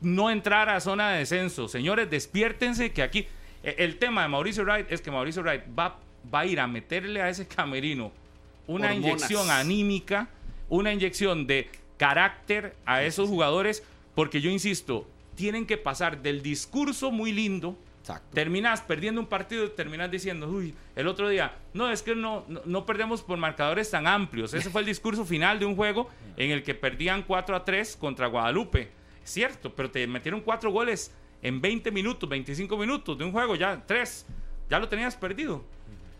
no 0.00 0.30
entrar 0.30 0.68
a 0.68 0.80
zona 0.80 1.12
de 1.12 1.18
descenso. 1.18 1.68
Señores, 1.68 2.08
despiértense 2.10 2.92
que 2.92 3.02
aquí... 3.02 3.26
e- 3.66 3.84
El 3.84 3.98
tema 3.98 4.22
de 4.22 4.28
Mauricio 4.28 4.64
Wright 4.64 4.90
es 4.90 5.00
que 5.02 5.10
Mauricio 5.10 5.42
Wright 5.42 5.62
va, 5.78 5.98
va 6.32 6.40
a 6.40 6.46
ir 6.46 6.58
a 6.60 6.66
meterle 6.66 7.20
a 7.20 7.28
ese 7.28 7.46
camerino 7.46 8.12
una 8.66 8.88
Hormonas. 8.88 8.96
inyección 8.96 9.50
anímica, 9.50 10.28
una 10.68 10.92
inyección 10.92 11.46
de 11.46 11.68
carácter 11.98 12.74
a 12.86 13.02
esos 13.02 13.28
jugadores, 13.28 13.82
porque 14.14 14.40
yo 14.40 14.50
insisto, 14.50 15.08
tienen 15.34 15.66
que 15.66 15.76
pasar 15.76 16.22
del 16.22 16.42
discurso 16.42 17.10
muy 17.10 17.32
lindo 17.32 17.76
Exacto. 18.00 18.26
terminas 18.34 18.80
perdiendo 18.80 19.20
un 19.20 19.26
partido 19.26 19.64
y 19.64 19.68
terminas 19.70 20.10
diciendo, 20.10 20.48
uy, 20.48 20.74
el 20.94 21.08
otro 21.08 21.28
día, 21.28 21.56
no, 21.74 21.90
es 21.90 22.02
que 22.02 22.14
no, 22.14 22.44
no, 22.48 22.60
no 22.64 22.86
perdemos 22.86 23.22
por 23.22 23.36
marcadores 23.36 23.90
tan 23.90 24.06
amplios. 24.06 24.54
Ese 24.54 24.70
fue 24.70 24.80
el 24.82 24.86
discurso 24.86 25.24
final 25.24 25.58
de 25.58 25.66
un 25.66 25.74
juego 25.76 26.08
en 26.36 26.50
el 26.52 26.62
que 26.62 26.74
perdían 26.74 27.22
4 27.22 27.56
a 27.56 27.64
3 27.64 27.96
contra 27.96 28.28
Guadalupe. 28.28 28.90
Es 29.24 29.30
cierto, 29.32 29.74
pero 29.74 29.90
te 29.90 30.06
metieron 30.06 30.40
cuatro 30.40 30.70
goles 30.70 31.12
en 31.46 31.60
20 31.60 31.92
minutos, 31.92 32.28
25 32.28 32.76
minutos 32.76 33.16
de 33.16 33.24
un 33.24 33.30
juego, 33.30 33.54
ya 33.54 33.80
tres, 33.86 34.26
ya 34.68 34.80
lo 34.80 34.88
tenías 34.88 35.14
perdido. 35.14 35.62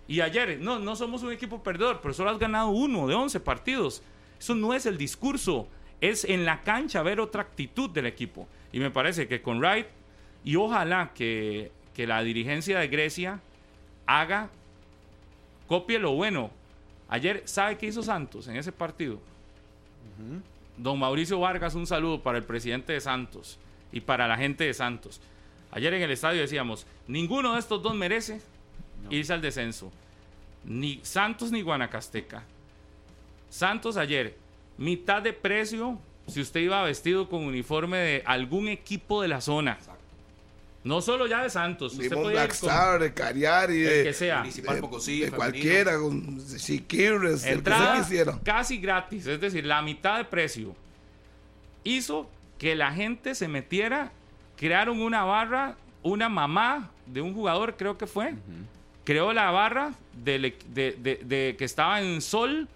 Y 0.07 0.21
ayer, 0.21 0.61
no, 0.61 0.79
no 0.79 0.95
somos 0.95 1.25
un 1.25 1.33
equipo 1.33 1.65
perdedor, 1.65 1.99
pero 2.01 2.15
solo 2.15 2.31
has 2.31 2.39
ganado 2.39 2.69
uno 2.69 3.09
de 3.09 3.15
11 3.17 3.41
partidos. 3.41 4.05
Eso 4.39 4.55
no 4.55 4.73
es 4.73 4.87
el 4.87 4.97
discurso, 4.97 5.67
es 6.01 6.23
en 6.23 6.45
la 6.45 6.63
cancha 6.63 7.03
ver 7.03 7.19
otra 7.19 7.43
actitud 7.43 7.91
del 7.91 8.07
equipo. 8.07 8.47
Y 8.73 8.79
me 8.79 8.93
parece 8.93 9.27
que 9.27 9.43
con 9.43 9.59
Wright, 9.59 9.89
y 10.45 10.55
ojalá 10.55 11.11
que, 11.13 11.73
que 11.93 12.07
la 12.07 12.23
dirigencia 12.23 12.79
de 12.79 12.87
Grecia 12.87 13.41
haga, 14.07 14.49
copie 15.67 15.99
lo 15.99 16.13
bueno. 16.13 16.53
Ayer, 17.09 17.43
¿sabe 17.47 17.77
qué 17.79 17.87
hizo 17.87 18.05
Santos 18.05 18.47
en 18.47 18.55
ese 18.59 18.71
partido? 18.71 19.19
Don 20.77 21.01
Mauricio 21.01 21.41
Vargas, 21.41 21.75
un 21.75 21.89
saludo 21.89 22.23
para 22.23 22.39
el 22.39 22.45
presidente 22.45 22.93
de 22.93 23.01
Santos 23.01 23.59
y 23.93 24.01
para 24.01 24.27
la 24.29 24.37
gente 24.37 24.65
de 24.65 24.75
Santos. 24.75 25.21
Ayer 25.71 25.93
en 25.95 26.03
el 26.03 26.11
estadio 26.11 26.41
decíamos, 26.41 26.87
ninguno 27.07 27.55
de 27.55 27.61
estos 27.61 27.83
dos 27.83 27.95
merece 27.95 28.41
irse 29.11 29.33
al 29.33 29.41
descenso. 29.43 29.93
Ni 30.65 31.01
Santos 31.03 31.53
ni 31.53 31.63
Guanacasteca. 31.63 32.43
Santos 33.51 33.97
ayer, 33.97 34.37
mitad 34.79 35.23
de 35.23 35.33
precio 35.33 35.99
si 36.27 36.41
usted 36.41 36.61
iba 36.61 36.83
vestido 36.83 37.29
con 37.29 37.45
uniforme 37.45 37.99
de 37.99 38.23
algún 38.27 38.69
equipo 38.69 39.23
de 39.23 39.29
la 39.29 39.41
zona. 39.41 39.79
No 40.83 41.01
solo 41.01 41.27
ya 41.27 41.43
de 41.43 41.51
Santos, 41.51 41.95
usted 41.95 42.11
Vimos 42.11 42.25
podía 42.25 42.43
ir 42.45 42.49
con 42.49 42.57
Star, 42.57 43.01
de 43.01 43.13
Cariari, 43.13 43.79
de, 43.79 44.05
que 44.05 44.13
sea. 44.13 44.39
Municipal 44.39 44.77
de- 44.77 44.81
Pocosí, 44.81 45.21
de 45.21 45.31
cualquiera, 45.33 45.99
con 45.99 46.41
Siquirres, 46.41 47.43
el 47.45 47.49
que 47.51 47.55
Entrada 47.59 47.97
se 47.97 48.03
quisiera. 48.03 48.39
casi 48.45 48.79
gratis, 48.79 49.27
es 49.27 49.41
decir, 49.41 49.67
la 49.67 49.83
mitad 49.83 50.19
de 50.19 50.25
precio. 50.25 50.75
Hizo 51.83 52.29
que 52.59 52.75
la 52.75 52.93
gente 52.93 53.35
se 53.35 53.49
metiera, 53.49 54.13
crearon 54.57 55.01
una 55.01 55.25
barra, 55.25 55.77
una 56.03 56.29
mamá 56.29 56.91
de 57.07 57.21
un 57.21 57.35
jugador, 57.35 57.77
creo 57.77 57.99
que 57.99 58.07
fue, 58.07 58.35
creó 59.05 59.33
la 59.33 59.51
barra 59.51 59.93
de, 60.25 60.55
de- 60.73 61.21
de 61.25 61.55
que 61.59 61.65
estaba 61.65 62.01
en 62.01 62.21
sol 62.21 62.69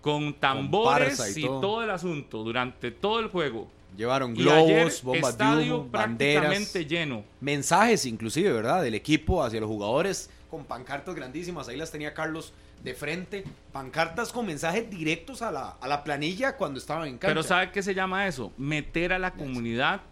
con 0.00 0.34
tambores 0.34 1.36
y 1.36 1.40
y 1.40 1.46
todo. 1.46 1.60
todo. 1.60 1.82
el 1.84 1.90
asunto 1.90 2.42
durante 2.42 2.90
todo 2.90 3.20
el 3.20 3.28
juego. 3.28 3.68
Llevaron 3.96 4.34
globos, 4.34 5.02
bombas 5.02 5.36
de 5.38 5.44
humo, 5.44 5.86
banderas, 5.90 6.44
prácticamente 6.46 6.86
lleno. 6.86 7.24
mensajes 7.40 8.06
inclusive, 8.06 8.50
¿verdad? 8.50 8.82
Del 8.82 8.94
equipo 8.94 9.44
hacia 9.44 9.60
los 9.60 9.68
jugadores 9.68 10.30
con 10.50 10.64
pancartas 10.64 11.14
grandísimas. 11.14 11.68
Ahí 11.68 11.76
las 11.76 11.90
tenía 11.92 12.12
Carlos 12.14 12.52
de 12.82 12.94
frente. 12.94 13.44
Pancartas 13.72 14.32
con 14.32 14.46
mensajes 14.46 14.90
directos 14.90 15.42
a 15.42 15.50
la, 15.50 15.76
a 15.80 15.88
la 15.88 16.04
planilla 16.04 16.56
cuando 16.56 16.78
estaban 16.78 17.08
en 17.08 17.18
cancha. 17.18 17.28
Pero 17.28 17.42
¿sabe 17.42 17.70
qué 17.70 17.82
se 17.82 17.94
llama 17.94 18.26
eso? 18.26 18.52
Meter 18.56 19.12
a 19.12 19.18
la 19.18 19.32
comunidad 19.32 20.02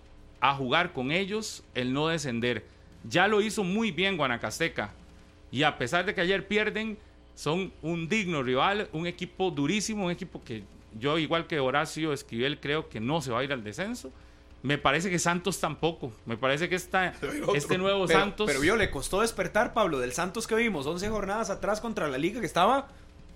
a 0.40 0.54
jugar 0.54 0.92
con 0.92 1.12
ellos, 1.12 1.62
el 1.74 1.92
no 1.92 2.08
descender. 2.08 2.64
Ya 3.04 3.28
lo 3.28 3.40
hizo 3.40 3.64
muy 3.64 3.90
bien 3.90 4.16
Guanacasteca. 4.16 4.92
Y 5.50 5.64
a 5.64 5.76
pesar 5.78 6.06
de 6.06 6.14
que 6.14 6.20
ayer 6.20 6.46
pierden, 6.46 6.96
son 7.34 7.72
un 7.82 8.08
digno 8.08 8.42
rival, 8.42 8.88
un 8.92 9.06
equipo 9.06 9.50
durísimo, 9.50 10.06
un 10.06 10.10
equipo 10.12 10.42
que 10.44 10.62
yo, 10.98 11.18
igual 11.18 11.46
que 11.46 11.60
Horacio 11.60 12.12
Esquivel, 12.12 12.60
creo 12.60 12.88
que 12.88 13.00
no 13.00 13.20
se 13.20 13.30
va 13.30 13.40
a 13.40 13.44
ir 13.44 13.52
al 13.52 13.62
descenso. 13.62 14.12
Me 14.62 14.76
parece 14.78 15.08
que 15.10 15.18
Santos 15.18 15.58
tampoco. 15.58 16.12
Me 16.26 16.36
parece 16.36 16.68
que 16.68 16.74
esta, 16.74 17.14
este 17.54 17.78
nuevo 17.78 18.06
pero, 18.06 18.20
Santos... 18.20 18.46
pero 18.46 18.60
vio, 18.60 18.76
le 18.76 18.90
costó 18.90 19.22
despertar, 19.22 19.72
Pablo, 19.72 19.98
del 19.98 20.12
Santos 20.12 20.46
que 20.46 20.54
vimos 20.54 20.86
11 20.86 21.08
jornadas 21.08 21.48
atrás 21.50 21.80
contra 21.80 22.08
la 22.08 22.18
Liga 22.18 22.40
que 22.40 22.46
estaba 22.46 22.88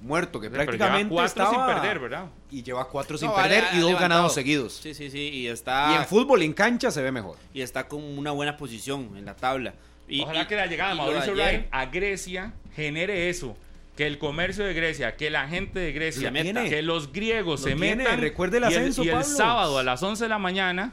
muerto, 0.03 0.39
que 0.39 0.51
pero 0.51 0.62
lleva 0.64 0.77
prácticamente 0.77 1.14
cuatro 1.14 1.45
estaba... 1.45 1.66
sin 1.66 1.75
perder, 1.81 1.99
¿verdad? 1.99 2.27
Y 2.51 2.62
lleva 2.62 2.87
cuatro 2.89 3.16
sin 3.16 3.29
No, 3.29 3.35
perder 3.37 3.64
ha- 3.64 3.68
y 3.75 3.79
dos 3.81 3.89
levantado. 3.89 4.01
ganados 4.01 4.35
seguidos. 4.35 4.75
Sí, 4.75 4.93
sí, 4.93 5.11
sí. 5.11 5.18
Y 5.33 5.39
Y 5.45 5.47
está, 5.49 5.97
en 5.97 6.05
fútbol, 6.05 6.43
en 6.43 6.53
cancha, 6.53 6.91
se 6.91 7.01
ve 7.01 7.11
mejor. 7.11 7.37
y 7.55 7.62
está 7.62 7.89
con 7.89 8.03
una 8.03 8.31
buena 8.33 8.57
posición 8.59 9.16
en 9.16 9.25
la 9.25 9.35
tabla. 9.35 9.72
Y, 10.07 10.20
Ojalá 10.20 10.43
y- 10.43 10.47
que 10.47 10.57
la 10.57 10.66
llegada 10.66 10.91
de 10.91 10.97
y 10.97 10.99
Mauricio 10.99 11.33
ayer- 11.33 11.47
Wright 11.61 11.68
a 11.70 11.87
Grecia 11.87 12.53
genere 12.77 13.31
eso. 13.31 13.57
Que 13.97 14.07
el 14.07 14.18
comercio 14.18 14.64
de 14.64 14.75
Grecia, 14.75 15.16
que 15.16 15.31
la 15.31 15.49
gente 15.49 15.79
de 15.79 15.93
Grecia, 15.93 16.31
Lo 16.31 16.43
tiene. 16.43 16.68
que 16.68 16.83
los 16.83 17.12
griegos 17.12 17.61
Lo 17.62 17.68
se 17.68 17.75
tiene. 17.77 17.97
metan. 18.03 18.20
Recuerde 18.20 18.59
el 18.59 18.64
y 18.64 18.66
ascenso, 18.66 19.05
y 19.05 19.09
el 19.09 19.14
Pablo. 19.14 19.27
sábado 19.37 19.79
a 19.79 19.83
las 19.85 20.03
11 20.03 20.25
de 20.25 20.29
la 20.29 20.39
mañana 20.39 20.93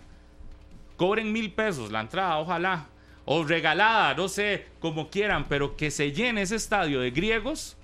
cobren 1.01 1.33
mil 1.33 1.51
pesos 1.51 1.91
la 1.91 2.01
entrada, 2.01 2.37
ojalá. 2.37 2.85
O 3.25 3.43
regalada, 3.43 4.13
no 4.13 4.29
sé, 4.29 4.65
como 4.79 5.09
quieran, 5.09 5.45
pero 5.49 5.75
que 5.75 5.89
se 5.89 6.11
llene 6.11 6.43
ese 6.43 6.55
estadio 6.55 6.99
de 6.99 7.09
griegos. 7.09 7.75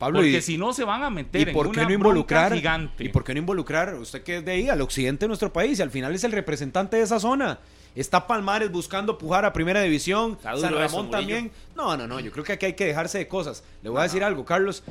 Pablo, 0.00 0.18
porque 0.18 0.42
si 0.42 0.58
no 0.58 0.72
se 0.72 0.82
van 0.82 1.04
a 1.04 1.08
meter 1.08 1.48
¿Y 1.48 1.52
por 1.52 1.66
en 1.66 1.72
qué 1.72 1.78
una 1.78 1.88
no 1.88 1.94
involucrar? 1.94 2.52
gigante. 2.52 3.04
¿Y 3.04 3.08
por 3.10 3.22
qué 3.22 3.34
no 3.34 3.38
involucrar? 3.38 3.94
Usted 3.94 4.24
que 4.24 4.38
es 4.38 4.44
de 4.44 4.50
ahí, 4.50 4.68
al 4.68 4.80
occidente 4.80 5.26
de 5.26 5.28
nuestro 5.28 5.52
país, 5.52 5.78
y 5.78 5.82
al 5.82 5.92
final 5.92 6.12
es 6.12 6.24
el 6.24 6.32
representante 6.32 6.96
de 6.96 7.04
esa 7.04 7.20
zona. 7.20 7.60
Está 7.94 8.26
Palmares 8.26 8.72
buscando 8.72 9.16
pujar 9.16 9.44
a 9.44 9.52
primera 9.52 9.80
división. 9.82 10.32
Está 10.32 10.56
San 10.56 10.74
Ramón 10.74 11.08
también. 11.08 11.52
No, 11.76 11.96
no, 11.96 12.08
no. 12.08 12.18
Yo 12.18 12.32
creo 12.32 12.44
que 12.44 12.54
aquí 12.54 12.66
hay 12.66 12.72
que 12.74 12.86
dejarse 12.86 13.18
de 13.18 13.28
cosas. 13.28 13.62
Le 13.84 13.90
voy 13.90 14.00
a 14.00 14.02
decir 14.02 14.24
algo, 14.24 14.44
Carlos. 14.44 14.82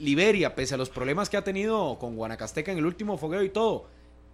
Liberia, 0.00 0.56
pese 0.56 0.74
a 0.74 0.76
los 0.76 0.90
problemas 0.90 1.30
que 1.30 1.36
ha 1.36 1.44
tenido 1.44 1.98
con 2.00 2.16
Guanacasteca 2.16 2.72
en 2.72 2.78
el 2.78 2.84
último 2.84 3.16
fogueo 3.16 3.44
y 3.44 3.48
todo, 3.48 3.86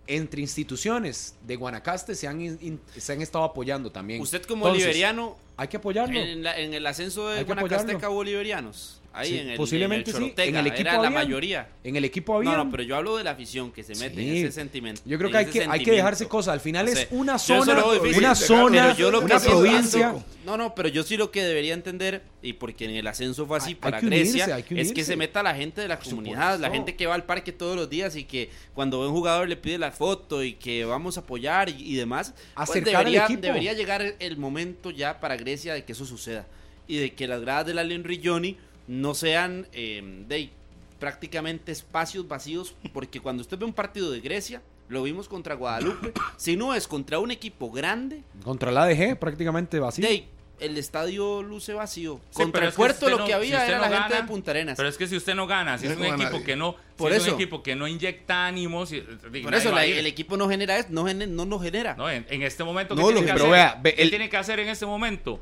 entre 0.06 0.40
instituciones 0.40 1.36
de 1.46 1.56
Guanacaste 1.56 2.14
se 2.14 2.26
han, 2.26 2.40
in- 2.40 2.80
se 2.96 3.12
han 3.12 3.22
estado 3.22 3.44
apoyando 3.44 3.90
también. 3.92 4.20
Usted 4.20 4.42
como 4.44 4.66
Entonces, 4.66 4.86
liberiano, 4.86 5.36
Hay 5.56 5.68
que 5.68 5.76
apoyarlo. 5.76 6.18
en, 6.18 6.42
la- 6.42 6.58
en 6.58 6.74
el 6.74 6.86
ascenso 6.86 7.28
de 7.28 7.44
Guanacasteca 7.44 7.82
apoyarlo. 7.92 8.10
hubo 8.14 8.24
liberianos. 8.24 8.98
Ahí 9.14 9.28
Sí, 9.28 9.38
en 9.38 9.50
el, 9.50 9.56
posiblemente 9.56 10.10
en 10.10 10.16
el 10.16 10.22
Chorotega, 10.22 10.48
En 10.48 10.56
el 10.56 10.72
equipo 10.72 10.88
era 10.88 11.02
la 11.02 11.10
mayoría. 11.10 11.68
En 11.84 11.96
el 11.96 12.04
equipo 12.04 12.36
había. 12.36 12.52
No, 12.52 12.64
no, 12.64 12.70
pero 12.70 12.82
yo 12.82 12.96
hablo 12.96 13.16
de 13.16 13.24
la 13.24 13.32
afición 13.32 13.70
que 13.70 13.82
se 13.82 13.94
mete 13.96 14.22
en 14.22 14.36
ese 14.36 14.52
sentimiento. 14.52 15.02
Yo 15.04 15.18
creo 15.18 15.30
que 15.30 15.36
hay 15.36 15.46
que, 15.46 15.64
hay 15.68 15.82
que 15.84 15.92
dejarse 15.92 16.26
cosas. 16.28 16.54
Al 16.54 16.60
final 16.60 16.88
es 16.88 17.08
una 17.10 17.38
zona, 17.38 17.74
difícil, 17.92 18.18
una 18.18 18.34
pero 18.34 18.34
zona, 18.34 18.96
yo 18.96 19.10
lo 19.10 19.20
una 19.20 19.38
provincia. 19.38 20.14
No, 20.46 20.56
no, 20.56 20.74
pero 20.74 20.88
yo 20.88 21.02
sí 21.02 21.16
lo 21.16 21.30
que 21.30 21.42
debería 21.44 21.74
entender, 21.74 22.22
y 22.42 22.54
porque 22.54 22.86
en 22.86 22.92
el 22.92 23.06
ascenso 23.06 23.46
fue 23.46 23.58
así 23.58 23.68
Hay- 23.68 23.74
hay 23.74 23.80
para 23.80 24.00
que 24.00 24.06
Grecia, 24.06 24.62
que 24.62 24.80
es 24.80 24.92
que 24.92 25.04
se 25.04 25.14
meta 25.16 25.42
la 25.42 25.54
gente 25.54 25.80
de 25.80 25.88
la 25.88 25.98
comunidad, 25.98 26.58
la 26.58 26.70
gente 26.70 26.96
que 26.96 27.06
va 27.06 27.14
al 27.14 27.24
parque 27.24 27.52
todos 27.52 27.76
los 27.76 27.88
días 27.88 28.16
y 28.16 28.24
que 28.24 28.50
cuando 28.74 29.00
ve 29.00 29.06
un 29.08 29.12
jugador 29.12 29.48
le 29.48 29.56
pide 29.56 29.78
la 29.78 29.92
foto 29.92 30.42
y 30.42 30.54
que 30.54 30.84
vamos 30.84 31.16
a 31.16 31.20
apoyar 31.20 31.68
y, 31.68 31.76
y 31.78 31.94
demás. 31.96 32.34
pues 32.56 32.70
al 32.70 32.84
debería, 32.84 33.24
equipo. 33.24 33.40
debería 33.42 33.72
llegar 33.74 34.14
el 34.18 34.36
momento 34.36 34.90
ya 34.90 35.20
para 35.20 35.36
Grecia 35.36 35.74
de 35.74 35.84
que 35.84 35.92
eso 35.92 36.06
suceda. 36.06 36.46
Y 36.88 36.96
de 36.96 37.14
que 37.14 37.28
las 37.28 37.40
gradas 37.40 37.66
de 37.66 37.74
la 37.74 37.84
Rigioni 37.84 38.56
no 38.86 39.14
sean 39.14 39.66
eh, 39.72 40.24
de 40.28 40.50
prácticamente 40.98 41.72
espacios 41.72 42.28
vacíos, 42.28 42.74
porque 42.92 43.20
cuando 43.20 43.40
usted 43.42 43.58
ve 43.58 43.64
un 43.64 43.72
partido 43.72 44.10
de 44.10 44.20
Grecia, 44.20 44.62
lo 44.88 45.02
vimos 45.02 45.28
contra 45.28 45.54
Guadalupe, 45.54 46.12
si 46.36 46.56
no 46.56 46.74
es 46.74 46.86
contra 46.86 47.18
un 47.18 47.30
equipo 47.30 47.70
grande, 47.70 48.22
Contra 48.44 48.70
la 48.70 48.84
ADG, 48.84 49.18
prácticamente 49.18 49.78
vacío. 49.80 50.06
de 50.06 50.26
el 50.60 50.78
estadio 50.78 51.42
luce 51.42 51.72
vacío. 51.74 52.20
Sí, 52.30 52.36
Contra 52.36 52.64
el 52.66 52.72
puerto 52.72 53.08
lo 53.08 53.18
no- 53.18 53.24
que 53.24 53.34
había 53.34 53.66
era 53.66 53.78
no 53.78 53.88
la 53.90 54.00
gente 54.02 54.14
de 54.14 54.22
Punta 54.28 54.52
Arenas. 54.52 54.76
Pero 54.76 54.88
es 54.88 54.96
que 54.96 55.08
si 55.08 55.16
usted 55.16 55.34
no 55.34 55.48
gana, 55.48 55.76
si 55.76 55.86
No 55.86 55.92
es 55.92 55.98
un 55.98 56.04
equipo 56.06 56.22
nadie. 56.30 56.44
que 56.44 56.54
no, 56.54 56.76
Por 56.96 57.10
si 57.10 57.16
es 57.16 57.22
eso. 57.24 57.34
un 57.34 57.40
equipo 57.40 57.64
que 57.64 57.74
no 57.74 57.88
inyecta 57.88 58.46
ánimos, 58.46 58.90
digo, 58.90 59.04
Por 59.42 59.54
eso 59.56 59.72
la- 59.72 59.84
el 59.86 60.06
equipo 60.06 60.36
no 60.36 60.48
genera 60.48 60.78
es- 60.78 60.88
no, 60.90 61.04
gene- 61.04 61.26
no 61.26 61.46
nos 61.46 61.62
genera. 61.62 61.96
No, 61.96 62.08
en, 62.08 62.24
en 62.30 62.42
este 62.42 62.62
momento, 62.62 62.94
No, 62.94 63.00
¿qué, 63.08 63.14
lo 63.14 63.20
tiene, 63.20 63.20
que- 63.22 63.26
que 63.26 63.32
pero 63.32 63.52
hacer? 63.52 63.72
vea, 63.72 63.80
ve, 63.82 63.94
¿Qué 63.96 64.02
el- 64.02 64.10
tiene 64.10 64.28
que 64.28 64.36
hacer 64.36 64.60
en 64.60 64.68
este 64.68 64.86
momento? 64.86 65.40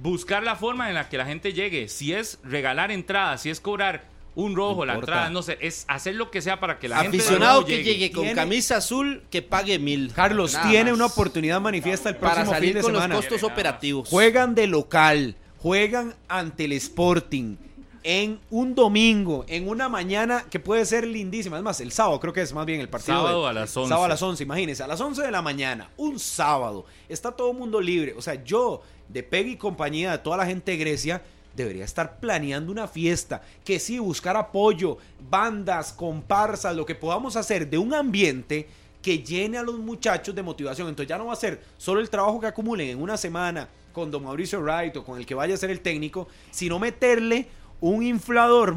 Buscar 0.00 0.42
la 0.42 0.56
forma 0.56 0.88
en 0.88 0.94
la 0.94 1.08
que 1.08 1.16
la 1.16 1.24
gente 1.26 1.52
llegue. 1.52 1.88
Si 1.88 2.12
es 2.12 2.38
regalar 2.42 2.90
entradas, 2.90 3.42
si 3.42 3.50
es 3.50 3.60
cobrar 3.60 4.04
un 4.34 4.56
rojo 4.56 4.84
la 4.84 4.94
importa. 4.94 5.12
entrada, 5.12 5.30
no 5.30 5.42
sé, 5.42 5.56
es 5.60 5.84
hacer 5.86 6.16
lo 6.16 6.30
que 6.32 6.42
sea 6.42 6.58
para 6.58 6.80
que 6.80 6.88
la 6.88 6.96
gente 7.02 7.16
de 7.18 7.22
Aficionado 7.22 7.64
que 7.64 7.84
llegue 7.84 8.10
con 8.10 8.24
Tiene- 8.24 8.34
camisa 8.34 8.78
azul 8.78 9.22
que 9.30 9.42
pague 9.42 9.78
mil. 9.78 10.12
Carlos 10.12 10.54
Nada 10.54 10.68
tiene 10.68 10.90
más. 10.90 10.94
una 10.98 11.06
oportunidad 11.06 11.60
manifiesta 11.60 12.08
el 12.08 12.16
para 12.16 12.34
próximo 12.34 12.50
fin 12.52 12.56
salir 12.60 12.74
de 12.74 12.80
con 12.82 12.92
semana. 12.94 13.14
los 13.14 13.24
costos 13.26 13.42
operativos. 13.48 14.08
Juegan 14.08 14.56
de 14.56 14.66
local, 14.66 15.36
juegan 15.58 16.14
ante 16.26 16.64
el 16.64 16.72
Sporting 16.72 17.56
en 18.02 18.40
un 18.50 18.74
domingo, 18.74 19.44
en 19.48 19.68
una 19.68 19.88
mañana 19.88 20.44
que 20.50 20.58
puede 20.58 20.84
ser 20.84 21.06
lindísima. 21.06 21.56
Es 21.56 21.62
más, 21.62 21.80
el 21.80 21.92
sábado 21.92 22.18
creo 22.18 22.32
que 22.32 22.42
es 22.42 22.52
más 22.52 22.66
bien 22.66 22.80
el 22.80 22.88
partido. 22.88 23.16
Sábado 23.18 23.44
de- 23.44 23.48
a 23.50 23.52
las 23.52 23.74
11. 23.76 23.88
Sábado 23.88 24.04
a 24.04 24.08
las 24.08 24.20
11, 24.22 24.42
imagínense, 24.42 24.82
a 24.82 24.88
las 24.88 25.00
11 25.00 25.22
de 25.22 25.30
la 25.30 25.42
mañana, 25.42 25.88
un 25.96 26.18
sábado. 26.18 26.84
Está 27.08 27.30
todo 27.30 27.52
el 27.52 27.56
mundo 27.56 27.80
libre. 27.80 28.14
O 28.18 28.20
sea, 28.20 28.42
yo, 28.44 28.82
de 29.08 29.22
Peggy 29.22 29.52
y 29.52 29.56
compañía, 29.56 30.12
de 30.12 30.18
toda 30.18 30.36
la 30.36 30.46
gente 30.46 30.72
de 30.72 30.78
Grecia, 30.78 31.22
debería 31.54 31.84
estar 31.84 32.18
planeando 32.18 32.72
una 32.72 32.88
fiesta. 32.88 33.42
Que 33.64 33.78
sí, 33.78 33.98
buscar 33.98 34.36
apoyo, 34.36 34.98
bandas, 35.30 35.92
comparsas, 35.92 36.76
lo 36.76 36.86
que 36.86 36.94
podamos 36.94 37.36
hacer 37.36 37.68
de 37.68 37.78
un 37.78 37.94
ambiente 37.94 38.68
que 39.02 39.18
llene 39.18 39.58
a 39.58 39.62
los 39.62 39.78
muchachos 39.78 40.34
de 40.34 40.42
motivación. 40.42 40.88
Entonces 40.88 41.08
ya 41.08 41.18
no 41.18 41.26
va 41.26 41.34
a 41.34 41.36
ser 41.36 41.60
solo 41.76 42.00
el 42.00 42.08
trabajo 42.08 42.40
que 42.40 42.46
acumulen 42.46 42.88
en 42.88 43.02
una 43.02 43.16
semana 43.16 43.68
con 43.92 44.10
don 44.10 44.24
Mauricio 44.24 44.60
Wright 44.60 44.96
o 44.96 45.04
con 45.04 45.18
el 45.18 45.26
que 45.26 45.34
vaya 45.34 45.54
a 45.54 45.58
ser 45.58 45.70
el 45.70 45.80
técnico, 45.80 46.26
sino 46.50 46.78
meterle 46.78 47.46
un 47.80 48.02
inflador 48.02 48.74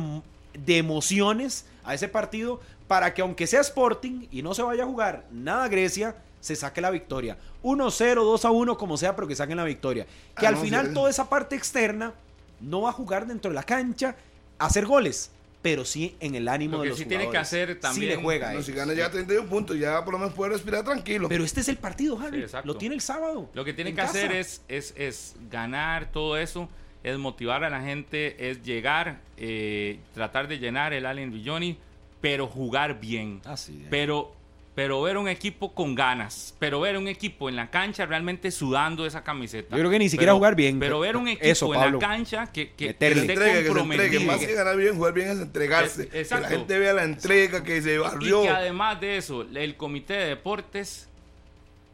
de 0.54 0.78
emociones 0.78 1.66
a 1.84 1.94
ese 1.94 2.08
partido 2.08 2.60
para 2.88 3.14
que 3.14 3.22
aunque 3.22 3.48
sea 3.48 3.62
Sporting 3.62 4.28
y 4.32 4.42
no 4.42 4.54
se 4.54 4.62
vaya 4.62 4.84
a 4.84 4.86
jugar 4.88 5.26
nada 5.32 5.68
Grecia, 5.68 6.16
se 6.40 6.56
saque 6.56 6.82
la 6.82 6.90
victoria. 6.92 7.38
1-0, 7.64 8.24
2-1, 8.24 8.78
como 8.78 8.98
sea, 8.98 9.16
pero 9.16 9.28
que 9.28 9.36
saquen 9.36 9.58
la 9.58 9.64
victoria. 9.64 10.06
Que 10.38 10.46
Ah, 10.46 10.50
al 10.50 10.56
no, 10.56 10.62
final 10.62 10.88
sí. 10.88 10.94
toda 10.94 11.10
esa 11.10 11.30
parte 11.30 11.56
externa 11.56 12.14
no 12.60 12.82
va 12.82 12.90
a 12.90 12.94
jugar 12.94 13.28
dentro 13.28 13.50
de 13.52 13.56
la 13.56 13.64
cancha 13.64 14.16
a 14.60 14.66
hacer 14.68 14.86
goles, 14.86 15.32
pero 15.62 15.84
sí 15.86 16.16
en 16.20 16.36
el 16.36 16.48
ánimo 16.48 16.78
Lo 16.78 16.82
de 16.84 16.86
que 16.86 16.90
los 16.92 17.00
sí 17.00 17.06
tiene 17.06 17.24
que 17.26 17.28
jugadores. 17.30 17.48
hacer 17.48 17.74
Sí 17.76 17.80
también- 17.80 18.16
le 18.16 18.22
juega 18.24 18.54
No, 18.54 18.62
si 18.62 18.72
gana 18.72 18.94
ya 18.94 19.12
31 19.12 19.48
puntos, 19.50 19.78
ya 19.78 20.04
por 20.06 20.14
lo 20.14 20.20
menos 20.20 20.34
puede 20.34 20.52
respirar 20.54 20.84
tranquilo. 20.84 21.28
Pero 21.30 21.44
este 21.44 21.60
es 21.62 21.68
el 21.68 21.78
partido. 21.78 22.18
Sí, 22.32 22.38
exacto. 22.38 22.68
lo 22.68 22.78
tiene 22.78 22.96
el 22.96 23.02
sábado. 23.02 23.50
Lo 23.54 23.66
que 23.66 23.74
tiene 23.74 23.90
en 23.92 23.96
que 23.96 24.02
casa. 24.02 24.12
hacer 24.18 24.32
es, 24.32 24.62
es, 24.68 24.94
es 24.98 25.36
ganar 25.52 26.12
todo 26.12 26.38
eso, 26.38 26.70
es 27.04 27.18
motivar 27.18 27.64
a 27.64 27.70
la 27.70 27.82
gente, 27.82 28.50
es 28.50 28.64
llegar, 28.64 29.20
eh, 29.38 30.00
tratar 30.14 30.48
de 30.48 30.58
llenar 30.60 30.94
el 30.94 31.06
Allen 31.06 31.32
Villoni, 31.32 31.78
pero 32.22 32.48
jugar 32.48 33.00
bien. 33.00 33.42
Así 33.46 33.80
es. 33.84 33.88
Pero, 33.90 34.34
pero 34.78 35.02
ver 35.02 35.18
un 35.18 35.28
equipo 35.28 35.74
con 35.74 35.96
ganas, 35.96 36.56
pero 36.60 36.80
ver 36.80 36.98
un 37.00 37.08
equipo 37.08 37.50
en 37.50 37.56
la 37.56 37.72
cancha 37.72 38.06
realmente 38.06 38.52
sudando 38.52 39.08
esa 39.08 39.24
camiseta. 39.24 39.76
Yo 39.76 39.80
creo 39.80 39.90
que 39.90 39.98
ni 39.98 40.08
siquiera 40.08 40.30
Pero- 40.34 40.38
jugar 40.38 40.56
bien. 40.56 40.80
Pero 40.80 41.00
ver 41.00 41.18
un 41.18 41.28
equipo 41.28 41.44
Eso, 41.48 41.74
en 41.74 41.94
la 41.94 41.98
cancha 41.98 42.46
que, 42.54 42.68
que, 42.70 42.76
que 42.76 42.88
Meterle. 42.90 43.16
que 43.16 43.16
se 43.16 43.34
esté 43.34 43.34
entregue, 43.34 44.12
que 44.12 44.20
se. 44.20 44.26
Más 44.28 44.38
que 44.46 44.54
ganar 44.54 44.78
bien, 44.78 44.96
jugar 44.96 45.14
bien 45.16 45.30
es 45.30 45.40
entregarse. 45.40 46.10
Es- 46.14 46.30
que 46.30 46.40
la 46.40 46.48
gente 46.48 46.78
vea 46.78 46.94
la 46.94 47.06
entrega, 47.06 47.64
que 47.64 47.82
se 47.82 47.96
Y 47.96 47.98
barrió. 47.98 48.44
que 48.44 48.50
además 48.50 49.02
de 49.02 49.18
eso, 49.18 49.42
el 49.52 49.76
comité 49.78 50.14
de 50.14 50.26
deportes 50.26 51.10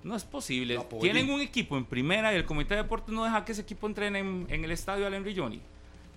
no 0.03 0.17
es 0.17 0.25
posible. 0.25 0.77
Tienen 0.99 1.29
un 1.31 1.39
equipo 1.39 1.77
en 1.77 1.85
primera 1.85 2.33
y 2.33 2.35
el 2.35 2.43
comité 2.43 2.75
de 2.75 2.81
deportes 2.83 3.15
no 3.15 3.23
deja 3.23 3.45
que 3.45 3.53
ese 3.53 3.61
equipo 3.61 3.87
entrene 3.87 4.19
en, 4.19 4.45
en 4.49 4.65
el 4.65 4.71
estadio 4.71 5.07
Allen 5.07 5.23
Rilloni. 5.23 5.61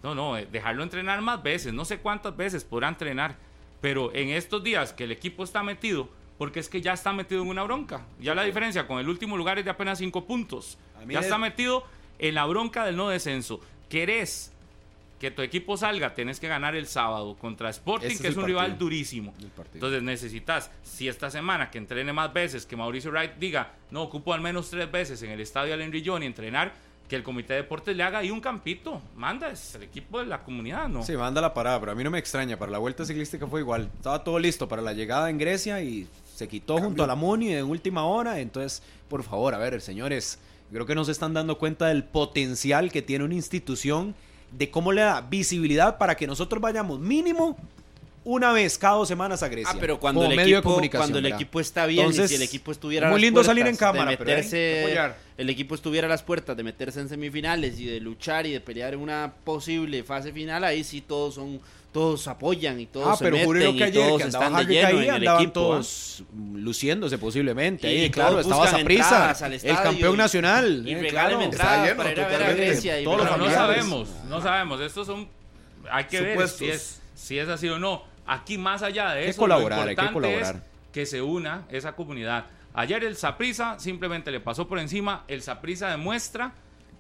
No, 0.02 0.16
no, 0.16 0.36
eh, 0.36 0.48
dejarlo 0.50 0.82
entrenar 0.82 1.20
más 1.20 1.40
veces, 1.44 1.72
no 1.72 1.84
sé 1.84 1.98
cuántas 1.98 2.36
veces 2.36 2.64
podrá 2.64 2.88
entrenar, 2.88 3.36
pero 3.80 4.12
en 4.16 4.30
estos 4.30 4.64
días 4.64 4.92
que 4.92 5.04
el 5.04 5.12
equipo 5.12 5.44
está 5.44 5.62
metido, 5.62 6.08
porque 6.38 6.60
es 6.60 6.68
que 6.68 6.80
ya 6.80 6.92
está 6.92 7.12
metido 7.12 7.42
en 7.42 7.48
una 7.48 7.62
bronca. 7.62 8.06
Ya 8.20 8.34
la 8.34 8.42
diferencia 8.42 8.86
con 8.86 8.98
el 8.98 9.08
último 9.08 9.36
lugar 9.36 9.58
es 9.58 9.64
de 9.64 9.70
apenas 9.70 9.98
cinco 9.98 10.26
puntos. 10.26 10.78
A 11.00 11.04
mí 11.04 11.14
Ya 11.14 11.20
está 11.20 11.38
metido 11.38 11.84
en 12.18 12.34
la 12.34 12.44
bronca 12.46 12.84
del 12.84 12.96
no 12.96 13.08
descenso. 13.08 13.60
¿Querés 13.88 14.52
que 15.18 15.30
tu 15.30 15.42
equipo 15.42 15.76
salga? 15.76 16.14
Tenés 16.14 16.40
que 16.40 16.48
ganar 16.48 16.74
el 16.74 16.86
sábado 16.86 17.36
contra 17.36 17.70
Sporting, 17.70 18.18
que 18.18 18.28
es 18.28 18.36
un 18.36 18.44
rival 18.44 18.76
durísimo. 18.76 19.34
Entonces 19.72 20.02
necesitas, 20.02 20.70
si 20.82 21.08
esta 21.08 21.30
semana 21.30 21.70
que 21.70 21.78
entrene 21.78 22.12
más 22.12 22.32
veces, 22.32 22.66
que 22.66 22.76
Mauricio 22.76 23.10
Wright 23.10 23.36
diga, 23.38 23.72
no, 23.90 24.02
ocupo 24.02 24.34
al 24.34 24.40
menos 24.40 24.68
tres 24.68 24.90
veces 24.90 25.22
en 25.22 25.30
el 25.30 25.40
estadio 25.40 25.72
Allen 25.72 25.92
Rillón 25.92 26.22
y 26.22 26.26
entrenar, 26.26 26.74
que 27.08 27.16
el 27.16 27.22
comité 27.22 27.54
de 27.54 27.62
deportes 27.62 27.96
le 27.96 28.02
haga 28.02 28.18
ahí 28.18 28.30
un 28.30 28.40
campito. 28.40 29.00
Manda, 29.14 29.48
es 29.50 29.74
el 29.76 29.84
equipo 29.84 30.18
de 30.18 30.26
la 30.26 30.42
comunidad, 30.42 30.88
¿no? 30.88 31.02
Sí, 31.04 31.16
manda 31.16 31.40
la 31.40 31.54
parada, 31.54 31.78
pero 31.78 31.92
a 31.92 31.94
mí 31.94 32.02
no 32.02 32.10
me 32.10 32.18
extraña. 32.18 32.58
Para 32.58 32.72
la 32.72 32.78
vuelta 32.78 33.04
ciclística 33.04 33.46
fue 33.46 33.60
igual. 33.60 33.90
Estaba 33.94 34.24
todo 34.24 34.38
listo 34.38 34.68
para 34.68 34.82
la 34.82 34.92
llegada 34.92 35.30
en 35.30 35.38
Grecia 35.38 35.80
y 35.82 36.08
se 36.36 36.48
quitó 36.48 36.76
junto 36.76 37.02
a 37.02 37.06
la 37.06 37.14
Muni 37.14 37.54
en 37.54 37.64
última 37.64 38.04
hora. 38.04 38.40
Entonces, 38.40 38.82
por 39.08 39.22
favor, 39.22 39.54
a 39.54 39.58
ver, 39.58 39.80
señores, 39.80 40.38
creo 40.70 40.84
que 40.84 40.94
no 40.94 41.02
se 41.02 41.12
están 41.12 41.32
dando 41.32 41.56
cuenta 41.56 41.86
del 41.86 42.04
potencial 42.04 42.92
que 42.92 43.00
tiene 43.00 43.24
una 43.24 43.34
institución, 43.34 44.14
de 44.52 44.70
cómo 44.70 44.92
le 44.92 45.00
da 45.00 45.22
visibilidad 45.22 45.96
para 45.96 46.14
que 46.14 46.26
nosotros 46.26 46.60
vayamos 46.60 47.00
mínimo 47.00 47.56
una 48.22 48.52
vez 48.52 48.76
cada 48.76 48.96
dos 48.96 49.08
semanas 49.08 49.42
a 49.42 49.48
Grecia. 49.48 49.72
Ah, 49.72 49.78
pero 49.80 49.98
cuando 49.98 50.26
el, 50.26 50.38
equipo, 50.38 50.78
cuando 50.90 51.18
el 51.20 51.26
equipo 51.26 51.58
está 51.58 51.86
bien 51.86 52.00
y 52.00 52.10
Entonces, 52.10 52.28
si 52.28 52.36
el 52.36 52.42
equipo 52.42 52.70
estuviera 52.70 53.08
muy 53.08 53.20
lindo 53.20 53.42
salir 53.42 53.66
en 53.66 53.76
cámara, 53.76 54.10
de 54.10 54.18
pero 54.18 54.28
meterse, 54.28 54.82
apoyar. 54.84 55.16
el 55.38 55.48
equipo 55.48 55.74
estuviera 55.74 56.06
a 56.06 56.10
las 56.10 56.22
puertas 56.22 56.54
de 56.54 56.62
meterse 56.62 57.00
en 57.00 57.08
semifinales 57.08 57.80
y 57.80 57.86
de 57.86 57.98
luchar 58.00 58.44
y 58.46 58.52
de 58.52 58.60
pelear 58.60 58.92
en 58.92 59.00
una 59.00 59.32
posible 59.44 60.04
fase 60.04 60.32
final, 60.32 60.64
ahí 60.64 60.84
sí 60.84 61.00
todos 61.00 61.36
son 61.36 61.60
todos 61.96 62.28
apoyan 62.28 62.78
y 62.78 62.84
todos 62.86 63.08
Ah, 63.08 63.16
se 63.16 63.24
pero 63.24 63.38
juro 63.38 63.58
meten 63.58 63.72
que 63.74 63.78
y 63.80 63.82
ayer 63.84 64.06
todos 64.08 64.20
que 64.22 64.28
están 64.28 64.54
de 64.56 64.64
lleno 64.74 64.88
caía, 64.98 65.16
en 65.16 65.22
el 65.22 65.28
equipo. 65.28 65.40
¿ah? 65.40 65.52
todos 65.52 66.24
luciéndose 66.54 67.16
posiblemente. 67.16 67.90
Y 67.92 68.02
Ahí, 68.02 68.10
claro, 68.10 68.38
estaba 68.40 68.68
entradas 68.78 69.40
al 69.42 69.52
el 69.54 69.76
campeón 69.76 70.14
y- 70.14 70.18
nacional. 70.18 70.82
Y 70.86 70.92
eh, 70.92 71.00
regalen 71.00 71.10
claro. 71.38 71.42
entradas 71.42 71.84
lleno, 71.88 71.96
para 71.96 72.12
ir 72.12 72.20
a 72.20 72.24
ver 72.26 72.34
a 72.34 72.38
totalmente. 72.38 72.66
Grecia 72.66 73.00
y 73.00 73.04
Todos 73.04 73.18
los 73.18 73.30
a 73.30 73.36
no 73.38 73.50
sabemos, 73.50 74.08
no 74.28 74.42
sabemos. 74.42 74.80
Estos 74.82 75.06
son. 75.06 75.28
Hay 75.90 76.04
que 76.04 76.20
ver 76.20 76.48
si 76.48 76.68
es, 76.68 77.00
si 77.14 77.38
es 77.38 77.48
así 77.48 77.68
o 77.68 77.78
no. 77.78 78.02
Aquí, 78.26 78.58
más 78.58 78.82
allá 78.82 79.12
de 79.14 79.22
que 79.22 79.28
eso, 79.30 79.40
colaborar, 79.40 79.78
lo 79.84 79.88
hay 79.90 79.96
que 79.96 80.02
importante 80.04 80.34
colaborar. 80.36 80.56
es 80.56 80.92
que 80.92 81.06
se 81.06 81.22
una 81.22 81.64
esa 81.70 81.92
comunidad. 81.96 82.44
Ayer 82.74 83.04
el 83.04 83.16
Saprisa 83.16 83.78
simplemente 83.78 84.30
le 84.30 84.40
pasó 84.40 84.68
por 84.68 84.78
encima. 84.78 85.24
El 85.28 85.40
Saprisa 85.40 85.88
demuestra 85.88 86.52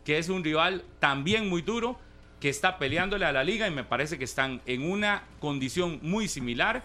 que 0.04 0.16
es 0.18 0.28
un 0.30 0.42
rival 0.42 0.84
también 1.00 1.48
muy 1.50 1.60
duro, 1.62 1.98
que 2.46 2.50
está 2.50 2.78
peleándole 2.78 3.24
a 3.24 3.32
la 3.32 3.42
liga 3.42 3.66
y 3.66 3.72
me 3.72 3.82
parece 3.82 4.18
que 4.18 4.24
están 4.24 4.60
en 4.66 4.88
una 4.88 5.24
condición 5.40 5.98
muy 6.02 6.28
similar, 6.28 6.84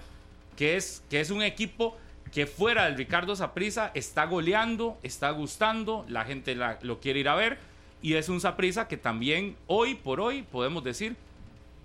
que 0.57 0.75
es, 0.75 1.03
que 1.07 1.19
es 1.21 1.29
un 1.29 1.43
equipo 1.43 1.95
que 2.33 2.47
fuera 2.47 2.85
del 2.85 2.97
Ricardo 2.97 3.35
Saprisa 3.35 3.91
está 3.93 4.25
goleando, 4.25 4.97
está 5.03 5.29
gustando, 5.29 6.03
la 6.09 6.25
gente 6.25 6.55
la- 6.55 6.79
lo 6.81 6.99
quiere 6.99 7.19
ir 7.19 7.29
a 7.29 7.35
ver 7.35 7.59
y 8.01 8.15
es 8.15 8.27
un 8.27 8.41
Saprisa 8.41 8.87
que 8.87 8.97
también 8.97 9.55
hoy 9.67 9.93
por 9.93 10.19
hoy 10.19 10.41
podemos 10.41 10.83
decir 10.83 11.15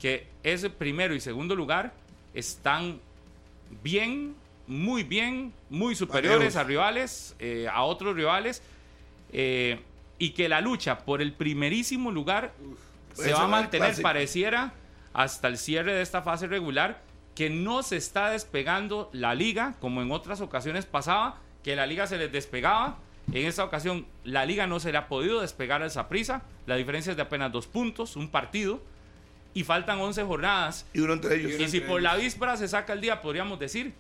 que 0.01 0.27
ese 0.43 0.71
primero 0.71 1.15
y 1.15 1.21
segundo 1.21 1.55
lugar 1.55 1.93
están 2.33 2.99
bien, 3.85 4.35
muy 4.67 5.03
bien, 5.03 5.53
muy 5.69 5.95
superiores 5.95 6.57
a 6.57 6.65
rivales, 6.65 7.37
eh, 7.41 7.69
a 7.71 7.83
otros 7.83 8.17
rivales, 8.17 8.63
eh, 9.35 9.81
y 10.19 10.31
que 10.31 10.49
la 10.49 10.63
lucha 10.63 11.01
por 11.01 11.21
el 11.21 11.35
primerísimo 11.35 12.11
lugar 12.11 12.55
se 13.17 13.33
va 13.33 13.43
a 13.43 13.49
mantener, 13.49 13.89
clásico. 13.89 14.03
pareciera, 14.03 14.73
hasta 15.13 15.49
el 15.49 15.59
cierre 15.59 15.95
de 15.95 16.03
esta 16.03 16.23
fase 16.23 16.47
regular, 16.47 17.03
que 17.35 17.51
no 17.51 17.83
se 17.83 17.97
está 17.97 18.31
despegando 18.31 19.11
la 19.13 19.35
liga, 19.35 19.75
como 19.81 20.03
en 20.03 20.11
otras 20.11 20.41
ocasiones 20.41 20.87
pasaba, 20.87 21.39
que 21.63 21.77
la 21.77 21.87
liga 21.87 22.07
se 22.07 22.19
les 22.19 22.33
despegaba. 22.33 22.99
En 23.33 23.45
esta 23.47 23.65
ocasión, 23.65 24.07
la 24.25 24.47
liga 24.47 24.67
no 24.67 24.79
se 24.79 24.93
le 24.93 24.99
ha 24.99 25.09
podido 25.09 25.41
despegar 25.41 25.83
a 25.83 25.87
esa 25.87 26.09
prisa. 26.09 26.43
La 26.67 26.77
diferencia 26.77 27.11
es 27.11 27.17
de 27.17 27.23
apenas 27.23 27.51
dos 27.51 27.67
puntos, 27.67 28.17
un 28.17 28.29
partido, 28.29 28.81
y 29.53 29.65
faltan 29.65 29.99
11 29.99 30.23
jornadas. 30.23 30.87
Y 30.95 31.03
entre 31.03 31.37
ellos. 31.37 31.61
Y 31.61 31.69
si 31.69 31.81
por 31.81 32.01
la 32.01 32.15
víspera 32.17 32.57
se 32.57 32.69
saca 32.69 32.93
el 32.93 33.01
día, 33.01 33.21
podríamos 33.21 33.59
decir 33.59 33.95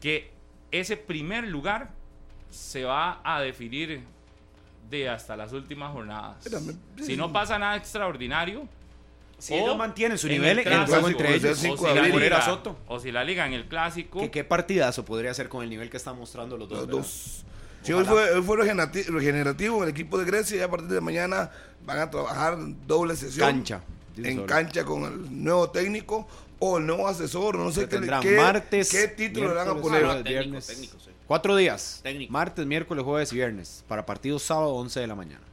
que 0.00 0.30
ese 0.70 0.96
primer 0.96 1.48
lugar 1.48 1.90
se 2.50 2.84
va 2.84 3.20
a 3.24 3.40
definir 3.40 4.04
de 4.90 5.08
hasta 5.08 5.36
las 5.36 5.52
últimas 5.52 5.92
jornadas. 5.92 6.36
Espérame, 6.44 6.74
Si 7.04 7.16
no 7.16 7.32
pasa 7.32 7.58
nada 7.58 7.76
extraordinario, 7.76 8.66
Si 9.38 9.54
o 9.54 9.56
ellos 9.56 9.76
mantienen 9.76 10.18
su 10.18 10.26
en 10.26 10.32
nivel 10.34 10.50
en 10.50 10.58
el 10.58 10.64
clásico, 10.64 10.90
juego 11.00 11.08
entre 11.08 11.34
ellos. 11.36 11.58
o 11.58 11.60
cinco 11.62 11.88
si, 11.88 11.94
la 11.94 12.02
liga, 12.08 12.42
Soto. 12.44 12.76
o 12.88 13.00
si 13.00 13.12
la 13.12 13.24
liga 13.24 13.46
en 13.46 13.52
el 13.54 13.66
clásico, 13.68 14.20
¿Qué, 14.20 14.30
qué 14.30 14.44
partidazo 14.44 15.04
podría 15.04 15.32
ser 15.32 15.48
con 15.48 15.62
el 15.62 15.70
nivel 15.70 15.88
que 15.88 15.96
están 15.96 16.18
mostrando 16.18 16.56
los 16.56 16.68
dos? 16.68 16.78
Los 16.80 16.88
dos. 16.88 17.44
Sí, 17.82 17.92
hoy 17.94 18.04
fue, 18.04 18.30
hoy 18.32 18.42
fue 18.42 18.58
regenerati- 18.58 19.06
regenerativo 19.06 19.82
el 19.84 19.88
equipo 19.90 20.18
de 20.18 20.26
Grecia 20.26 20.58
y 20.58 20.60
a 20.60 20.68
partir 20.68 20.88
de 20.88 21.00
mañana 21.00 21.50
van 21.86 21.98
a 22.00 22.10
trabajar 22.10 22.58
doble 22.86 23.16
sesión. 23.16 23.48
Cancha, 23.48 23.80
En 24.18 24.34
Solo. 24.34 24.46
cancha 24.46 24.84
con 24.84 25.04
el 25.04 25.42
nuevo 25.44 25.70
técnico 25.70 26.28
o 26.58 26.76
el 26.76 26.84
nuevo 26.86 27.08
asesor, 27.08 27.56
no 27.56 27.72
sé 27.72 27.88
qué, 27.88 27.98
qué, 28.20 28.36
martes, 28.36 28.90
qué 28.90 29.08
título 29.08 29.48
le 29.48 29.54
van 29.54 29.68
a 29.68 29.74
poner. 29.76 30.22
Técnico, 30.22 30.60
técnico, 30.60 30.96
sí. 31.00 31.09
Cuatro 31.30 31.54
días. 31.54 32.00
Técnico. 32.02 32.32
Martes, 32.32 32.66
miércoles, 32.66 33.04
jueves 33.04 33.32
y 33.32 33.36
viernes. 33.36 33.84
Para 33.86 34.04
partidos 34.04 34.42
sábado 34.42 34.74
11 34.74 34.98
de 34.98 35.06
la 35.06 35.14
mañana. 35.14 35.44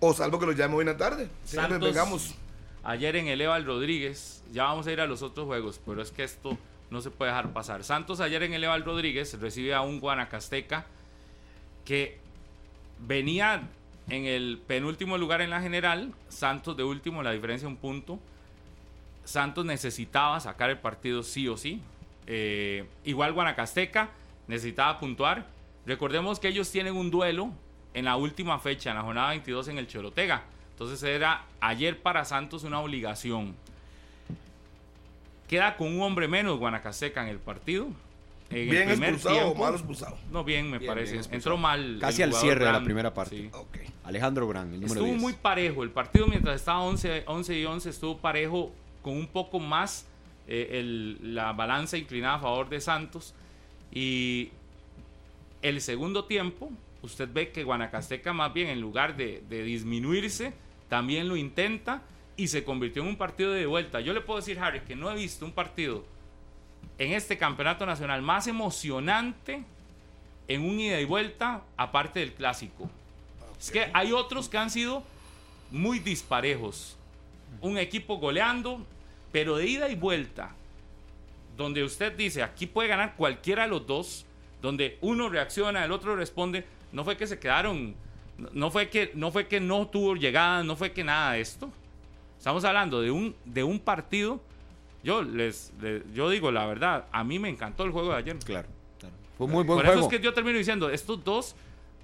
O 0.00 0.14
salvo 0.14 0.38
que 0.38 0.46
lo 0.46 0.52
llame 0.52 0.76
hoy 0.76 0.80
en 0.80 0.86
la 0.86 0.96
tarde. 0.96 1.28
Santos, 1.44 1.78
vengamos. 1.78 2.34
ayer 2.82 3.16
en 3.16 3.28
el 3.28 3.38
Eval 3.42 3.66
Rodríguez, 3.66 4.42
ya 4.50 4.62
vamos 4.62 4.86
a 4.86 4.92
ir 4.92 5.00
a 5.02 5.06
los 5.06 5.20
otros 5.20 5.44
juegos, 5.44 5.78
pero 5.84 6.00
es 6.00 6.10
que 6.10 6.24
esto 6.24 6.56
no 6.88 7.02
se 7.02 7.10
puede 7.10 7.32
dejar 7.32 7.52
pasar. 7.52 7.84
Santos 7.84 8.20
ayer 8.20 8.44
en 8.44 8.54
el 8.54 8.64
Eval 8.64 8.82
Rodríguez 8.82 9.38
recibe 9.38 9.74
a 9.74 9.82
un 9.82 10.00
Guanacasteca 10.00 10.86
que 11.84 12.16
venía 13.06 13.68
en 14.08 14.24
el 14.24 14.58
penúltimo 14.66 15.18
lugar 15.18 15.42
en 15.42 15.50
la 15.50 15.60
general, 15.60 16.14
Santos 16.30 16.78
de 16.78 16.82
último, 16.82 17.22
la 17.22 17.32
diferencia 17.32 17.68
un 17.68 17.76
punto. 17.76 18.18
Santos 19.24 19.66
necesitaba 19.66 20.40
sacar 20.40 20.70
el 20.70 20.78
partido 20.78 21.22
sí 21.22 21.46
o 21.46 21.58
sí. 21.58 21.82
Eh, 22.26 22.86
igual 23.04 23.34
Guanacasteca 23.34 24.08
necesitaba 24.48 24.98
puntuar. 25.00 25.46
Recordemos 25.86 26.38
que 26.40 26.48
ellos 26.48 26.70
tienen 26.70 26.94
un 26.96 27.10
duelo 27.10 27.50
en 27.94 28.04
la 28.04 28.16
última 28.16 28.58
fecha, 28.58 28.90
en 28.90 28.96
la 28.96 29.02
jornada 29.02 29.30
22 29.30 29.68
en 29.68 29.78
el 29.78 29.86
Chorotega. 29.86 30.42
Entonces 30.72 31.02
era 31.02 31.44
ayer 31.60 32.00
para 32.02 32.24
Santos 32.24 32.64
una 32.64 32.80
obligación. 32.80 33.54
Queda 35.48 35.76
con 35.76 35.88
un 35.94 36.02
hombre 36.02 36.26
menos 36.28 36.58
Guanacasteca 36.58 37.22
en 37.22 37.28
el 37.28 37.38
partido. 37.38 37.86
En 38.50 38.70
Bien 38.70 38.88
el 38.90 39.02
expulsado 39.02 39.48
o 39.50 39.54
mal 39.56 39.72
expulsado. 39.74 40.16
No, 40.30 40.44
bien, 40.44 40.70
me 40.70 40.78
Bien, 40.78 40.88
parece. 40.92 41.12
bien. 41.14 41.24
Entró 41.32 41.56
mal. 41.56 41.98
Casi 42.00 42.22
al 42.22 42.32
cierre 42.32 42.60
de 42.60 42.64
la 42.66 42.70
Brand. 42.72 42.84
primera 42.84 43.14
parte. 43.14 43.36
Sí. 43.36 43.50
Alejandro 44.04 44.46
Gran, 44.46 44.66
el 44.72 44.80
número 44.80 44.86
Estuvo 44.94 45.06
10. 45.08 45.20
muy 45.20 45.32
parejo. 45.32 45.82
El 45.82 45.90
partido 45.90 46.26
mientras 46.28 46.56
estaba 46.56 46.80
11, 46.82 47.24
11 47.26 47.58
y 47.58 47.64
11 47.64 47.90
estuvo 47.90 48.18
parejo 48.18 48.72
con 49.02 49.16
un 49.16 49.26
poco 49.26 49.58
más 49.58 50.06
eh, 50.48 50.78
el- 50.78 51.34
la 51.34 51.52
balanza 51.54 51.96
inclinada 51.96 52.34
a 52.36 52.38
favor 52.38 52.68
de 52.68 52.80
Santos. 52.80 53.34
Y 53.92 54.50
el 55.62 55.80
segundo 55.80 56.24
tiempo, 56.24 56.70
usted 57.02 57.28
ve 57.32 57.50
que 57.50 57.64
Guanacasteca 57.64 58.32
más 58.32 58.52
bien 58.52 58.68
en 58.68 58.80
lugar 58.80 59.16
de, 59.16 59.42
de 59.48 59.62
disminuirse, 59.62 60.52
también 60.88 61.28
lo 61.28 61.36
intenta 61.36 62.02
y 62.36 62.48
se 62.48 62.64
convirtió 62.64 63.02
en 63.02 63.08
un 63.08 63.16
partido 63.16 63.52
de 63.52 63.66
vuelta. 63.66 64.00
Yo 64.00 64.12
le 64.12 64.20
puedo 64.20 64.38
decir, 64.38 64.58
Harry, 64.58 64.80
que 64.80 64.96
no 64.96 65.10
he 65.10 65.14
visto 65.14 65.44
un 65.44 65.52
partido 65.52 66.04
en 66.98 67.12
este 67.12 67.36
campeonato 67.38 67.86
nacional 67.86 68.22
más 68.22 68.46
emocionante 68.46 69.64
en 70.48 70.62
un 70.62 70.78
ida 70.78 71.00
y 71.00 71.04
vuelta 71.04 71.62
aparte 71.76 72.20
del 72.20 72.32
clásico. 72.32 72.90
Es 73.58 73.70
que 73.70 73.90
hay 73.92 74.12
otros 74.12 74.48
que 74.48 74.58
han 74.58 74.70
sido 74.70 75.02
muy 75.70 75.98
disparejos. 75.98 76.96
Un 77.60 77.78
equipo 77.78 78.18
goleando, 78.18 78.84
pero 79.32 79.56
de 79.56 79.66
ida 79.66 79.88
y 79.88 79.96
vuelta, 79.96 80.54
donde 81.56 81.82
usted 81.84 82.12
dice, 82.16 82.42
aquí 82.42 82.66
puede 82.66 82.88
ganar 82.88 83.14
cualquiera 83.16 83.62
de 83.64 83.68
los 83.70 83.86
dos, 83.86 84.26
donde 84.62 84.98
uno 85.00 85.28
reacciona, 85.28 85.84
el 85.84 85.92
otro 85.92 86.16
responde, 86.16 86.64
no 86.92 87.04
fue 87.04 87.16
que 87.16 87.26
se 87.26 87.38
quedaron, 87.38 87.94
no- 88.52 88.70
fue 88.70 88.88
que 88.90 89.10
no, 89.14 89.30
fue 89.30 89.46
que 89.48 89.60
no 89.60 89.86
tuvo 89.88 90.14
llegada, 90.16 90.62
no 90.64 90.76
fue 90.76 90.92
que 90.92 91.04
nada 91.04 91.32
de 91.32 91.40
esto. 91.40 91.70
Estamos 92.38 92.64
hablando 92.64 93.00
de 93.00 93.10
un, 93.10 93.34
de 93.44 93.64
un 93.64 93.78
partido. 93.80 94.40
Yo 95.02 95.22
les, 95.22 95.72
les- 95.80 96.02
yo 96.12 96.28
digo 96.30 96.50
la 96.50 96.66
verdad, 96.66 97.06
a 97.12 97.24
mí 97.24 97.38
me 97.38 97.48
encantó 97.48 97.84
el 97.84 97.90
juego 97.92 98.10
de 98.12 98.16
ayer. 98.18 98.36
Claro, 98.38 98.68
claro. 98.98 99.14
Fue 99.38 99.46
muy 99.46 99.64
buen 99.64 99.78
Por 99.78 99.86
juego. 99.86 100.00
eso 100.00 100.10
es 100.10 100.16
que 100.18 100.22
yo 100.22 100.34
termino 100.34 100.58
diciendo, 100.58 100.90
estos 100.90 101.22
dos 101.24 101.54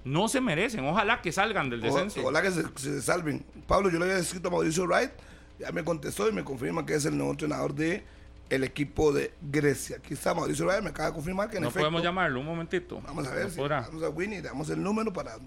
no 0.03 0.27
se 0.27 0.41
merecen. 0.41 0.85
Ojalá 0.85 1.21
que 1.21 1.31
salgan 1.31 1.69
del 1.69 1.81
descenso. 1.81 2.21
Ojalá 2.21 2.41
que 2.41 2.51
se, 2.51 2.63
se 2.75 3.01
salven. 3.01 3.45
Pablo, 3.67 3.89
yo 3.89 3.99
le 3.99 4.05
había 4.05 4.17
escrito 4.17 4.47
a 4.47 4.51
Mauricio 4.51 4.85
Wright, 4.85 5.11
ya 5.59 5.71
me 5.71 5.83
contestó 5.83 6.27
y 6.27 6.31
me 6.31 6.43
confirma 6.43 6.85
que 6.85 6.95
es 6.95 7.05
el 7.05 7.15
nuevo 7.17 7.31
entrenador 7.31 7.73
de 7.73 8.03
el 8.49 8.63
equipo 8.63 9.11
de 9.11 9.33
Grecia. 9.41 9.97
Aquí 9.97 10.13
está 10.13 10.33
Mauricio 10.33 10.65
Wright, 10.65 10.83
me 10.83 10.89
acaba 10.89 11.09
de 11.09 11.15
confirmar 11.15 11.49
que 11.49 11.57
en 11.57 11.63
no 11.63 11.69
efecto. 11.69 11.81
podemos 11.83 12.03
llamarlo 12.03 12.39
un 12.39 12.45
momentito. 12.45 13.01
Vamos 13.01 13.27
a 13.27 13.31
ver 13.33 13.45
No 13.45 13.49
si 13.51 13.59
vamos 13.61 14.03
a 14.03 14.09
Winnie, 14.09 14.41
damos 14.41 14.69
el 14.69 14.81
número 14.83 15.11
para 15.11 15.37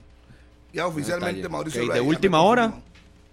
ya 0.73 0.86
oficialmente 0.86 1.36
Detalle. 1.36 1.52
Mauricio 1.52 1.82
Ok, 1.82 1.89
Wright. 1.89 2.02
de 2.02 2.09
última 2.09 2.43
hora. 2.43 2.73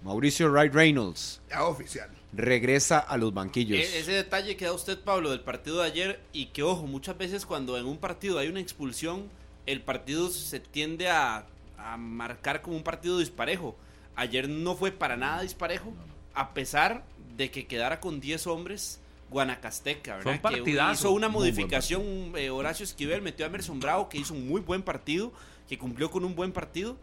Mauricio 0.03 0.49
Wright 0.51 0.73
Reynolds 0.73 1.41
Ya 1.49 1.63
oficial. 1.63 2.09
regresa 2.33 2.99
a 2.99 3.17
los 3.17 3.33
banquillos. 3.33 3.79
E- 3.79 3.99
Ese 3.99 4.11
detalle 4.11 4.57
que 4.57 4.65
da 4.65 4.73
usted, 4.73 4.99
Pablo, 4.99 5.31
del 5.31 5.39
partido 5.41 5.79
de 5.79 5.85
ayer 5.87 6.19
y 6.33 6.47
que, 6.47 6.61
ojo, 6.63 6.85
muchas 6.87 7.17
veces 7.17 7.45
cuando 7.45 7.77
en 7.77 7.85
un 7.85 7.97
partido 7.97 8.37
hay 8.39 8.49
una 8.49 8.59
expulsión, 8.59 9.29
el 9.65 9.81
partido 9.81 10.29
se 10.29 10.59
tiende 10.59 11.09
a, 11.09 11.45
a 11.77 11.97
marcar 11.97 12.61
como 12.61 12.75
un 12.75 12.83
partido 12.83 13.17
disparejo. 13.17 13.75
Ayer 14.15 14.49
no 14.49 14.75
fue 14.75 14.91
para 14.91 15.15
nada 15.17 15.41
disparejo, 15.41 15.93
a 16.35 16.53
pesar 16.53 17.03
de 17.37 17.49
que 17.49 17.65
quedara 17.65 17.99
con 18.01 18.19
10 18.19 18.45
hombres 18.47 18.99
Guanacasteca, 19.33 20.19
Fue 20.21 20.39
¿verdad? 20.41 20.63
Que 20.63 20.71
hizo 20.93 21.11
una 21.11 21.27
modificación, 21.27 22.33
eh, 22.37 22.49
Horacio 22.49 22.85
Esquivel 22.85 23.21
metió 23.21 23.45
a 23.45 23.49
Emerson 23.49 23.79
Bravo, 23.79 24.07
que 24.07 24.17
hizo 24.17 24.33
un 24.33 24.47
muy 24.47 24.61
buen 24.61 24.81
partido, 24.83 25.33
que 25.67 25.77
cumplió 25.77 26.09
con 26.09 26.23
un 26.23 26.35
buen 26.35 26.51
partido. 26.53 26.95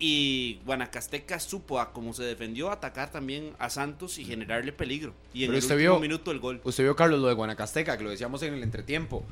Y 0.00 0.60
Guanacasteca 0.64 1.40
supo 1.40 1.80
a 1.80 1.92
cómo 1.92 2.12
se 2.14 2.22
defendió 2.22 2.70
atacar 2.70 3.10
también 3.10 3.54
a 3.58 3.68
Santos 3.68 4.18
y 4.18 4.24
generarle 4.24 4.72
peligro. 4.72 5.12
Y 5.34 5.42
en 5.42 5.48
Pero 5.48 5.58
el 5.58 5.64
usted 5.64 5.74
último 5.74 5.94
vio- 5.94 6.00
minuto 6.00 6.30
el 6.30 6.38
gol. 6.38 6.60
Usted 6.62 6.84
vio, 6.84 6.94
Carlos, 6.94 7.18
lo 7.18 7.26
de 7.26 7.34
Guanacasteca, 7.34 7.98
que 7.98 8.04
lo 8.04 8.10
decíamos 8.10 8.40
en 8.44 8.54
el 8.54 8.62
entretiempo. 8.62 9.24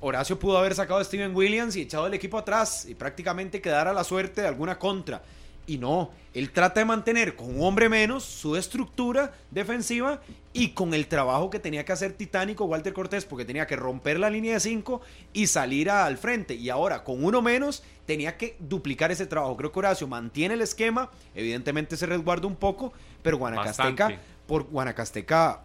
Horacio 0.00 0.38
pudo 0.38 0.58
haber 0.58 0.74
sacado 0.74 1.00
a 1.00 1.04
Steven 1.04 1.34
Williams 1.34 1.74
y 1.76 1.82
echado 1.82 2.06
el 2.06 2.12
equipo 2.14 2.36
atrás 2.36 2.86
y 2.86 2.94
prácticamente 2.94 3.62
quedar 3.62 3.88
a 3.88 3.94
la 3.94 4.04
suerte 4.04 4.42
de 4.42 4.48
alguna 4.48 4.78
contra. 4.78 5.22
Y 5.70 5.78
no, 5.78 6.10
él 6.34 6.50
trata 6.50 6.80
de 6.80 6.84
mantener 6.84 7.36
con 7.36 7.54
un 7.54 7.62
hombre 7.62 7.88
menos 7.88 8.24
su 8.24 8.56
estructura 8.56 9.32
defensiva 9.52 10.20
y 10.52 10.70
con 10.70 10.94
el 10.94 11.06
trabajo 11.06 11.48
que 11.48 11.60
tenía 11.60 11.84
que 11.84 11.92
hacer 11.92 12.12
titánico 12.12 12.64
Walter 12.64 12.92
Cortés, 12.92 13.24
porque 13.24 13.44
tenía 13.44 13.68
que 13.68 13.76
romper 13.76 14.18
la 14.18 14.30
línea 14.30 14.54
de 14.54 14.58
5 14.58 15.00
y 15.32 15.46
salir 15.46 15.88
al 15.88 16.18
frente. 16.18 16.54
Y 16.54 16.70
ahora, 16.70 17.04
con 17.04 17.24
uno 17.24 17.40
menos, 17.40 17.84
tenía 18.04 18.36
que 18.36 18.56
duplicar 18.58 19.12
ese 19.12 19.26
trabajo. 19.26 19.56
Creo 19.56 19.70
que 19.70 19.78
Horacio 19.78 20.08
mantiene 20.08 20.54
el 20.54 20.62
esquema, 20.62 21.08
evidentemente 21.36 21.96
se 21.96 22.06
resguarda 22.06 22.48
un 22.48 22.56
poco, 22.56 22.92
pero 23.22 23.38
Guanacasteca, 23.38 24.06
Bastante. 24.06 24.18
por 24.48 24.64
Guanacasteca 24.64 25.60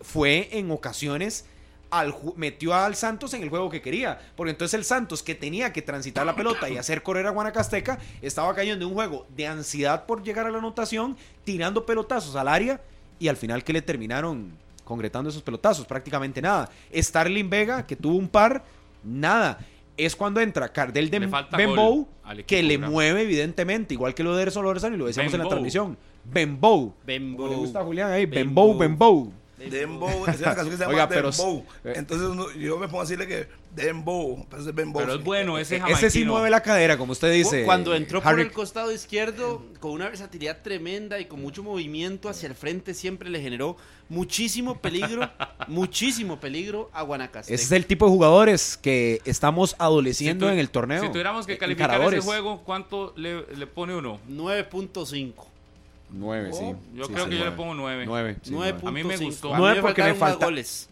fue 0.00 0.48
en 0.50 0.72
ocasiones 0.72 1.44
al 1.90 2.14
metió 2.36 2.74
al 2.74 2.94
Santos 2.94 3.34
en 3.34 3.42
el 3.42 3.48
juego 3.48 3.68
que 3.68 3.82
quería, 3.82 4.18
porque 4.36 4.50
entonces 4.50 4.74
el 4.74 4.84
Santos 4.84 5.22
que 5.22 5.34
tenía 5.34 5.72
que 5.72 5.82
transitar 5.82 6.24
la 6.24 6.36
pelota 6.36 6.68
y 6.68 6.76
hacer 6.76 7.02
correr 7.02 7.26
a 7.26 7.30
Guanacasteca 7.30 7.98
estaba 8.22 8.54
cayendo 8.54 8.84
en 8.84 8.90
un 8.90 8.94
juego 8.94 9.26
de 9.34 9.46
ansiedad 9.46 10.06
por 10.06 10.22
llegar 10.22 10.46
a 10.46 10.50
la 10.50 10.58
anotación, 10.58 11.16
tirando 11.44 11.84
pelotazos 11.84 12.36
al 12.36 12.48
área 12.48 12.80
y 13.18 13.28
al 13.28 13.36
final 13.36 13.64
que 13.64 13.72
le 13.72 13.82
terminaron 13.82 14.52
concretando 14.84 15.30
esos 15.30 15.42
pelotazos, 15.42 15.86
prácticamente 15.86 16.42
nada. 16.42 16.68
Starling 16.94 17.48
Vega 17.48 17.86
que 17.86 17.96
tuvo 17.96 18.16
un 18.16 18.28
par, 18.28 18.64
nada. 19.04 19.58
Es 19.96 20.16
cuando 20.16 20.40
entra 20.40 20.72
Cardel 20.72 21.10
de 21.10 21.18
Benbow 21.56 22.08
que 22.46 22.62
le 22.62 22.78
mueve 22.78 23.22
evidentemente, 23.22 23.94
igual 23.94 24.14
que 24.14 24.22
lo 24.22 24.34
de 24.34 24.44
Erson 24.44 24.64
Lorenzano 24.64 24.94
y 24.94 24.98
lo 24.98 25.06
decíamos 25.06 25.34
en 25.34 25.40
la 25.40 25.48
transmisión. 25.48 25.98
Benbow. 26.24 26.94
Benbow. 27.04 27.48
Le 27.48 27.56
gusta 27.56 27.80
a 27.80 27.84
Julián 27.84 28.10
ahí, 28.10 28.26
Benbow, 28.26 28.78
Benbow. 28.78 28.78
Benbow. 28.78 29.39
Dembow, 29.68 30.26
es 30.26 30.38
una 30.40 30.54
canción 30.54 30.70
que 30.70 30.76
se 30.76 30.82
llama 30.82 30.92
Oiga, 30.94 31.08
pero- 31.08 31.30
Dembow. 31.30 31.64
eh. 31.84 31.92
Entonces 31.96 32.28
uno- 32.28 32.50
yo 32.52 32.78
me 32.78 32.86
pongo 32.88 33.00
a 33.00 33.04
decirle 33.04 33.26
que 33.26 33.48
Dembow, 33.74 34.46
pero 34.48 34.62
es 34.62 34.74
Dembow. 34.74 35.02
Pero 35.02 35.14
es 35.14 35.24
bueno 35.24 35.58
ese 35.58 35.80
Ese 35.88 36.10
sí 36.10 36.24
mueve 36.24 36.50
la 36.50 36.62
cadera, 36.62 36.96
como 36.96 37.12
usted 37.12 37.32
dice. 37.32 37.64
Cuando 37.64 37.94
entró 37.94 38.22
por 38.22 38.38
el 38.40 38.50
costado 38.52 38.92
izquierdo, 38.92 39.64
con 39.80 39.92
una 39.92 40.08
versatilidad 40.08 40.62
tremenda 40.62 41.18
y 41.20 41.26
con 41.26 41.40
mucho 41.42 41.62
movimiento 41.62 42.28
hacia 42.28 42.48
el 42.48 42.54
frente, 42.54 42.94
siempre 42.94 43.28
le 43.30 43.40
generó 43.40 43.76
muchísimo 44.08 44.78
peligro, 44.80 45.30
muchísimo 45.68 46.40
peligro 46.40 46.90
a 46.92 47.02
Guanacasteca. 47.02 47.54
Ese 47.54 47.64
es 47.64 47.72
el 47.72 47.86
tipo 47.86 48.06
de 48.06 48.10
jugadores 48.12 48.76
que 48.76 49.20
estamos 49.24 49.76
adoleciendo 49.78 50.46
Si 50.46 50.50
tu- 50.50 50.52
en 50.52 50.58
el 50.58 50.70
torneo. 50.70 51.02
Si 51.02 51.08
tuviéramos 51.10 51.46
que 51.46 51.58
calificar 51.58 51.90
Encaradores. 51.90 52.18
ese 52.20 52.26
juego, 52.28 52.62
¿cuánto 52.64 53.12
le, 53.16 53.46
le 53.56 53.66
pone 53.66 53.94
uno? 53.94 54.18
9.5. 54.28 55.32
Nueve, 56.12 56.52
sí. 56.52 56.72
Yo 56.94 57.04
Sí, 57.04 57.12
creo 57.12 57.24
sí, 57.24 57.30
que 57.30 57.38
yo 57.38 57.44
le 57.44 57.52
pongo 57.52 57.74
nueve. 57.74 58.04
Nueve. 58.06 58.36
sí, 58.42 58.50
nueve. 58.52 58.78
9.5. 58.82 58.88
A 58.88 58.90
mí 58.92 59.04
me 59.04 59.16
gustó. 59.16 59.54
A 59.54 59.58
Nueve 59.58 59.76
me 59.76 59.82
porque 59.82 60.02
le 60.02 60.08
faltaron 60.14 60.20
más 60.20 60.30
falta- 60.32 60.46
goles. 60.46 60.90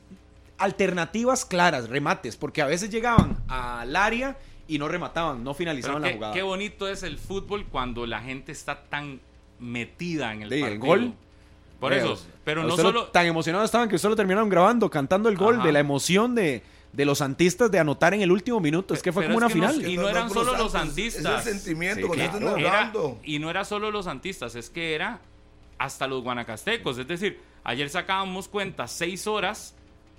Alternativas 0.58 1.44
claras, 1.44 1.88
remates, 1.88 2.36
porque 2.36 2.62
a 2.62 2.66
veces 2.66 2.90
llegaban 2.90 3.36
al 3.48 3.94
área 3.94 4.36
y 4.66 4.78
no 4.78 4.88
remataban, 4.88 5.44
no 5.44 5.54
finalizaban 5.54 6.02
la 6.02 6.08
qué, 6.08 6.14
jugada. 6.14 6.34
qué 6.34 6.42
bonito 6.42 6.88
es 6.88 7.02
el 7.04 7.16
fútbol 7.16 7.66
cuando 7.70 8.06
la 8.06 8.20
gente 8.20 8.50
está 8.52 8.80
tan 8.82 9.20
metida 9.60 10.32
en 10.32 10.42
el 10.42 10.48
Sí, 10.50 10.56
el 10.56 10.60
partido. 10.62 10.80
gol. 10.86 11.14
Por 11.78 11.92
Eh, 11.92 11.98
eso, 11.98 12.20
pero 12.44 12.62
no 12.62 12.70
lo- 12.70 12.76
solo... 12.76 13.04
Tan 13.06 13.26
emocionados 13.26 13.66
estaban 13.66 13.88
que 13.88 13.94
usted 13.94 14.08
lo 14.08 14.16
terminaron 14.16 14.48
grabando, 14.48 14.90
cantando 14.90 15.28
el 15.28 15.36
gol 15.36 15.56
Ajá. 15.56 15.66
de 15.66 15.72
la 15.72 15.78
emoción 15.78 16.34
de, 16.34 16.62
de 16.92 17.04
los 17.04 17.18
santistas 17.18 17.70
de 17.70 17.78
anotar 17.78 18.14
en 18.14 18.22
el 18.22 18.32
último 18.32 18.60
minuto. 18.60 18.94
Es 18.94 19.02
que 19.02 19.12
fue 19.12 19.22
Pero 19.24 19.34
como 19.34 19.46
es 19.46 19.54
una 19.54 19.66
no- 19.66 19.72
final. 19.74 19.90
y 19.90 19.96
no 19.96 20.08
eran 20.08 20.30
solo 20.30 20.56
los 20.56 20.72
santistas. 20.72 21.46
Es 21.46 21.52
el 21.54 21.60
sentimiento, 21.60 22.00
Sí, 22.02 22.06
con 22.08 22.16
claro. 22.16 22.56
Era- 22.56 22.68
hablando. 22.78 23.20
y 23.22 23.38
no 23.38 23.50
era 23.50 23.64
solo 23.64 23.90
los 23.90 24.06
santistas, 24.06 24.54
es 24.54 24.70
que 24.70 24.94
era 24.94 25.20
hasta 25.78 26.06
los 26.06 26.22
guanacastecos. 26.22 26.98
Es 26.98 27.06
decir, 27.06 27.40
ayer 27.64 27.88
sacábamos 27.90 28.48
cuenta 28.48 28.88
seis 28.88 29.26
horas 29.26 29.74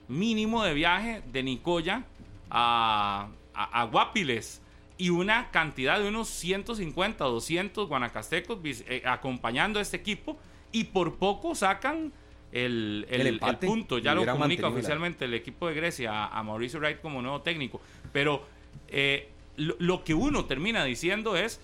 mínimo 0.07 0.63
de 0.63 0.73
viaje 0.73 1.21
de 1.31 1.43
Nicoya 1.43 2.03
a, 2.49 3.27
a, 3.53 3.81
a 3.81 3.83
Guapiles 3.85 4.61
y 4.97 5.09
una 5.09 5.49
cantidad 5.51 5.99
de 5.99 6.07
unos 6.07 6.29
150, 6.29 7.23
200 7.25 7.87
guanacastecos 7.87 8.59
eh, 8.63 9.03
acompañando 9.05 9.79
a 9.79 9.81
este 9.81 9.97
equipo 9.97 10.37
y 10.71 10.85
por 10.85 11.15
poco 11.15 11.55
sacan 11.55 12.11
el, 12.51 13.05
el- 13.09 13.21
El 13.21 13.27
el 13.27 13.33
empate. 13.35 13.67
punto. 13.67 13.97
Ya 13.99 14.13
lo 14.15 14.25
comunica 14.25 14.67
oficialmente 14.67 15.25
el 15.25 15.33
equipo 15.33 15.67
de 15.67 15.75
Grecia 15.75 16.11
a, 16.25 16.39
a 16.39 16.43
Mauricio 16.43 16.79
Wright 16.79 17.01
como 17.01 17.21
nuevo 17.21 17.41
técnico. 17.41 17.81
Pero 18.11 18.43
eh, 18.87 19.29
lo, 19.57 19.75
lo 19.79 20.03
que 20.03 20.13
uno 20.13 20.45
termina 20.45 20.83
diciendo 20.85 21.35
es, 21.37 21.59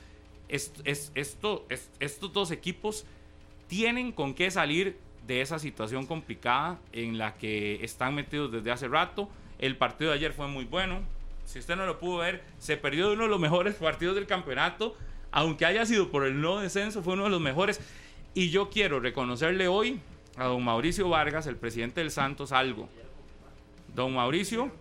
es, 0.50 0.74
es- 0.84 1.12
esto, 1.16 1.66
es- 1.70 1.90
estos 2.00 2.32
dos 2.34 2.52
equipos 2.52 3.06
tienen 3.68 4.12
con 4.12 4.34
qué 4.34 4.52
salir 4.52 4.98
de 5.26 5.42
esa 5.42 5.58
situación 5.58 6.06
complicada 6.06 6.80
en 6.92 7.18
la 7.18 7.34
que 7.36 7.84
están 7.84 8.14
metidos 8.14 8.52
desde 8.52 8.72
hace 8.72 8.88
rato. 8.88 9.28
El 9.58 9.76
partido 9.78 10.12
de 10.12 10.18
ayer 10.18 10.34
fue 10.34 10.48
muy 10.48 10.66
bueno. 10.66 11.02
Si 11.46 11.58
usted 11.60 11.76
no 11.76 11.86
lo 11.88 12.00
pudo 12.00 12.18
ver, 12.20 12.44
se 12.60 12.78
perdió 12.78 13.08
de 13.08 13.14
uno 13.14 13.24
de 13.24 13.30
los 13.30 13.40
mejores 13.48 13.76
partidos 13.76 14.16
del 14.16 14.28
campeonato. 14.28 14.96
Aunque 15.32 15.66
haya 15.66 15.86
sido 15.86 16.12
por 16.12 16.26
el 16.26 16.40
no 16.40 16.60
descenso, 16.60 17.02
fue 17.04 17.14
uno 17.14 17.24
de 17.26 17.30
los 17.32 17.42
mejores. 17.42 17.82
Y 18.36 18.52
yo 18.52 18.70
quiero 18.70 19.00
reconocerle 19.00 19.68
hoy 19.68 20.00
a 20.38 20.46
don 20.46 20.64
Mauricio 20.64 21.08
Vargas, 21.10 21.48
el 21.48 21.56
presidente 21.56 22.02
del 22.02 22.12
Santos, 22.12 22.52
algo. 22.52 22.90
Don 23.94 24.14
Mauricio, 24.14 24.72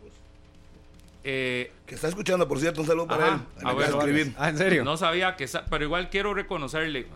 eh, 1.22 1.72
Que 1.86 1.94
está 1.94 2.08
escuchando, 2.08 2.46
por 2.48 2.58
cierto, 2.58 2.80
un 2.80 2.86
saludo 2.86 3.06
para 3.06 3.26
Ajá. 3.26 3.34
él. 3.36 3.40
Ah, 3.64 3.72
bueno, 3.72 3.98
escribir. 3.98 4.34
Ah, 4.36 4.48
¿en 4.50 4.58
serio? 4.58 4.84
no 4.84 4.96
sabía 4.96 5.36
que... 5.36 5.46
Pero 5.70 5.84
igual 5.84 6.10
quiero 6.10 6.34
reconocerle 6.34 7.06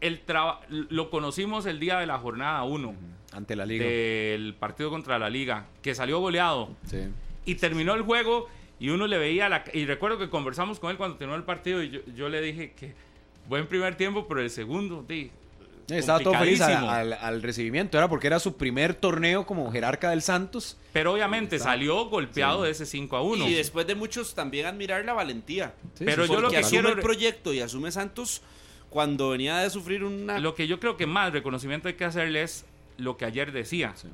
el 0.00 0.20
traba- 0.20 0.60
lo 0.68 1.10
conocimos 1.10 1.66
el 1.66 1.78
día 1.78 1.98
de 1.98 2.06
la 2.06 2.18
jornada 2.18 2.62
1 2.64 2.94
Ante 3.32 3.54
la 3.56 3.66
liga. 3.66 3.84
del 3.84 4.54
partido 4.58 4.90
contra 4.90 5.18
la 5.18 5.28
liga, 5.30 5.66
que 5.82 5.94
salió 5.94 6.18
goleado 6.20 6.70
Sí. 6.86 6.98
y 7.44 7.54
terminó 7.56 7.94
el 7.94 8.02
juego 8.02 8.48
y 8.80 8.88
uno 8.90 9.06
le 9.06 9.18
veía 9.18 9.48
la... 9.48 9.64
Y 9.72 9.84
recuerdo 9.86 10.18
que 10.18 10.28
conversamos 10.30 10.80
con 10.80 10.90
él 10.90 10.96
cuando 10.96 11.16
terminó 11.16 11.36
el 11.36 11.44
partido 11.44 11.82
y 11.82 11.90
yo, 11.90 12.00
yo 12.16 12.28
le 12.28 12.40
dije 12.40 12.72
que 12.72 12.94
buen 13.48 13.66
primer 13.66 13.96
tiempo, 13.96 14.26
pero 14.26 14.40
el 14.40 14.50
segundo, 14.50 15.04
di, 15.06 15.30
Estaba 15.88 16.20
todo 16.20 16.34
feliz 16.34 16.60
al, 16.60 17.12
al 17.12 17.42
recibimiento, 17.42 17.98
era 17.98 18.08
porque 18.08 18.26
era 18.28 18.38
su 18.38 18.56
primer 18.56 18.94
torneo 18.94 19.44
como 19.46 19.70
jerarca 19.72 20.10
del 20.10 20.22
Santos. 20.22 20.76
Pero 20.92 21.12
obviamente 21.12 21.58
salió 21.58 22.06
golpeado 22.06 22.62
de 22.62 22.70
ese 22.70 22.86
5 22.86 23.16
a 23.16 23.22
1. 23.22 23.48
Y 23.48 23.54
después 23.54 23.86
de 23.86 23.94
muchos 23.94 24.34
también 24.34 24.66
admirar 24.66 25.04
la 25.04 25.12
valentía. 25.12 25.74
Sí, 25.94 26.04
Pero 26.04 26.24
sí, 26.26 26.28
yo 26.32 26.36
lo 26.36 26.42
Porque 26.48 26.56
que 26.58 26.64
asume 26.64 26.80
quiero- 26.82 26.96
el 26.96 27.02
proyecto 27.02 27.52
y 27.52 27.60
asume 27.60 27.90
Santos 27.92 28.42
cuando 28.90 29.30
venía 29.30 29.56
de 29.58 29.70
sufrir 29.70 30.04
una... 30.04 30.38
Lo 30.38 30.54
que 30.54 30.66
yo 30.68 30.78
creo 30.78 30.96
que 30.96 31.06
más 31.06 31.32
reconocimiento 31.32 31.88
hay 31.88 31.94
que 31.94 32.04
hacerle 32.04 32.42
es 32.42 32.64
lo 32.98 33.16
que 33.16 33.24
ayer 33.24 33.50
decía. 33.52 33.92
Sí. 33.96 34.08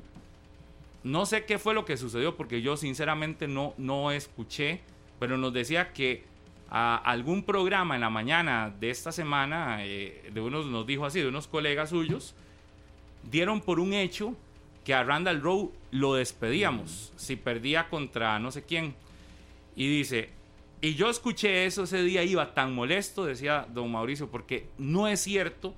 No 1.03 1.25
sé 1.25 1.45
qué 1.45 1.59
fue 1.59 1.73
lo 1.73 1.85
que 1.85 1.97
sucedió 1.97 2.35
porque 2.35 2.61
yo 2.61 2.75
sinceramente 2.77 3.47
no, 3.47 3.73
no 3.77 4.11
escuché, 4.11 4.81
pero 5.19 5.37
nos 5.37 5.53
decía 5.53 5.93
que 5.93 6.23
a 6.71 6.97
algún 6.97 7.43
programa 7.43 7.95
en 7.95 8.01
la 8.01 8.09
mañana 8.09 8.73
de 8.79 8.89
esta 8.89 9.11
semana, 9.11 9.85
eh, 9.85 10.29
de 10.31 10.41
unos 10.41 10.67
nos 10.67 10.85
dijo 10.85 11.05
así, 11.05 11.19
de 11.19 11.27
unos 11.27 11.47
colegas 11.47 11.89
suyos, 11.89 12.35
dieron 13.29 13.61
por 13.61 13.79
un 13.79 13.93
hecho 13.93 14.35
que 14.83 14.93
a 14.93 15.03
Randall 15.03 15.41
Rowe 15.41 15.71
lo 15.91 16.15
despedíamos 16.15 17.11
si 17.15 17.35
perdía 17.35 17.89
contra 17.89 18.39
no 18.39 18.51
sé 18.51 18.63
quién. 18.63 18.95
Y 19.75 19.87
dice, 19.87 20.29
y 20.81 20.95
yo 20.95 21.09
escuché 21.09 21.65
eso 21.65 21.83
ese 21.83 22.01
día, 22.03 22.23
iba 22.23 22.53
tan 22.53 22.73
molesto, 22.73 23.25
decía 23.25 23.65
don 23.69 23.91
Mauricio, 23.91 24.29
porque 24.29 24.67
no 24.77 25.07
es 25.07 25.19
cierto. 25.19 25.73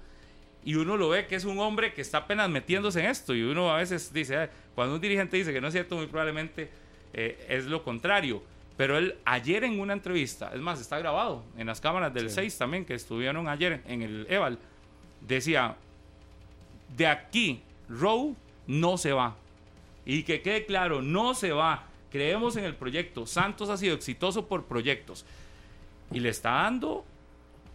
Y 0.63 0.75
uno 0.75 0.95
lo 0.95 1.09
ve 1.09 1.25
que 1.25 1.35
es 1.35 1.45
un 1.45 1.57
hombre 1.59 1.93
que 1.93 2.01
está 2.01 2.19
apenas 2.19 2.49
metiéndose 2.49 2.99
en 2.99 3.07
esto. 3.07 3.33
Y 3.33 3.41
uno 3.41 3.71
a 3.71 3.77
veces 3.77 4.13
dice, 4.13 4.37
"Ay, 4.37 4.49
cuando 4.75 4.95
un 4.95 5.01
dirigente 5.01 5.37
dice 5.37 5.51
que 5.53 5.61
no 5.61 5.67
es 5.67 5.73
cierto, 5.73 5.95
muy 5.95 6.05
probablemente 6.05 6.69
eh, 7.13 7.45
es 7.49 7.65
lo 7.65 7.83
contrario. 7.83 8.43
Pero 8.77 8.97
él 8.97 9.15
ayer 9.25 9.63
en 9.63 9.79
una 9.79 9.93
entrevista, 9.93 10.51
es 10.53 10.59
más, 10.61 10.79
está 10.81 10.97
grabado 10.99 11.43
en 11.57 11.67
las 11.67 11.79
cámaras 11.81 12.13
del 12.13 12.29
6 12.29 12.57
también, 12.57 12.85
que 12.85 12.95
estuvieron 12.95 13.47
ayer 13.47 13.81
en 13.85 14.01
el 14.01 14.25
EVAL, 14.29 14.57
decía, 15.21 15.75
de 16.95 17.07
aquí, 17.07 17.61
Rowe 17.89 18.35
no 18.67 18.97
se 18.97 19.11
va. 19.13 19.35
Y 20.05 20.23
que 20.23 20.41
quede 20.41 20.65
claro, 20.65 21.01
no 21.01 21.33
se 21.35 21.51
va. 21.51 21.83
Creemos 22.11 22.55
en 22.57 22.63
el 22.65 22.75
proyecto. 22.75 23.25
Santos 23.27 23.69
ha 23.69 23.77
sido 23.77 23.95
exitoso 23.95 24.47
por 24.47 24.65
proyectos. 24.65 25.25
Y 26.11 26.19
le 26.19 26.29
está 26.29 26.51
dando, 26.51 27.05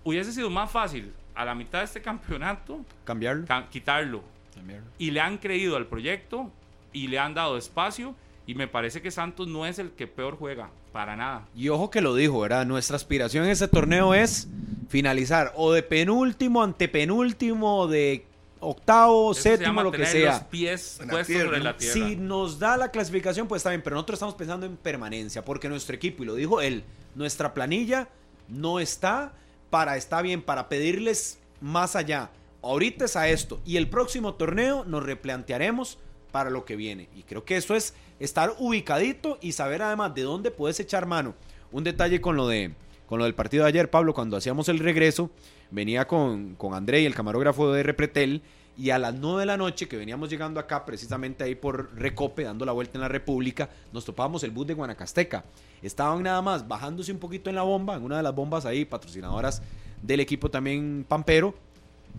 hubiese 0.04 0.32
sido 0.32 0.50
más 0.50 0.70
fácil 0.70 1.12
a 1.34 1.44
la 1.44 1.54
mitad 1.54 1.78
de 1.78 1.84
este 1.84 2.02
campeonato 2.02 2.84
Cambiarlo. 3.04 3.46
ca- 3.46 3.68
quitarlo. 3.70 4.22
Cambiarlo. 4.54 4.86
Y 4.98 5.10
le 5.12 5.20
han 5.20 5.38
creído 5.38 5.76
al 5.76 5.86
proyecto 5.86 6.50
y 6.92 7.06
le 7.08 7.18
han 7.18 7.32
dado 7.34 7.56
espacio. 7.56 8.14
Y 8.46 8.54
me 8.54 8.68
parece 8.68 9.02
que 9.02 9.10
Santos 9.10 9.48
no 9.48 9.66
es 9.66 9.78
el 9.78 9.90
que 9.90 10.06
peor 10.06 10.36
juega, 10.38 10.70
para 10.92 11.16
nada. 11.16 11.48
Y 11.56 11.68
ojo 11.68 11.90
que 11.90 12.00
lo 12.00 12.14
dijo, 12.14 12.40
¿verdad? 12.40 12.64
Nuestra 12.64 12.96
aspiración 12.96 13.44
en 13.44 13.50
ese 13.50 13.66
torneo 13.66 14.14
es 14.14 14.48
finalizar 14.88 15.52
o 15.56 15.72
de 15.72 15.82
penúltimo, 15.82 16.62
antepenúltimo, 16.62 17.88
de 17.88 18.24
octavo, 18.60 19.32
Eso 19.32 19.42
se 19.42 19.48
séptimo, 19.50 19.68
llama 19.68 19.82
lo 19.82 19.90
que 19.90 19.98
tener 19.98 20.26
los 20.26 20.36
sea. 20.36 20.48
pies 20.48 20.98
En 21.00 21.08
la 21.08 21.12
puestos 21.12 21.26
tierra, 21.26 21.44
sobre 21.44 21.58
¿no? 21.58 21.64
la 21.64 21.76
tierra. 21.76 21.94
Si 21.94 22.16
nos 22.16 22.58
da 22.58 22.76
la 22.76 22.90
clasificación, 22.90 23.48
pues 23.48 23.60
está 23.60 23.70
bien, 23.70 23.82
pero 23.82 23.94
nosotros 23.94 24.16
estamos 24.16 24.34
pensando 24.36 24.64
en 24.64 24.76
permanencia, 24.76 25.44
porque 25.44 25.68
nuestro 25.68 25.96
equipo, 25.96 26.22
y 26.22 26.26
lo 26.26 26.34
dijo 26.34 26.60
él, 26.60 26.84
nuestra 27.16 27.52
planilla 27.52 28.08
no 28.48 28.78
está 28.78 29.32
para, 29.70 29.96
está 29.96 30.22
bien, 30.22 30.40
para 30.40 30.68
pedirles 30.68 31.40
más 31.60 31.96
allá. 31.96 32.30
Ahorita 32.62 33.06
es 33.06 33.16
a 33.16 33.28
esto, 33.28 33.60
y 33.64 33.76
el 33.76 33.88
próximo 33.88 34.34
torneo 34.34 34.84
nos 34.84 35.02
replantearemos 35.02 35.98
para 36.30 36.50
lo 36.50 36.64
que 36.64 36.76
viene. 36.76 37.08
Y 37.16 37.22
creo 37.22 37.44
que 37.44 37.56
eso 37.56 37.74
es 37.74 37.94
estar 38.20 38.54
ubicadito 38.58 39.38
y 39.40 39.52
saber 39.52 39.82
además 39.82 40.14
de 40.14 40.22
dónde 40.22 40.50
puedes 40.50 40.80
echar 40.80 41.06
mano. 41.06 41.34
Un 41.72 41.84
detalle 41.84 42.20
con 42.20 42.36
lo 42.36 42.48
de 42.48 42.74
con 43.06 43.18
lo 43.18 43.24
del 43.24 43.36
partido 43.36 43.62
de 43.62 43.68
ayer, 43.68 43.88
Pablo, 43.88 44.14
cuando 44.14 44.36
hacíamos 44.36 44.68
el 44.68 44.80
regreso, 44.80 45.30
venía 45.70 46.08
con, 46.08 46.56
con 46.56 46.74
André 46.74 47.02
y 47.02 47.06
el 47.06 47.14
camarógrafo 47.14 47.72
de 47.72 47.84
Repretel, 47.84 48.42
y 48.78 48.90
a 48.90 48.98
las 48.98 49.14
9 49.14 49.40
de 49.40 49.46
la 49.46 49.56
noche, 49.56 49.88
que 49.88 49.96
veníamos 49.96 50.28
llegando 50.28 50.60
acá, 50.60 50.84
precisamente 50.84 51.44
ahí 51.44 51.54
por 51.54 51.94
Recope, 51.96 52.44
dando 52.44 52.66
la 52.66 52.72
vuelta 52.72 52.98
en 52.98 53.02
la 53.02 53.08
República, 53.08 53.70
nos 53.92 54.04
topábamos 54.04 54.42
el 54.42 54.50
bus 54.50 54.66
de 54.66 54.74
Guanacasteca. 54.74 55.44
Estaban 55.82 56.22
nada 56.22 56.42
más 56.42 56.68
bajándose 56.68 57.10
un 57.12 57.18
poquito 57.18 57.48
en 57.48 57.56
la 57.56 57.62
bomba, 57.62 57.96
en 57.96 58.02
una 58.02 58.18
de 58.18 58.22
las 58.22 58.34
bombas 58.34 58.66
ahí, 58.66 58.84
patrocinadoras 58.84 59.62
del 60.02 60.20
equipo 60.20 60.50
también 60.50 61.06
Pampero. 61.08 61.54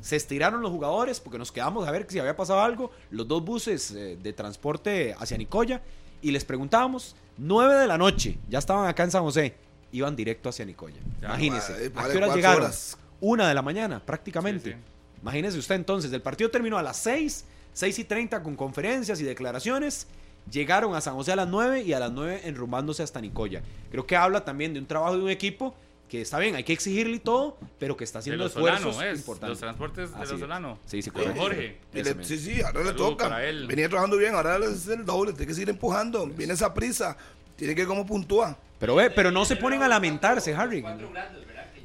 Se 0.01 0.15
estiraron 0.15 0.61
los 0.61 0.71
jugadores 0.71 1.19
porque 1.19 1.37
nos 1.37 1.51
quedamos 1.51 1.87
a 1.87 1.91
ver 1.91 2.05
si 2.09 2.19
había 2.19 2.35
pasado 2.35 2.61
algo. 2.61 2.91
Los 3.09 3.27
dos 3.27 3.43
buses 3.43 3.91
eh, 3.91 4.17
de 4.21 4.33
transporte 4.33 5.15
hacia 5.17 5.37
Nicoya 5.37 5.81
y 6.21 6.31
les 6.31 6.45
preguntábamos, 6.45 7.15
9 7.37 7.75
de 7.75 7.87
la 7.87 7.97
noche, 7.97 8.37
ya 8.49 8.59
estaban 8.59 8.87
acá 8.87 9.03
en 9.03 9.11
San 9.11 9.23
José, 9.23 9.55
iban 9.91 10.15
directo 10.15 10.49
hacia 10.49 10.65
Nicoya. 10.65 10.97
Ya, 11.21 11.27
Imagínese, 11.29 11.89
madre, 11.91 12.23
¿a 12.23 12.29
qué 12.29 12.35
llegaron? 12.35 12.63
horas. 12.63 12.97
Una 13.19 13.47
de 13.47 13.53
la 13.53 13.61
mañana, 13.61 13.99
prácticamente. 14.03 14.71
Sí, 14.71 14.75
sí. 14.75 15.21
Imagínese 15.21 15.57
usted 15.57 15.75
entonces, 15.75 16.11
el 16.13 16.21
partido 16.21 16.49
terminó 16.51 16.77
a 16.77 16.83
las 16.83 16.97
6, 16.97 17.45
6 17.73 17.99
y 17.99 18.03
30 18.03 18.43
con 18.43 18.55
conferencias 18.55 19.19
y 19.19 19.23
declaraciones. 19.23 20.07
Llegaron 20.51 20.95
a 20.95 21.01
San 21.01 21.15
José 21.15 21.33
a 21.33 21.35
las 21.35 21.47
9 21.47 21.81
y 21.81 21.93
a 21.93 21.99
las 21.99 22.11
9 22.11 22.41
enrumbándose 22.45 23.03
hasta 23.03 23.19
Nicoya. 23.19 23.61
Creo 23.91 24.05
que 24.07 24.15
habla 24.15 24.45
también 24.45 24.73
de 24.73 24.79
un 24.79 24.85
trabajo 24.85 25.17
de 25.17 25.23
un 25.23 25.29
equipo 25.29 25.75
que 26.09 26.21
está 26.21 26.39
bien, 26.39 26.55
hay 26.55 26.63
que 26.63 26.71
exigirle 26.73 27.17
y 27.17 27.19
todo, 27.19 27.57
pero 27.79 27.97
que 27.97 28.03
está 28.05 28.19
De 28.19 28.21
haciendo 28.21 28.43
los 28.45 28.53
esfuerzos 28.53 28.95
Solano, 28.95 29.11
es. 29.11 29.19
importantes. 29.19 29.49
Los 29.49 29.59
transportes 29.59 30.09
de 30.11 30.15
Así 30.15 30.23
los 30.23 30.31
es. 30.33 30.39
Solano. 30.39 30.79
Sí, 30.85 31.01
sí, 31.01 31.11
correcto. 31.11 31.41
Jorge. 31.41 31.77
Le- 31.93 32.23
sí, 32.23 32.37
sí, 32.37 32.61
ahora 32.61 32.83
le 32.83 32.93
toca. 32.93 33.27
Venía 33.67 33.89
trabajando 33.89 34.15
bien, 34.17 34.33
ahora 34.35 34.57
es 34.57 34.87
el 34.87 35.05
doble, 35.05 35.33
tiene 35.33 35.47
que 35.47 35.53
seguir 35.53 35.69
empujando. 35.69 36.25
Viene 36.27 36.53
esa 36.53 36.73
prisa, 36.73 37.17
tiene 37.55 37.75
que 37.75 37.85
como 37.85 38.05
puntúa. 38.05 38.57
Pero 38.79 38.95
ve, 38.95 39.09
pero 39.09 39.31
no 39.31 39.43
se 39.43 39.55
ponen 39.57 39.83
a 39.83 39.87
lamentarse, 39.87 40.53
Harry. 40.55 40.83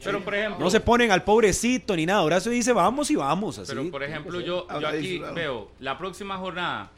Pero 0.04 0.22
por 0.24 0.34
ejemplo, 0.34 0.58
No 0.64 0.70
se 0.70 0.80
ponen 0.80 1.10
al 1.12 1.22
pobrecito 1.24 1.94
ni 1.96 2.06
nada. 2.06 2.20
Ahora 2.20 2.40
se 2.40 2.50
dice 2.50 2.72
vamos 2.72 3.10
y 3.10 3.16
vamos. 3.16 3.58
Así. 3.58 3.72
Pero 3.72 3.90
por 3.90 4.02
ejemplo, 4.02 4.40
yo, 4.40 4.66
yo 4.80 4.88
aquí 4.88 5.20
veo 5.34 5.70
la 5.80 5.96
próxima 5.98 6.36
jornada. 6.38 6.90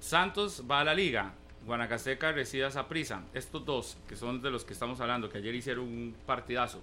Santos 0.00 0.62
va 0.70 0.80
a 0.80 0.84
la 0.84 0.94
liga. 0.94 1.32
Guanacasteca 1.68 2.32
recibe 2.32 2.64
a 2.64 2.70
Saprissa. 2.70 3.22
Estos 3.34 3.64
dos, 3.64 3.96
que 4.08 4.16
son 4.16 4.42
de 4.42 4.50
los 4.50 4.64
que 4.64 4.72
estamos 4.72 5.00
hablando, 5.00 5.28
que 5.28 5.38
ayer 5.38 5.54
hicieron 5.54 5.84
un 5.84 6.16
partidazo. 6.26 6.82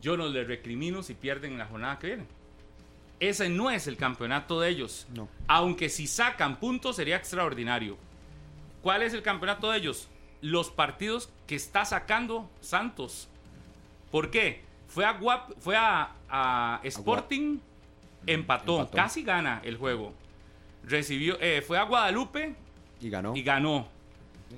Yo 0.00 0.16
no 0.16 0.28
les 0.28 0.46
recrimino 0.46 1.02
si 1.02 1.14
pierden 1.14 1.52
en 1.52 1.58
la 1.58 1.66
jornada 1.66 1.98
que 1.98 2.06
viene. 2.08 2.26
Ese 3.18 3.48
no 3.48 3.70
es 3.70 3.86
el 3.86 3.96
campeonato 3.96 4.60
de 4.60 4.68
ellos. 4.68 5.06
No. 5.14 5.28
Aunque 5.48 5.88
si 5.88 6.06
sacan 6.06 6.60
puntos 6.60 6.96
sería 6.96 7.16
extraordinario. 7.16 7.96
¿Cuál 8.82 9.02
es 9.02 9.12
el 9.14 9.22
campeonato 9.22 9.70
de 9.70 9.78
ellos? 9.78 10.08
Los 10.42 10.70
partidos 10.70 11.28
que 11.46 11.54
está 11.56 11.84
sacando 11.84 12.48
Santos. 12.60 13.28
¿Por 14.10 14.30
qué? 14.30 14.62
Fue 14.88 15.04
a, 15.04 15.18
Guap- 15.18 15.54
fue 15.58 15.76
a, 15.76 16.12
a 16.28 16.80
Sporting, 16.84 17.58
empató, 18.26 18.78
Empató. 18.80 18.96
casi 18.96 19.22
gana 19.22 19.60
el 19.64 19.76
juego. 19.76 20.14
Recibió, 20.84 21.36
eh, 21.40 21.62
fue 21.66 21.78
a 21.78 21.82
Guadalupe 21.84 22.54
Y 23.00 23.10
ganó. 23.10 23.34
y 23.36 23.42
ganó. 23.42 23.88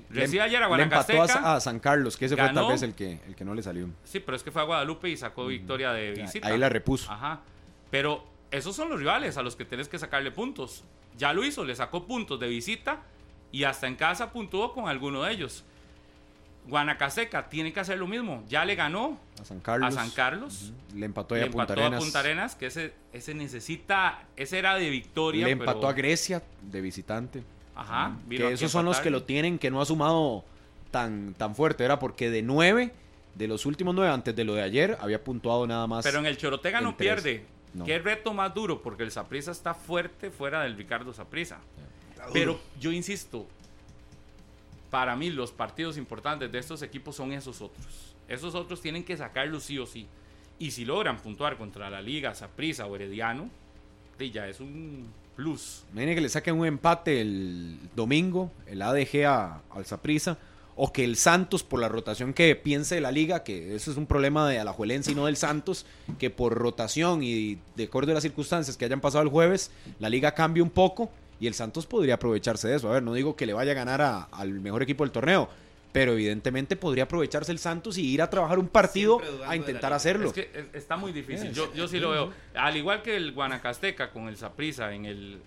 Le- 0.09 0.21
Recibe 0.21 0.41
ayer 0.41 0.61
a 0.63 0.67
le 0.75 0.83
empató 0.83 1.11
a, 1.13 1.15
Guanacasteca. 1.15 1.55
a 1.55 1.59
San 1.61 1.79
Carlos, 1.79 2.17
que 2.17 2.25
ese 2.25 2.35
fue 2.35 2.49
tal 2.51 2.67
vez 2.67 2.81
el 2.81 2.95
que, 2.95 3.19
el 3.27 3.35
que 3.35 3.45
no 3.45 3.53
le 3.53 3.61
salió. 3.61 3.87
Sí, 4.03 4.19
pero 4.19 4.35
es 4.35 4.41
que 4.43 4.49
fue 4.51 4.61
a 4.61 4.65
Guadalupe 4.65 5.07
y 5.09 5.15
sacó 5.17 5.45
victoria 5.45 5.91
de 5.93 6.11
visita. 6.13 6.47
Ahí 6.47 6.57
la 6.57 6.69
repuso. 6.69 7.11
Ajá. 7.11 7.41
Pero 7.91 8.23
esos 8.49 8.75
son 8.75 8.89
los 8.89 8.97
rivales 8.99 9.37
a 9.37 9.43
los 9.43 9.55
que 9.55 9.65
tenés 9.65 9.87
que 9.87 9.99
sacarle 9.99 10.31
puntos. 10.31 10.83
Ya 11.15 11.31
lo 11.31 11.45
hizo, 11.45 11.63
le 11.63 11.75
sacó 11.75 12.07
puntos 12.07 12.39
de 12.39 12.47
visita 12.47 13.01
y 13.51 13.65
hasta 13.65 13.85
en 13.85 13.95
casa 13.95 14.31
puntuó 14.31 14.73
con 14.73 14.89
alguno 14.89 15.21
de 15.21 15.31
ellos. 15.31 15.63
Guanacasteca 16.67 17.49
tiene 17.49 17.73
que 17.73 17.79
hacer 17.81 17.97
lo 17.99 18.07
mismo. 18.07 18.43
Ya 18.47 18.63
le 18.65 18.75
ganó 18.75 19.19
A 19.39 19.45
San 19.45 19.59
Carlos. 19.59 19.89
a 19.89 19.91
San 19.91 20.09
Carlos. 20.11 20.71
Le 20.95 21.05
empató, 21.05 21.35
Le 21.35 21.41
a 21.43 21.45
Punta 21.51 21.73
empató 21.73 21.95
a 21.95 21.99
Punta 21.99 22.19
Arenas, 22.19 22.55
que 22.55 22.67
ese, 22.67 22.93
ese 23.11 23.33
necesita, 23.33 24.23
ese 24.37 24.59
era 24.59 24.75
de 24.75 24.89
victoria. 24.89 25.45
Le 25.45 25.51
empató 25.51 25.81
pero- 25.81 25.89
a 25.89 25.93
Grecia 25.93 26.41
de 26.61 26.81
visitante. 26.81 27.43
Ajá. 27.75 28.17
vino 28.27 28.47
Que 28.47 28.53
esos 28.53 28.71
son 28.71 28.85
los 28.85 28.99
que 28.99 29.09
lo 29.09 29.23
tienen, 29.23 29.59
que 29.59 29.71
no 29.71 29.81
ha 29.81 29.85
sumado 29.85 30.43
tan, 30.91 31.33
tan 31.33 31.55
fuerte. 31.55 31.83
Era 31.83 31.99
porque 31.99 32.29
de 32.29 32.41
nueve, 32.41 32.93
de 33.35 33.47
los 33.47 33.65
últimos 33.65 33.95
nueve 33.95 34.11
antes 34.11 34.35
de 34.35 34.43
lo 34.43 34.53
de 34.53 34.61
ayer, 34.61 34.97
había 35.01 35.23
puntuado 35.23 35.65
nada 35.67 35.87
más. 35.87 36.03
Pero 36.03 36.19
en 36.19 36.25
el 36.25 36.37
Chorotega 36.37 36.79
en 36.79 36.83
no 36.85 36.95
tres. 36.95 37.21
pierde. 37.21 37.45
No. 37.73 37.85
Qué 37.85 37.97
reto 37.97 38.33
más 38.33 38.53
duro, 38.53 38.83
porque 38.83 39.01
el 39.01 39.11
Saprisa 39.11 39.51
está 39.51 39.73
fuerte 39.73 40.29
fuera 40.29 40.61
del 40.61 40.77
Ricardo 40.77 41.11
Saprisa. 41.11 41.57
Pero 42.31 42.59
yo 42.79 42.91
insisto, 42.91 43.47
para 44.91 45.15
mí 45.15 45.31
los 45.31 45.51
partidos 45.51 45.97
importantes 45.97 46.51
de 46.51 46.59
estos 46.59 46.83
equipos 46.83 47.15
son 47.15 47.33
esos 47.33 47.61
otros. 47.61 48.15
Esos 48.27 48.53
otros 48.53 48.79
tienen 48.79 49.03
que 49.03 49.17
sacarlos 49.17 49.63
sí 49.63 49.79
o 49.79 49.87
sí. 49.87 50.07
Y 50.59 50.71
si 50.71 50.85
logran 50.85 51.17
puntuar 51.17 51.57
contra 51.57 51.89
la 51.89 52.01
Liga, 52.01 52.35
Saprisa 52.35 52.85
o 52.85 52.95
Herediano, 52.95 53.49
ya 54.31 54.47
es 54.47 54.59
un 54.59 55.11
plus. 55.35 55.83
Imaginen 55.91 56.15
que 56.15 56.21
le 56.21 56.29
saquen 56.29 56.55
un 56.59 56.65
empate 56.65 57.21
el 57.21 57.77
domingo, 57.95 58.51
el 58.67 58.81
ADG 58.81 59.25
a, 59.25 59.61
al 59.71 59.85
Saprissa, 59.85 60.37
o 60.75 60.91
que 60.91 61.03
el 61.03 61.17
Santos, 61.17 61.61
por 61.63 61.79
la 61.79 61.87
rotación 61.87 62.33
que 62.33 62.55
piense 62.55 62.95
de 62.95 63.01
la 63.01 63.11
liga, 63.11 63.43
que 63.43 63.75
eso 63.75 63.91
es 63.91 63.97
un 63.97 64.07
problema 64.07 64.49
de 64.49 64.59
Alajuelense 64.59 65.11
y 65.11 65.15
no 65.15 65.27
del 65.27 65.37
Santos, 65.37 65.85
que 66.17 66.29
por 66.31 66.53
rotación 66.55 67.21
y 67.23 67.59
de 67.75 67.83
acuerdo 67.83 68.11
a 68.11 68.15
las 68.15 68.23
circunstancias 68.23 68.75
que 68.75 68.85
hayan 68.85 68.99
pasado 69.01 69.23
el 69.23 69.29
jueves, 69.29 69.69
la 69.99 70.09
liga 70.09 70.33
cambie 70.33 70.63
un 70.63 70.71
poco 70.71 71.11
y 71.39 71.45
el 71.47 71.53
Santos 71.53 71.85
podría 71.85 72.15
aprovecharse 72.15 72.67
de 72.67 72.75
eso. 72.77 72.89
A 72.89 72.93
ver, 72.93 73.03
no 73.03 73.13
digo 73.13 73.35
que 73.35 73.45
le 73.45 73.53
vaya 73.53 73.73
a 73.73 73.75
ganar 73.75 74.01
a- 74.01 74.23
al 74.31 74.51
mejor 74.61 74.81
equipo 74.81 75.03
del 75.03 75.11
torneo, 75.11 75.47
pero 75.93 76.11
evidentemente 76.13 76.75
podría 76.75 77.05
aprovecharse 77.05 77.51
el 77.53 77.59
Santos 77.59 77.97
y 77.97 78.05
ir 78.05 78.21
a 78.21 78.29
trabajar 78.29 78.59
un 78.59 78.67
partido 78.67 79.21
a 79.47 79.55
intentar 79.55 79.93
hacerlo. 79.93 80.27
Es 80.27 80.33
que 80.33 80.49
es- 80.53 80.65
está 80.75 80.97
muy 80.97 81.13
difícil. 81.13 81.53
Yo, 81.53 81.73
yo 81.73 81.87
sí 81.87 81.99
lo 81.99 82.09
veo. 82.09 82.33
Al 82.55 82.75
igual 82.75 83.01
que 83.01 83.15
el 83.15 83.31
Guanacasteca 83.31 84.11
con 84.11 84.27
el 84.27 84.35
Saprisa 84.35 84.93
en 84.93 85.05
el 85.05 85.39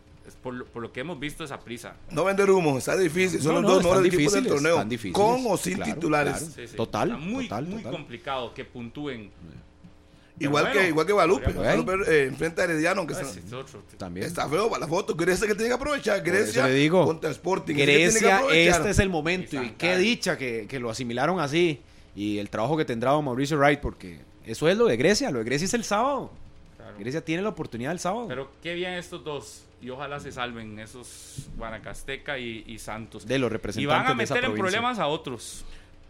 por, 0.43 0.55
lo- 0.55 0.65
por 0.67 0.83
lo 0.83 0.93
que 0.93 1.01
hemos 1.01 1.21
visto 1.21 1.45
esa 1.45 1.59
prisa. 1.61 1.95
No 2.11 2.25
vender 2.25 2.51
humo, 2.51 2.79
está 2.79 2.97
difícil. 2.97 3.41
Son 3.41 3.55
No, 3.57 3.61
los 3.61 3.69
no, 3.71 3.75
dos 3.77 3.85
mejores 3.85 4.07
equipos 4.15 4.33
del 4.33 4.45
difíciles, 4.45 4.75
torneo. 4.89 5.13
Con 5.13 5.45
o 5.53 5.57
sin 5.57 5.75
Claro, 5.75 5.95
titulares. 5.95 6.51
claro. 6.55 6.71
Total, 6.77 7.09
Está 7.11 7.21
muy, 7.21 7.45
total, 7.45 7.67
muy 7.67 7.77
total. 7.83 7.93
complicado 7.93 8.55
que 8.55 8.65
puntúen. 8.65 9.31
Igual, 10.39 10.65
bueno, 10.65 10.81
que, 10.81 10.89
igual 10.89 11.07
que 11.07 11.13
Guadalupe. 11.15 11.45
podría- 11.51 11.77
Guadalupe 11.77 11.93
eh, 12.13 12.27
enfrenta 12.27 12.63
a 12.63 12.65
Herediano, 12.67 13.01
aunque 13.01 13.15
Ah, 13.15 13.21
está- 13.21 13.31
ese 13.39 13.47
es 13.47 13.53
otro. 13.53 13.83
También. 13.97 14.27
está 14.27 14.49
feo 14.49 14.69
para 14.69 14.81
la 14.81 14.87
foto. 14.87 15.15
Grecia 15.15 15.47
que 15.47 15.55
tiene 15.55 15.69
que 15.69 15.75
aprovechar. 15.75 16.23
Grecia 16.23 16.67
le 16.67 16.75
digo, 16.75 17.05
contra 17.07 17.31
Sporting. 17.31 17.75
Que 17.75 17.87
Grecia, 17.87 18.37
aprovechar. 18.39 18.77
este 18.81 18.91
es 18.91 18.99
el 18.99 19.09
momento. 19.09 19.63
Y 19.63 19.71
qué 19.71 19.97
dicha 19.97 20.37
que, 20.37 20.67
que 20.69 20.79
lo 20.79 20.91
asimilaron 20.91 21.41
así. 21.41 21.81
Y 22.15 22.39
el 22.39 22.51
trabajo 22.51 22.77
que 22.77 22.85
tendrá 22.85 23.11
don 23.13 23.25
Mauricio 23.25 23.57
Wright, 23.59 23.81
porque 23.81 24.21
eso 24.45 24.69
es 24.69 24.77
lo 24.77 24.87
de 24.87 24.97
Grecia. 24.97 25.31
Lo 25.31 25.39
de 25.39 25.45
Grecia 25.45 25.65
es 25.67 25.75
el 25.75 25.85
sábado. 25.85 26.31
Claro. 26.77 26.97
Grecia 26.99 27.25
tiene 27.25 27.43
la 27.43 27.49
oportunidad 27.51 27.93
el 27.93 27.99
sábado. 27.99 28.27
Pero 28.29 28.51
qué 28.63 28.75
bien 28.75 28.93
estos 28.95 29.25
dos. 29.25 29.63
Y 29.83 29.91
ojalá 29.91 30.19
se 30.21 30.33
salven 30.33 30.79
esos 30.79 31.47
Guanacasteca 31.59 32.39
y, 32.39 32.65
y 32.67 32.79
Santos. 32.79 33.27
de 33.27 33.39
los 33.39 33.51
Y 33.51 33.53
representantes 33.53 34.03
van 34.05 34.11
a 34.11 34.15
meter 34.15 34.45
en 34.45 34.55
problemas 34.55 34.99
a 34.99 35.07
otros. 35.07 35.65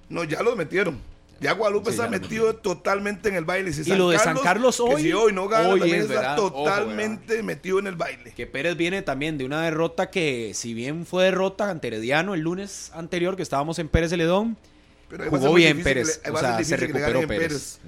No, 0.08 0.22
ya 0.24 0.42
los 0.42 0.56
metieron. 0.56 0.98
Ya 1.40 1.52
Guadalupe 1.52 1.90
Sí, 1.92 1.98
lo 1.98 2.08
metido 2.08 2.56
totalmente 2.56 3.28
en 3.28 3.34
el 3.36 3.44
baile. 3.44 3.72
Si 3.72 3.82
Y 3.90 3.94
lo 3.94 4.08
de 4.10 4.18
San 4.18 4.38
Carlos 4.38 4.76
que 4.76 4.82
hoy- 4.82 5.02
si 5.02 5.12
hoy 5.12 5.32
no 5.32 5.48
gana, 5.48 5.68
hoy 5.68 5.90
es, 5.92 6.08
está 6.10 6.36
totalmente 6.36 7.42
metido 7.42 7.78
en 7.78 7.86
el 7.86 7.96
baile. 7.96 8.32
Que 8.34 8.46
Pérez 8.46 8.76
viene 8.76 9.02
también 9.02 9.36
de 9.36 9.44
una 9.44 9.60
derrota 9.62 10.10
que, 10.10 10.52
si 10.54 10.72
bien 10.72 11.04
fue 11.04 11.24
derrota 11.24 11.68
ante 11.70 11.88
Herediano 11.88 12.34
el 12.34 12.40
lunes 12.40 12.90
anterior, 12.94 13.36
que 13.36 13.42
estábamos 13.42 13.78
en 13.78 13.88
Pérez 13.88 14.10
Celedón, 14.10 14.56
jugó 15.28 15.52
bien 15.54 15.82
Pérez. 15.82 16.20
le- 16.24 16.30
O 16.32 16.38
sea, 16.38 16.62
se 16.64 16.76
recuperó 16.76 17.20
ganen 17.20 17.28
Pérez. 17.28 17.78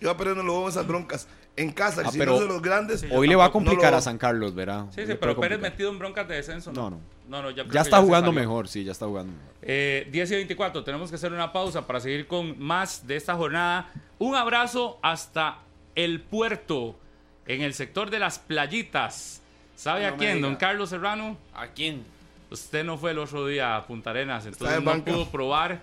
Yo 0.00 0.10
a 0.10 0.16
Pérez 0.16 0.36
no 0.36 0.42
lo 0.42 0.52
veo 0.54 0.62
en 0.64 0.68
esas 0.70 0.86
broncas. 0.86 1.26
En 1.58 1.72
casa, 1.72 2.02
Ah, 2.06 2.10
si 2.10 2.18
pero 2.18 2.32
no 2.32 2.36
es 2.38 2.42
de 2.44 2.48
los 2.48 2.62
grandes. 2.62 3.00
Sí, 3.00 3.08
Hoy 3.10 3.26
le 3.28 3.34
va 3.36 3.44
a 3.44 3.48
no 3.48 3.52
complicar 3.52 3.90
lo- 3.92 3.98
a 3.98 4.00
San 4.00 4.16
Carlos, 4.18 4.54
¿verdad? 4.54 4.86
Sí, 4.94 5.06
sí, 5.06 5.14
pero 5.20 5.38
Pérez 5.38 5.58
metido 5.60 5.90
en 5.90 5.98
broncas 5.98 6.26
de 6.28 6.36
descenso. 6.36 6.72
No, 6.72 6.90
no. 6.90 7.00
No, 7.28 7.42
no, 7.42 7.50
yo 7.50 7.64
creo 7.64 7.74
Ya 7.74 7.80
está 7.82 8.00
jugando 8.00 8.32
mejor, 8.32 8.68
sí, 8.68 8.84
ya 8.84 8.92
está 8.92 9.04
jugando 9.06 9.32
mejor. 9.32 9.48
Eh, 9.62 10.08
10 10.10 10.30
y 10.30 10.34
24, 10.36 10.82
tenemos 10.84 11.10
que 11.10 11.16
hacer 11.16 11.32
una 11.32 11.52
pausa 11.52 11.86
para 11.86 12.00
seguir 12.00 12.26
con 12.26 12.58
más 12.58 13.06
de 13.06 13.16
esta 13.16 13.34
jornada. 13.34 13.90
Un 14.18 14.34
abrazo 14.34 14.98
hasta 15.02 15.58
el 15.94 16.20
puerto, 16.22 16.98
en 17.46 17.60
el 17.62 17.74
sector 17.74 18.08
de 18.10 18.18
las 18.18 18.38
playitas. 18.38 19.42
¿Sabe 19.76 20.02
No 20.08 20.14
a 20.14 20.16
quién, 20.16 20.40
don 20.40 20.56
Carlos 20.56 20.90
Serrano? 20.90 21.36
¿A 21.54 21.66
quién? 21.68 22.02
Usted 22.50 22.82
no 22.84 22.96
fue 22.96 23.10
el 23.10 23.18
otro 23.18 23.46
día 23.46 23.76
a 23.76 23.86
Punta 23.86 24.10
Arenas, 24.10 24.46
entonces 24.46 24.78
en 24.78 24.84
no 24.84 25.04
pudo 25.04 25.28
probar, 25.30 25.82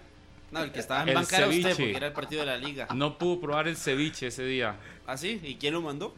No, 0.52 0.64
el 0.64 0.72
que 0.72 0.80
estaba 0.80 1.04
en 1.04 1.10
El 1.10 1.16
banca 1.16 1.38
era 1.38 1.48
usted 1.48 1.70
porque 1.72 1.96
era 1.98 2.08
el 2.08 2.14
partido 2.14 2.42
de 2.42 2.46
la 2.48 2.58
liga. 2.58 2.88
no 2.94 3.18
pudo 3.18 3.42
probar 3.42 3.68
el 3.68 3.76
ceviche 3.78 4.28
ese 4.28 4.46
día. 4.46 4.76
¿Ah, 5.08 5.18
sí? 5.18 5.40
¿Y 5.44 5.56
quién 5.56 5.74
lo 5.74 5.82
mandó? 5.82 6.14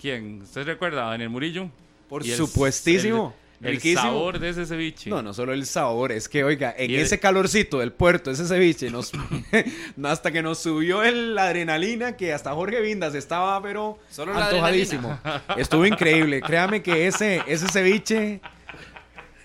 ¿Quién? 0.00 0.42
¿Usted 0.42 0.64
recuerda 0.66 1.04
Daniel 1.08 1.30
Murillo? 1.30 1.70
Por 2.08 2.22
el- 2.22 2.34
supuestísimo. 2.36 3.34
El, 3.60 3.68
el 3.68 3.74
Riquísimo. 3.76 4.02
sabor 4.02 4.38
de 4.40 4.50
ese 4.50 4.66
ceviche. 4.66 5.08
No, 5.08 5.22
no 5.22 5.32
solo 5.32 5.54
el 5.54 5.64
sabor, 5.64 6.12
es 6.12 6.28
que, 6.28 6.44
oiga, 6.44 6.74
en 6.76 6.90
ese 6.90 7.18
calorcito 7.18 7.78
del 7.78 7.92
puerto, 7.92 8.30
ese 8.30 8.44
ceviche, 8.46 8.90
nos, 8.90 9.12
hasta 10.04 10.32
que 10.32 10.42
nos 10.42 10.58
subió 10.58 11.02
el, 11.02 11.34
la 11.34 11.44
adrenalina, 11.44 12.14
que 12.16 12.34
hasta 12.34 12.52
Jorge 12.52 12.80
Vindas 12.82 13.14
estaba, 13.14 13.62
pero 13.62 13.98
Solo 14.10 14.34
la 14.34 14.46
antojadísimo. 14.48 15.18
Estuvo 15.56 15.86
increíble. 15.86 16.42
Créame 16.42 16.82
que 16.82 17.06
ese, 17.06 17.42
ese 17.46 17.66
ceviche 17.68 18.40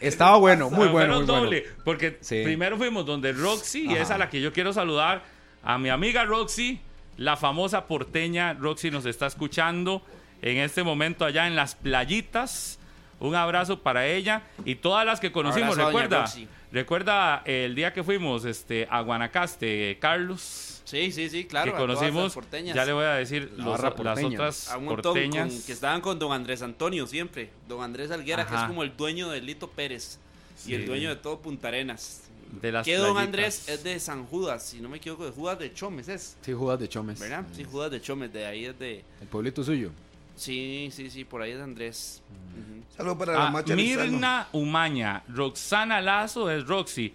estaba 0.01 0.37
bueno, 0.37 0.69
muy 0.69 0.87
bueno, 0.87 1.17
muy 1.17 1.25
bueno. 1.25 1.41
doble, 1.43 1.65
porque 1.83 2.17
Sí. 2.21 2.41
primero 2.43 2.77
fuimos 2.77 3.05
donde 3.05 3.33
Roxy, 3.33 3.87
y 3.89 3.93
es 3.95 4.09
a 4.11 4.17
la 4.17 4.29
que 4.29 4.41
yo 4.41 4.53
quiero 4.53 4.73
saludar, 4.73 5.23
a 5.63 5.77
mi 5.77 5.89
amiga 5.89 6.23
Roxy, 6.25 6.79
la 7.17 7.35
famosa 7.35 7.85
porteña. 7.85 8.53
Roxy 8.53 8.91
nos 8.91 9.05
está 9.05 9.27
escuchando 9.27 10.01
en 10.41 10.57
este 10.57 10.83
momento 10.83 11.25
allá 11.25 11.47
en 11.47 11.55
las 11.55 11.75
playitas. 11.75 12.79
Un 13.19 13.35
abrazo 13.35 13.79
para 13.81 14.07
ella 14.07 14.43
y 14.63 14.75
todas 14.75 15.05
las 15.05 15.19
que 15.19 15.31
conocimos. 15.33 15.71
Abrazo 15.77 15.89
Recuerda, 15.89 16.25
recuerda 16.71 17.41
el 17.43 17.75
día 17.75 17.91
que 17.91 18.01
fuimos 18.03 18.45
este, 18.45 18.87
a 18.89 19.01
Guanacaste, 19.01 19.97
Carlos, 19.99 20.68
Sí, 20.89 21.11
sí, 21.11 21.29
sí, 21.29 21.45
claro. 21.45 21.71
que 21.71 21.77
conocimos. 21.77 22.33
porteñas. 22.33 22.75
Ya 22.75 22.83
le 22.85 22.93
voy 22.93 23.05
a 23.05 23.13
decir 23.13 23.51
La 23.57 23.65
los- 23.65 23.79
las 23.81 23.91
otras 23.93 24.69
a 24.71 24.77
un 24.77 24.85
montón 24.85 25.13
porteñas. 25.13 25.53
con- 25.53 25.61
que 25.63 25.71
estaban 25.71 26.01
con 26.01 26.17
don 26.17 26.31
Andrés 26.31 26.61
Antonio 26.61 27.05
siempre. 27.05 27.51
Don 27.67 27.81
Andrés 27.83 28.09
Alguera, 28.11 28.47
que 28.47 28.55
es 28.55 28.61
como 28.61 28.81
el 28.83 28.95
dueño 28.97 29.29
de 29.29 29.41
Lito 29.41 29.69
Pérez 29.69 30.17
Sí. 30.57 30.71
y 30.71 30.75
el 30.75 30.85
dueño 30.87 31.09
de 31.09 31.15
todo 31.17 31.39
Punta 31.39 31.67
Arenas. 31.67 32.23
de 32.61 32.71
las 32.71 32.83
que 32.83 32.95
don 32.95 33.13
playitas. 33.13 33.23
Andrés 33.25 33.69
es 33.69 33.83
de 33.83 33.99
San 33.99 34.25
Judas, 34.25 34.65
si 34.65 34.81
no 34.81 34.89
me 34.89 34.97
equivoco, 34.97 35.23
de 35.23 35.31
Judas 35.31 35.59
de 35.59 35.71
Chomes 35.71 36.07
es, 36.09 36.35
Sí, 36.41 36.51
Judas 36.53 36.79
de 36.79 36.89
Chomes. 36.89 37.19
¿verdad? 37.19 37.45
Sí, 37.55 37.63
Judas 37.63 37.91
de 37.91 38.01
Chomes, 38.01 38.33
de 38.33 38.45
ahí 38.47 38.65
es 38.65 38.79
de... 38.79 39.03
El 39.21 39.27
pueblito 39.27 39.63
suyo. 39.63 39.91
Sí, 40.35 40.89
sí, 40.91 41.11
sí, 41.11 41.25
por 41.25 41.43
ahí 41.43 41.51
es 41.51 41.59
Andrés. 41.61 42.23
Ujú. 42.53 42.83
Saludos 42.97 43.17
para 43.19 43.33
la 43.33 43.47
Ah, 43.47 43.51
macha 43.51 43.75
Lizano. 43.75 44.03
Mirna 44.11 44.47
Umaña, 44.53 45.21
Roxana 45.27 46.01
Lazo 46.01 46.49
es 46.49 46.65
Roxy 46.65 47.13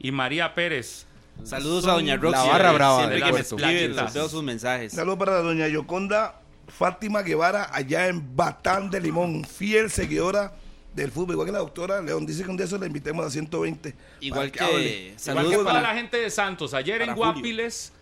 y 0.00 0.10
María 0.10 0.52
Pérez. 0.54 1.06
Saludos 1.42 1.82
Son 1.84 1.90
a 1.90 1.94
doña 1.94 2.16
la 2.16 2.22
Roxy. 2.22 2.48
barra 2.48 2.70
eh, 2.70 2.74
brava 2.74 2.98
Siempre 2.98 3.18
que 3.22 3.32
me 3.32 3.38
les 3.88 4.14
veo 4.14 4.28
sus 4.28 4.42
mensajes. 4.42 4.92
Saludos 4.92 5.18
para 5.18 5.32
la 5.32 5.38
doña 5.42 5.68
Yoconda 5.68 6.40
Fátima 6.68 7.22
Guevara, 7.22 7.68
allá 7.72 8.08
en 8.08 8.34
Batán 8.34 8.90
de 8.90 9.00
Limón, 9.00 9.44
fiel 9.44 9.90
seguidora 9.90 10.54
del 10.94 11.10
fútbol, 11.10 11.32
igual 11.32 11.46
que 11.46 11.52
la 11.52 11.58
doctora 11.58 12.00
León. 12.00 12.24
Dice 12.24 12.42
que 12.44 12.50
un 12.50 12.56
día 12.56 12.64
eso 12.66 12.78
la 12.78 12.86
invitemos 12.86 13.26
a 13.26 13.30
120. 13.30 13.94
Igual 14.20 14.50
que-. 14.50 14.64
Igual 14.64 15.18
Saludos 15.18 15.50
que 15.58 15.64
para- 15.64 15.80
la 15.82 15.94
gente 15.94 16.16
de 16.16 16.30
Santos. 16.30 16.72
Ayer 16.72 17.02
en 17.02 17.14
Julio. 17.14 17.32
Guapiles, 17.32 17.92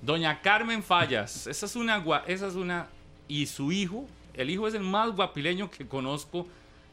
doña 0.00 0.40
Carmen 0.40 0.82
Fallas. 0.82 1.46
Esa 1.46 1.66
es 1.66 1.76
una 1.76 2.02
gua- 2.02 2.22
esa 2.26 2.46
es 2.46 2.54
una 2.54 2.86
y 3.28 3.44
su 3.46 3.70
hijo, 3.72 4.06
el 4.34 4.48
hijo 4.48 4.66
es 4.66 4.72
el 4.74 4.82
más 4.84 5.10
guapileño 5.14 5.70
que 5.70 5.86
conozco 5.86 6.46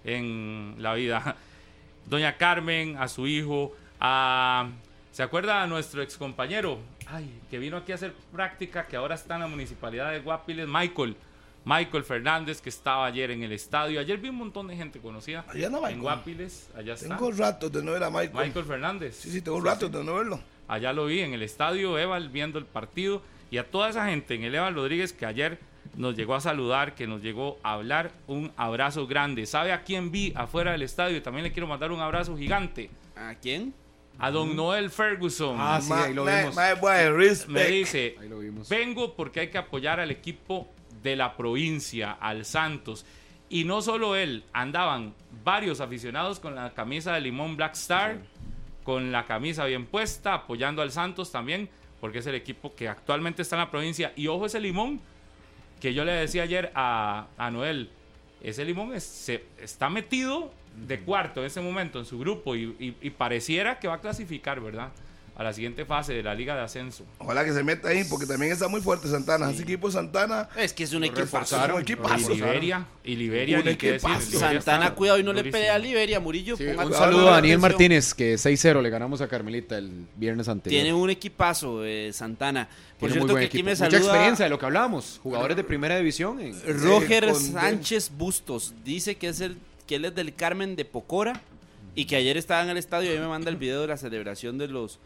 en 0.04 0.76
la 0.80 0.94
vida. 0.94 1.36
Doña 2.08 2.38
Carmen, 2.38 2.98
a 2.98 3.08
su 3.08 3.26
hijo, 3.26 3.74
a 4.00 4.68
¿se 5.16 5.24
acuerda 5.24 5.64
a 5.64 5.68
nuestro 5.68 6.02
ex 6.02 6.18
compañero? 6.18 6.78
Ay, 7.08 7.40
que 7.50 7.58
vino 7.58 7.78
aquí 7.78 7.94
a 7.94 7.96
hacer 7.96 8.14
práctica, 8.34 8.86
que 8.86 8.98
ahora 8.98 9.16
está 9.16 9.36
en 9.36 9.42
la 9.42 9.48
municipalidad 9.48 10.12
de 10.12 10.20
Guapiles, 10.20 10.68
Michael. 10.68 11.16
Michael 11.64 12.04
Fernández, 12.04 12.62
que 12.62 12.68
estaba 12.68 13.06
ayer 13.06 13.32
en 13.32 13.42
el 13.42 13.54
estadio. 13.54 14.02
Ayer 14.02 14.18
vi 14.18 14.28
un 14.28 14.36
montón 14.36 14.68
de 14.68 14.76
gente 14.76 15.00
conocida 15.00 15.46
Allá 15.48 15.68
en 15.68 15.74
Michael. 15.74 16.02
Guapiles. 16.02 16.70
Allá 16.76 16.96
está. 16.96 17.16
Tengo 17.16 17.32
rato 17.32 17.70
de 17.70 17.82
no 17.82 17.94
ver 17.94 18.04
a 18.04 18.10
Michael. 18.10 18.34
Michael 18.34 18.66
Fernández. 18.66 19.16
Sí, 19.16 19.32
sí, 19.32 19.42
tengo 19.42 19.62
rato 19.62 19.88
de 19.88 20.04
no 20.04 20.16
verlo. 20.16 20.42
Allá 20.68 20.92
lo 20.92 21.06
vi 21.06 21.22
en 21.22 21.34
el 21.34 21.44
estadio, 21.44 21.98
Eval 21.98 22.28
viendo 22.28 22.60
el 22.60 22.66
partido 22.66 23.22
y 23.50 23.58
a 23.58 23.72
toda 23.72 23.90
esa 23.90 24.08
gente 24.10 24.36
en 24.36 24.44
el 24.44 24.54
Eval 24.54 24.76
Rodríguez 24.76 25.14
que 25.14 25.26
ayer 25.26 25.60
nos 25.96 26.18
llegó 26.18 26.36
a 26.36 26.42
saludar, 26.42 26.94
que 26.94 27.08
nos 27.08 27.22
llegó 27.22 27.58
a 27.64 27.74
hablar, 27.74 28.12
un 28.28 28.52
abrazo 28.58 29.08
grande. 29.08 29.46
¿Sabe 29.46 29.72
a 29.72 29.84
quién 29.84 30.12
vi 30.12 30.34
afuera 30.36 30.74
del 30.74 30.82
estadio? 30.82 31.24
También 31.24 31.46
le 31.46 31.54
quiero 31.54 31.68
mandar 31.68 31.94
un 31.94 32.02
abrazo 32.02 32.36
gigante. 32.36 32.90
¿A 33.16 33.34
quién? 33.36 33.74
A 34.20 34.32
don 34.32 34.56
Noel 34.56 34.90
Ferguson. 34.90 35.58
Ah, 35.60 35.80
sí, 35.82 35.92
ahí 35.92 36.14
lo 36.14 36.24
vimos. 36.42 36.56
Me 37.48 37.66
dice, 37.66 38.16
Ahí 38.20 38.30
lo 38.30 38.40
vimos. 38.40 38.70
vengo 38.70 39.14
porque 39.16 39.42
hay 39.42 39.50
que 39.50 39.58
apoyar 39.58 40.00
al 40.00 40.10
equipo 40.12 40.68
de 41.04 41.16
la 41.16 41.36
provincia, 41.36 42.14
al 42.14 42.46
Santos. 42.46 43.06
Y 43.50 43.64
no 43.66 43.82
solo 43.82 44.16
él, 44.16 44.44
andaban 44.54 45.14
varios 45.44 45.80
aficionados 45.82 46.40
con 46.40 46.56
la 46.56 46.74
camisa 46.74 47.14
de 47.14 47.22
Limón 47.22 47.56
Black 47.58 47.74
Star, 47.74 48.18
con 48.84 49.12
la 49.12 49.26
camisa 49.26 49.66
bien 49.66 49.86
puesta, 49.86 50.34
apoyando 50.34 50.82
al 50.82 50.92
Santos 50.92 51.32
también, 51.32 51.70
porque 52.00 52.20
es 52.20 52.28
el 52.28 52.36
equipo 52.36 52.74
que 52.76 52.88
actualmente 52.88 53.42
está 53.42 53.56
en 53.58 53.62
la 53.62 53.72
provincia. 53.72 54.14
Y 54.16 54.28
ojo 54.28 54.46
ese 54.46 54.60
Limón, 54.60 55.00
que 55.80 55.94
yo 55.94 56.06
le 56.06 56.14
decía 56.14 56.44
ayer 56.44 56.72
a, 56.74 57.28
a 57.38 57.52
Noel, 57.52 57.90
ese 58.42 58.64
Limón 58.66 58.94
es- 58.96 59.04
se, 59.04 59.44
está 59.60 59.90
metido 59.90 60.52
de 60.88 61.00
cuarto 61.02 61.42
en 61.42 61.48
ese 61.48 61.62
momento 61.62 62.00
en 62.00 62.06
su 62.06 62.20
grupo 62.20 62.56
y, 62.56 62.76
y- 62.80 62.96
y 63.02 63.10
pareciera 63.10 63.80
que 63.80 63.88
va 63.88 63.96
a 63.96 64.02
clasificar, 64.02 64.60
¿verdad? 64.62 64.90
A 65.38 65.44
la 65.44 65.52
siguiente 65.52 65.84
fase 65.84 66.14
de 66.14 66.24
la 66.24 66.34
Liga 66.34 66.56
de 66.56 66.62
Ascenso. 66.62 67.04
Ojalá 67.18 67.44
que 67.44 67.52
se 67.52 67.62
meta 67.62 67.90
ahí, 67.90 68.06
porque 68.10 68.26
también 68.26 68.54
está 68.54 68.70
muy 68.70 68.80
fuerte 68.80 69.10
Santana. 69.10 69.52
Ese 69.52 69.64
equipo 69.64 69.92
Santana, 69.92 70.48
Es 70.56 70.72
que 70.72 70.86
es 70.86 70.94
un 70.94 71.04
equipo. 71.04 71.20
reforzaron. 71.20 71.76
un 71.76 71.82
equipazo. 71.82 72.32
Y 72.32 72.36
Liberia, 72.36 72.86
y 73.04 73.16
Liberia, 73.18 73.58
Un 73.60 73.66
decir, 73.66 74.00
Santana, 74.00 74.86
está 74.86 74.96
cuidado 74.96 75.20
y 75.20 75.24
no 75.24 75.34
le 75.34 75.44
pelea 75.44 75.76
a 75.76 75.78
Liberia, 75.78 76.22
Murillo. 76.22 76.56
Sí, 76.56 76.64
un 76.64 76.94
saludo 76.94 77.28
a 77.32 77.34
Daniel. 77.34 77.60
Martínez, 77.60 78.14
que 78.14 78.36
6-0 78.36 78.82
le 78.82 78.90
ganamos 78.90 79.20
a 79.20 79.28
Carmelita 79.28 79.78
el 79.78 80.06
viernes 80.16 80.48
anterior. 80.48 80.82
Tiene 80.82 80.94
un 80.98 81.10
equipazo, 81.10 81.84
eh, 81.84 82.12
Santana. 82.14 82.70
Por 82.98 83.10
Tiene 83.10 83.10
muy 83.10 83.12
cierto, 83.28 83.34
buen 83.34 83.42
que 83.42 83.46
aquí 83.48 83.62
me 83.62 83.72
Mucha 83.72 83.90
saluda 83.92 84.00
experiencia 84.00 84.46
de 84.46 84.50
lo 84.52 84.58
que 84.58 84.66
hablábamos. 84.68 85.20
Jugadores 85.22 85.58
de 85.58 85.66
primera 85.66 85.98
división. 85.98 86.40
en- 86.40 86.56
Roger 86.82 87.36
Sánchez 87.36 88.10
Bustos. 88.18 88.74
Dice 88.86 89.16
que 89.16 89.28
es 89.28 89.42
el 89.42 89.58
que 89.88 89.96
él 89.96 90.06
es 90.06 90.16
del 90.16 90.34
Carmen 90.36 90.76
de 90.76 90.86
Pocora 90.86 91.42
y 91.96 92.06
que 92.06 92.16
ayer 92.16 92.38
estaba 92.38 92.64
en 92.64 92.70
el 92.70 92.78
estadio 92.78 93.10
y 93.10 93.14
ahí 93.14 93.20
me 93.20 93.28
manda 93.28 93.50
el 93.50 93.56
video 93.58 93.82
de 93.82 93.88
la 93.88 93.98
celebración 93.98 94.58
de 94.58 94.68
los 94.68 95.00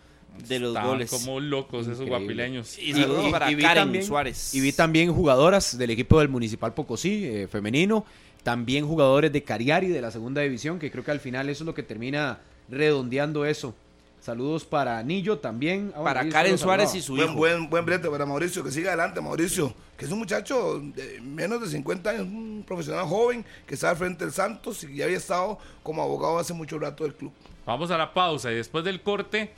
de 0.48 0.60
los 0.60 0.70
Estaban 0.70 0.90
goles. 0.92 1.10
como 1.10 1.40
locos 1.40 1.88
esos 1.88 2.02
Increíble. 2.02 2.18
guapileños. 2.20 2.78
Y 2.80 2.94
saludos 2.94 3.26
y- 3.28 3.32
para 3.32 3.52
y 3.52 3.56
Karen 3.58 3.84
también- 3.84 4.06
Suárez. 4.06 4.54
Y 4.54 4.62
vi 4.62 4.72
también 4.72 5.12
jugadoras 5.14 5.78
del 5.78 5.90
equipo 5.90 6.20
del 6.20 6.30
Municipal 6.30 6.74
Pocosí, 6.74 7.26
eh, 7.26 7.48
femenino, 7.48 8.06
también 8.44 8.88
jugadores 8.88 9.34
de 9.34 9.44
Cariari 9.44 9.88
de 9.88 10.02
la 10.02 10.12
segunda 10.12 10.42
división, 10.42 10.80
que 10.80 10.92
creo 10.92 11.04
que 11.04 11.12
al 11.12 11.20
final 11.20 11.50
eso 11.50 11.64
es 11.64 11.66
lo 11.66 11.74
que 11.74 11.84
termina 11.84 12.40
redondeando 12.70 13.44
eso. 13.46 13.74
Saludos 14.22 14.66
para 14.66 15.00
Anillo 15.00 15.40
también. 15.40 15.92
Ah, 15.96 16.04
para 16.04 16.30
Karen 16.30 16.58
Suárez 16.58 16.94
y 16.96 17.02
su 17.02 17.16
Buen, 17.16 17.26
hijo. 17.30 17.36
buen, 17.38 17.70
buen 17.70 17.86
brete 17.86 18.08
para 18.10 18.26
Mauricio, 18.26 18.64
que 18.64 18.72
siga 18.72 18.90
adelante, 18.90 19.20
Mauricio, 19.22 19.74
que 20.00 20.06
es 20.06 20.12
un 20.14 20.20
muchacho 20.20 20.80
de 20.80 21.20
menos 21.20 21.60
de 21.60 21.68
50 21.68 22.10
años, 22.10 22.22
un 22.22 22.64
profesional 22.66 23.06
joven 23.06 23.46
que 23.68 23.74
está 23.74 23.90
al 23.90 23.98
frente 23.98 24.24
del 24.24 24.34
Santos 24.34 24.86
y 24.86 24.96
ya 24.96 25.04
había 25.04 25.18
estado 25.18 25.60
como 25.84 26.02
abogado 26.02 26.40
hace 26.40 26.54
mucho 26.54 26.80
rato 26.80 27.04
del 27.04 27.14
club. 27.14 27.34
Vamos 27.66 27.92
a 27.92 27.98
la 27.98 28.14
pausa 28.14 28.50
y 28.50 28.56
después 28.56 28.86
del 28.86 29.02
corte, 29.02 29.52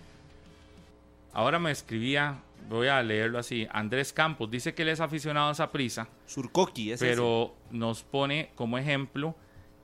ahora 1.32 1.60
me 1.60 1.70
escribía, 1.70 2.40
voy 2.68 2.88
a 2.88 3.04
leerlo 3.04 3.38
así, 3.38 3.68
Andrés 3.72 4.12
Campos, 4.12 4.50
dice 4.50 4.74
que 4.74 4.82
él 4.82 4.90
es 4.90 5.00
aficionado 5.00 5.50
a 5.50 5.52
esa 5.52 5.72
prisa, 5.72 6.08
Surcoqui, 6.26 6.92
ese 6.92 7.06
pero 7.06 7.54
nos 7.70 8.02
pone 8.02 8.50
como 8.56 8.80
ejemplo 8.80 9.36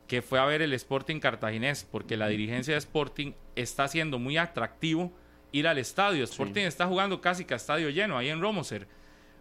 que 0.08 0.24
fue 0.24 0.40
a 0.40 0.46
ver 0.46 0.64
el 0.64 0.74
Sporting 0.74 1.20
Cartaginés, 1.20 1.88
porque 1.92 2.18
la 2.18 2.30
dirigencia 2.30 2.74
de 2.74 2.80
Sporting 2.80 3.34
está 3.56 3.84
haciendo 3.84 4.18
muy 4.18 4.38
atractivo 4.38 5.12
ir 5.52 5.68
al 5.68 5.78
estadio. 5.78 6.24
Sporting 6.24 6.64
está 6.64 6.88
jugando 6.88 7.22
casi 7.22 7.46
que 7.46 7.54
a 7.54 7.58
estadio 7.58 7.90
lleno 7.90 8.18
ahí 8.18 8.30
en 8.30 8.42
Romoser. 8.42 8.88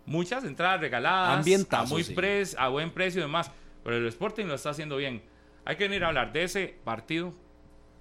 Muchas 0.07 0.45
entradas 0.45 0.81
regaladas, 0.81 1.39
Ambientazo, 1.39 1.83
a, 1.85 1.87
muy 1.89 2.05
sí. 2.05 2.15
pres- 2.15 2.55
a 2.59 2.69
buen 2.69 2.91
precio 2.91 3.19
y 3.21 3.23
demás, 3.23 3.51
pero 3.85 3.97
el 3.97 4.07
Sporting 4.07 4.47
lo 4.47 4.55
está 4.55 4.71
haciendo 4.71 4.97
bien. 4.97 5.21
Hay 5.65 5.77
que 5.77 5.85
venir 5.85 6.05
a 6.05 6.09
hablar 6.09 6.33
de 6.33 6.45
ese 6.45 6.77
partido 6.85 7.35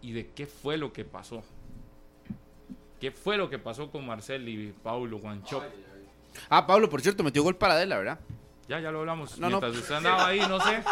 y 0.01 0.11
de 0.11 0.27
qué 0.29 0.45
fue 0.45 0.77
lo 0.77 0.93
que 0.93 1.03
pasó. 1.03 1.43
¿Qué 3.01 3.11
fue 3.11 3.37
lo 3.37 3.49
que 3.49 3.57
pasó 3.59 3.89
con 3.91 4.05
Marcel 4.05 4.47
y 4.47 4.71
Paulo 4.83 5.17
Guanchop? 5.17 5.63
Ah, 6.49 6.65
Pablo, 6.67 6.89
por 6.89 7.01
cierto, 7.01 7.23
metió 7.23 7.43
gol 7.43 7.55
para 7.55 7.73
Adela, 7.73 7.97
¿verdad? 7.97 8.19
Ya, 8.67 8.79
ya 8.79 8.89
lo 8.91 9.01
hablamos. 9.01 9.37
No, 9.37 9.47
no. 9.49 9.59
Mientras 9.61 9.81
usted 9.83 9.95
andaba 9.95 10.25
ahí, 10.27 10.39
no 10.39 10.59
sé, 10.59 10.83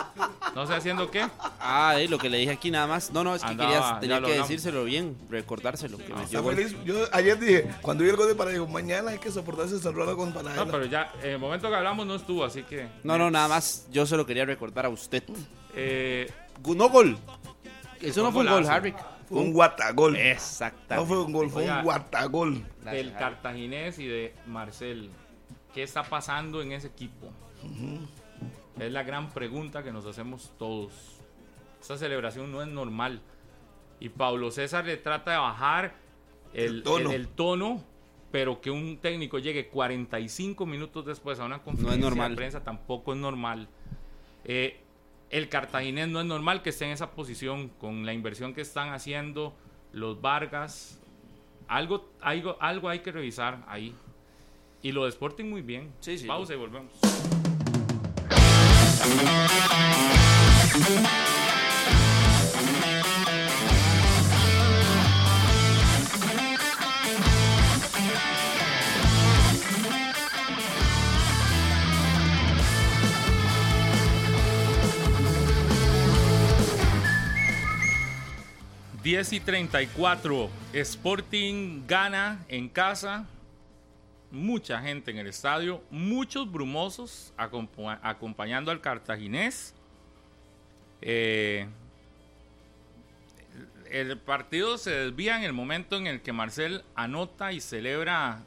no 0.53 0.67
sé 0.67 0.75
haciendo 0.75 1.09
qué. 1.09 1.25
Ah, 1.59 1.95
eh, 1.97 2.07
lo 2.07 2.19
que 2.19 2.29
le 2.29 2.37
dije 2.37 2.51
aquí 2.51 2.69
nada 2.69 2.85
más. 2.85 3.09
No, 3.11 3.23
no, 3.23 3.33
es 3.33 3.41
que 3.41 3.47
Andaba, 3.49 3.69
quería, 3.71 3.81
ya 3.93 3.99
tenía 3.99 4.15
que 4.19 4.25
hablamos. 4.25 4.47
decírselo 4.47 4.83
bien, 4.83 5.17
recordárselo. 5.29 5.97
Que 5.97 6.13
feliz. 6.27 6.75
Yo 6.85 6.95
ayer 7.11 7.39
dije, 7.39 7.71
cuando 7.81 8.03
vi 8.03 8.11
el 8.11 8.15
gol 8.15 8.27
de 8.27 8.35
Parejo, 8.35 8.67
mañana 8.67 9.09
hay 9.09 9.17
que 9.17 9.31
soportarse 9.31 9.77
ese 9.77 9.91
raro 9.91 10.15
con 10.15 10.31
Paradela. 10.31 10.65
No, 10.65 10.71
pero 10.71 10.85
ya, 10.85 11.11
en 11.23 11.31
el 11.31 11.39
momento 11.39 11.67
que 11.67 11.75
hablamos 11.75 12.05
no 12.05 12.13
estuvo, 12.13 12.45
así 12.45 12.61
que. 12.61 12.87
No, 13.03 13.17
no, 13.17 13.31
nada 13.31 13.47
más. 13.47 13.87
Yo 13.91 14.05
se 14.05 14.17
lo 14.17 14.25
quería 14.27 14.45
recordar 14.45 14.85
a 14.85 14.89
usted. 14.89 15.23
Eh, 15.73 16.31
No 16.63 16.89
gol. 16.89 17.17
Eso 17.99 18.21
no 18.21 18.31
fue 18.31 18.43
un 18.43 18.49
gol. 18.51 18.67
Harry. 18.67 18.93
Fue 19.27 19.39
un 19.39 19.51
guatagol. 19.51 20.15
Exactamente. 20.15 20.95
No 20.95 21.05
fue 21.07 21.23
un 21.25 21.31
gol, 21.33 21.49
fue 21.49 21.63
Oiga. 21.63 21.77
un 21.79 21.83
guatagol. 21.85 22.63
Del 22.83 23.09
Harry. 23.09 23.17
Cartaginés 23.17 23.97
y 23.97 24.05
de 24.05 24.35
Marcel. 24.45 25.09
¿Qué 25.73 25.81
está 25.81 26.03
pasando 26.03 26.61
en 26.61 26.73
ese 26.73 26.87
equipo? 26.87 27.31
Es 28.79 28.91
la 28.91 29.03
gran 29.03 29.29
pregunta 29.31 29.83
que 29.83 29.91
nos 29.91 30.05
hacemos 30.05 30.51
todos. 30.57 30.91
Esta 31.81 31.97
celebración 31.97 32.51
no 32.51 32.61
es 32.61 32.67
normal. 32.67 33.21
Y 33.99 34.09
Pablo 34.09 34.51
César 34.51 34.85
le 34.85 34.97
trata 34.97 35.31
de 35.31 35.37
bajar 35.37 35.95
el, 36.53 36.77
El 36.77 36.83
tono. 36.83 37.09
el- 37.11 37.15
el 37.15 37.27
tono, 37.27 37.83
pero 38.31 38.59
que 38.61 38.71
un 38.71 38.97
técnico 38.97 39.37
llegue 39.39 39.67
45 39.69 40.65
minutos 40.65 41.05
después 41.05 41.39
a 41.39 41.45
una 41.45 41.61
conferencia 41.61 42.01
normal. 42.01 42.31
de 42.31 42.35
prensa 42.35 42.63
tampoco 42.63 43.13
es 43.13 43.19
normal. 43.19 43.67
Eh, 44.45 44.79
el 45.29 45.49
cartaginés 45.49 46.07
no 46.09 46.19
es 46.19 46.25
normal 46.25 46.61
que 46.61 46.69
esté 46.71 46.85
en 46.85 46.91
esa 46.91 47.11
posición 47.11 47.69
con 47.69 48.05
la 48.05 48.13
inversión 48.13 48.53
que 48.53 48.61
están 48.61 48.89
haciendo 48.93 49.53
los 49.91 50.19
Vargas. 50.21 50.99
Algo, 51.67 52.09
algo, 52.21 52.57
algo 52.59 52.89
hay 52.89 52.99
que 52.99 53.11
revisar 53.11 53.63
ahí. 53.67 53.95
Y 54.81 54.91
lo 54.91 55.03
de 55.03 55.09
Sporting 55.09 55.45
muy 55.45 55.61
bien. 55.61 55.91
Sí, 56.01 56.17
sí. 56.17 56.27
Pausa 56.27 56.53
y 56.53 56.57
volvemos. 56.57 56.91
Diez 79.03 79.33
y 79.33 79.41
34. 79.41 80.49
Sporting 80.71 81.83
gana 81.85 82.39
en 82.47 82.69
casa. 82.69 83.25
Mucha 84.33 84.81
gente 84.81 85.11
en 85.11 85.19
el 85.19 85.27
estadio. 85.27 85.83
Muchos 85.91 86.51
brumosos 86.51 87.31
acompa- 87.37 87.99
acompañando 88.01 88.71
al 88.71 88.81
cartaginés. 88.81 89.75
Eh, 91.01 91.67
el 93.91 94.17
partido 94.17 94.79
se 94.79 94.89
desvía 94.89 95.37
en 95.37 95.43
el 95.43 95.53
momento 95.53 95.97
en 95.97 96.07
el 96.07 96.21
que 96.23 96.33
Marcel 96.33 96.83
anota 96.95 97.53
y 97.53 97.61
celebra. 97.61 98.41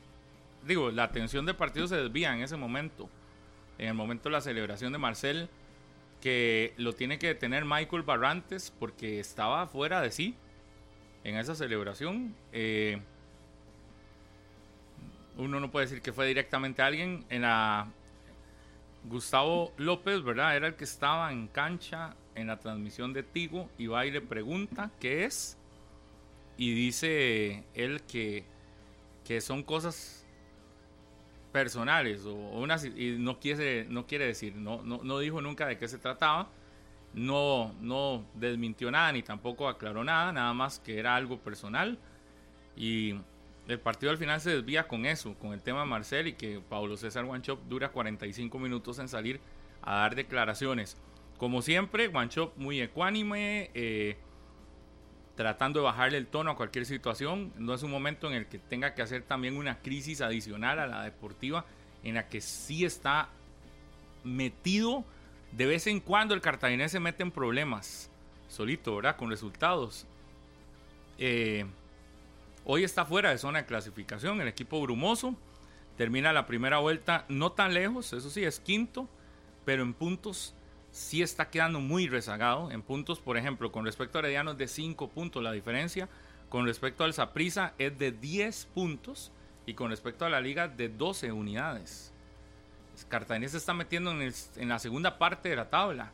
Digo, 0.67 0.91
la 0.91 1.05
atención 1.05 1.47
del 1.47 1.55
partido 1.55 1.87
se 1.87 1.97
desvía 1.97 2.35
en 2.35 2.43
ese 2.43 2.57
momento. 2.57 3.09
En 3.79 3.87
el 3.87 3.95
momento 3.95 4.29
de 4.29 4.33
la 4.33 4.41
celebración 4.41 4.93
de 4.93 4.99
Marcel, 4.99 5.49
que 6.21 6.75
lo 6.79 6.95
tiene 6.95 7.21
que 7.21 7.29
detener 7.29 7.65
Michael 7.65 8.03
Barrantes 8.03 8.73
porque 8.77 9.21
estaba 9.21 9.69
fuera 9.69 10.01
de 10.01 10.11
sí 10.11 10.35
en 11.23 11.37
esa 11.37 11.55
celebración. 11.55 12.35
Eh, 12.53 13.01
uno 15.37 15.61
no 15.61 15.71
puede 15.71 15.87
decir 15.87 16.03
que 16.03 16.13
fue 16.13 16.27
directamente 16.27 16.83
alguien. 16.83 17.25
En 17.29 17.43
la 17.43 17.89
Gustavo 19.05 19.73
López, 19.77 20.23
¿verdad? 20.23 20.57
Era 20.57 20.69
el 20.69 20.75
que 20.75 20.85
estaba 20.85 21.33
en 21.33 21.49
cancha 21.49 22.15
en 22.35 22.49
la 22.49 22.59
transmisión 22.59 23.13
de 23.13 23.23
Tigo 23.23 23.69
y 23.79 23.87
va 23.87 24.07
y 24.07 24.11
le 24.11 24.21
pregunta 24.21 24.91
qué 25.01 25.25
es. 25.25 25.57
Y 26.57 26.75
dice 26.75 27.65
él 27.75 28.03
que, 28.03 28.45
que 29.25 29.41
son 29.41 29.63
cosas 29.63 30.27
personales 31.53 32.25
o, 32.25 32.35
o 32.35 32.61
unas 32.61 32.85
y 32.85 33.17
no 33.19 33.39
quiere 33.41 33.87
no 33.89 34.07
quiere 34.07 34.27
decir 34.27 34.55
no, 34.57 34.83
no 34.83 35.01
no 35.03 35.19
dijo 35.21 35.41
nunca 35.41 35.67
de 35.67 35.79
qué 35.79 35.89
se 35.89 35.97
trataba 35.97 36.51
no 37.15 37.75
no 37.81 38.27
desmintió 38.35 38.91
nada 38.91 39.11
ni 39.13 39.23
tampoco 39.23 39.67
aclaró 39.67 40.05
nada 40.05 40.33
nada 40.33 40.53
más 40.53 40.79
que 40.81 40.99
era 40.99 41.17
algo 41.17 41.39
personal 41.39 41.99
y 42.77 43.15
el 43.69 43.81
partido 43.81 44.13
al 44.13 44.19
final 44.19 44.41
se 44.41 44.51
desvía 44.51 44.87
con 44.87 45.07
eso 45.07 45.35
con 45.35 45.53
el 45.53 45.61
tema 45.61 45.81
de 45.81 45.87
Marcel 45.87 46.29
y 46.29 46.33
que 46.35 46.61
Pablo 46.69 46.97
César 46.97 47.25
Guanchop 47.25 47.61
dura 47.69 47.91
45 47.91 48.59
minutos 48.59 48.99
en 48.99 49.09
salir 49.09 49.41
a 49.83 49.97
dar 49.97 50.15
declaraciones 50.15 50.97
como 51.39 51.63
siempre 51.63 52.09
Guanchop 52.09 52.57
muy 52.57 52.81
ecuánime 52.81 53.71
eh, 53.75 54.17
tratando 55.37 55.81
de 55.81 55.85
bajarle 55.85 56.19
el 56.19 56.27
tono 56.27 56.51
a 56.51 56.57
cualquier 56.57 56.87
situación. 56.87 57.53
No 57.59 57.75
es 57.75 57.83
un 57.83 57.91
momento 57.91 58.27
en 58.27 58.35
el 58.35 58.47
que 58.47 58.59
tenga 58.59 58.95
que 58.95 59.03
hacer 59.03 59.23
también 59.23 59.57
una 59.57 59.79
crisis 59.81 60.23
adicional 60.23 60.81
a 60.81 60.87
la 60.87 61.05
deportiva, 61.05 61.67
en 62.03 62.15
la 62.15 62.27
que 62.29 62.41
sí 62.41 62.85
está 62.85 63.29
metido. 64.25 65.05
De 65.53 65.67
vez 65.67 65.87
en 65.87 66.01
cuando 66.01 66.35
el 66.35 66.41
cartaginés 66.41 66.91
se 66.91 67.01
mete 67.01 67.23
en 67.23 67.31
problemas, 67.31 68.11
solito, 68.49 68.97
¿verdad? 68.97 69.17
Con 69.17 69.31
resultados. 69.31 70.07
Eh, 71.19 71.67
hoy 72.67 72.85
está 72.85 73.07
fuera 73.07 73.31
de 73.31 73.39
zona 73.39 73.61
de 73.61 73.67
clasificación 73.67 74.41
el 74.41 74.49
equipo 74.49 74.81
brumoso. 74.83 75.35
Termina 75.97 76.35
la 76.35 76.47
primera 76.47 76.79
vuelta 76.79 77.25
no 77.29 77.53
tan 77.53 77.73
lejos, 77.73 78.13
eso 78.13 78.29
sí, 78.29 78.45
es 78.45 78.61
quinto, 78.61 79.09
pero 79.65 79.83
en 79.83 79.95
puntos 79.95 80.55
sí 80.97 81.23
está 81.23 81.51
quedando 81.51 81.81
muy 81.81 82.09
rezagado. 82.09 82.71
En 82.71 82.83
puntos, 82.83 83.21
por 83.21 83.37
ejemplo, 83.37 83.71
con 83.71 83.85
respecto 83.85 84.19
a 84.19 84.21
Herediano 84.21 84.53
es 84.53 84.59
de 84.59 84.69
5 84.69 85.09
puntos 85.09 85.43
la 85.43 85.53
diferencia. 85.53 86.09
Con 86.49 86.65
respecto 86.65 87.05
al 87.05 87.13
Saprissa 87.13 87.75
es 87.79 87.99
de 87.99 88.13
10 88.13 88.67
puntos. 88.75 89.31
Y 89.67 89.75
con 89.75 89.91
respecto 89.91 90.25
a 90.25 90.31
la 90.31 90.41
liga 90.41 90.69
de 90.69 90.89
12 90.89 91.33
unidades. 91.33 92.13
Cartaginés 93.09 93.51
se 93.51 93.59
está 93.59 93.75
metiendo 93.75 94.13
en 94.13 94.69
la 94.69 94.79
segunda 94.79 95.19
parte 95.19 95.51
de 95.51 95.57
la 95.57 95.69
tabla. 95.69 96.13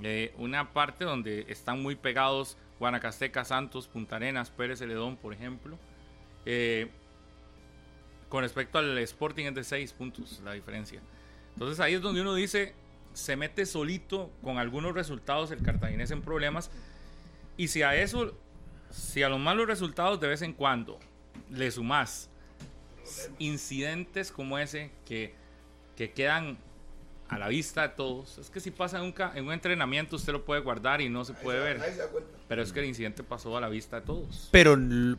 Eh, 0.00 0.34
una 0.38 0.72
parte 0.72 1.04
donde 1.04 1.44
están 1.48 1.82
muy 1.82 1.96
pegados 1.96 2.56
Guanacasteca, 2.78 3.44
Santos, 3.44 3.88
Punta 3.88 4.16
Arenas, 4.16 4.50
Pérez 4.50 4.78
Celedón, 4.78 5.16
por 5.16 5.32
ejemplo. 5.32 5.78
Eh, 6.46 6.88
con 8.28 8.42
respecto 8.42 8.78
al 8.78 8.96
Sporting 8.98 9.46
es 9.46 9.54
de 9.54 9.64
6 9.64 9.92
puntos 9.94 10.40
la 10.44 10.52
diferencia. 10.52 11.00
Entonces 11.54 11.80
ahí 11.80 11.94
es 11.94 12.02
donde 12.02 12.20
uno 12.20 12.34
dice, 12.34 12.74
se 13.14 13.36
mete 13.36 13.66
solito 13.66 14.30
con 14.42 14.58
algunos 14.58 14.94
resultados 14.94 15.50
el 15.50 15.62
cartaginés 15.62 16.10
en 16.10 16.22
problemas. 16.22 16.70
Y 17.56 17.68
si 17.68 17.82
a 17.82 17.96
eso, 17.96 18.34
si 18.90 19.22
a 19.22 19.28
los 19.28 19.40
malos 19.40 19.66
resultados 19.66 20.20
de 20.20 20.28
vez 20.28 20.42
en 20.42 20.52
cuando 20.52 20.98
le 21.50 21.70
sumas 21.70 22.30
incidentes 23.38 24.30
como 24.30 24.58
ese 24.58 24.90
que, 25.06 25.34
que 25.96 26.12
quedan 26.12 26.58
a 27.28 27.38
la 27.38 27.48
vista 27.48 27.82
de 27.82 27.88
todos. 27.90 28.38
Es 28.38 28.48
que 28.50 28.58
si 28.60 28.70
pasa 28.70 28.98
en 28.98 29.04
un, 29.04 29.12
ca- 29.12 29.32
en 29.34 29.46
un 29.46 29.52
entrenamiento, 29.52 30.16
usted 30.16 30.32
lo 30.32 30.44
puede 30.44 30.60
guardar 30.62 31.00
y 31.00 31.08
no 31.10 31.24
se 31.24 31.34
puede 31.34 31.60
ver. 31.60 31.80
Pero 32.48 32.62
es 32.62 32.72
que 32.72 32.80
el 32.80 32.86
incidente 32.86 33.22
pasó 33.22 33.56
a 33.56 33.60
la 33.60 33.68
vista 33.68 34.00
de 34.00 34.06
todos. 34.06 34.48
Pero 34.50 34.76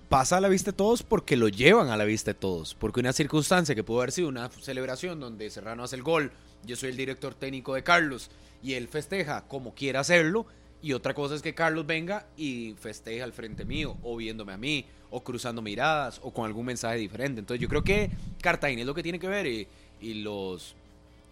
pasa 0.09 0.37
a 0.37 0.41
la 0.41 0.47
vista 0.49 0.71
de 0.71 0.77
todos 0.77 1.03
porque 1.03 1.37
lo 1.37 1.47
llevan 1.49 1.89
a 1.89 1.97
la 1.97 2.05
vista 2.05 2.31
de 2.31 2.39
todos. 2.39 2.73
Porque 2.73 2.99
una 2.99 3.13
circunstancia 3.13 3.75
que 3.75 3.83
pudo 3.83 3.99
haber 3.99 4.11
sido 4.11 4.27
una 4.27 4.49
celebración 4.49 5.19
donde 5.19 5.49
Serrano 5.51 5.83
hace 5.83 5.95
el 5.97 6.03
gol, 6.03 6.31
yo 6.65 6.75
soy 6.75 6.89
el 6.89 6.97
director 6.97 7.35
técnico 7.35 7.75
de 7.75 7.83
Carlos 7.83 8.31
y 8.63 8.73
él 8.73 8.87
festeja 8.87 9.47
como 9.47 9.75
quiera 9.75 9.99
hacerlo. 9.99 10.47
Y 10.81 10.93
otra 10.93 11.13
cosa 11.13 11.35
es 11.35 11.41
que 11.41 11.53
Carlos 11.53 11.85
venga 11.85 12.25
y 12.37 12.73
festeja 12.79 13.25
al 13.25 13.33
frente 13.33 13.65
mío, 13.65 13.97
o 14.01 14.15
viéndome 14.15 14.53
a 14.53 14.57
mí, 14.57 14.85
o 15.09 15.21
cruzando 15.21 15.61
miradas, 15.61 16.21
o 16.23 16.31
con 16.31 16.45
algún 16.45 16.65
mensaje 16.65 16.97
diferente. 16.97 17.41
Entonces 17.41 17.61
yo 17.61 17.67
creo 17.67 17.83
que 17.83 18.09
Cartagena 18.41 18.81
es 18.81 18.87
lo 18.87 18.93
que 18.95 19.03
tiene 19.03 19.19
que 19.19 19.27
ver 19.27 19.45
y, 19.45 19.67
y 19.99 20.13
los, 20.15 20.77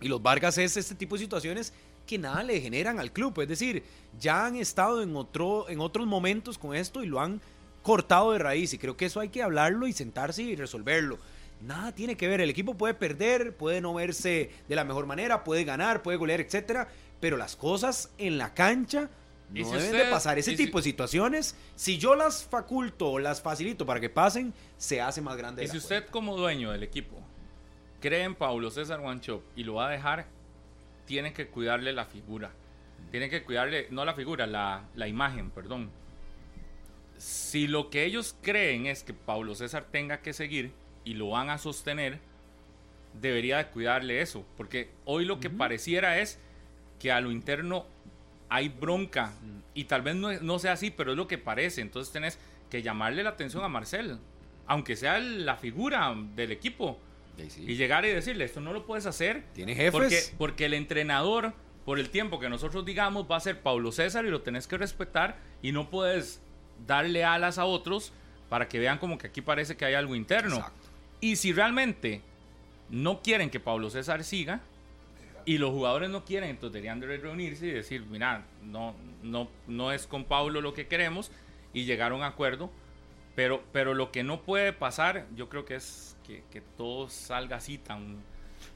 y 0.02 0.08
los 0.08 0.22
Vargas 0.22 0.58
es 0.58 0.78
este 0.78 0.96
tipo 0.96 1.16
de 1.16 1.22
situaciones 1.24 1.74
que 2.06 2.18
nada 2.18 2.44
le 2.44 2.62
generan 2.62 3.00
al 3.00 3.12
club. 3.12 3.40
Es 3.42 3.48
decir, 3.48 3.84
ya 4.20 4.46
han 4.46 4.56
estado 4.56 5.02
en, 5.04 5.16
otro, 5.16 5.68
en 5.70 5.80
otros 5.82 6.08
momentos 6.08 6.58
con 6.58 6.76
esto 6.76 7.04
y 7.04 7.08
lo 7.08 7.20
han 7.20 7.42
cortado 7.84 8.32
de 8.32 8.40
raíz. 8.40 8.74
Y 8.74 8.78
creo 8.78 8.96
que 8.96 9.06
eso 9.06 9.20
hay 9.20 9.30
que 9.30 9.44
hablarlo 9.44 9.88
y 9.88 9.94
sentarse 9.94 10.42
y 10.44 10.56
resolverlo. 10.56 11.18
Nada 11.62 11.92
tiene 11.92 12.16
que 12.16 12.28
ver. 12.28 12.40
El 12.42 12.50
equipo 12.50 12.76
puede 12.76 12.94
perder, 12.94 13.56
puede 13.58 13.82
no 13.82 13.94
verse 13.94 14.52
de 14.70 14.76
la 14.76 14.84
mejor 14.84 15.06
manera, 15.06 15.44
puede 15.44 15.64
ganar, 15.64 16.04
puede 16.04 16.18
golear, 16.18 16.40
etcétera. 16.40 16.88
Pero 17.20 17.36
las 17.36 17.56
cosas 17.56 18.12
en 18.20 18.38
la 18.38 18.54
cancha 18.54 19.10
no 19.50 19.56
si 19.66 19.72
deben 19.72 19.78
usted- 19.78 20.06
de 20.06 20.12
pasar. 20.12 20.38
Ese 20.38 20.52
si- 20.52 20.58
tipo 20.66 20.78
de 20.78 20.84
situaciones, 20.84 21.56
si 21.76 21.98
yo 21.98 22.16
las 22.16 22.44
faculto 22.44 23.10
o 23.12 23.20
las 23.20 23.42
facilito 23.42 23.86
para 23.86 24.00
que 24.00 24.10
pasen, 24.10 24.54
se 24.78 25.02
hace 25.02 25.20
más 25.22 25.36
grande. 25.36 25.64
Y 25.64 25.68
si 25.68 25.78
usted 25.78 25.96
cuenta. 26.02 26.12
como 26.12 26.38
dueño 26.38 26.72
del 26.72 26.84
equipo 26.84 27.22
cree 28.00 28.24
en 28.24 28.36
Paulo 28.36 28.70
César 28.72 29.00
Guancho 29.00 29.44
y 29.56 29.64
lo 29.64 29.76
va 29.76 29.88
a 29.88 29.92
dejar, 29.92 30.26
tiene 31.06 31.34
que 31.34 31.48
cuidarle 31.48 31.94
la 31.94 32.06
figura. 32.06 32.52
Tiene 33.12 33.30
que 33.30 33.44
cuidarle, 33.44 33.88
no 33.90 34.06
la 34.06 34.14
figura, 34.14 34.46
la, 34.48 34.84
la 34.96 35.08
imagen, 35.08 35.50
perdón. 35.50 35.90
Si 37.18 37.68
lo 37.68 37.90
que 37.90 38.04
ellos 38.04 38.36
creen 38.42 38.86
es 38.86 39.04
que 39.04 39.14
Paulo 39.14 39.56
César 39.56 39.86
tenga 39.92 40.22
que 40.22 40.34
seguir 40.34 40.72
y 41.04 41.14
lo 41.14 41.30
van 41.30 41.50
a 41.50 41.58
sostener, 41.58 42.20
debería 43.14 43.58
de 43.58 43.68
cuidarle 43.68 44.22
eso. 44.22 44.46
Porque 44.58 44.90
hoy 45.06 45.26
lo 45.26 45.40
que 45.40 45.50
pareciera 45.50 46.20
es 46.20 46.40
que 47.00 47.12
a 47.12 47.22
lo 47.22 47.32
interno 47.32 47.86
hay 48.50 48.70
bronca. 48.70 49.34
Y 49.74 49.86
tal 49.86 50.02
vez 50.02 50.16
no, 50.16 50.32
no 50.34 50.60
sea 50.60 50.74
así, 50.74 50.92
pero 50.92 51.12
es 51.12 51.18
lo 51.18 51.28
que 51.28 51.38
parece. 51.38 51.82
Entonces 51.82 52.12
tenés 52.12 52.38
que 52.70 52.82
llamarle 52.82 53.24
la 53.24 53.32
atención 53.32 53.64
a 53.64 53.70
Marcel. 53.70 54.20
Aunque 54.68 54.96
sea 54.96 55.20
la 55.20 55.56
figura 55.56 56.14
del 56.36 56.52
equipo. 56.52 57.00
Sí. 57.50 57.66
Y 57.68 57.76
llegar 57.76 58.06
y 58.06 58.10
decirle, 58.10 58.46
esto 58.46 58.62
no 58.62 58.74
lo 58.74 58.86
puedes 58.86 59.06
hacer. 59.06 59.44
Tiene 59.54 59.76
jefes. 59.76 59.92
Porque, 59.92 60.24
porque 60.38 60.66
el 60.66 60.74
entrenador, 60.74 61.54
por 61.86 62.00
el 62.00 62.10
tiempo 62.10 62.40
que 62.40 62.50
nosotros 62.50 62.86
digamos, 62.86 63.28
va 63.30 63.38
a 63.38 63.40
ser 63.40 63.62
Pablo 63.62 63.92
César 63.92 64.26
y 64.26 64.30
lo 64.30 64.42
tenés 64.42 64.68
que 64.68 64.78
respetar. 64.78 65.38
Y 65.62 65.72
no 65.72 65.90
puedes 65.90 66.42
darle 66.86 67.24
alas 67.24 67.58
a 67.58 67.66
otros 67.66 68.12
para 68.50 68.68
que 68.68 68.80
vean 68.80 68.98
como 68.98 69.18
que 69.18 69.28
aquí 69.28 69.42
parece 69.42 69.78
que 69.78 69.86
hay 69.86 69.94
algo 69.94 70.16
interno. 70.16 70.58
Exacto. 70.58 70.88
Y 71.20 71.36
si 71.36 71.54
realmente 71.54 72.22
no 72.90 73.22
quieren 73.22 73.50
que 73.50 73.60
Pablo 73.60 73.90
César 73.90 74.24
siga 74.24 74.62
y 75.46 75.58
los 75.58 75.72
jugadores 75.72 76.10
no 76.10 76.26
quieren, 76.26 76.50
entonces 76.50 76.74
deberían 76.74 77.00
de 77.00 77.18
reunirse 77.18 77.68
y 77.68 77.72
decir, 77.72 78.04
mira, 78.10 78.46
no, 78.64 78.96
no, 79.24 79.50
no 79.68 79.92
es 79.92 80.06
con 80.06 80.26
Pablo 80.26 80.62
lo 80.62 80.74
que 80.74 80.88
queremos 80.88 81.32
y 81.74 81.86
llegar 81.86 82.12
a 82.12 82.16
un 82.16 82.24
acuerdo. 82.24 82.70
Pero, 83.38 83.64
pero 83.72 83.94
lo 83.94 84.12
que 84.12 84.24
no 84.24 84.42
puede 84.42 84.74
pasar, 84.74 85.28
yo 85.36 85.48
creo 85.48 85.64
que 85.64 85.76
es 85.76 86.18
que, 86.26 86.44
que 86.52 86.60
todo 86.76 87.08
salga 87.08 87.58
así 87.58 87.78
tan... 87.78 88.18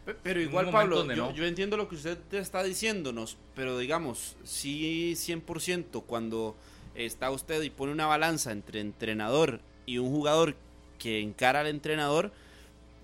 Pe- 0.05 0.15
Pero 0.21 0.39
igual, 0.39 0.69
Pablo, 0.69 1.03
yo, 1.07 1.15
no. 1.15 1.33
yo 1.33 1.45
entiendo 1.47 1.77
lo 1.77 1.89
que 1.89 1.95
usted 1.95 2.15
te 2.29 2.37
está 2.37 2.61
diciéndonos, 2.61 3.37
pero 3.55 3.79
digamos, 3.79 4.35
sí 4.43 5.13
100% 5.15 6.03
cuando 6.05 6.55
está 6.93 7.31
usted 7.31 7.63
y 7.63 7.71
pone 7.71 7.91
una 7.91 8.05
balanza 8.05 8.51
entre 8.51 8.81
entrenador 8.81 9.61
y 9.87 9.97
un 9.97 10.11
jugador 10.11 10.55
que 10.99 11.21
encara 11.21 11.61
al 11.61 11.67
entrenador, 11.67 12.31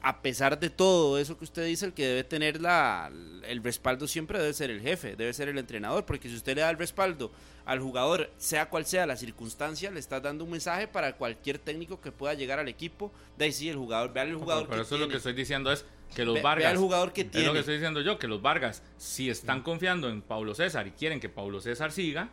a 0.01 0.21
pesar 0.21 0.59
de 0.59 0.69
todo 0.69 1.17
eso 1.19 1.37
que 1.37 1.43
usted 1.43 1.65
dice, 1.65 1.85
el 1.85 1.93
que 1.93 2.05
debe 2.05 2.23
tener 2.23 2.61
la, 2.61 3.11
el 3.47 3.63
respaldo 3.63 4.07
siempre 4.07 4.39
debe 4.39 4.53
ser 4.53 4.69
el 4.69 4.81
jefe, 4.81 5.15
debe 5.15 5.33
ser 5.33 5.49
el 5.49 5.57
entrenador, 5.57 6.05
porque 6.05 6.29
si 6.29 6.35
usted 6.35 6.55
le 6.55 6.61
da 6.61 6.69
el 6.69 6.77
respaldo 6.77 7.31
al 7.65 7.79
jugador, 7.81 8.29
sea 8.37 8.69
cual 8.69 8.85
sea 8.85 9.05
la 9.05 9.17
circunstancia, 9.17 9.91
le 9.91 9.99
está 9.99 10.19
dando 10.21 10.43
un 10.45 10.51
mensaje 10.51 10.87
para 10.87 11.17
cualquier 11.17 11.59
técnico 11.59 11.99
que 11.99 12.11
pueda 12.11 12.33
llegar 12.35 12.59
al 12.59 12.67
equipo, 12.69 13.11
de 13.37 13.45
ahí 13.45 13.51
sí 13.51 13.67
el 13.69 13.75
jugador, 13.75 14.13
vea 14.13 14.23
el 14.23 14.35
jugador 14.35 14.67
pero 14.69 14.77
que 14.81 14.85
eso 14.85 14.95
es 14.95 14.99
lo 15.01 15.07
tiene. 15.07 15.11
que 15.11 15.17
estoy 15.17 15.33
diciendo 15.33 15.71
es 15.71 15.83
que 16.15 16.23
los 16.23 16.35
Ve- 16.35 16.41
Vargas... 16.41 16.71
el 16.71 16.77
jugador 16.77 17.11
que 17.11 17.21
Es 17.21 17.27
lo 17.27 17.31
tiene. 17.33 17.51
que 17.53 17.59
estoy 17.59 17.73
diciendo 17.75 17.99
yo, 18.01 18.17
que 18.19 18.27
los 18.27 18.41
Vargas, 18.41 18.83
si 18.97 19.29
están 19.29 19.61
confiando 19.63 20.07
en 20.09 20.21
Pablo 20.21 20.55
César 20.55 20.87
y 20.87 20.91
quieren 20.91 21.19
que 21.19 21.27
Pablo 21.27 21.59
César 21.59 21.91
siga, 21.91 22.29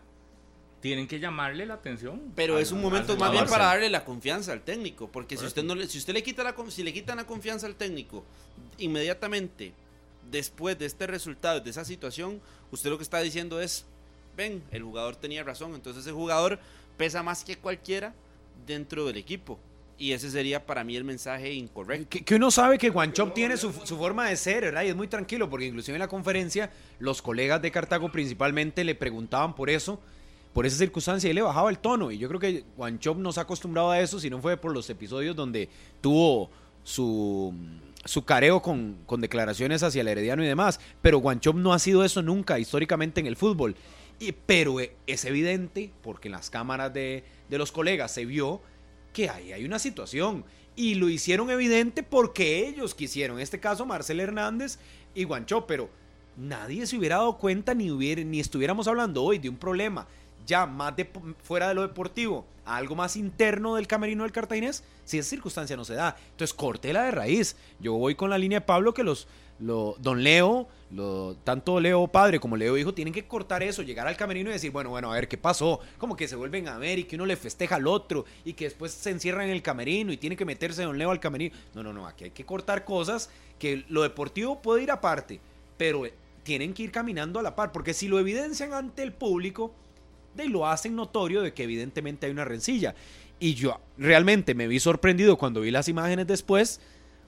tienen 0.85 1.09
que 1.09 1.19
llamarle 1.19 1.65
la 1.65 1.73
atención. 1.75 2.21
Pero 2.37 2.59
es 2.59 2.71
un 2.71 2.83
momento 2.83 3.17
más 3.17 3.33
bien 3.33 3.47
para 3.47 3.65
darle 3.65 3.89
la 3.89 4.05
confianza 4.05 4.53
al 4.53 4.61
técnico, 4.61 5.09
porque 5.11 5.35
si 5.39 5.47
usted 5.47 5.65
no 5.65 5.75
le, 5.75 5.89
si 5.89 5.97
usted 5.97 6.13
le 6.13 6.23
quita 6.23 6.45
la 6.45 6.55
con- 6.55 6.71
si 6.71 6.83
le 6.83 6.93
quitan 6.93 7.17
la 7.17 7.27
confianza 7.27 7.67
al 7.67 7.75
técnico 7.75 8.23
inmediatamente 8.77 9.73
después 10.31 10.79
de 10.79 10.85
este 10.85 11.07
resultado, 11.07 11.59
de 11.61 11.71
esa 11.71 11.87
situación, 11.87 12.39
usted 12.71 12.91
lo 12.91 12.99
que 12.99 13.03
está 13.03 13.21
diciendo 13.21 13.63
es, 13.63 13.87
ven, 14.37 14.63
el 14.73 14.83
jugador 14.83 15.17
tenía 15.17 15.43
razón, 15.43 15.75
entonces 15.75 16.07
el 16.07 16.13
jugador 16.13 16.59
pesa 16.99 17.23
más 17.23 17.45
que 17.45 17.57
cualquiera 17.57 18.13
dentro 18.67 19.07
del 19.07 19.17
equipo. 19.17 19.59
Y 19.97 20.13
ese 20.13 20.31
sería 20.31 20.67
para 20.67 20.85
mí 20.85 20.97
el 20.97 21.05
mensaje 21.05 21.51
incorrecto. 21.55 22.09
Que, 22.11 22.25
que 22.27 22.35
uno 22.35 22.51
sabe 22.51 22.77
que 22.77 22.91
Guanchop 22.91 23.33
tiene 23.33 23.57
su, 23.57 23.73
su 23.73 23.97
forma 23.97 24.29
de 24.29 24.37
ser, 24.37 24.65
¿verdad? 24.65 24.83
Y 24.83 24.89
es 24.89 24.97
muy 24.97 25.09
tranquilo, 25.09 25.49
porque 25.49 25.65
inclusive 25.65 25.97
en 25.97 26.01
la 26.01 26.09
conferencia, 26.09 26.71
los 26.99 27.23
colegas 27.23 27.63
de 27.63 27.71
Cartago 27.71 28.13
principalmente 28.13 28.85
le 28.85 28.95
preguntaban 28.95 29.55
por 29.55 29.71
eso, 29.71 29.99
por 30.55 30.67
esa 30.67 30.79
circunstancia, 30.79 31.29
él 31.29 31.35
le 31.35 31.43
bajaba 31.43 31.69
el 31.69 31.81
tono. 31.81 32.13
Y 32.13 32.19
yo 32.19 32.29
creo 32.29 32.41
que 32.41 32.65
Guanchop 32.77 33.19
no 33.19 33.33
se 33.33 33.41
ha 33.41 33.43
acostumbrado 33.43 33.91
a 33.91 34.01
eso, 34.01 34.21
si 34.21 34.31
no 34.31 34.41
fue 34.41 34.57
por 34.57 34.73
los 34.73 34.89
episodios 34.89 35.35
donde 35.35 35.69
tuvo 36.01 36.49
su, 36.85 37.53
su 38.05 38.25
careo 38.25 38.63
con, 38.63 38.99
con 39.05 39.21
declaraciones 39.21 39.83
hacia 39.83 40.01
el 40.01 40.09
Herediano 40.09 40.45
y 40.45 40.47
demás. 40.47 40.79
Pero 41.03 41.19
Guanchop 41.19 41.57
no 41.57 41.73
ha 41.73 41.79
sido 41.81 42.05
eso 42.05 42.23
nunca 42.23 42.61
históricamente 42.61 43.21
en 43.21 43.27
el 43.27 43.35
fútbol. 43.35 43.75
Y, 44.21 44.31
pero 44.31 44.79
eh, 44.79 44.95
es 45.09 45.25
evidente, 45.25 45.91
porque 46.03 46.29
en 46.29 46.33
las 46.33 46.51
cámaras 46.51 46.95
de, 46.95 47.25
de 47.51 47.59
los 47.59 47.73
colegas 47.73 48.13
se 48.13 48.25
vio 48.25 48.61
que 49.13 49.29
ahí 49.29 49.53
hay 49.53 49.65
una 49.65 49.81
situación. 49.81 50.45
Y 50.77 50.95
lo 50.95 51.09
hicieron 51.09 51.51
evidente 51.51 52.05
porque 52.05 52.69
ellos 52.69 52.95
quisieron. 52.95 53.39
En 53.39 53.43
este 53.43 53.59
caso, 53.59 53.87
Marcel 53.87 54.21
Hernández 54.21 54.79
y 55.17 55.25
Guancho. 55.25 55.67
Pero 55.67 55.91
nadie 56.37 56.87
se 56.87 56.97
hubiera 56.97 57.17
dado 57.17 57.39
cuenta 57.39 57.75
ni, 57.75 57.91
hubiera, 57.91 58.23
ni 58.23 58.39
estuviéramos 58.39 58.87
hablando 58.87 59.25
hoy 59.25 59.39
de 59.39 59.49
un 59.49 59.57
problema 59.57 60.07
ya 60.47 60.67
más 60.67 60.97
de, 60.97 61.09
fuera 61.43 61.69
de 61.69 61.75
lo 61.75 61.83
deportivo 61.83 62.45
a 62.65 62.77
algo 62.77 62.95
más 62.95 63.17
interno 63.17 63.77
del 63.77 63.87
camerino 63.87 64.23
del 64.23 64.33
cartaginés 64.33 64.85
si 65.05 65.19
esa 65.19 65.29
circunstancia 65.29 65.77
no 65.77 65.85
se 65.85 65.95
da. 65.95 66.17
Entonces, 66.31 66.55
cortela 66.55 67.05
de 67.05 67.11
raíz. 67.11 67.57
Yo 67.79 67.95
voy 67.95 68.15
con 68.15 68.31
la 68.31 68.39
línea 68.39 68.61
de 68.61 68.67
Pablo 68.67 68.95
que 68.95 69.03
los, 69.03 69.29
lo, 69.59 69.97
don 69.99 70.23
Leo, 70.23 70.67
lo, 70.91 71.37
tanto 71.45 71.79
Leo 71.79 72.07
padre 72.09 72.41
como 72.41 72.57
Leo 72.57 72.77
hijo, 72.79 72.95
tienen 72.95 73.13
que 73.13 73.27
cortar 73.27 73.63
eso, 73.63 73.83
llegar 73.83 74.07
al 74.07 74.17
camerino 74.17 74.51
y 74.51 74.55
decir, 74.55 74.71
bueno, 74.71 74.91
bueno, 74.91 75.13
a 75.13 75.15
ver 75.15 75.29
qué 75.29 75.37
pasó. 75.37 75.81
Como 75.99 76.17
que 76.17 76.27
se 76.27 76.37
vuelven 76.37 76.69
a 76.69 76.79
ver 76.79 76.99
y 76.99 77.05
que 77.05 77.17
uno 77.17 77.27
le 77.27 77.37
festeja 77.37 77.77
al 77.77 77.87
otro 77.87 78.25
y 78.45 78.55
que 78.55 78.65
después 78.65 78.93
se 78.93 79.11
encierran 79.11 79.47
en 79.47 79.51
el 79.51 79.63
camerino 79.63 80.13
y 80.13 80.17
tiene 80.17 80.37
que 80.37 80.45
meterse 80.45 80.83
don 80.83 80.99
Leo 80.99 81.11
al 81.11 81.21
camerino. 81.21 81.55
No, 81.75 81.83
no, 81.83 81.93
no, 81.93 82.07
aquí 82.07 82.25
hay 82.25 82.31
que 82.31 82.47
cortar 82.47 82.85
cosas 82.85 83.31
que 83.59 83.85
lo 83.89 84.03
deportivo 84.03 84.61
puede 84.61 84.83
ir 84.83 84.91
aparte, 84.91 85.41
pero 85.77 86.05
tienen 86.43 86.75
que 86.75 86.83
ir 86.83 86.93
caminando 86.93 87.39
a 87.41 87.43
la 87.43 87.57
par, 87.57 87.73
porque 87.73 87.95
si 87.95 88.09
lo 88.09 88.19
evidencian 88.19 88.73
ante 88.75 89.03
el 89.03 89.13
público, 89.13 89.73
de 90.35 90.49
lo 90.49 90.67
hacen 90.67 90.97
notorio 90.97 91.43
de 91.43 91.53
que 91.53 91.65
evidentemente 91.65 92.27
hay 92.27 92.33
una 92.33 92.45
rencilla. 92.45 92.95
Y 93.39 93.55
yo 93.55 93.81
realmente 93.99 94.55
me 94.55 94.69
vi 94.69 94.81
sorprendido 94.81 95.37
cuando 95.37 95.61
vi 95.61 95.71
las 95.71 95.89
imágenes 95.89 96.27
después, 96.27 96.81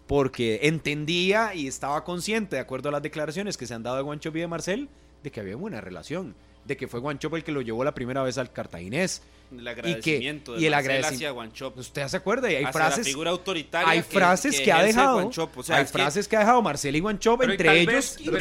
porque 0.06 0.60
entendía 0.62 1.54
y 1.54 1.66
estaba 1.66 2.04
consciente, 2.04 2.56
de 2.56 2.62
acuerdo 2.62 2.88
a 2.88 2.92
las 2.92 3.02
declaraciones 3.02 3.56
que 3.56 3.66
se 3.66 3.74
han 3.74 3.82
dado 3.82 3.96
de 3.96 4.02
Guancho 4.02 4.30
y 4.30 4.40
de 4.40 4.46
Marcel, 4.46 4.88
de 5.22 5.30
que 5.30 5.40
había 5.40 5.56
buena 5.56 5.80
relación, 5.80 6.34
de 6.66 6.76
que 6.76 6.88
fue 6.88 7.00
Guancho 7.00 7.34
el 7.34 7.44
que 7.44 7.52
lo 7.52 7.60
llevó 7.60 7.84
la 7.84 7.94
primera 7.94 8.22
vez 8.22 8.38
al 8.38 8.52
cartaginés. 8.52 9.22
El 9.56 9.68
agradecimiento 9.68 10.56
y 10.56 10.60
de 10.62 10.66
el 10.66 10.72
Marcel 10.72 10.90
agradecimiento 10.90 11.14
hacia 11.16 11.30
Guanchop. 11.30 11.78
Usted 11.78 12.08
se 12.08 12.16
acuerda, 12.16 12.50
y 12.50 12.56
hay 12.56 12.64
hacia 12.64 12.72
frases, 12.72 12.98
la 12.98 13.04
figura 13.04 13.30
autoritaria 13.30 13.88
hay 13.88 14.02
frases 14.02 14.60
que, 14.60 14.72
ha 14.72 14.82
dejado, 14.82 15.14
Guanchop. 15.20 15.58
O 15.58 15.62
sea, 15.62 15.76
hay 15.76 15.84
es 15.84 15.92
que- 15.92 15.98
frases 15.98 16.26
que 16.26 16.36
ha 16.36 16.40
dejado 16.40 16.62
Marcel 16.62 16.96
y 16.96 17.00
Guanchop, 17.00 17.38
Pero 17.38 17.52
y 17.52 17.54
entre 17.54 17.66
tal 17.68 17.76
ellos, 17.76 17.86
vez- 17.94 18.18
pero 18.24 18.38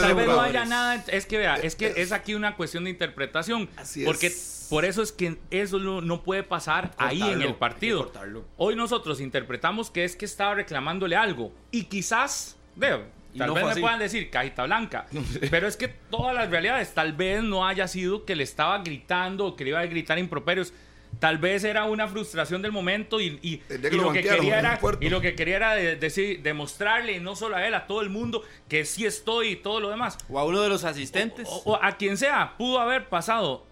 tal 0.00 0.14
vez 0.14 0.26
no 0.26 0.40
haya 0.40 0.64
nada. 0.64 1.04
Es 1.08 1.26
que 1.26 1.38
vea, 1.38 1.56
es 1.56 1.76
que 1.76 1.92
es 1.96 2.12
aquí 2.12 2.34
una 2.34 2.56
cuestión 2.56 2.84
de 2.84 2.90
interpretación. 2.90 3.68
Así 3.76 4.00
es. 4.00 4.06
Porque 4.06 4.32
por 4.70 4.86
eso 4.86 5.02
es 5.02 5.12
que 5.12 5.36
eso 5.50 5.78
no, 5.78 6.00
no 6.00 6.22
puede 6.22 6.42
pasar 6.42 6.94
ahí 6.96 7.20
en 7.20 7.42
el 7.42 7.48
que 7.48 7.54
partido. 7.54 8.10
Hoy 8.56 8.76
nosotros 8.76 9.20
interpretamos 9.20 9.90
que 9.90 10.04
es 10.04 10.16
que 10.16 10.24
estaba 10.24 10.54
reclamándole 10.54 11.16
algo. 11.16 11.52
Y 11.70 11.84
quizás, 11.84 12.56
veo, 12.76 13.04
Y 13.36 13.38
tal 13.38 13.48
no 13.48 13.54
vez 13.54 13.64
me 13.64 13.70
así. 13.72 13.80
puedan 13.80 13.98
decir 13.98 14.30
cajita 14.30 14.64
blanca. 14.64 15.06
pero 15.50 15.68
es 15.68 15.76
que 15.76 15.88
todas 15.88 16.34
las 16.34 16.50
realidades, 16.50 16.92
tal 16.94 17.12
vez 17.12 17.42
no 17.42 17.66
haya 17.66 17.86
sido 17.86 18.24
que 18.24 18.34
le 18.34 18.42
estaba 18.42 18.78
gritando 18.78 19.46
o 19.46 19.56
que 19.56 19.64
le 19.64 19.70
iba 19.70 19.80
a 19.80 19.86
gritar 19.86 20.18
improperios. 20.18 20.72
Tal 21.20 21.38
vez 21.38 21.64
era 21.64 21.84
una 21.84 22.08
frustración 22.08 22.60
del 22.60 22.72
momento 22.72 23.20
y, 23.20 23.38
y- 23.40 23.62
lo 23.92 24.12
que 24.12 24.22
quería 24.22 24.58
era, 24.58 24.78
y 25.00 25.08
lo 25.08 25.20
que 25.22 25.34
quería 25.34 25.56
era 25.56 25.74
de- 25.74 25.96
demostrarle, 26.42 27.20
no 27.20 27.36
solo 27.36 27.56
a 27.56 27.66
él, 27.66 27.74
a 27.74 27.86
todo 27.86 28.02
el 28.02 28.10
mundo, 28.10 28.42
que 28.68 28.84
sí 28.84 29.06
estoy 29.06 29.48
y 29.52 29.56
todo 29.56 29.80
lo 29.80 29.88
demás. 29.88 30.18
O 30.28 30.38
a 30.38 30.44
uno 30.44 30.60
de 30.60 30.68
los 30.68 30.84
asistentes. 30.84 31.48
O, 31.50 31.72
o 31.72 31.82
a 31.82 31.92
quien 31.96 32.16
sea, 32.18 32.54
pudo 32.58 32.80
haber 32.80 33.08
pasado. 33.08 33.64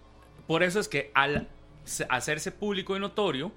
Por 0.46 0.62
eso 0.62 0.80
es 0.80 0.88
que 0.88 1.10
al 1.14 1.48
se- 1.84 2.06
hacerse 2.08 2.50
público 2.50 2.96
y 2.96 3.00
notorio, 3.00 3.52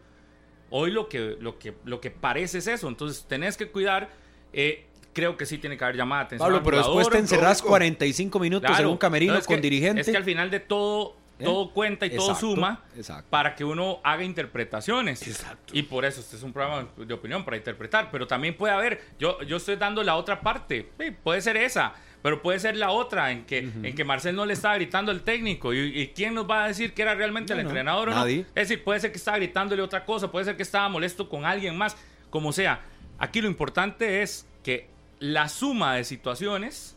hoy 0.69 0.91
lo 0.91 1.07
que, 1.07 1.37
lo 1.39 1.57
que, 1.57 1.73
lo 1.85 2.01
que 2.01 2.11
parece 2.11 2.57
es 2.57 2.67
eso. 2.67 2.89
Entonces 2.89 3.25
tenés 3.27 3.55
que 3.55 3.69
cuidar. 3.69 4.09
eh, 4.53 4.86
creo 5.17 5.35
que 5.35 5.47
sí 5.47 5.57
tiene 5.57 5.75
que 5.77 5.83
haber 5.83 5.95
llamada 5.97 6.21
atención. 6.23 6.47
Pablo, 6.47 6.61
pero 6.63 6.77
después 6.77 7.09
te 7.09 7.17
encerrás 7.17 7.57
lógico. 7.57 7.69
45 7.69 8.39
minutos 8.39 8.79
en 8.79 8.85
un 8.85 8.97
camerino 8.97 9.33
No, 9.33 9.41
con 9.41 9.55
que- 9.55 9.61
dirigente. 9.63 10.01
Es 10.01 10.07
que 10.09 10.15
al 10.15 10.23
final 10.23 10.51
de 10.51 10.59
todo, 10.59 11.17
¿Eh? 11.39 11.43
todo 11.43 11.71
cuenta 11.73 12.05
y 12.05 12.11
todo 12.15 12.35
suma 12.35 12.83
exacto. 12.95 13.25
para 13.31 13.55
que 13.55 13.63
uno 13.65 13.99
haga 14.03 14.23
interpretaciones. 14.23 15.27
Exacto. 15.27 15.73
Y 15.75 15.81
por 15.83 16.05
eso 16.05 16.21
este 16.21 16.35
es 16.35 16.43
un 16.43 16.53
programa 16.53 16.87
de 16.95 17.13
opinión 17.13 17.43
para 17.43 17.57
interpretar. 17.57 18.09
Pero 18.11 18.27
también 18.27 18.55
puede 18.55 18.73
haber, 18.75 19.01
yo, 19.19 19.41
yo 19.41 19.57
estoy 19.57 19.75
dando 19.75 20.03
la 20.03 20.15
otra 20.15 20.39
parte. 20.41 20.89
Sí, 20.99 21.11
puede 21.23 21.41
ser 21.41 21.57
esa, 21.57 21.93
pero 22.21 22.41
puede 22.43 22.59
ser 22.59 22.75
la 22.77 22.91
otra 22.91 23.31
en 23.31 23.45
que, 23.45 23.57
en 23.59 23.95
que 23.95 24.03
Marcel 24.03 24.35
no 24.35 24.45
le 24.45 24.53
estaba 24.53 24.75
gritando 24.75 25.11
al 25.11 25.21
técnico. 25.21 25.73
¿Y, 25.73 25.99
y 25.99 26.07
quién 26.09 26.33
nos 26.35 26.47
va 26.49 26.65
a 26.65 26.67
decir 26.67 26.93
que 26.93 27.01
era 27.01 27.15
realmente 27.15 27.53
No, 27.53 27.59
el 27.59 27.63
no, 27.65 27.69
entrenador 27.71 28.09
o 28.09 28.11
no? 28.11 28.17
nadie. 28.19 28.41
Es 28.53 28.69
decir, 28.69 28.83
puede 28.83 28.99
ser 28.99 29.11
que 29.11 29.17
estaba 29.17 29.37
gritándole 29.37 29.81
otra 29.81 30.05
cosa, 30.05 30.29
puede 30.31 30.45
ser 30.45 30.55
que 30.55 30.63
estaba 30.63 30.87
molesto 30.89 31.27
con 31.27 31.43
alguien 31.45 31.75
más, 31.75 31.97
como 32.29 32.51
sea. 32.51 32.81
Aquí 33.19 33.41
lo 33.41 33.47
importante 33.47 34.21
es 34.21 34.47
que 34.63 34.89
la 35.19 35.49
suma 35.49 35.95
de 35.95 36.03
situaciones 36.03 36.95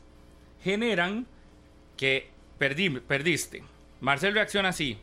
generan 0.62 1.26
que 1.96 2.28
perdí, 2.58 2.90
perdiste. 2.90 3.62
Marcel 4.00 4.34
reacciona 4.34 4.70
así. 4.70 4.98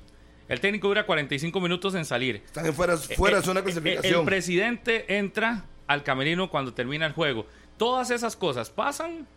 El 0.47 0.59
técnico 0.61 0.87
dura 0.87 1.05
45 1.05 1.59
minutos 1.59 1.93
en 1.95 2.05
salir. 2.05 2.37
Están 2.45 2.73
fuera, 2.73 2.97
fuera 2.97 3.39
Eh, 3.39 3.41
zona 3.41 3.59
eh, 3.59 3.63
El 3.65 3.73
clasificación. 3.73 4.25
presidente 4.25 5.17
entra 5.17 5.65
al 5.87 6.03
camerino 6.03 6.49
cuando 6.49 6.73
termina 6.73 7.05
el 7.05 7.13
juego. 7.13 7.45
Todas 7.77 8.11
esas 8.11 8.35
cosas 8.35 8.69
pasan. 8.69 9.27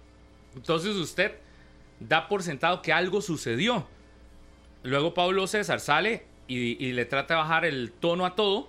Entonces 0.54 0.94
usted 0.96 1.32
da 1.98 2.28
por 2.28 2.42
sentado 2.42 2.80
que 2.82 2.92
algo 2.92 3.20
sucedió. 3.20 3.86
Luego 4.82 5.12
Pablo 5.14 5.46
César 5.46 5.80
sale 5.80 6.24
y, 6.48 6.84
y 6.84 6.92
le 6.92 7.04
trata 7.04 7.34
de 7.34 7.40
bajar 7.40 7.64
el 7.64 7.92
tono 7.92 8.24
a 8.24 8.34
todo. 8.34 8.68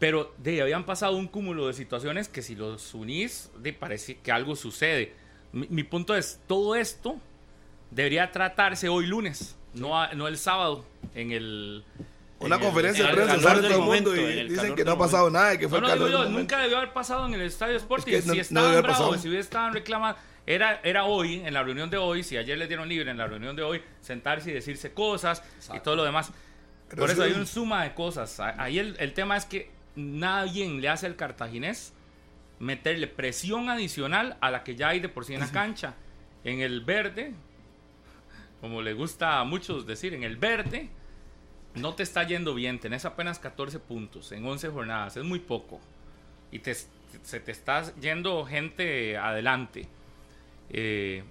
Pero 0.00 0.34
de 0.38 0.60
habían 0.62 0.84
pasado 0.84 1.14
un 1.16 1.28
cúmulo 1.28 1.68
de 1.68 1.74
situaciones 1.74 2.28
que 2.28 2.42
si 2.42 2.56
los 2.56 2.92
unís, 2.94 3.50
de, 3.58 3.72
parece 3.72 4.16
que 4.18 4.32
algo 4.32 4.56
sucede. 4.56 5.12
Mi, 5.52 5.66
mi 5.68 5.84
punto 5.84 6.16
es, 6.16 6.40
todo 6.48 6.74
esto 6.74 7.16
debería 7.92 8.32
tratarse 8.32 8.88
hoy 8.88 9.06
lunes, 9.06 9.56
no, 9.74 10.00
a- 10.00 10.12
no 10.14 10.26
el 10.26 10.38
sábado 10.38 10.84
en 11.14 11.30
el... 11.32 11.84
Una 12.38 12.54
en 12.56 12.60
el- 12.62 12.66
conferencia 12.66 13.04
de 13.04 13.10
en 13.12 13.18
el 13.18 13.24
prensa 13.26 13.42
sale 13.42 13.60
todo 13.60 13.68
el 13.68 13.78
mundo 13.84 13.86
momento, 14.10 14.16
y 14.16 14.20
en 14.32 14.38
el 14.38 14.48
dicen 14.48 14.74
que 14.74 14.84
no 14.84 14.92
ha 14.92 14.98
pasado 14.98 15.28
nada 15.30 15.52
y 15.54 15.58
que 15.58 15.68
fue 15.68 15.80
no, 15.80 15.92
el 15.92 15.98
no, 15.98 16.06
digo 16.06 16.06
calor 16.06 16.10
yo, 16.10 16.22
del 16.24 16.32
momento. 16.32 16.54
nunca 16.54 16.62
debió 16.62 16.76
haber 16.78 16.92
pasado 16.94 17.26
en 17.26 17.34
el 17.34 17.42
Estadio 17.42 17.76
Sporting. 17.76 18.12
Es 18.14 18.24
que 18.24 18.30
si 18.44 18.54
no 18.54 18.62
estaban 18.62 18.82
bravos, 18.82 19.20
si 19.20 19.36
estaban 19.36 19.74
reclamando, 19.74 20.18
era, 20.46 20.80
era 20.82 21.04
hoy, 21.04 21.34
en 21.44 21.52
la 21.52 21.62
reunión 21.62 21.90
de 21.90 21.98
hoy, 21.98 22.22
si 22.22 22.38
ayer 22.38 22.56
les 22.56 22.68
dieron 22.68 22.88
libre 22.88 23.10
en 23.10 23.18
la 23.18 23.26
reunión 23.26 23.54
de 23.54 23.62
hoy, 23.62 23.82
sentarse 24.00 24.50
y 24.50 24.54
decirse 24.54 24.94
cosas 24.94 25.42
y 25.74 25.80
todo 25.80 25.96
lo 25.96 26.04
demás. 26.04 26.30
Pero 26.88 27.00
Por 27.02 27.10
es 27.10 27.14
eso 27.14 27.22
hay 27.24 27.32
una 27.32 27.44
suma 27.46 27.84
de 27.84 27.92
cosas. 27.94 28.40
Ahí 28.40 28.78
el, 28.78 28.96
el 28.98 29.12
tema 29.12 29.36
es 29.36 29.44
que 29.44 29.70
nadie 29.96 30.68
le 30.68 30.88
hace 30.88 31.06
al 31.06 31.16
cartaginés 31.16 31.92
meterle 32.58 33.06
presión 33.06 33.68
adicional 33.70 34.36
a 34.40 34.50
la 34.50 34.62
que 34.64 34.76
ya 34.76 34.88
hay 34.88 35.00
de 35.00 35.08
por 35.08 35.24
sí 35.24 35.34
en 35.34 35.40
la 35.40 35.50
cancha. 35.50 35.94
En 36.44 36.60
el 36.60 36.82
verde, 36.82 37.32
como 38.60 38.82
le 38.82 38.92
gusta 38.94 39.40
a 39.40 39.44
muchos 39.44 39.86
decir, 39.86 40.14
en 40.14 40.22
el 40.22 40.36
verde 40.36 40.88
no 41.74 41.94
te 41.94 42.02
está 42.02 42.22
yendo 42.24 42.54
bien. 42.54 42.78
Tenés 42.78 43.04
apenas 43.04 43.38
14 43.38 43.78
puntos 43.78 44.32
en 44.32 44.44
11 44.46 44.68
jornadas. 44.68 45.16
Es 45.16 45.24
muy 45.24 45.38
poco. 45.38 45.80
Y 46.52 46.58
te, 46.58 46.74
se 46.74 47.40
te 47.40 47.52
está 47.52 47.94
yendo 47.96 48.44
gente 48.44 49.16
adelante. 49.16 49.86
Eh, 50.70 51.22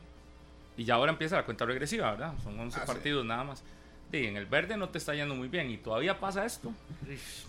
y 0.77 0.83
ya 0.85 0.95
ahora 0.95 1.11
empieza 1.11 1.35
la 1.35 1.43
cuenta 1.45 1.65
regresiva, 1.65 2.09
¿verdad? 2.11 2.33
Son 2.43 2.57
11 2.59 2.77
Ah, 2.77 2.81
sí. 2.81 2.87
partidos 2.87 3.25
nada 3.25 3.43
más. 3.43 3.63
Sí, 4.11 4.25
en 4.25 4.37
el 4.37 4.47
verde 4.47 4.75
no 4.75 4.89
te 4.89 4.97
está 4.97 5.13
yendo 5.13 5.35
muy 5.35 5.49
bien 5.49 5.69
y 5.69 5.77
todavía 5.77 6.19
pasa 6.19 6.43
esto. 6.45 6.73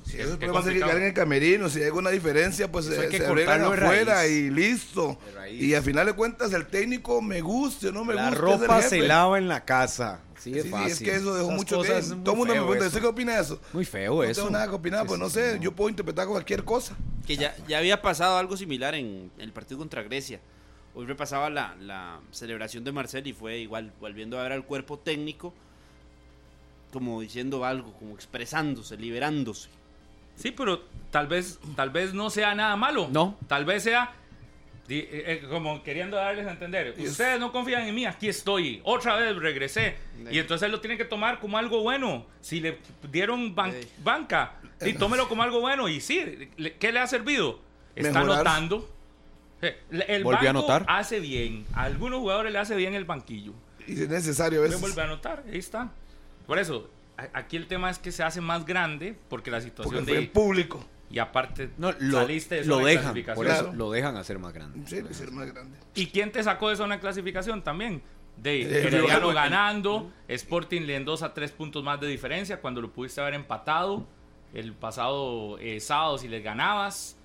Si 0.05 0.17
Qué- 0.17 0.23
eso 0.23 0.39
puede 0.39 0.53
pasar 0.53 0.73
que 0.75 0.79
en 0.81 1.03
el 1.05 1.15
camerino, 1.15 1.71
si 1.71 1.79
hay 1.81 1.87
alguna 1.87 2.11
diferencia, 2.11 2.71
pues 2.71 2.85
Eso 2.87 2.97
se, 2.97 3.01
hay 3.03 3.09
que 3.09 3.17
se 3.17 3.23
de 3.35 3.45
afuera 3.45 4.15
raíz. 4.17 4.31
y 4.33 4.51
listo. 4.51 5.19
Y 5.51 5.73
al 5.73 5.83
final 5.83 6.05
de 6.07 6.13
cuentas, 6.13 6.53
el 6.53 6.67
técnico 6.67 7.23
me 7.23 7.41
guste 7.41 7.89
o 7.89 7.93
no 7.93 8.05
me 8.05 8.13
la 8.13 8.25
guste. 8.29 8.39
ropa 8.41 8.79
es 8.81 8.93
el 8.93 9.01
se 9.03 9.09
lava 9.09 9.39
en 9.39 9.49
la 9.49 9.65
casa. 9.65 10.21
Sí, 10.39 10.53
Sí, 10.53 10.59
es 10.59 10.65
sí, 10.65 10.71
fácil. 10.71 10.93
es 10.93 10.99
que 11.01 11.15
eso 11.17 11.35
dejó 11.35 11.47
Esas 11.49 11.57
mucho 11.59 11.83
que 11.83 11.89
cosas 11.89 12.05
es 12.07 12.15
muy 12.15 12.25
Todo 12.25 12.33
el 12.35 12.39
mundo 12.39 12.55
me 12.55 12.61
pregunta. 12.61 12.87
¿usted 12.87 13.01
qué 13.01 13.07
opina 13.07 13.35
de 13.37 13.41
eso? 13.43 13.61
Muy 13.73 13.85
feo 13.85 14.15
No 14.17 14.23
eso. 14.23 14.41
tengo 14.43 14.51
nada 14.53 14.69
que 14.69 14.75
opinar, 14.75 15.01
Sí, 15.03 15.07
pues 15.09 15.19
sí, 15.19 15.23
no 15.25 15.31
sé, 15.31 15.57
no. 15.57 15.63
yo 15.63 15.73
puedo 15.73 15.89
interpretar 15.91 16.27
cualquier 16.27 16.65
cosa. 16.65 16.95
Que 17.27 17.37
ya, 17.37 17.55
ya 17.69 17.79
había 17.79 18.01
pasado 18.03 18.37
algo 18.39 18.57
similar 18.57 18.95
en 18.95 19.31
el 19.39 19.53
partido 19.53 19.79
contra 19.79 20.03
Grecia. 20.03 20.41
Hoy 20.95 21.07
repasaba 21.07 21.49
la, 21.51 21.75
la 21.81 22.21
celebración 22.33 22.85
de 22.85 22.93
Marcel 22.93 23.27
y 23.27 23.33
fue 23.33 23.59
igual, 23.59 23.93
volviendo 24.01 24.39
a 24.39 24.43
ver 24.43 24.53
al 24.53 24.65
cuerpo 24.65 24.99
técnico, 24.99 25.55
como 26.93 27.21
diciendo 27.21 27.65
algo, 27.65 27.93
como 27.95 28.15
expresándose, 28.15 28.97
liberándose. 28.97 29.69
Sí, 30.37 30.51
pero 30.53 30.83
tal 31.11 31.27
vez, 31.27 31.59
tal 31.77 31.91
vez 31.91 32.15
no 32.15 32.31
sea 32.31 32.55
nada 32.55 32.75
malo. 32.77 33.09
No. 33.13 33.37
Tal 33.47 33.65
vez 33.65 33.83
sea 33.83 34.13
eh, 34.89 35.41
eh, 35.43 35.47
como 35.49 35.83
queriendo 35.85 36.17
darles 36.17 36.47
a 36.47 36.53
entender. 36.53 36.95
Es- 36.99 37.11
Ustedes 37.13 37.39
no 37.39 37.53
confían 37.53 37.83
en 37.87 37.95
mí, 37.95 38.07
aquí 38.07 38.29
estoy. 38.29 38.81
Otra 38.85 39.17
vez 39.17 39.37
regresé. 39.37 39.97
Y 40.31 40.39
entonces 40.39 40.71
lo 40.71 40.81
tienen 40.81 40.99
que 40.99 41.05
tomar 41.05 41.39
como 41.41 41.59
algo 41.59 41.83
bueno. 41.83 42.27
Si 42.41 42.61
le 42.61 42.79
dieron 43.11 43.55
ban- 43.55 43.75
banca, 44.03 44.55
y 44.81 44.95
tómelo 44.95 45.29
como 45.29 45.43
algo 45.43 45.61
bueno. 45.61 45.89
Y 45.89 46.01
sí, 46.01 46.49
le- 46.57 46.75
¿qué 46.77 46.91
le 46.91 46.99
ha 47.01 47.07
servido? 47.07 47.61
Está 47.95 48.21
Mejorar. 48.21 48.39
notando. 48.39 48.89
El 49.61 50.25
Volvió 50.25 50.49
a 50.49 50.53
banco 50.53 50.59
anotar. 50.73 50.85
hace 50.89 51.21
bien. 51.21 51.67
A 51.75 51.83
algunos 51.83 52.21
jugadores 52.21 52.51
le 52.53 52.59
hace 52.59 52.75
bien 52.77 52.95
el 52.95 53.05
banquillo. 53.05 53.53
Y 53.87 53.95
si 53.97 54.03
es 54.05 54.09
necesario 54.09 54.61
a 54.61 54.63
Le 54.63 54.69
veces. 54.69 54.81
vuelve 54.81 55.03
a 55.03 55.05
anotar, 55.05 55.45
ahí 55.47 55.59
está. 55.59 55.93
Por 56.51 56.59
eso, 56.59 56.91
aquí 57.33 57.57
el 57.57 57.69
tema 57.69 57.91
es 57.91 58.01
que 58.01 58.11
se 58.11 58.25
hace 58.25 58.41
más 58.41 58.67
grande 58.67 59.17
porque 59.29 59.53
la 59.53 59.61
situación 59.61 59.95
Porque 59.95 60.11
de 60.11 60.17
fue 60.19 60.25
en 60.27 60.33
público. 60.33 60.85
y 61.09 61.21
aparte 61.21 61.71
No, 61.79 61.93
lo, 62.01 62.19
saliste 62.23 62.57
de 62.57 62.65
lo 62.65 62.75
zona 62.79 62.87
de 62.87 62.91
dejan. 62.91 63.05
clasificación. 63.05 63.37
Por 63.37 63.47
eso 63.55 63.63
Claro. 63.67 63.79
lo 63.79 63.91
dejan 63.93 64.17
hacer 64.17 64.39
más 64.41 64.53
grande. 64.53 64.81
Sí, 64.89 65.01
hicieron 65.09 65.37
más 65.37 65.47
grande. 65.53 65.79
¿Y 65.95 66.07
quién 66.09 66.33
te 66.33 66.43
sacó 66.43 66.69
de 66.71 66.75
zona 66.75 66.97
de 66.97 67.01
clasificación 67.03 67.63
también? 67.63 68.03
De 68.37 68.63
Eh, 68.63 68.83
Herediano 68.89 69.29
ganando, 69.33 70.11
Sporting 70.27 70.81
le 70.83 70.97
endosa 70.97 71.27
a 71.27 71.35
tres 71.35 71.53
puntos 71.53 71.85
más 71.85 72.01
de 72.01 72.09
diferencia 72.09 72.61
cuando 72.61 72.81
lo 72.81 72.91
pudiste 72.91 73.21
haber 73.21 73.35
empatado 73.35 74.09
el 74.53 74.73
pasado 74.73 75.57
eh, 75.61 75.79
sábado 75.79 76.19
si 76.19 76.27
les 76.27 76.43
ganabas. 76.43 77.17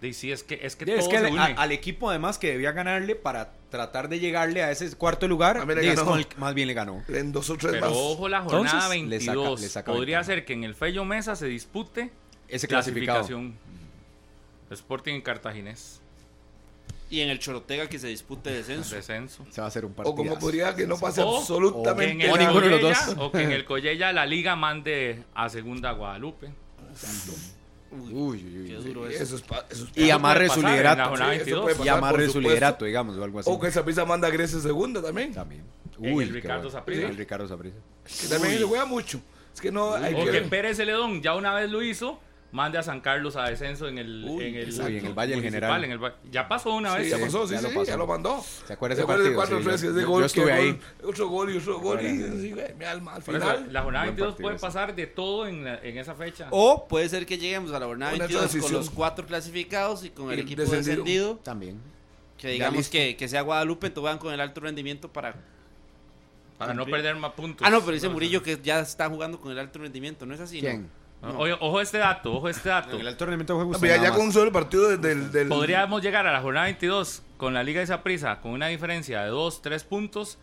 De, 0.00 0.12
sí, 0.12 0.32
es 0.32 0.42
que, 0.42 0.58
es 0.62 0.74
que 0.74 0.84
Sí, 0.84 0.90
todo 0.90 1.00
es 1.00 1.06
que 1.08 1.18
se 1.20 1.26
al, 1.26 1.32
une. 1.32 1.40
a- 1.42 1.44
al 1.62 1.70
equipo 1.70 2.10
además 2.10 2.38
que 2.38 2.48
debía 2.50 2.72
ganarle 2.72 3.14
para 3.14 3.52
tratar 3.70 4.08
de 4.08 4.18
llegarle 4.18 4.62
a 4.62 4.70
ese 4.70 4.90
cuarto 4.96 5.28
lugar, 5.28 5.58
A 5.58 5.66
mí 5.66 5.74
le 5.74 5.84
y 5.84 5.88
es 5.88 5.96
ganó. 5.96 6.10
con 6.10 6.18
el 6.18 6.26
que 6.26 6.36
más 6.36 6.54
bien 6.54 6.68
le 6.68 6.74
ganó. 6.74 7.02
Le 7.08 7.18
endosó 7.20 7.56
tres 7.56 7.72
Pero 7.72 7.86
más. 7.88 7.94
ojo, 7.94 8.28
la 8.28 8.40
jornada 8.42 8.94
Entonces, 8.94 9.08
le 9.08 9.20
saca- 9.20 9.32
22 9.36 9.60
le 9.60 9.68
saca 9.68 9.92
podría 9.92 10.24
ser 10.24 10.44
que 10.44 10.52
en 10.54 10.64
el 10.64 10.74
Fello 10.74 11.04
Mesa 11.04 11.36
se 11.36 11.46
dispute 11.46 12.10
Ese 12.48 12.66
clasificado. 12.68 13.18
clasificación. 13.18 13.54
Sporting 14.70 15.14
en 15.14 15.22
Cartaginés. 15.22 16.00
Y 17.10 17.20
en 17.20 17.30
el 17.30 17.38
Chorotega 17.38 17.88
que 17.88 17.98
se 17.98 18.08
dispute 18.08 18.50
descenso. 18.50 18.94
Descenso. 18.94 19.46
Se 19.50 19.62
va 19.62 19.66
a 19.66 19.68
hacer 19.68 19.84
un 19.86 19.94
partido. 19.94 20.12
O 20.12 20.16
como 20.16 20.38
podría 20.38 20.74
que 20.76 20.86
no 20.86 20.98
pase 20.98 21.22
O- 21.22 21.36
en 21.36 21.40
absolutamente 21.40 22.30
O 22.30 22.36
ninguno 22.36 22.60
de 22.60 22.70
los 22.70 22.80
dos. 22.82 23.16
O 23.18 23.32
que 23.32 23.42
en 23.44 23.52
el 23.52 23.64
Collella 23.64 24.12
la 24.12 24.26
liga 24.26 24.56
mande 24.56 25.24
a 25.34 25.48
segunda 25.48 25.92
Guadalupe. 25.92 26.48
Uy, 26.48 27.34
Uy, 27.90 28.12
uy, 28.12 28.58
uy. 28.60 28.68
qué 28.68 28.74
duro 28.76 29.06
eso. 29.08 29.22
Eso 29.22 29.36
es, 29.36 29.42
pa- 29.42 29.64
eso 29.70 29.84
es 29.84 29.90
Y 29.96 30.10
amarre 30.10 30.48
su 30.48 30.62
liderato. 30.62 31.16
Sí, 31.16 31.22
eso 31.22 31.28
22. 31.28 31.62
puede 31.74 31.84
Y 31.84 31.88
amarre 31.88 32.28
su 32.28 32.40
liderato, 32.40 32.84
digamos, 32.84 33.16
o 33.16 33.24
algo 33.24 33.38
así. 33.40 33.50
O 33.50 33.58
que 33.58 33.70
Saprissa 33.70 34.04
manda 34.04 34.28
a 34.28 34.30
Grecia 34.30 34.60
segunda 34.60 35.00
también. 35.02 35.32
También. 35.32 35.62
En 36.00 36.20
el 36.20 36.28
Ricardo 36.28 36.62
bueno. 36.64 36.70
Saprissa. 36.70 37.06
El 37.08 37.16
Ricardo 37.16 37.48
Saprissa. 37.48 37.76
Que 38.20 38.28
también 38.28 38.58
se 38.58 38.64
juega 38.64 38.84
mucho. 38.84 39.20
Es 39.54 39.60
que 39.60 39.72
no 39.72 39.94
hay 39.94 40.14
O 40.14 40.24
que 40.24 40.30
que 40.30 40.40
Pérez 40.42 40.76
Celedón 40.76 41.20
ya 41.22 41.34
una 41.34 41.52
vez 41.54 41.70
lo 41.70 41.82
hizo, 41.82 42.20
mande 42.50 42.78
a 42.78 42.82
San 42.82 43.00
Carlos 43.02 43.36
a 43.36 43.44
descenso 43.44 43.88
en 43.88 43.98
el, 43.98 44.24
Uy, 44.26 44.44
en 44.46 44.54
el, 44.54 44.64
exacto. 44.70 44.90
Uy, 44.90 44.98
en 44.98 45.06
el 45.06 45.12
Valle 45.12 45.40
General. 45.42 45.84
en 45.84 45.90
el 45.90 46.02
va- 46.02 46.14
ya 46.30 46.48
pasó 46.48 46.74
una 46.74 46.92
Sí, 46.92 46.98
vez. 47.02 47.10
ya 47.10 47.18
pasó, 47.18 47.46
sí, 47.46 47.52
ya 47.52 47.58
sí, 47.60 47.64
lo 47.68 47.74
pasó. 47.74 47.84
ya 47.90 47.96
lo 47.98 48.06
mandó. 48.06 48.42
¿Se 48.66 48.72
acuerda 48.72 48.94
ese 48.96 49.04
partido? 49.06 49.34
4 49.34 49.58
Sí, 49.58 49.64
3 49.64 49.80
yo- 49.82 49.90
ese 49.90 50.00
yo 50.00 50.08
gol, 50.08 50.24
estuve 50.24 50.52
ahí. 50.52 50.70
gol, 50.72 51.10
otro 51.10 51.28
gol 51.28 51.54
y 51.54 51.58
otro 51.58 51.78
gol 51.80 52.00
y 52.00 52.18
Bueno. 52.18 52.36
sí, 52.40 52.52
güey, 52.52 52.74
mi 52.74 52.84
alma 52.86 53.14
al 53.16 53.22
Por 53.22 53.36
eso, 53.36 53.44
final. 53.46 53.72
la 53.72 53.82
jornada 53.82 54.04
Buen 54.06 54.16
22 54.16 54.32
partido 54.32 54.42
puede 54.44 54.56
ese. 54.56 54.62
pasar 54.66 54.94
de 54.94 55.06
todo 55.06 55.46
en, 55.46 55.64
la- 55.64 55.78
en 55.82 55.98
esa 55.98 56.14
fecha. 56.14 56.48
O 56.50 56.88
puede 56.88 57.08
ser 57.10 57.26
que 57.26 57.36
lleguemos 57.36 57.70
a 57.72 57.78
la 57.80 57.86
jornada 57.86 58.14
Una 58.14 58.26
22 58.26 58.56
con 58.56 58.72
los 58.72 58.90
cuatro 58.90 59.26
clasificados 59.26 60.04
y 60.04 60.10
con 60.10 60.32
el 60.32 60.38
Y 60.38 60.42
equipo 60.42 60.62
descendido. 60.62 60.90
descendido. 61.04 61.36
También. 61.44 61.78
Que 62.38 62.48
digamos 62.48 62.88
que, 62.88 63.14
que 63.16 63.28
sea 63.28 63.42
Guadalupe, 63.42 63.88
entonces 63.88 64.10
van 64.10 64.18
con 64.18 64.32
el 64.32 64.40
alto 64.40 64.60
rendimiento 64.60 65.12
para... 65.12 65.34
para 66.56 66.72
no 66.72 66.86
perder 66.86 67.14
más 67.16 67.32
puntos. 67.32 67.66
Ah, 67.66 67.70
no, 67.70 67.80
pero 67.80 67.92
dice 67.92 68.08
Murillo 68.08 68.42
que 68.42 68.58
ya 68.62 68.80
está 68.80 69.08
jugando 69.08 69.38
con 69.40 69.52
el 69.52 69.58
alto 69.58 69.78
rendimiento, 69.80 70.24
¿no 70.24 70.34
es 70.34 70.40
así? 70.40 70.60
¿Quién? 70.60 70.88
No, 71.22 71.36
oye, 71.38 71.52
ojo 71.58 71.80
este 71.80 71.98
dato, 71.98 72.32
ojo 72.34 72.48
este 72.48 72.68
dato. 72.68 72.94
En 72.94 73.00
el 73.00 73.08
alto 73.08 73.26
rendimiento 73.26 73.52
de 73.54 73.56
juego. 73.56 73.72
No, 73.72 73.78
pero 73.80 73.96
ya, 73.96 74.02
ya 74.02 74.12
con 74.12 74.26
un 74.26 74.32
solo 74.32 74.52
partido 74.52 74.88
del, 74.88 75.00
del, 75.00 75.32
del- 75.32 75.48
Podríamos 75.48 76.00
llegar 76.02 76.26
a 76.26 76.32
la 76.32 76.40
jornada 76.40 76.66
22 76.66 77.22
con 77.36 77.54
la 77.54 77.62
Liga 77.64 77.80
de 77.80 77.86
Saprissa 77.88 78.40
con 78.40 78.52
una 78.52 78.68
diferencia 78.68 79.22
de 79.22 79.28
2, 79.28 79.62
3 79.62 79.84
puntos 79.84 80.38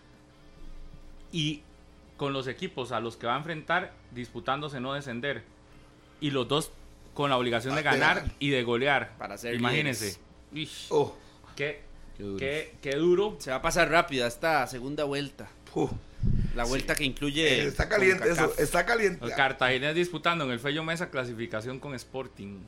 y 1.31 1.61
con 2.17 2.33
los 2.33 2.47
equipos 2.47 2.91
a 2.91 2.99
los 2.99 3.17
que 3.17 3.27
va 3.27 3.35
a 3.35 3.37
enfrentar 3.37 3.93
disputándose 4.11 4.79
no 4.79 4.93
descender. 4.93 5.43
y 6.21 6.31
los 6.31 6.47
dos 6.47 6.71
con 7.13 7.29
la 7.29 7.37
obligación 7.37 7.75
de 7.75 7.81
Ah, 7.81 7.83
de 7.93 7.99
ganar 7.99 8.25
y 8.39 8.49
de 8.49 8.63
golear. 8.63 9.13
Para 9.17 9.37
ser 9.37 9.55
Imagínense. 9.55 10.17
Ish, 10.53 10.87
Oh, 10.89 11.13
qué, 11.55 11.81
Qué 12.17 12.23
duro. 12.23 12.37
qué- 12.39 12.75
qué 12.81 12.95
duro. 12.95 13.35
Se 13.39 13.51
va 13.51 13.57
a 13.57 13.61
pasar 13.61 13.89
rápida 13.89 14.27
esta 14.27 14.65
segunda 14.67 15.03
vuelta. 15.03 15.47
uh, 15.73 15.89
La 16.55 16.63
vuelta 16.63 16.95
que 16.95 17.03
incluye. 17.03 17.61
eh, 17.63 17.67
está 17.67 17.89
caliente 17.89 18.31
eso, 18.31 18.53
está 18.57 18.85
caliente. 18.85 19.23
El 19.25 19.33
Cartagena 19.33 19.93
disputando 19.93 20.45
en 20.45 20.51
el 20.51 20.59
Fello 20.59 20.83
Mesa 20.83 21.09
clasificación 21.09 21.79
con 21.79 21.93
Sporting. 21.95 22.59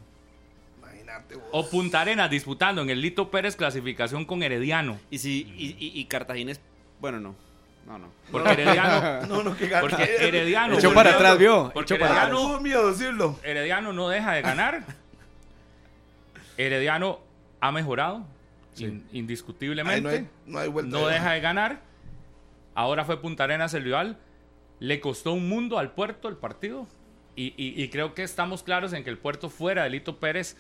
Imagínate 0.80 1.36
vos. 1.36 1.46
O 1.52 1.70
Punta 1.70 2.02
Arenas 2.02 2.30
disputando 2.30 2.82
en 2.82 2.90
el 2.90 3.00
Lito 3.02 3.32
Pérez 3.32 3.56
clasificación 3.56 4.26
con 4.26 4.44
Herediano. 4.44 5.00
Y 5.10 5.20
si 5.20 5.44
y, 5.58 5.76
y, 5.80 6.00
y 6.00 6.06
Cartagena 6.06 6.52
es. 6.52 6.60
Bueno, 7.00 7.20
no. 7.20 7.36
No, 7.86 7.98
no. 7.98 8.10
Porque 8.32 8.52
Herediano, 8.52 9.28
No, 9.28 9.44
no, 9.44 9.56
que 9.56 9.70
gana. 9.70 9.80
porque 9.82 10.04
Herediano, 10.20 10.78
Echó 10.78 10.94
para 10.94 11.12
atrás, 11.16 11.38
vio. 11.38 11.72
Porque 11.74 11.94
Echó 11.94 12.02
para 12.02 12.14
Herediano- 12.26 12.38
atrás. 12.38 12.42
Tuvo 12.52 12.60
miedo 12.60 12.92
decirlo. 12.92 13.40
Herediano 13.44 13.94
no 13.94 14.10
deja 14.10 14.34
de 14.34 14.42
ganar. 14.42 14.84
Herediano 16.58 17.20
ha 17.60 17.72
mejorado 17.72 18.26
in- 18.78 19.06
Ahí 19.12 19.20
indiscutiblemente. 19.20 20.02
no 20.02 20.10
hay, 20.10 20.28
no 20.46 20.60
hay 20.60 20.68
vuelta. 20.68 20.98
no 20.98 21.08
deja 21.08 21.32
de 21.32 21.40
ganar. 21.40 21.80
Ahora 22.78 23.04
fue 23.06 23.20
Punta 23.20 23.46
Arenas 23.46 23.74
el 23.74 23.84
rival. 23.84 24.18
Le 24.80 25.00
costó 25.00 25.34
un 25.34 25.50
mundo 25.50 25.80
al 25.80 25.92
puerto 25.94 26.28
el 26.28 26.36
partido. 26.38 26.86
Y, 27.36 27.48
y- 27.58 27.82
y 27.82 27.90
creo 27.90 28.14
que 28.14 28.22
estamos 28.22 28.62
claros 28.62 28.94
en 28.94 29.04
que 29.04 29.10
el 29.10 29.18
puerto 29.18 29.50
fuera 29.50 29.84
de 29.84 29.90
Lito 29.90 30.18
Pérez 30.18 30.56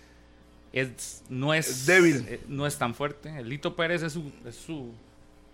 es, 0.74 1.24
no 1.30 1.54
es, 1.54 1.68
Es 1.70 1.86
débil. 1.86 2.26
eh, 2.28 2.42
no 2.48 2.66
es 2.66 2.78
tan 2.80 2.96
fuerte. 2.96 3.38
El 3.40 3.50
Lito 3.50 3.76
Pérez 3.76 4.02
es 4.02 4.14
su, 4.14 4.32
es 4.48 4.56
su 4.56 4.92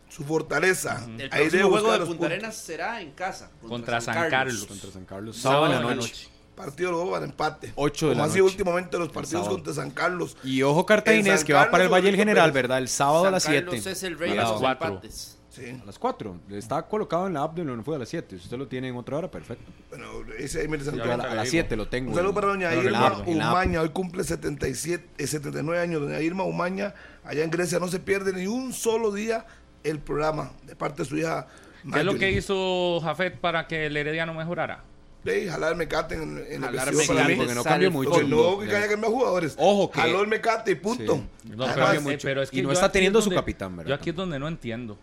Su 0.09 0.23
fortaleza. 0.23 1.05
El 1.17 1.29
próximo 1.29 1.69
juego 1.69 1.91
de 1.99 2.05
Punta. 2.05 2.25
Arenas 2.27 2.55
será 2.55 3.01
en 3.01 3.11
casa. 3.11 3.51
contra 3.67 3.99
San 3.99 4.29
Carlos. 4.29 4.65
Contra 4.65 4.89
San 4.91 5.03
Carlos. 5.05 5.35
Sábado 5.37 5.65
Sábado 5.67 5.73
en 5.73 5.81
en 5.81 5.87
la 5.89 5.95
noche. 6.03 6.27
Partido 6.55 6.91
luego 6.91 7.11
para 7.11 7.25
empate. 7.25 7.73
Ocho 7.75 8.07
de 8.09 8.13
Como 8.13 8.25
la 8.25 8.29
ha 8.29 8.33
sido 8.33 8.45
noche. 8.45 8.53
últimamente 8.55 8.97
los 8.99 9.09
partidos 9.09 9.49
contra 9.49 9.73
San 9.73 9.91
Carlos. 9.91 10.37
Y 10.43 10.61
ojo 10.61 10.85
Cartaginés 10.85 11.43
que 11.43 11.51
va 11.53 11.69
para 11.71 11.83
el 11.85 11.89
Valle 11.91 12.05
del 12.07 12.15
General, 12.15 12.51
Pérez. 12.51 12.63
¿verdad? 12.63 12.77
El 12.77 12.87
sábado 12.89 13.25
a 13.25 13.31
las 13.31 13.43
7. 13.43 13.65
Carlos 13.65 13.85
es 13.87 14.03
el 14.03 14.17
rey 14.19 14.31
de 14.33 14.39
A 14.39 14.41
las 14.43 14.51
los 14.51 14.59
cuatro. 14.61 14.87
empates. 14.89 15.37
Sí. 15.53 15.79
A 15.79 15.85
las 15.85 15.99
4. 15.99 16.35
Está 16.49 16.81
colocado 16.87 17.27
en 17.27 17.33
la 17.35 17.43
app 17.43 17.55
de 17.55 17.63
la 17.63 17.83
fue 17.83 17.95
a 17.95 17.99
las 17.99 18.09
7. 18.09 18.37
Si 18.39 18.43
usted 18.45 18.57
lo 18.57 18.67
tiene 18.67 18.87
en 18.87 18.95
otra 18.95 19.17
hora, 19.17 19.29
perfecto. 19.29 19.71
Bueno, 19.89 20.07
ese 20.39 20.67
un 20.67 20.79
Yo 20.79 21.03
a, 21.03 21.15
la- 21.15 21.23
a 21.25 21.35
las 21.35 21.43
digo. 21.43 21.51
7 21.51 21.75
lo 21.75 21.87
tengo. 21.87 22.09
Un 22.09 22.15
saludo 22.15 22.33
para 22.33 22.47
doña 22.47 22.73
Irma. 22.73 23.21
Umaña, 23.27 23.81
hoy 23.81 23.89
cumple 23.89 24.23
77, 24.23 25.07
eh, 25.19 25.27
79 25.27 25.79
años. 25.79 26.01
Doña 26.01 26.19
Irma 26.21 26.43
Umaña, 26.43 26.95
allá 27.23 27.43
en 27.43 27.51
Grecia 27.51 27.77
no 27.77 27.87
se 27.87 27.99
pierde 27.99 28.33
ni 28.33 28.47
un 28.47 28.73
solo 28.73 29.11
día 29.13 29.45
el 29.83 29.99
programa 29.99 30.53
de 30.63 30.75
parte 30.75 31.03
de 31.03 31.09
su 31.09 31.17
hija. 31.17 31.45
¿Qué 31.91 31.99
es 31.99 32.05
lo 32.05 32.15
que 32.15 32.31
hizo 32.31 32.99
Jafet 33.01 33.37
para 33.39 33.67
que 33.67 33.85
el 33.85 33.95
Herediano 33.95 34.33
mejorara? 34.33 34.83
Sí, 35.23 35.47
jalar 35.47 35.73
el 35.73 35.77
mecate 35.77 36.15
en, 36.15 36.37
en 36.49 36.63
el 36.63 36.75
Jalar 36.77 36.85
para 36.85 36.91
mecate, 36.97 37.25
mí. 37.29 37.35
porque 37.37 37.53
no 37.55 37.63
cambia 37.63 37.87
el 37.87 37.93
mucho. 37.93 38.09
Porque 38.09 38.21
fondo. 38.23 38.57
no, 38.59 38.67
que 38.67 38.75
haya 38.75 38.87
cambiado 38.89 39.15
jugadores. 39.15 39.55
Ojo 39.57 39.91
que- 39.91 40.01
Jaló 40.01 40.21
el 40.23 40.27
mecate 40.27 40.71
y 40.71 40.75
punto. 40.75 41.15
Sí. 41.43 41.49
No, 41.55 41.63
Además, 41.65 41.89
pero, 41.91 42.01
mucho. 42.01 42.17
pero 42.23 42.41
es 42.41 42.49
que 42.49 42.57
Y 42.57 42.61
no 42.63 42.71
está 42.71 42.91
teniendo 42.91 43.19
es 43.19 43.25
su 43.25 43.31
capitán, 43.31 43.77
¿verdad? 43.77 43.89
Yo 43.89 43.95
aquí 43.95 44.09
es 44.09 44.15
donde 44.15 44.39
no 44.39 44.47
entiendo. 44.47 44.97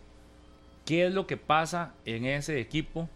¿Qué 0.85 1.05
es 1.07 1.13
lo 1.13 1.27
que 1.27 1.37
pasa 1.37 1.93
en 2.05 2.25
ese 2.25 2.59
equipo 2.59 3.09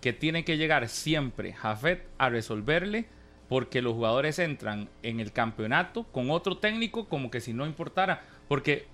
que 0.00 0.12
tiene 0.12 0.44
que 0.44 0.56
llegar 0.56 0.88
siempre 0.88 1.52
Jafet 1.52 2.06
a 2.18 2.28
resolverle? 2.30 3.04
Porque 3.48 3.82
los 3.82 3.94
jugadores 3.94 4.38
entran 4.38 4.88
en 5.02 5.20
el 5.20 5.32
campeonato 5.32 6.04
con 6.04 6.30
otro 6.30 6.56
técnico 6.58 7.08
como 7.08 7.30
que 7.30 7.40
si 7.40 7.52
no 7.52 7.66
importara. 7.66 8.22
Porque 8.48 8.86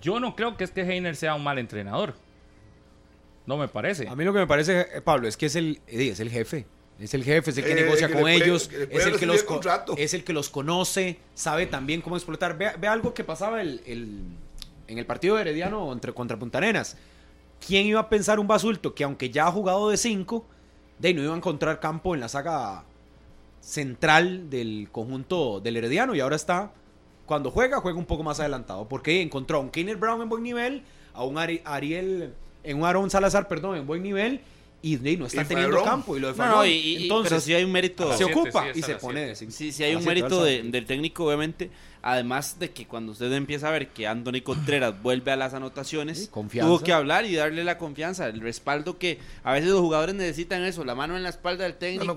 yo 0.00 0.18
no 0.18 0.34
creo 0.34 0.56
que 0.56 0.64
es 0.64 0.70
que 0.70 0.80
Heiner 0.82 1.14
sea 1.14 1.34
un 1.34 1.44
mal 1.44 1.58
entrenador. 1.58 2.14
No 3.46 3.56
me 3.56 3.68
parece. 3.68 4.08
A 4.08 4.14
mí 4.16 4.24
lo 4.24 4.32
que 4.32 4.40
me 4.40 4.46
parece, 4.46 4.80
eh, 4.92 5.00
Pablo, 5.02 5.28
es 5.28 5.36
que 5.36 5.46
es 5.46 5.56
el, 5.56 5.80
es 5.86 6.20
el 6.20 6.30
jefe. 6.30 6.66
Es 6.98 7.14
el 7.14 7.22
jefe, 7.22 7.50
es 7.50 7.58
el 7.58 7.64
que 7.64 7.72
Eh, 7.72 7.74
negocia 7.76 8.08
que 8.08 8.12
con 8.14 8.22
puede- 8.22 8.36
ellos, 8.36 8.68
que 8.68 8.82
es 8.90 9.06
el 9.06 9.18
que, 9.18 9.26
los 9.26 9.40
el 9.40 9.44
co- 9.46 9.54
contrato. 9.54 9.94
es 9.96 10.14
el 10.14 10.24
que 10.24 10.32
los 10.32 10.50
conoce, 10.50 11.18
sabe 11.34 11.66
también 11.66 12.00
cómo 12.02 12.16
explotar. 12.16 12.58
Ve, 12.58 12.72
ve 12.78 12.88
algo 12.88 13.14
que 13.14 13.22
pasaba 13.24 13.60
el, 13.62 13.80
el- 13.86 14.22
en 14.88 14.98
el 14.98 15.06
partido 15.06 15.36
de 15.36 15.42
Herediano 15.42 15.92
entre, 15.92 16.12
contra 16.12 16.36
Punta 16.38 16.58
Arenas. 16.58 16.96
¿Quién 17.66 17.86
iba 17.86 18.00
a 18.00 18.08
pensar 18.08 18.38
un 18.40 18.46
basulto 18.46 18.94
que 18.94 19.04
aunque 19.04 19.30
ya 19.30 19.46
ha 19.46 19.52
jugado 19.52 19.90
de 19.90 19.96
5, 19.96 20.44
de 20.98 21.14
no 21.14 21.22
iba 21.22 21.34
a 21.34 21.36
encontrar 21.36 21.80
campo 21.80 22.14
en 22.14 22.20
la 22.20 22.28
saga 22.28 22.84
central 23.60 24.48
del 24.50 24.88
conjunto 24.90 25.60
del 25.60 25.76
Herediano 25.76 26.14
y 26.14 26.20
ahora 26.20 26.36
está, 26.36 26.72
cuando 27.26 27.50
juega, 27.50 27.80
juega 27.80 27.98
un 27.98 28.06
poco 28.06 28.22
más 28.22 28.40
adelantado, 28.40 28.88
porque 28.88 29.20
encontró 29.20 29.58
a 29.58 29.60
un 29.60 29.70
Kenneth 29.70 29.98
Brown 29.98 30.22
en 30.22 30.28
buen 30.28 30.42
nivel, 30.42 30.82
a 31.12 31.24
un 31.24 31.36
Ari- 31.36 31.60
Ariel, 31.64 32.32
en 32.64 32.78
un 32.78 32.84
Aaron 32.84 33.10
Salazar, 33.10 33.48
perdón, 33.48 33.76
en 33.76 33.86
buen 33.86 34.02
nivel, 34.02 34.40
y, 34.80 34.96
no 34.96 35.26
está 35.26 35.42
Y 35.42 35.44
teniendo 35.44 35.78
Farrón. 35.78 35.88
campo. 35.90 36.16
Y 36.16 36.20
lo 36.20 36.28
de 36.32 36.38
No, 36.38 36.44
no, 36.46 36.50
Farrón. 36.52 36.66
y, 36.68 36.70
y- 36.70 37.02
Entonces, 37.02 37.30
pero 37.30 37.40
sí 37.40 37.52
hay 37.54 37.64
un 37.64 37.72
mérito. 37.72 38.10
Se 38.12 38.18
siete, 38.18 38.32
ocupa 38.32 38.64
sí, 38.72 38.78
y 38.78 38.82
a 38.82 38.86
se 38.86 38.94
pone 38.94 39.20
de 39.26 39.34
cinco. 39.34 39.52
Sí, 39.52 39.72
sí 39.72 39.82
hay 39.82 39.94
A 39.94 39.98
un 39.98 40.04
mérito 40.04 40.44
de- 40.44 40.62
del 40.62 40.86
técnico, 40.86 41.24
obviamente. 41.26 41.70
Además 42.02 42.58
de 42.58 42.70
que 42.70 42.86
cuando 42.86 43.12
usted 43.12 43.32
empieza 43.32 43.68
a 43.68 43.70
ver 43.72 43.88
que 43.88 44.06
Anthony 44.06 44.40
Contreras 44.44 44.94
vuelve 45.02 45.32
a 45.32 45.36
las 45.36 45.54
anotaciones, 45.54 46.18
Sí, 46.18 46.28
tuvo 46.60 46.80
que 46.80 46.92
hablar 46.92 47.24
y 47.26 47.34
darle 47.34 47.64
la 47.64 47.76
confianza, 47.78 48.26
el 48.28 48.40
respaldo 48.40 48.98
que 48.98 49.18
a 49.44 49.52
veces 49.52 49.68
los 49.70 49.80
jugadores 49.80 50.14
necesitan 50.14 50.62
eso, 50.64 50.84
la 50.84 50.94
mano 50.94 51.16
en 51.16 51.22
la 51.22 51.28
espalda 51.30 51.64
del 51.64 51.74
técnico. 51.74 52.04
y, 52.04 52.08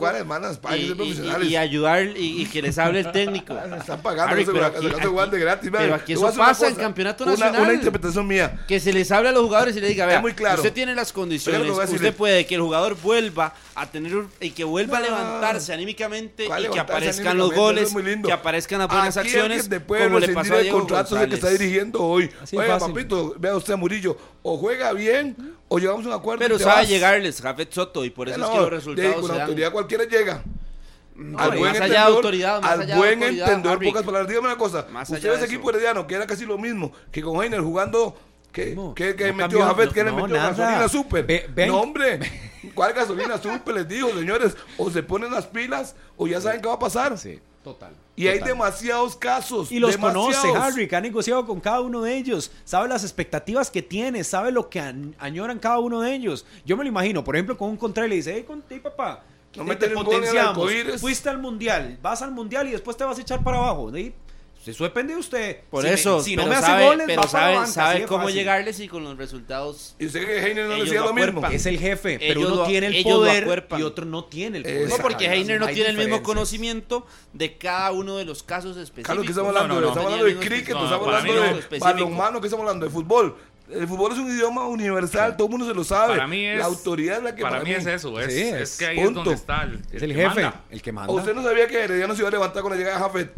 ellos 0.76 0.88
son 0.88 0.92
y- 0.92 0.96
profesionales. 0.96 1.50
y 1.50 1.56
ayudar 1.56 2.04
y, 2.18 2.42
y 2.42 2.46
que 2.46 2.62
les 2.62 2.78
hable 2.78 3.00
el 3.02 3.12
técnico. 3.12 3.54
Me 3.70 3.78
están 3.78 4.02
pagando, 4.02 4.34
Harry, 4.34 4.46
pero 4.46 4.66
aquí- 4.66 4.78
aquí- 4.88 5.38
gratis. 5.40 5.70
pero 5.72 5.96
aquí 5.96 6.14
eso 6.14 6.22
una 6.28 6.32
pasa 6.36 6.68
en 6.68 6.76
campeonato 6.76 7.24
una- 7.24 7.34
nacional. 7.34 7.62
Una 7.62 7.74
interpretación 7.74 8.28
mía. 8.28 8.60
Que 8.68 8.80
se 8.80 8.94
les 8.94 9.12
hable 9.12 9.30
a 9.30 9.32
los 9.32 9.42
jugadores 9.44 9.76
y 9.76 9.82
le 9.82 9.88
diga, 9.88 10.06
vea, 10.06 10.22
muy 10.22 10.34
claro. 10.34 10.58
usted 10.58 10.74
tiene 10.74 10.94
las 10.96 11.12
condiciones, 11.12 11.62
usted 11.70 12.14
puede 12.16 12.46
que 12.46 12.56
el 12.56 12.62
jugador 12.62 12.96
vuelva 13.02 13.54
a 13.76 13.90
tener 13.90 14.16
un- 14.16 14.30
y 14.40 14.52
que 14.52 14.64
vuelva 14.64 14.98
a 14.98 15.00
No. 15.02 15.06
levantarse 15.08 15.74
anímicamente 15.74 16.46
¿Cuál 16.46 16.66
y 16.66 16.70
que 16.70 16.80
aparezcan 16.80 17.38
los 17.38 17.54
goles, 17.54 17.86
es 17.88 17.94
muy 17.94 18.04
lindo. 18.04 18.28
que 18.28 18.34
aparezcan 18.34 18.80
las 18.80 18.88
buenas 18.90 19.16
Aquí 19.18 19.28
acciones, 19.30 19.70
te 19.70 19.80
puede 19.80 20.04
como 20.06 20.20
le 20.20 20.30
pasó 20.30 20.56
a 20.56 20.60
el 20.62 20.70
contrato 20.72 21.16
que 21.28 21.36
está 21.36 21.50
dirigiendo 21.50 22.02
hoy. 22.04 22.30
Así 22.42 22.56
de 22.58 22.64
Oiga, 22.64 22.80
fácil. 22.80 22.94
papito, 22.94 23.36
vea 23.40 23.56
usted 23.56 23.74
a 23.74 23.78
Murillo. 23.78 24.18
O 24.44 24.58
juega 24.58 24.92
bien 24.94 25.36
o 25.68 25.80
llegamos 25.80 26.06
a 26.06 26.10
un 26.10 26.14
acuerdo. 26.16 26.40
Pero 26.40 26.60
sabe 26.60 26.82
vas. 26.82 26.90
llegarles 26.90 27.42
Jafet 27.42 27.72
Soto 27.72 28.04
y 28.04 28.10
por 28.10 28.28
eso 28.30 28.38
No, 28.40 28.46
es 28.46 28.52
que 28.52 28.58
los 28.58 28.66
de- 28.66 28.76
resultados 28.76 29.14
con 29.16 29.24
se 29.24 29.28
la 29.30 29.34
dan. 29.34 29.42
autoridad 29.44 29.72
cualquiera 29.72 30.04
llega. 30.06 30.44
No, 31.16 31.38
al 31.38 31.50
buen 31.58 31.62
más 31.62 31.76
allá 31.76 31.80
de 31.82 31.86
entendedor, 31.86 32.16
autoridad, 32.16 32.62
más 32.62 32.72
al 32.72 32.82
allá 32.82 32.94
de 32.94 33.00
buen 33.00 33.14
autoridad, 33.24 33.48
entendedor, 33.48 33.84
pocas 33.84 34.04
palabras. 34.04 34.28
Dígame 34.30 34.48
una 34.48 34.58
cosa. 34.58 34.88
Más 34.92 35.10
Usted 35.10 35.22
allá 35.24 35.32
de 35.32 35.36
ese 35.46 35.46
equipo 35.54 35.70
herediano 35.70 36.08
que 36.08 36.16
era 36.16 36.26
casi 36.26 36.46
lo 36.46 36.58
mismo 36.58 36.92
que 37.12 37.22
con 37.22 37.42
Heiner 37.44 37.62
jugando. 37.62 38.18
No, 38.76 38.94
no 39.30 39.34
metió 39.34 39.38
cambió, 39.38 39.62
Jafet? 39.66 39.86
no, 39.88 39.92
que 39.94 40.04
le 40.04 40.12
metió 40.12 40.36
gasolina 40.36 40.88
super? 40.90 41.50
No, 41.68 41.82
hombre. 41.82 42.20
¿Cuál 42.74 42.94
gasolina 42.94 43.38
super? 43.38 43.76
Les 43.76 43.88
digo, 43.88 44.10
señores. 44.10 44.56
O 44.78 44.90
se 44.90 45.02
ponen 45.04 45.32
las 45.32 45.46
pilas 45.48 45.96
o 46.18 46.28
ya 46.28 46.40
saben 46.42 46.62
qué 46.62 46.68
va 46.68 46.74
a 46.76 46.80
pasar. 46.80 47.18
Sí, 47.18 47.40
total. 47.64 47.94
Y 48.16 48.28
hay 48.28 48.40
demasiados 48.40 49.16
casos. 49.16 49.72
Y 49.72 49.80
los 49.80 49.92
demasiados. 49.92 50.36
conoce, 50.36 50.58
Harry, 50.60 50.88
que 50.88 50.96
ha 50.96 51.02
negociado 51.02 51.46
con 51.46 51.60
cada 51.60 51.82
uno 51.82 52.02
de 52.02 52.16
ellos. 52.16 52.52
Sabe 52.66 52.88
las 52.90 53.04
expectativas 53.04 53.72
que 53.72 53.82
tiene, 53.82 54.24
sabe 54.24 54.52
lo 54.52 54.70
que 54.70 54.80
an- 54.80 55.16
añoran 55.18 55.58
cada 55.58 55.80
uno 55.80 56.02
de 56.02 56.14
ellos. 56.14 56.46
Yo 56.66 56.78
me 56.78 56.84
lo 56.84 56.90
imagino, 56.90 57.24
por 57.24 57.36
ejemplo, 57.36 57.58
con 57.58 57.70
un 57.70 57.78
Contreras 57.78 58.10
le 58.10 58.18
dice, 58.18 58.34
hey, 58.36 58.44
con- 58.46 58.64
hey, 58.70 58.80
papá, 58.84 59.24
No 59.56 59.72
eh, 59.72 59.76
te 59.76 59.88
el 59.88 59.94
potenciamos. 59.94 60.50
arcoíris". 60.58 61.02
Fuiste 61.02 61.30
al 61.30 61.40
mundial, 61.40 61.98
vas 62.02 62.22
al 62.22 62.32
mundial 62.32 62.68
y 62.68 62.72
después 62.72 62.96
te 62.96 63.04
vas 63.06 63.18
a 63.18 63.22
echar 63.22 63.44
para 63.44 63.58
abajo. 63.58 63.92
¿sí? 63.94 64.14
Eso 64.66 64.84
depende 64.84 65.14
de 65.14 65.20
usted. 65.20 65.58
Por 65.72 65.82
Si 65.84 65.88
me- 65.90 65.94
eso, 65.96 66.22
si 66.24 66.36
no 66.36 66.46
me 66.46 66.56
hace 66.56 66.68
sabe, 66.68 66.86
goles, 66.86 67.04
pero 67.08 67.22
va 67.24 67.28
para 67.28 67.42
la 67.42 67.42
sabe, 67.48 67.56
banca, 67.58 67.72
sabe 67.72 68.06
cómo 68.06 68.20
fácil. 68.26 68.36
llegarles 68.36 68.80
y 68.80 68.88
con 68.88 69.04
los 69.04 69.18
resultados. 69.18 69.96
Y 69.98 70.06
usted 70.06 70.24
que 70.26 70.38
Heiner 70.46 70.68
no 70.68 70.76
decía 70.76 71.00
lo 71.02 71.08
lo 71.08 71.14
mismo. 71.14 71.48
Es 71.48 71.66
el 71.66 71.80
jefe, 71.80 72.20
pero 72.20 72.40
Ellos 72.42 72.52
uno 72.52 72.62
lo- 72.62 72.68
tiene 72.68 72.88
el 72.88 73.04
poder 73.04 73.68
y 73.78 73.82
otro 73.82 74.06
no 74.06 74.26
tiene 74.26 74.58
el 74.60 74.64
poder. 74.64 74.90
No, 74.90 74.98
porque. 74.98 75.26
Heiner 75.26 75.60
no 75.60 75.68
tiene 75.68 75.90
el 75.90 75.98
mismo 75.98 76.22
conocimiento 76.22 77.08
de 77.34 77.58
cada 77.58 77.92
uno 77.92 78.18
de 78.18 78.26
los 78.26 78.44
casos 78.44 78.78
específicos. 78.78 79.06
Claro, 79.06 79.22
que 79.24 79.30
estamos 79.30 79.50
hablando, 79.50 79.74
no, 79.76 79.80
de, 79.80 79.82
no. 79.82 79.88
estamos 79.90 80.06
hablando 80.14 80.26
de 80.26 80.32
el 80.32 80.38
cricket, 80.40 80.74
no, 80.76 80.84
estamos 80.84 81.06
para 81.06 81.18
hablando 81.20 81.42
mí 81.44 81.62
de 81.70 81.80
balonmano, 81.80 82.40
que 82.42 82.48
estamos 82.48 82.64
hablando 82.64 82.86
de 82.86 82.92
fútbol. 82.92 83.36
El 83.74 83.88
fútbol 83.88 84.12
es 84.12 84.18
un 84.20 84.30
idioma 84.30 84.68
universal, 84.68 85.38
todo 85.38 85.48
el 85.48 85.52
mundo 85.52 85.66
se 85.66 85.74
lo 85.74 85.84
sabe. 85.84 86.16
Para 86.16 86.28
mí 86.28 86.46
es, 86.46 86.60
la 86.60 86.66
autoridad 86.66 87.18
es 87.20 87.24
la 87.24 87.34
que 87.36 87.42
para, 87.42 87.62
mí, 87.64 87.72
es 87.72 87.86
eso, 87.86 88.20
es, 88.20 88.34
Sí, 88.34 88.42
es 88.42 88.54
es 88.54 88.78
que 88.78 88.86
ahí 88.86 88.98
punto. 88.98 89.10
es 89.22 89.26
donde 89.26 89.34
está 89.34 89.64
el, 89.64 89.80
Es 89.94 90.04
el 90.04 90.10
que 90.10 90.16
jefe, 90.16 90.42
manda. 90.42 90.62
el 90.70 90.82
que 90.82 90.90
¿O 90.90 90.94
manda. 90.94 91.14
usted 91.14 91.34
no 91.34 91.42
sabía 91.42 91.68
que 91.68 91.80
Herediano 91.82 92.14
se 92.14 92.20
iba 92.20 92.28
a 92.28 92.32
levantar 92.32 92.62
con 92.64 92.72
la 92.74 92.78
llegada 92.78 92.98
de 92.98 93.02
Jafet? 93.04 93.34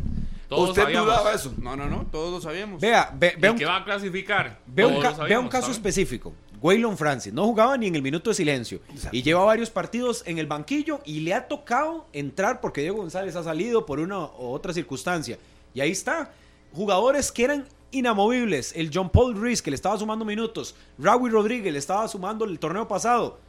Todos 0.49 0.69
¿Usted 0.69 0.83
sabíamos. 0.83 1.07
dudaba 1.07 1.33
eso? 1.33 1.53
No, 1.59 1.75
no, 1.75 1.87
no, 1.87 2.05
todos 2.11 2.31
lo 2.33 2.41
sabíamos. 2.41 2.79
Vea, 2.81 3.11
ve, 3.15 3.33
ve 3.39 3.47
¿Y 3.47 3.51
un, 3.51 3.57
que 3.57 3.65
va 3.65 3.77
a 3.77 3.83
clasificar? 3.83 4.59
Ve 4.67 4.85
un, 4.85 4.93
Todos 4.93 5.03
ca- 5.15 5.21
lo 5.23 5.29
vea 5.29 5.39
un 5.39 5.47
caso 5.49 5.71
específico. 5.71 6.33
Waylon 6.61 6.97
Francis 6.97 7.33
no 7.33 7.43
jugaba 7.45 7.77
ni 7.77 7.87
en 7.87 7.95
el 7.95 8.01
minuto 8.01 8.29
de 8.29 8.35
silencio 8.35 8.79
y 9.11 9.21
lleva 9.21 9.43
varios 9.43 9.69
partidos 9.69 10.23
en 10.25 10.37
el 10.37 10.47
banquillo 10.47 11.01
y 11.05 11.19
le 11.19 11.33
ha 11.33 11.47
tocado 11.47 12.07
entrar 12.13 12.61
porque 12.61 12.79
Diego 12.81 12.97
González 12.97 13.35
ha 13.35 13.43
salido 13.43 13.85
por 13.85 13.99
una 13.99 14.19
u 14.19 14.31
otra 14.53 14.71
circunstancia. 14.73 15.37
Y 15.73 15.81
ahí 15.81 15.91
está. 15.91 16.31
Jugadores 16.71 17.31
que 17.33 17.43
eran 17.43 17.67
inamovibles. 17.91 18.73
El 18.77 18.91
John 18.93 19.09
Paul 19.09 19.39
Reese 19.39 19.61
que 19.61 19.71
le 19.71 19.75
estaba 19.75 19.97
sumando 19.97 20.23
minutos. 20.23 20.73
Raúl 20.97 21.31
Rodríguez 21.31 21.73
le 21.73 21.79
estaba 21.79 22.07
sumando 22.07 22.45
el 22.45 22.57
torneo 22.59 22.87
pasado. 22.87 23.39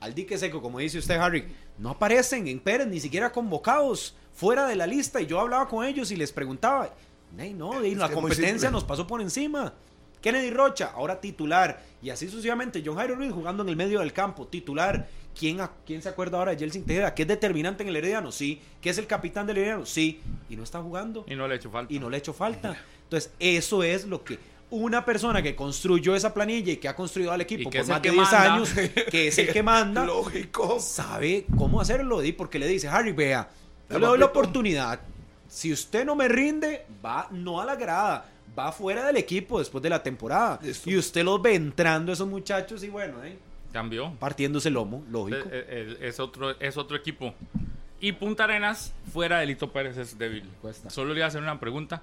Al 0.00 0.14
dique 0.14 0.36
seco, 0.38 0.60
como 0.62 0.78
dice 0.78 0.98
usted, 0.98 1.16
Harry, 1.16 1.44
no 1.80 1.90
aparecen 1.90 2.46
en 2.46 2.60
Pérez, 2.60 2.86
ni 2.86 3.00
siquiera 3.00 3.32
convocados, 3.32 4.14
fuera 4.32 4.66
de 4.68 4.76
la 4.76 4.86
lista. 4.86 5.20
Y 5.20 5.26
yo 5.26 5.40
hablaba 5.40 5.66
con 5.68 5.84
ellos 5.84 6.10
y 6.12 6.16
les 6.16 6.30
preguntaba, 6.30 6.94
"Ney, 7.36 7.54
no, 7.54 7.80
la 7.98 8.06
competencia 8.14 8.70
nos 8.70 8.84
pasó 8.84 9.06
por 9.06 9.20
encima. 9.20 9.74
Kennedy 10.20 10.50
Rocha, 10.50 10.92
ahora 10.94 11.18
titular. 11.20 11.82
Y 12.02 12.10
así 12.10 12.26
sucesivamente, 12.28 12.82
John 12.84 12.96
Jairo 12.96 13.14
Ruiz 13.14 13.32
jugando 13.32 13.62
en 13.62 13.70
el 13.70 13.76
medio 13.76 14.00
del 14.00 14.12
campo, 14.12 14.46
titular. 14.46 15.08
¿Quién, 15.38 15.60
a- 15.62 15.70
¿Quién 15.86 16.02
se 16.02 16.08
acuerda 16.10 16.36
ahora 16.38 16.50
de 16.52 16.58
Jelsin 16.58 16.84
Tejeda? 16.84 17.14
¿Que 17.14 17.22
es 17.22 17.28
determinante 17.28 17.82
en 17.82 17.88
el 17.88 17.96
Herediano? 17.96 18.30
Sí. 18.30 18.60
¿Que 18.82 18.90
es 18.90 18.98
el 18.98 19.06
capitán 19.06 19.46
del 19.46 19.56
Herediano? 19.58 19.86
Sí. 19.86 20.20
Y 20.50 20.56
no 20.56 20.62
está 20.64 20.82
jugando. 20.82 21.24
Y 21.26 21.34
no 21.36 21.48
le 21.48 21.54
he 21.54 21.56
hecho 21.56 21.70
falta. 21.70 21.92
Y 21.94 21.98
no 21.98 22.10
le 22.10 22.16
ha 22.16 22.18
hecho 22.18 22.34
falta. 22.34 22.76
Entonces, 23.04 23.32
eso 23.38 23.82
es 23.82 24.04
lo 24.06 24.22
que 24.22 24.38
una 24.70 25.04
persona 25.04 25.42
que 25.42 25.54
construyó 25.56 26.14
esa 26.14 26.32
planilla 26.32 26.72
y 26.72 26.76
que 26.76 26.88
ha 26.88 26.94
construido 26.96 27.32
al 27.32 27.40
equipo 27.40 27.62
Y 27.62 27.72
por 27.72 27.86
más 27.88 28.00
de 28.02 28.08
que 28.08 28.10
10 28.14 28.22
manda. 28.32 28.54
años, 28.54 28.70
que 29.10 29.28
es 29.28 29.38
el 29.38 29.52
que 29.52 29.62
manda, 29.62 30.04
Lógico. 30.04 30.78
sabe 30.80 31.44
cómo 31.56 31.80
hacerlo. 31.80 32.20
Di, 32.20 32.32
porque 32.32 32.58
le 32.58 32.66
dice, 32.68 32.88
Harry, 32.88 33.12
vea, 33.12 33.48
yo 33.88 33.98
le 33.98 34.06
doy 34.06 34.18
la 34.18 34.26
oportunidad. 34.26 35.00
Si 35.48 35.72
usted 35.72 36.04
no 36.04 36.14
me 36.14 36.28
rinde, 36.28 36.86
va 37.04 37.26
no 37.32 37.60
a 37.60 37.64
la 37.64 37.74
grada, 37.74 38.28
va 38.56 38.70
fuera 38.70 39.04
del 39.06 39.16
equipo 39.16 39.58
después 39.58 39.82
de 39.82 39.90
la 39.90 40.02
temporada. 40.02 40.60
Y 40.84 40.96
usted 40.96 41.24
los 41.24 41.42
ve 41.42 41.54
entrando 41.56 42.12
esos 42.12 42.28
muchachos 42.28 42.84
y 42.84 42.88
bueno, 42.88 43.24
eh, 43.24 43.36
Cambió. 43.72 44.12
partiéndose 44.20 44.68
el 44.68 44.74
lomo, 44.74 45.04
lógico. 45.10 45.48
Eh, 45.50 45.66
eh, 45.68 45.96
Es 46.02 46.20
otro, 46.20 46.50
es 46.60 46.76
otro 46.76 46.96
equipo. 46.96 47.34
Y 48.00 48.12
Punta 48.12 48.44
Arenas, 48.44 48.92
fuera 49.12 49.40
de 49.40 49.46
Lito 49.46 49.70
Pérez, 49.72 49.96
es 49.96 50.16
débil. 50.16 50.48
Cuesta. 50.62 50.88
Solo 50.88 51.08
le 51.08 51.14
voy 51.14 51.22
a 51.22 51.26
hacer 51.26 51.42
una 51.42 51.58
pregunta. 51.58 52.00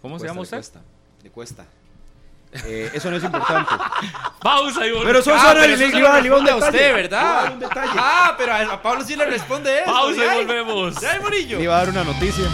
¿Cómo 0.00 0.18
se 0.18 0.26
llama 0.26 0.36
le 0.38 0.42
usted? 0.44 0.56
cuesta, 0.56 0.80
le 1.22 1.30
cuesta. 1.30 1.66
Eh, 2.52 2.90
eso 2.94 3.10
no 3.10 3.16
es 3.16 3.22
importante. 3.24 3.70
Pausa 4.42 4.84
y 4.86 4.90
volvemos. 4.90 5.04
Pero 5.06 5.18
eso, 5.20 5.32
Ah, 5.32 5.36
eso 5.36 5.46
no 5.54 5.60
pero 5.60 5.74
es- 5.74 5.80
eso 5.80 5.92
le 5.92 5.98
iba 5.98 6.08
a 6.08 6.52
a 6.52 6.56
usted, 6.56 6.90
a 6.90 6.94
¿verdad? 6.94 7.42
dar 7.44 7.52
un 7.52 7.60
detalle. 7.60 7.92
Ah, 7.96 8.34
pero 8.36 8.52
a, 8.52 8.60
a 8.74 8.82
Pablo 8.82 9.04
sí 9.04 9.14
le 9.16 9.24
responde 9.26 9.74
eso. 9.82 9.84
Pausa 9.86 10.16
y 10.24 10.28
Ay, 10.28 10.44
volvemos. 10.44 11.04
ay, 11.04 11.20
Murillo. 11.20 11.58
Le 11.58 11.64
iba 11.64 11.74
a 11.76 11.78
dar 11.78 11.88
una 11.90 12.04
noticia. 12.04 12.44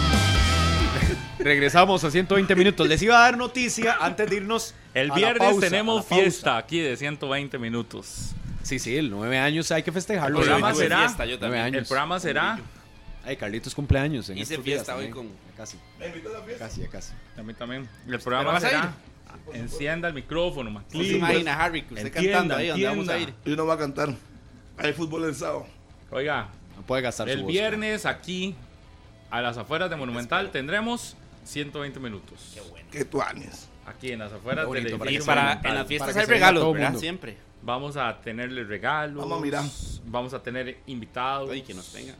Regresamos 1.39 2.03
a 2.03 2.11
120 2.11 2.55
minutos. 2.55 2.87
Les 2.87 3.01
iba 3.01 3.17
a 3.17 3.21
dar 3.21 3.37
noticia 3.37 3.97
antes 4.01 4.29
de 4.29 4.37
irnos. 4.37 4.73
El 4.93 5.05
a 5.05 5.09
la 5.09 5.15
viernes 5.15 5.39
pausa, 5.39 5.57
a 5.57 5.69
tenemos 5.69 5.95
la 6.03 6.09
pausa. 6.09 6.23
fiesta 6.23 6.57
aquí 6.57 6.79
de 6.79 6.97
120 6.97 7.57
minutos. 7.59 8.31
Sí, 8.63 8.79
sí, 8.79 8.97
el 8.97 9.09
nueve 9.09 9.37
años 9.39 9.71
hay 9.71 9.81
que 9.83 9.91
festejarlo. 9.91 10.39
El 10.39 10.45
programa 10.45 10.73
será- 10.75 10.99
fiesta, 10.99 11.25
yo 11.25 11.39
también. 11.39 11.73
El 11.73 11.85
programa 11.85 12.19
será, 12.19 12.59
Ay, 13.25 13.35
Carlitos 13.37 13.75
cumpleaños. 13.75 14.29
En 14.29 14.37
Hice 14.37 14.53
estos 14.55 14.63
fiesta 14.65 14.95
días 14.95 14.97
hoy 14.97 15.11
también. 15.13 15.29
con- 15.29 15.47
Ya 15.51 15.57
Casi, 15.57 15.77
¿Me 15.99 16.07
invitó 16.07 16.29
a 16.29 16.33
la 16.33 16.41
fiesta? 16.41 16.65
casi, 16.67 16.81
ya 16.81 16.87
casi. 16.89 17.13
a 17.37 17.43
mí 17.43 17.53
también. 17.53 17.81
El 17.83 17.89
¿Pero 18.05 18.19
programa 18.23 18.55
a 18.57 18.59
será, 18.59 18.93
encienda 19.53 20.07
el 20.07 20.13
micrófono, 20.13 20.69
¿No 20.69 20.83
se 20.91 21.17
imagina, 21.17 21.53
Harry, 21.63 21.83
que 21.83 21.93
usted 21.93 22.07
Entienda, 22.07 22.31
cantando 22.39 22.55
ahí 22.55 22.67
donde 22.69 22.85
vamos 22.87 23.09
a 23.09 23.17
ir? 23.17 23.29
entienda. 23.29 23.49
Y 23.49 23.53
uno 23.53 23.65
va 23.65 23.73
a 23.73 23.77
cantar. 23.77 24.13
Hay 24.77 24.93
fútbol 24.93 25.25
el 25.25 25.35
sábado. 25.35 25.65
Oiga, 26.11 26.49
No 26.75 26.81
puede 26.83 27.01
gastar 27.01 27.27
su 27.27 27.33
el 27.33 27.41
voz, 27.43 27.51
viernes 27.51 28.05
aquí, 28.05 28.55
a 29.29 29.41
las 29.41 29.57
afueras 29.57 29.89
de 29.89 29.95
Monumental, 29.95 30.51
tendremos 30.51 31.15
120 31.45 31.99
minutos. 31.99 32.55
Que 32.91 33.05
tú 33.05 33.21
añes. 33.21 33.67
Aquí 33.85 34.11
en 34.11 34.19
las 34.19 34.31
afueras 34.33 34.65
Qué 34.67 34.73
del 34.81 34.97
bonito, 34.97 34.97
para 34.97 35.25
Para, 35.25 35.41
Monumental. 35.41 35.71
en 35.71 35.77
las 35.77 35.87
fiestas 35.87 36.17
hay 36.17 36.25
regalos, 36.25 36.73
¿verdad? 36.73 36.95
Siempre. 36.95 37.37
Vamos 37.61 37.97
a 37.97 38.19
tenerle 38.21 38.63
regalos. 38.63 39.23
Vamos 39.23 39.39
a 39.39 39.41
mirar. 39.41 39.63
Vamos 40.05 40.33
a 40.33 40.43
tener 40.43 40.77
invitados. 40.87 41.49
Ay, 41.49 41.61
que 41.61 41.73
nos 41.73 41.91
venga. 41.93 42.15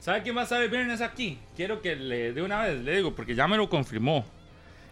¿Sabe 0.00 0.22
quién 0.22 0.36
va 0.36 0.42
a 0.42 0.44
estar 0.44 0.62
el 0.62 0.70
viernes 0.70 1.00
aquí? 1.00 1.38
Quiero 1.56 1.82
que 1.82 1.96
le 1.96 2.32
de 2.32 2.42
una 2.42 2.62
vez 2.62 2.80
le 2.82 2.96
digo, 2.96 3.14
porque 3.14 3.34
ya 3.34 3.48
me 3.48 3.56
lo 3.56 3.68
confirmó. 3.68 4.24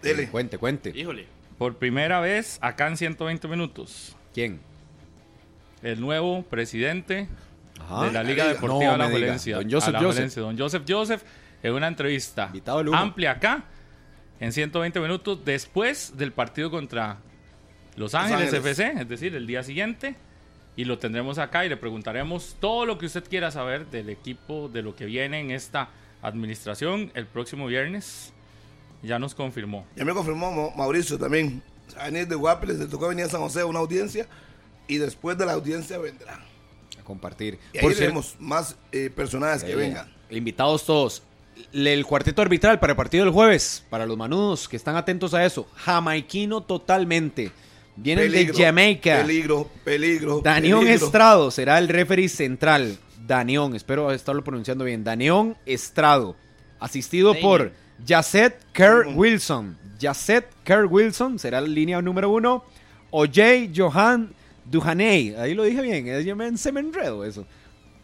Dele. 0.03 0.29
Cuente, 0.29 0.59
cuente. 0.59 0.93
Híjole. 0.95 1.27
Por 1.59 1.77
primera 1.77 2.21
vez 2.21 2.59
acá 2.61 2.89
en 2.89 2.97
120 2.97 3.49
minutos. 3.49 4.17
¿Quién? 4.33 4.61
El 5.83 6.01
nuevo 6.01 6.43
presidente 6.43 7.29
Ajá. 7.81 8.07
de 8.07 8.13
la 8.13 8.23
Liga. 8.23 8.49
Deportiva 8.49 8.73
No 8.79 8.79
diga. 8.79 8.95
Alajuelense. 8.95 9.53
Don 9.53 9.71
Joseph 9.71 9.95
Alajuelense, 9.95 10.41
Don 10.41 10.59
Joseph 10.59 10.83
Joseph, 10.89 11.23
en 11.63 11.75
una 11.75 11.89
entrevista 11.89 12.53
amplia 12.93 13.33
acá, 13.33 13.65
en 14.41 14.53
120 14.53 15.01
minutos, 15.01 15.45
después 15.45 16.17
del 16.17 16.33
partido 16.33 16.71
contra 16.71 17.19
Los 17.97 18.15
Ángeles, 18.15 18.53
Ángeles. 18.53 18.79
FC, 18.79 19.01
es 19.03 19.09
decir, 19.09 19.35
el 19.35 19.47
día 19.47 19.63
siguiente. 19.63 20.17
Y 20.77 20.87
lo 20.87 20.99
tendremos 20.99 21.39
acá 21.39 21.65
y 21.65 21.69
le 21.69 21.77
preguntaremos 21.77 22.57
todo 22.59 22.85
lo 22.85 22.99
que 22.99 23.07
usted 23.07 23.23
quiera 23.29 23.53
saber 23.53 23.87
del 23.87 24.11
equipo, 24.11 24.69
de 24.69 24.83
lo 24.83 24.97
que 24.97 25.05
viene 25.05 25.39
en 25.39 25.53
esta 25.53 25.89
administración 26.21 27.13
el 27.15 27.27
próximo 27.27 27.67
viernes. 27.69 28.34
Ya 29.05 29.19
nos 29.19 29.35
confirmó. 29.35 29.87
Ya 29.97 30.05
me 30.05 30.15
confirmó 30.15 30.73
Mauricio 30.77 31.19
también. 31.19 31.63
Se 31.89 31.97
va 31.97 32.05
a 32.05 32.07
venir 32.07 32.27
de 32.27 32.35
Guapiles, 32.35 32.79
le 32.79 32.87
tocó 32.87 33.09
venir 33.09 33.27
a 33.27 33.29
San 33.29 33.41
José 33.43 33.61
a 33.61 33.67
una 33.67 33.79
audiencia. 33.81 34.27
Y 34.89 34.97
después 34.97 35.37
de 35.37 35.45
la 35.47 35.53
audiencia 35.53 35.99
vendrá. 35.99 36.41
A 36.99 37.05
compartir. 37.05 37.59
Y 37.73 37.79
ahí 37.79 37.85
Por 37.85 37.95
tenemos 37.95 38.35
más 38.39 38.77
eh, 38.93 39.11
personajes 39.15 39.63
que 39.63 39.77
vengan. 39.77 40.11
Invitados 40.31 40.85
todos. 40.87 41.23
El 41.73 42.05
cuarteto 42.07 42.43
arbitral 42.43 42.81
para 42.81 42.93
el 42.93 42.97
partido 42.97 43.25
del 43.25 43.33
jueves, 43.33 43.85
para 43.91 44.07
los 44.07 44.17
manudos 44.17 44.69
que 44.69 44.77
están 44.77 44.97
atentos 44.97 45.35
a 45.35 45.45
eso. 45.45 45.69
Jamaiquino 45.75 46.63
totalmente. 46.63 47.53
Vienen 47.97 48.31
Peligro, 48.31 48.57
de 48.57 48.65
Jamaica. 48.65 49.19
Peligro, 49.19 49.71
peligro. 49.85 50.41
Danión 50.41 50.81
peligro. 50.81 51.07
Estrado 51.07 51.51
será 51.51 51.79
el 51.79 51.89
referee 51.89 52.29
central. 52.29 52.99
Danión, 53.25 53.77
espero 53.77 54.11
estarlo 54.13 54.43
pronunciando 54.43 54.85
bien. 54.85 55.05
Danión 55.05 55.57
Estrado. 55.65 56.37
Asistido 56.81 57.29
Daniel. 57.29 57.43
por 57.43 57.73
Yasset 58.05 58.57
Kerr. 58.73 59.07
Wilson. 59.15 59.77
Yasset 59.99 60.47
Kerr 60.65 60.87
Wilson 60.87 61.39
será 61.39 61.61
la 61.61 61.69
línea 61.69 62.01
número 62.03 62.31
uno. 62.31 62.65
Ojay 63.11 63.73
Johan 63.75 64.33
Duhaney. 64.65 65.35
Ahí 65.37 65.55
lo 65.55 65.63
dije 65.65 65.81
bien. 65.83 66.23
yo 66.25 66.35
me- 66.37 66.57
Se 66.57 66.73
me 66.73 66.81
enredo 66.81 67.25
eso. 67.25 67.47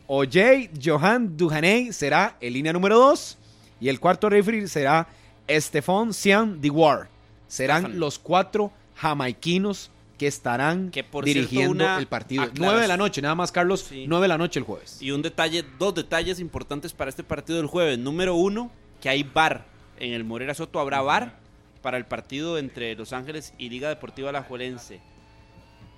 Ojay 0.07 0.71
Johan 0.83 1.37
Duhaney 1.37 1.93
será 1.93 2.37
el 2.41 2.53
línea 2.55 2.73
número 2.73 2.99
dos. 2.99 3.37
Y 3.81 3.89
el 3.89 3.99
cuarto 4.01 4.29
referee 4.29 4.67
será 4.69 5.09
Estefan 5.47 6.13
Sian 6.13 6.61
Diwar. 6.61 7.09
Serán 7.49 7.99
los 7.99 8.19
cuatro 8.19 8.71
jamaiquinos 8.95 9.91
que 10.19 10.27
estarán 10.27 10.91
Que, 10.91 11.03
por 11.03 11.25
dirigiendo 11.25 11.83
cierto, 11.85 11.99
el 12.01 12.07
partido. 12.07 12.43
aclaración. 12.43 12.67
9 12.67 12.81
de 12.83 12.89
la 12.89 12.97
noche, 12.99 13.23
nada 13.23 13.35
más, 13.35 13.51
Carlos. 13.51 13.87
Sí. 13.89 14.05
9 14.07 14.25
de 14.25 14.29
la 14.29 14.37
noche 14.39 14.61
el 14.61 14.65
jueves. 14.67 14.99
Y 15.01 15.11
un 15.13 15.23
detalle, 15.23 15.65
dos 15.79 15.95
detalles 15.95 16.39
importantes 16.41 16.93
para 16.93 17.09
este 17.09 17.25
partido 17.25 17.57
del 17.57 17.67
jueves. 17.67 17.99
Número 17.99 18.35
uno, 18.35 18.71
que 19.01 19.09
hay 19.09 19.23
bar. 19.23 19.65
En 20.01 20.13
el 20.13 20.25
Morera 20.25 20.55
Soto 20.55 20.81
habrá 20.81 21.01
bar 21.03 21.39
para 21.83 21.97
el 21.97 22.05
partido 22.07 22.59
entre 22.59 22.95
Los 22.95 23.13
Ángeles 23.13 23.55
y 23.59 23.69
Liga 23.69 23.89
Deportiva 23.89 24.31
Alajuelense. 24.31 25.01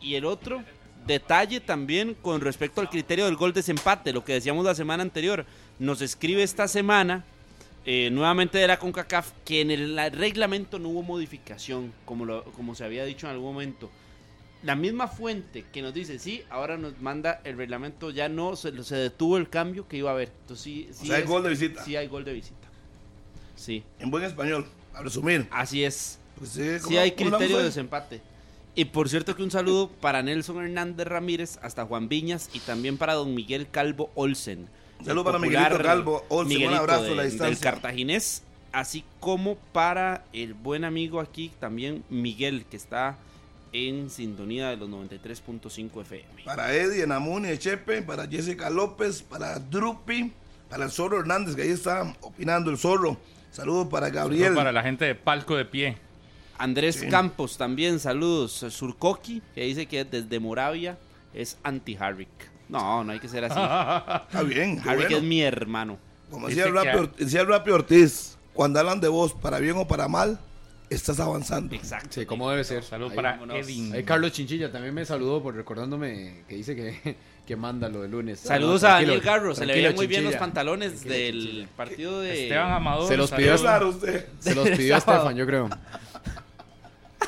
Y 0.01 0.17
el 0.17 0.25
otro 0.25 0.63
detalle 1.07 1.61
también 1.61 2.15
con 2.15 2.41
respecto 2.41 2.81
al 2.81 2.91
criterio 2.91 3.25
del 3.27 3.37
gol 3.37 3.53
desempate, 3.53 4.13
lo 4.13 4.25
que 4.25 4.35
decíamos 4.35 4.65
la 4.65 4.75
semana 4.75 5.03
anterior. 5.03 5.47
Nos 5.79 6.03
escribe 6.03 6.43
esta 6.43 6.69
semana 6.69 7.25
eh, 7.85 8.11
nuevamente 8.13 8.59
de 8.59 8.67
la 8.69 8.79
CONCACAF 8.79 9.33
que 9.45 9.61
en 9.61 9.71
el 9.73 9.97
la- 9.97 10.09
reglamento 10.11 10.79
no 10.79 10.89
hubo 10.91 11.03
modificación, 11.03 11.93
como, 12.05 12.25
lo- 12.25 12.45
como 12.53 12.75
se 12.77 12.85
había 12.85 13.05
dicho 13.05 13.27
en 13.27 13.33
algún 13.33 13.53
momento. 13.55 13.91
La 14.63 14.77
misma 14.77 15.09
fuente 15.09 15.65
que 15.73 15.83
nos 15.83 15.93
dice, 15.93 16.21
sí, 16.21 16.45
ahora 16.49 16.77
nos 16.77 17.01
manda 17.01 17.41
el 17.43 17.57
reglamento, 17.57 18.11
ya 18.11 18.29
no, 18.29 18.55
se, 18.55 18.85
se 18.85 18.95
detuvo 18.95 19.37
el 19.37 19.49
cambio 19.51 19.89
que 19.89 19.97
iba 19.97 20.11
a 20.11 20.13
haber. 20.15 20.29
Entonces 20.43 20.63
sí, 20.63 20.89
sí 20.93 21.05
O 21.05 21.07
sea, 21.07 21.17
hay 21.17 21.23
gol 21.25 21.43
de 21.43 21.51
visita. 21.51 21.85
Sí 21.85 21.97
hay 21.97 22.07
gol 22.07 22.25
de 22.25 22.33
visita. 22.35 22.62
Sí, 23.63 23.85
En 24.01 24.11
buen 24.11 24.25
español, 24.25 24.67
a 24.93 25.03
resumir. 25.03 25.47
así 25.53 25.85
es. 25.85 26.19
Pues 26.37 26.51
sí, 26.51 26.63
Sí 26.79 26.85
¿cómo- 26.85 26.99
hay 26.99 27.13
criterio 27.13 27.59
de 27.59 27.65
desempate. 27.65 28.21
Y 28.75 28.87
por 28.87 29.09
cierto 29.09 29.37
que 29.37 29.43
un 29.45 29.51
saludo 29.53 29.89
para 29.89 30.21
Nelson 30.23 30.65
Hernández 30.65 31.07
Ramírez, 31.07 31.59
hasta 31.63 31.85
Juan 31.85 32.09
Viñas 32.09 32.51
y 32.53 32.59
también 32.61 32.99
para 32.99 33.15
don 33.15 33.35
Miguel 33.35 33.69
Calvo 33.71 34.11
Olsen. 34.17 34.67
Un 34.99 35.05
saludo 35.07 35.21
El 35.21 35.27
para 35.27 35.39
Miguelito 35.39 35.79
Calvo 35.83 36.25
Olsen, 36.29 36.41
un 36.41 36.49
Miguelito 36.49 36.81
abrazo 36.81 37.05
a 37.05 37.15
la 37.15 37.23
del 37.23 37.31
distancia. 37.31 37.71
cartaginés, 37.71 38.43
así 38.73 39.05
como 39.21 39.55
para 39.73 40.25
el 40.33 40.55
buen 40.55 40.85
amigo 40.85 41.21
aquí 41.21 41.53
también 41.61 42.03
Miguel 42.11 42.65
que 42.69 42.77
está 42.77 43.17
en 43.73 44.11
sintonía 44.11 44.71
de 44.71 44.77
los 44.77 44.89
93.5 44.89 46.01
FM. 46.03 46.43
Para 46.45 46.75
Eddie, 46.75 47.05
Enamuni, 47.05 47.49
Echepe, 47.51 48.03
para 48.03 48.27
Jessica 48.27 48.71
López, 48.71 49.23
para 49.23 49.59
Drupi, 49.61 50.33
para 50.69 50.85
el 50.87 50.91
Zorro 50.91 51.21
Hernández, 51.21 51.55
que 51.55 51.63
ahí 51.63 51.71
está 51.71 52.17
opinando 52.23 52.71
el 52.71 52.79
Zorro. 52.79 53.17
Saludos 53.53 53.87
para 53.89 54.11
Gabriel. 54.11 54.47
Solo 54.49 54.57
Para 54.57 54.73
la 54.73 54.83
gente 54.83 55.05
de 55.05 55.15
Palco 55.15 55.55
de 55.57 55.65
Pie. 55.65 55.97
Andrés 56.59 56.97
Sí. 56.97 57.09
Campos 57.09 57.57
también, 57.59 58.01
saludos. 58.01 58.53
Surcoqui, 58.53 59.43
que 59.55 59.63
dice 59.65 59.87
que 59.87 60.05
desde 60.05 60.41
Moravia 60.41 60.99
es 61.35 61.59
anti-Harrick. 61.63 62.29
No, 62.69 63.05
no 63.05 63.13
hay 63.13 63.19
que 63.21 63.29
ser 63.29 63.45
así. 63.45 63.59
Está 64.27 64.43
bien. 64.43 64.81
Harrick 64.85 65.03
bueno. 65.09 65.17
es 65.19 65.23
mi 65.23 65.43
hermano. 65.43 65.99
Como 66.31 66.49
decía 66.49 66.65
el, 66.65 67.11
decía 67.19 67.45
Rapi 67.45 67.71
Ortiz, 67.71 68.39
cuando 68.55 68.81
hablan 68.81 69.01
de 69.01 69.09
vos, 69.09 69.35
para 69.35 69.59
bien 69.59 69.77
o 69.77 69.87
para 69.87 70.09
mal, 70.09 70.41
estás 70.89 71.21
avanzando. 71.21 71.75
Exacto. 71.75 72.09
Sí, 72.13 72.25
como 72.27 72.49
debe 72.51 72.65
ser. 72.65 72.83
Salud 72.85 73.11
Ahí- 73.11 73.17
para 73.17 73.33
vámonos. 73.33 73.57
Edwin. 73.57 73.93
Ahí 73.95 74.03
Carlos 74.05 74.33
Chinchilla 74.33 74.73
también 74.73 74.95
me 74.95 75.05
saludó 75.05 75.43
por 75.43 75.55
recordándome 75.55 76.45
que 76.49 76.55
dice 76.55 76.75
que, 76.75 77.17
que 77.47 77.57
manda 77.57 77.89
lo 77.89 78.03
de 78.03 78.09
lunes. 78.09 78.41
Saludos 78.41 78.83
No, 78.83 78.89
a 78.89 78.93
Daniel 78.93 79.21
Garro, 79.21 79.55
se 79.55 79.67
le 79.67 79.75
veían 79.75 79.95
muy 79.95 80.07
bien 80.07 80.25
los 80.25 80.37
pantalones 80.37 80.93
Tranquilo, 81.01 81.15
del 81.15 81.41
Chinchilla. 81.43 81.69
partido 81.77 82.21
de... 82.21 82.43
Esteban 82.45 82.73
Amador. 82.73 83.09
Se 83.09 83.17
los 83.17 83.31
pidió. 83.33 83.59
Se 83.59 84.55
los 84.55 84.69
pidió. 84.71 84.97
Estefan, 84.99 85.37
yo 85.37 85.47
creo. 85.47 85.69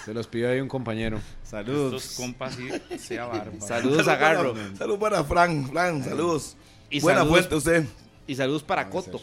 Se 0.04 0.12
los 0.12 0.26
pidió 0.26 0.50
ahí 0.50 0.60
un 0.60 0.68
compañero. 0.68 1.16
Estos 1.16 1.48
Saludos. 1.50 2.14
compas 2.16 2.54
sí, 2.54 2.68
sea 2.98 3.26
bárbaro. 3.26 3.52
Saludos 3.60 4.06
a 4.08 4.16
Garro. 4.16 4.54
Saludos 4.76 4.98
para 5.00 5.24
Fran. 5.24 5.68
Fran, 5.68 6.04
saludos. 6.04 6.56
Y 6.90 7.00
Buena 7.00 7.20
saludos- 7.20 7.38
fuente 7.38 7.54
usted. 7.56 7.84
Y 8.26 8.34
saludos 8.34 8.62
para 8.62 8.88
Coto. 8.90 9.20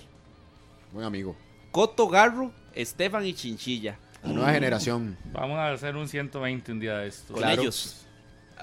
Buen 0.92 1.06
amigo. 1.06 1.36
Coto, 1.72 2.08
Garro, 2.08 2.52
Estefan 2.74 3.26
y 3.26 3.34
Chinchilla. 3.34 3.98
La 4.24 4.34
nueva 4.34 4.52
generación. 4.54 5.18
Vamos 5.32 5.58
a 5.58 5.72
hacer 5.72 5.96
un 5.96 6.08
120 6.08 6.72
un 6.72 6.80
día 6.80 6.98
de 6.98 7.08
estos. 7.08 7.28
Con 7.32 7.38
Claro. 7.38 7.62
ellos. 7.62 8.06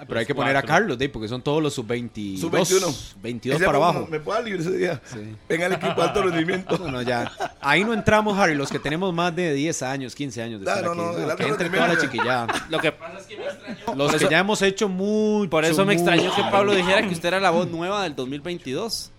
Pero 0.07 0.21
hay 0.21 0.27
que 0.27 0.35
poner 0.35 0.57
a 0.57 0.63
Carlos, 0.63 0.97
Dave, 0.99 1.09
porque 1.09 1.29
son 1.29 1.43
todos 1.43 1.63
los 1.63 1.75
sub-22. 1.75 2.39
Sub-21. 2.39 3.15
22 3.23 3.57
Ese 3.57 3.65
para 3.67 3.79
abajo. 3.79 4.07
Me 4.11 4.21
puedo 4.21 4.41
libre 4.43 4.61
ese 4.61 4.77
día. 4.77 5.01
Sí. 5.05 5.19
Venga 5.49 5.67
el 5.67 5.73
equipo 5.73 5.95
de 5.95 6.03
alto 6.03 6.23
rendimiento. 6.23 6.79
No, 6.79 6.91
no, 6.93 7.03
ya. 7.03 7.31
Ahí 7.61 7.83
no 7.85 7.93
entramos, 7.93 8.39
Harry, 8.39 8.55
los 8.55 8.71
que 8.71 8.79
tenemos 8.79 9.13
más 9.13 9.35
de 9.35 9.53
10 9.55 9.83
años, 9.83 10.15
15 10.15 10.43
años 10.43 10.61
de 10.61 10.71
Ah, 10.71 10.77
estar 10.77 10.85
no, 10.97 11.09
aquí. 11.11 11.17
no, 11.21 11.31
alto 11.31 11.37
que 11.37 11.49
entre 11.49 11.71
toda 11.71 11.89
la 11.89 11.99
chiquillada. 11.99 12.47
Lo 12.71 12.79
que 12.79 12.93
pasa 12.93 13.19
es 13.19 13.27
que 13.27 13.37
me 13.37 13.45
extrañó. 13.47 13.77
Los 13.97 13.97
por 13.97 14.11
que 14.11 14.17
eso, 14.25 14.31
ya 14.31 14.39
hemos 14.39 14.63
hecho 14.63 14.89
mucho. 14.89 15.51
por 15.51 15.65
eso 15.65 15.85
me 15.85 15.95
extrañó 15.95 16.35
que 16.35 16.43
Pablo 16.51 16.75
dijera 16.75 17.03
que 17.03 17.09
usted 17.15 17.29
era 17.29 17.41
la 17.41 17.51
voz 17.51 17.69
nueva 17.69 18.03
del 18.05 18.15
2022. 18.15 19.11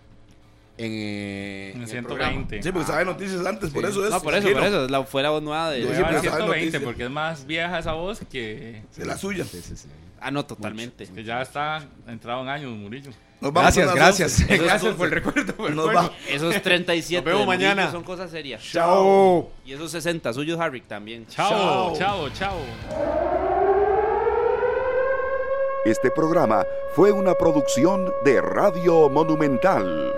En, 0.78 0.92
eh, 0.94 1.72
En 1.72 1.76
en 1.78 1.82
el 1.84 1.90
120. 1.90 2.64
Sí, 2.64 2.72
porque 2.72 2.88
sabe 2.88 3.04
noticias 3.04 3.46
antes, 3.46 3.70
por 3.72 3.86
eso 3.86 4.06
es. 4.06 4.12
No, 4.12 4.22
por 4.22 4.34
eso, 4.34 4.50
por 4.54 4.64
eso. 4.64 4.88
La, 4.88 5.04
fue 5.04 5.22
la 5.22 5.30
voz 5.32 5.44
nueva 5.44 5.70
de. 5.72 5.82
Yo 5.82 5.88
Nueva 5.88 5.98
siempre 5.98 6.16
en 6.18 6.24
sabe 6.24 6.36
120 6.38 6.58
noticias. 6.60 6.84
porque 6.84 7.04
es 7.04 7.10
más 7.10 7.46
vieja 7.46 7.80
esa 7.80 7.92
voz 7.94 8.20
que, 8.32 8.84
De 8.96 9.06
la 9.06 9.18
suya. 9.18 9.44
Sí, 9.44 9.60
sí, 9.62 9.76
sí. 9.76 9.88
Ah, 10.22 10.32
no, 10.32 10.46
totalmente. 10.46 11.08
que 11.08 11.24
ya 11.24 11.42
está 11.42 11.84
entrado 12.08 12.42
en 12.42 12.50
años, 12.50 12.72
Murillo. 12.72 13.12
Nos 13.42 13.54
vamos 13.54 13.74
Gracias, 13.76 13.96
gracias. 13.96 14.40
11. 14.42 14.58
Gracias 14.58 14.94
por 14.96 15.06
el 15.08 15.12
recuerdo. 15.14 15.56
por 15.56 15.72
Nos 15.72 15.88
recuerdo. 15.88 16.14
Esos 16.28 16.62
37 16.62 17.24
Nos 17.24 17.34
vemos 17.34 17.48
mañana. 17.48 17.90
son 17.92 18.04
cosas 18.04 18.30
serias. 18.32 18.62
Chao. 18.64 19.50
Y 19.66 19.74
esos 19.74 19.92
60 19.92 20.34
suyos, 20.34 20.60
Harry, 20.60 20.82
también. 20.82 21.26
Chao, 21.28 21.94
chao, 21.98 22.30
chao. 22.32 22.58
Este 25.86 26.12
programa 26.12 26.66
fue 26.94 27.12
una 27.14 27.34
producción 27.36 28.12
de 28.26 28.42
Radio 28.42 29.10
Monumental. 29.10 30.14